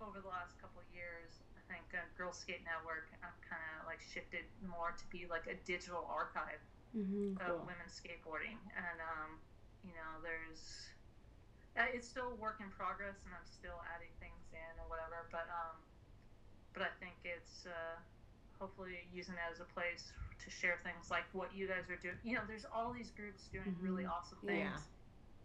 over 0.01 0.21
the 0.21 0.29
last 0.29 0.61
couple 0.61 0.81
of 0.81 0.89
years, 0.95 1.41
I 1.57 1.63
think 1.73 1.85
uh, 1.95 2.05
Girl 2.17 2.33
Skate 2.33 2.65
Network 2.65 3.09
uh, 3.25 3.33
kind 3.49 3.63
of 3.81 3.87
like 3.87 4.01
shifted 4.01 4.45
more 4.61 4.93
to 4.93 5.05
be 5.09 5.27
like 5.27 5.47
a 5.47 5.57
digital 5.65 6.05
archive 6.09 6.61
hmm 6.93 7.37
of 7.41 7.61
Cool. 7.61 7.67
women's 7.69 7.93
skateboarding, 8.01 8.57
and 8.77 8.99
um, 9.01 9.41
you 9.85 9.93
know, 9.93 10.21
there's 10.23 10.89
uh, 11.77 11.85
it's 11.93 12.09
still 12.09 12.33
a 12.33 12.35
work 12.37 12.61
in 12.61 12.71
progress, 12.71 13.25
and 13.25 13.35
I'm 13.35 13.45
still 13.45 13.77
adding 13.95 14.13
things 14.21 14.53
in 14.53 14.73
or 14.81 14.89
whatever. 14.89 15.29
But 15.33 15.49
um, 15.53 15.77
but 16.73 16.83
I 16.83 16.93
think 17.01 17.15
it's 17.25 17.67
uh, 17.67 17.97
hopefully 18.59 19.09
using 19.13 19.35
that 19.37 19.53
as 19.53 19.61
a 19.61 19.69
place 19.69 20.13
to 20.45 20.51
share 20.51 20.79
things 20.85 21.11
like 21.11 21.25
what 21.33 21.55
you 21.55 21.67
guys 21.69 21.89
are 21.91 21.97
doing. 21.97 22.17
You 22.25 22.37
know, 22.37 22.45
there's 22.47 22.65
all 22.73 22.93
these 22.93 23.11
groups 23.11 23.49
doing 23.49 23.77
really 23.81 24.05
Mhm. 24.05 24.11
awesome 24.13 24.39
Yeah. 24.43 24.77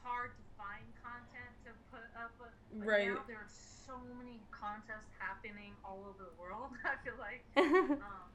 hard 0.03 0.31
to 0.39 0.43
find 0.55 0.87
content 1.03 1.51
to 1.67 1.71
put 1.91 2.07
up. 2.15 2.31
A, 2.39 2.47
But 2.79 2.87
Right. 2.87 3.11
now 3.11 3.27
there 3.27 3.43
are 3.43 3.51
so 3.51 3.99
many 4.19 4.39
contests 4.55 5.11
happening 5.19 5.75
all 5.85 6.07
over 6.07 6.23
the 6.23 6.37
world. 6.39 6.71
I 6.87 6.95
feel 7.03 7.19
like 7.19 7.43
um, 7.59 7.67
I 7.67 7.67
can't 7.67 7.99
really, 7.99 8.28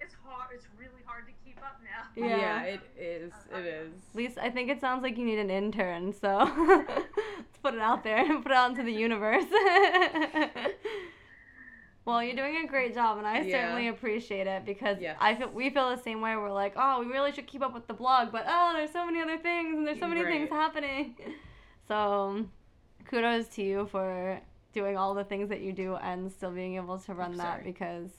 it's 0.00 0.14
hard. 0.24 0.48
It's 0.54 0.66
really 0.78 1.02
hard 1.06 1.26
to 1.26 1.32
keep 1.44 1.58
up 1.58 1.80
now. 1.84 2.08
Yeah. 2.26 2.36
Yeah, 2.38 2.62
it 2.64 2.80
is. 2.98 3.32
Uh-huh. 3.32 3.58
It 3.60 3.66
is. 3.66 3.92
Lisa, 4.14 4.42
I 4.44 4.50
think 4.50 4.70
it 4.70 4.80
sounds 4.80 5.02
like 5.02 5.16
you 5.18 5.24
need 5.24 5.38
an 5.38 5.50
intern, 5.50 6.12
so 6.12 6.38
let's 6.88 7.58
put 7.62 7.74
it 7.74 7.80
out 7.80 8.02
there 8.04 8.18
and 8.18 8.42
put 8.42 8.52
it 8.52 8.56
out 8.56 8.70
into 8.70 8.82
the 8.82 8.92
universe. 8.92 9.44
well, 12.04 12.22
you're 12.22 12.34
doing 12.36 12.64
a 12.64 12.66
great 12.66 12.94
job, 12.94 13.18
and 13.18 13.26
I 13.26 13.42
Yeah. 13.42 13.60
certainly 13.62 13.88
appreciate 13.88 14.46
it 14.46 14.64
because 14.64 14.98
Yes. 15.00 15.16
I 15.20 15.34
feel 15.34 15.48
we 15.50 15.70
feel 15.70 15.90
the 15.90 16.02
same 16.02 16.20
way. 16.20 16.34
We're 16.36 16.50
like, 16.50 16.72
oh, 16.76 17.00
we 17.00 17.06
really 17.06 17.32
should 17.32 17.46
keep 17.46 17.62
up 17.62 17.74
with 17.74 17.86
the 17.86 17.94
blog, 17.94 18.32
but 18.32 18.44
oh, 18.48 18.72
there's 18.74 18.90
so 18.92 19.04
many 19.06 19.20
other 19.20 19.38
things, 19.38 19.76
and 19.76 19.86
there's 19.86 20.00
so 20.00 20.08
many 20.08 20.22
things 20.24 20.48
happening. 20.50 21.14
So, 21.88 22.46
kudos 23.08 23.48
to 23.48 23.62
you 23.62 23.86
for 23.90 24.40
doing 24.72 24.96
all 24.96 25.14
the 25.14 25.24
things 25.24 25.48
that 25.48 25.60
you 25.60 25.72
do 25.72 25.96
and 25.96 26.30
still 26.30 26.52
being 26.52 26.76
able 26.76 26.98
to 26.98 27.12
run 27.14 27.36
that 27.36 27.58
sorry. 27.58 27.62
because 27.64 28.10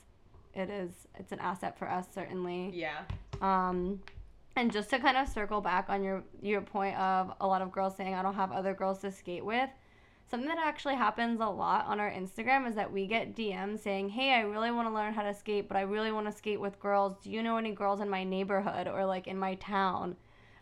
it 0.54 0.70
is 0.70 0.90
it's 1.18 1.32
an 1.32 1.38
asset 1.40 1.78
for 1.78 1.88
us 1.88 2.06
certainly. 2.14 2.70
Yeah. 2.74 3.02
Um, 3.40 4.00
and 4.56 4.70
just 4.70 4.90
to 4.90 4.98
kind 4.98 5.16
of 5.16 5.28
circle 5.28 5.60
back 5.60 5.86
on 5.88 6.02
your 6.02 6.22
your 6.40 6.60
point 6.60 6.96
of 6.98 7.32
a 7.40 7.46
lot 7.46 7.62
of 7.62 7.72
girls 7.72 7.96
saying 7.96 8.14
I 8.14 8.22
don't 8.22 8.34
have 8.34 8.52
other 8.52 8.74
girls 8.74 9.00
to 9.00 9.10
skate 9.10 9.44
with, 9.44 9.70
something 10.30 10.48
that 10.48 10.58
actually 10.58 10.94
happens 10.94 11.40
a 11.40 11.46
lot 11.46 11.86
on 11.86 12.00
our 12.00 12.10
Instagram 12.10 12.68
is 12.68 12.74
that 12.74 12.92
we 12.92 13.06
get 13.06 13.34
DMs 13.34 13.80
saying, 13.80 14.10
"Hey, 14.10 14.32
I 14.32 14.40
really 14.40 14.70
want 14.70 14.88
to 14.88 14.94
learn 14.94 15.14
how 15.14 15.22
to 15.22 15.34
skate, 15.34 15.68
but 15.68 15.76
I 15.76 15.82
really 15.82 16.12
want 16.12 16.26
to 16.26 16.32
skate 16.32 16.60
with 16.60 16.80
girls. 16.80 17.16
Do 17.22 17.30
you 17.30 17.42
know 17.42 17.56
any 17.56 17.72
girls 17.72 18.00
in 18.00 18.08
my 18.10 18.24
neighborhood 18.24 18.88
or 18.88 19.04
like 19.06 19.26
in 19.26 19.38
my 19.38 19.54
town?" 19.56 20.16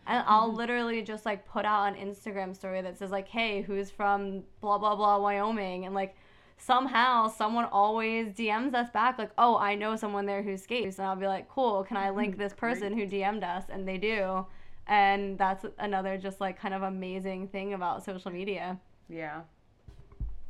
And 0.07 0.23
I'll 0.27 0.51
literally 0.51 1.01
just 1.01 1.25
like 1.25 1.47
put 1.47 1.65
out 1.65 1.85
an 1.85 1.95
Instagram 1.95 2.55
story 2.55 2.81
that 2.81 2.97
says 2.97 3.11
like, 3.11 3.27
"Hey, 3.27 3.61
who's 3.61 3.91
from 3.91 4.43
blah 4.61 4.77
blah 4.77 4.95
blah 4.95 5.17
Wyoming?" 5.19 5.85
and 5.85 5.93
like 5.93 6.15
somehow 6.61 7.27
someone 7.27 7.65
always 7.65 8.33
DMs 8.33 8.73
us 8.73 8.89
back 8.91 9.17
like, 9.17 9.31
"Oh, 9.37 9.57
I 9.57 9.75
know 9.75 9.95
someone 9.95 10.25
there 10.25 10.43
who 10.43 10.55
skates." 10.57 10.99
And 10.99 11.07
I'll 11.07 11.15
be 11.15 11.27
like, 11.27 11.49
"Cool, 11.49 11.83
can 11.83 11.97
I 11.97 12.09
link 12.11 12.37
this 12.43 12.53
person 12.53 12.93
who 12.97 13.05
DM'd 13.07 13.43
us?" 13.43 13.65
And 13.69 13.87
they 13.87 13.97
do. 13.97 14.45
And 14.87 15.37
that's 15.37 15.65
another 15.79 16.17
just 16.17 16.39
like 16.41 16.59
kind 16.59 16.73
of 16.73 16.83
amazing 16.83 17.47
thing 17.47 17.73
about 17.73 18.03
social 18.03 18.31
media. 18.31 18.79
Yeah. 19.09 19.41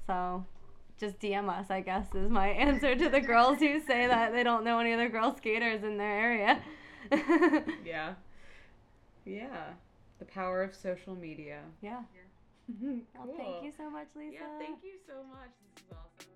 So 0.07 0.45
just 0.99 1.19
DM 1.19 1.49
us, 1.49 1.69
I 1.69 1.81
guess, 1.81 2.13
is 2.13 2.29
my 2.29 2.47
answer 2.65 2.95
to 2.95 3.09
the 3.09 3.21
girls 3.21 3.59
who 3.59 3.79
say 3.81 4.07
that 4.07 4.33
they 4.33 4.43
don't 4.43 4.63
know 4.63 4.79
any 4.79 4.93
other 4.93 5.09
girl 5.09 5.35
skaters 5.35 5.83
in 5.83 5.97
their 5.97 6.11
area. 6.11 6.61
Yeah. 7.85 8.13
Yeah. 9.25 9.73
The 10.19 10.25
power 10.25 10.61
of 10.63 10.73
social 10.75 11.15
media. 11.15 11.59
yeah. 11.81 12.01
Cool. 12.79 13.27
Well, 13.27 13.37
thank 13.37 13.63
you 13.63 13.71
so 13.75 13.89
much, 13.89 14.07
Lisa. 14.15 14.33
Yeah, 14.33 14.59
thank 14.59 14.83
you 14.83 14.97
so 15.07 15.23
much. 15.23 15.51
This 15.75 15.83
is 15.83 15.91
awesome. 15.91 16.31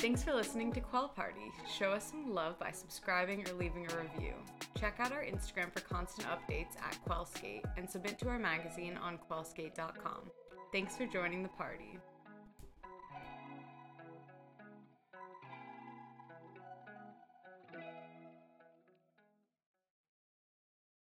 Thanks 0.00 0.22
for 0.22 0.32
listening 0.32 0.72
to 0.72 0.80
Quell 0.80 1.08
Party. 1.08 1.52
Show 1.78 1.90
us 1.90 2.10
some 2.10 2.32
love 2.34 2.58
by 2.58 2.70
subscribing 2.70 3.46
or 3.46 3.52
leaving 3.52 3.86
a 3.90 3.96
review. 3.96 4.32
Check 4.78 4.96
out 4.98 5.12
our 5.12 5.22
Instagram 5.22 5.70
for 5.72 5.80
constant 5.80 6.26
updates 6.28 6.74
at 6.82 6.98
Quellskate 7.06 7.64
and 7.76 7.88
submit 7.88 8.18
to 8.20 8.28
our 8.28 8.38
magazine 8.38 8.96
on 8.96 9.18
quellskate.com. 9.30 10.30
Thanks 10.72 10.96
for 10.96 11.04
joining 11.04 11.42
the 11.42 11.50
party. 11.50 11.98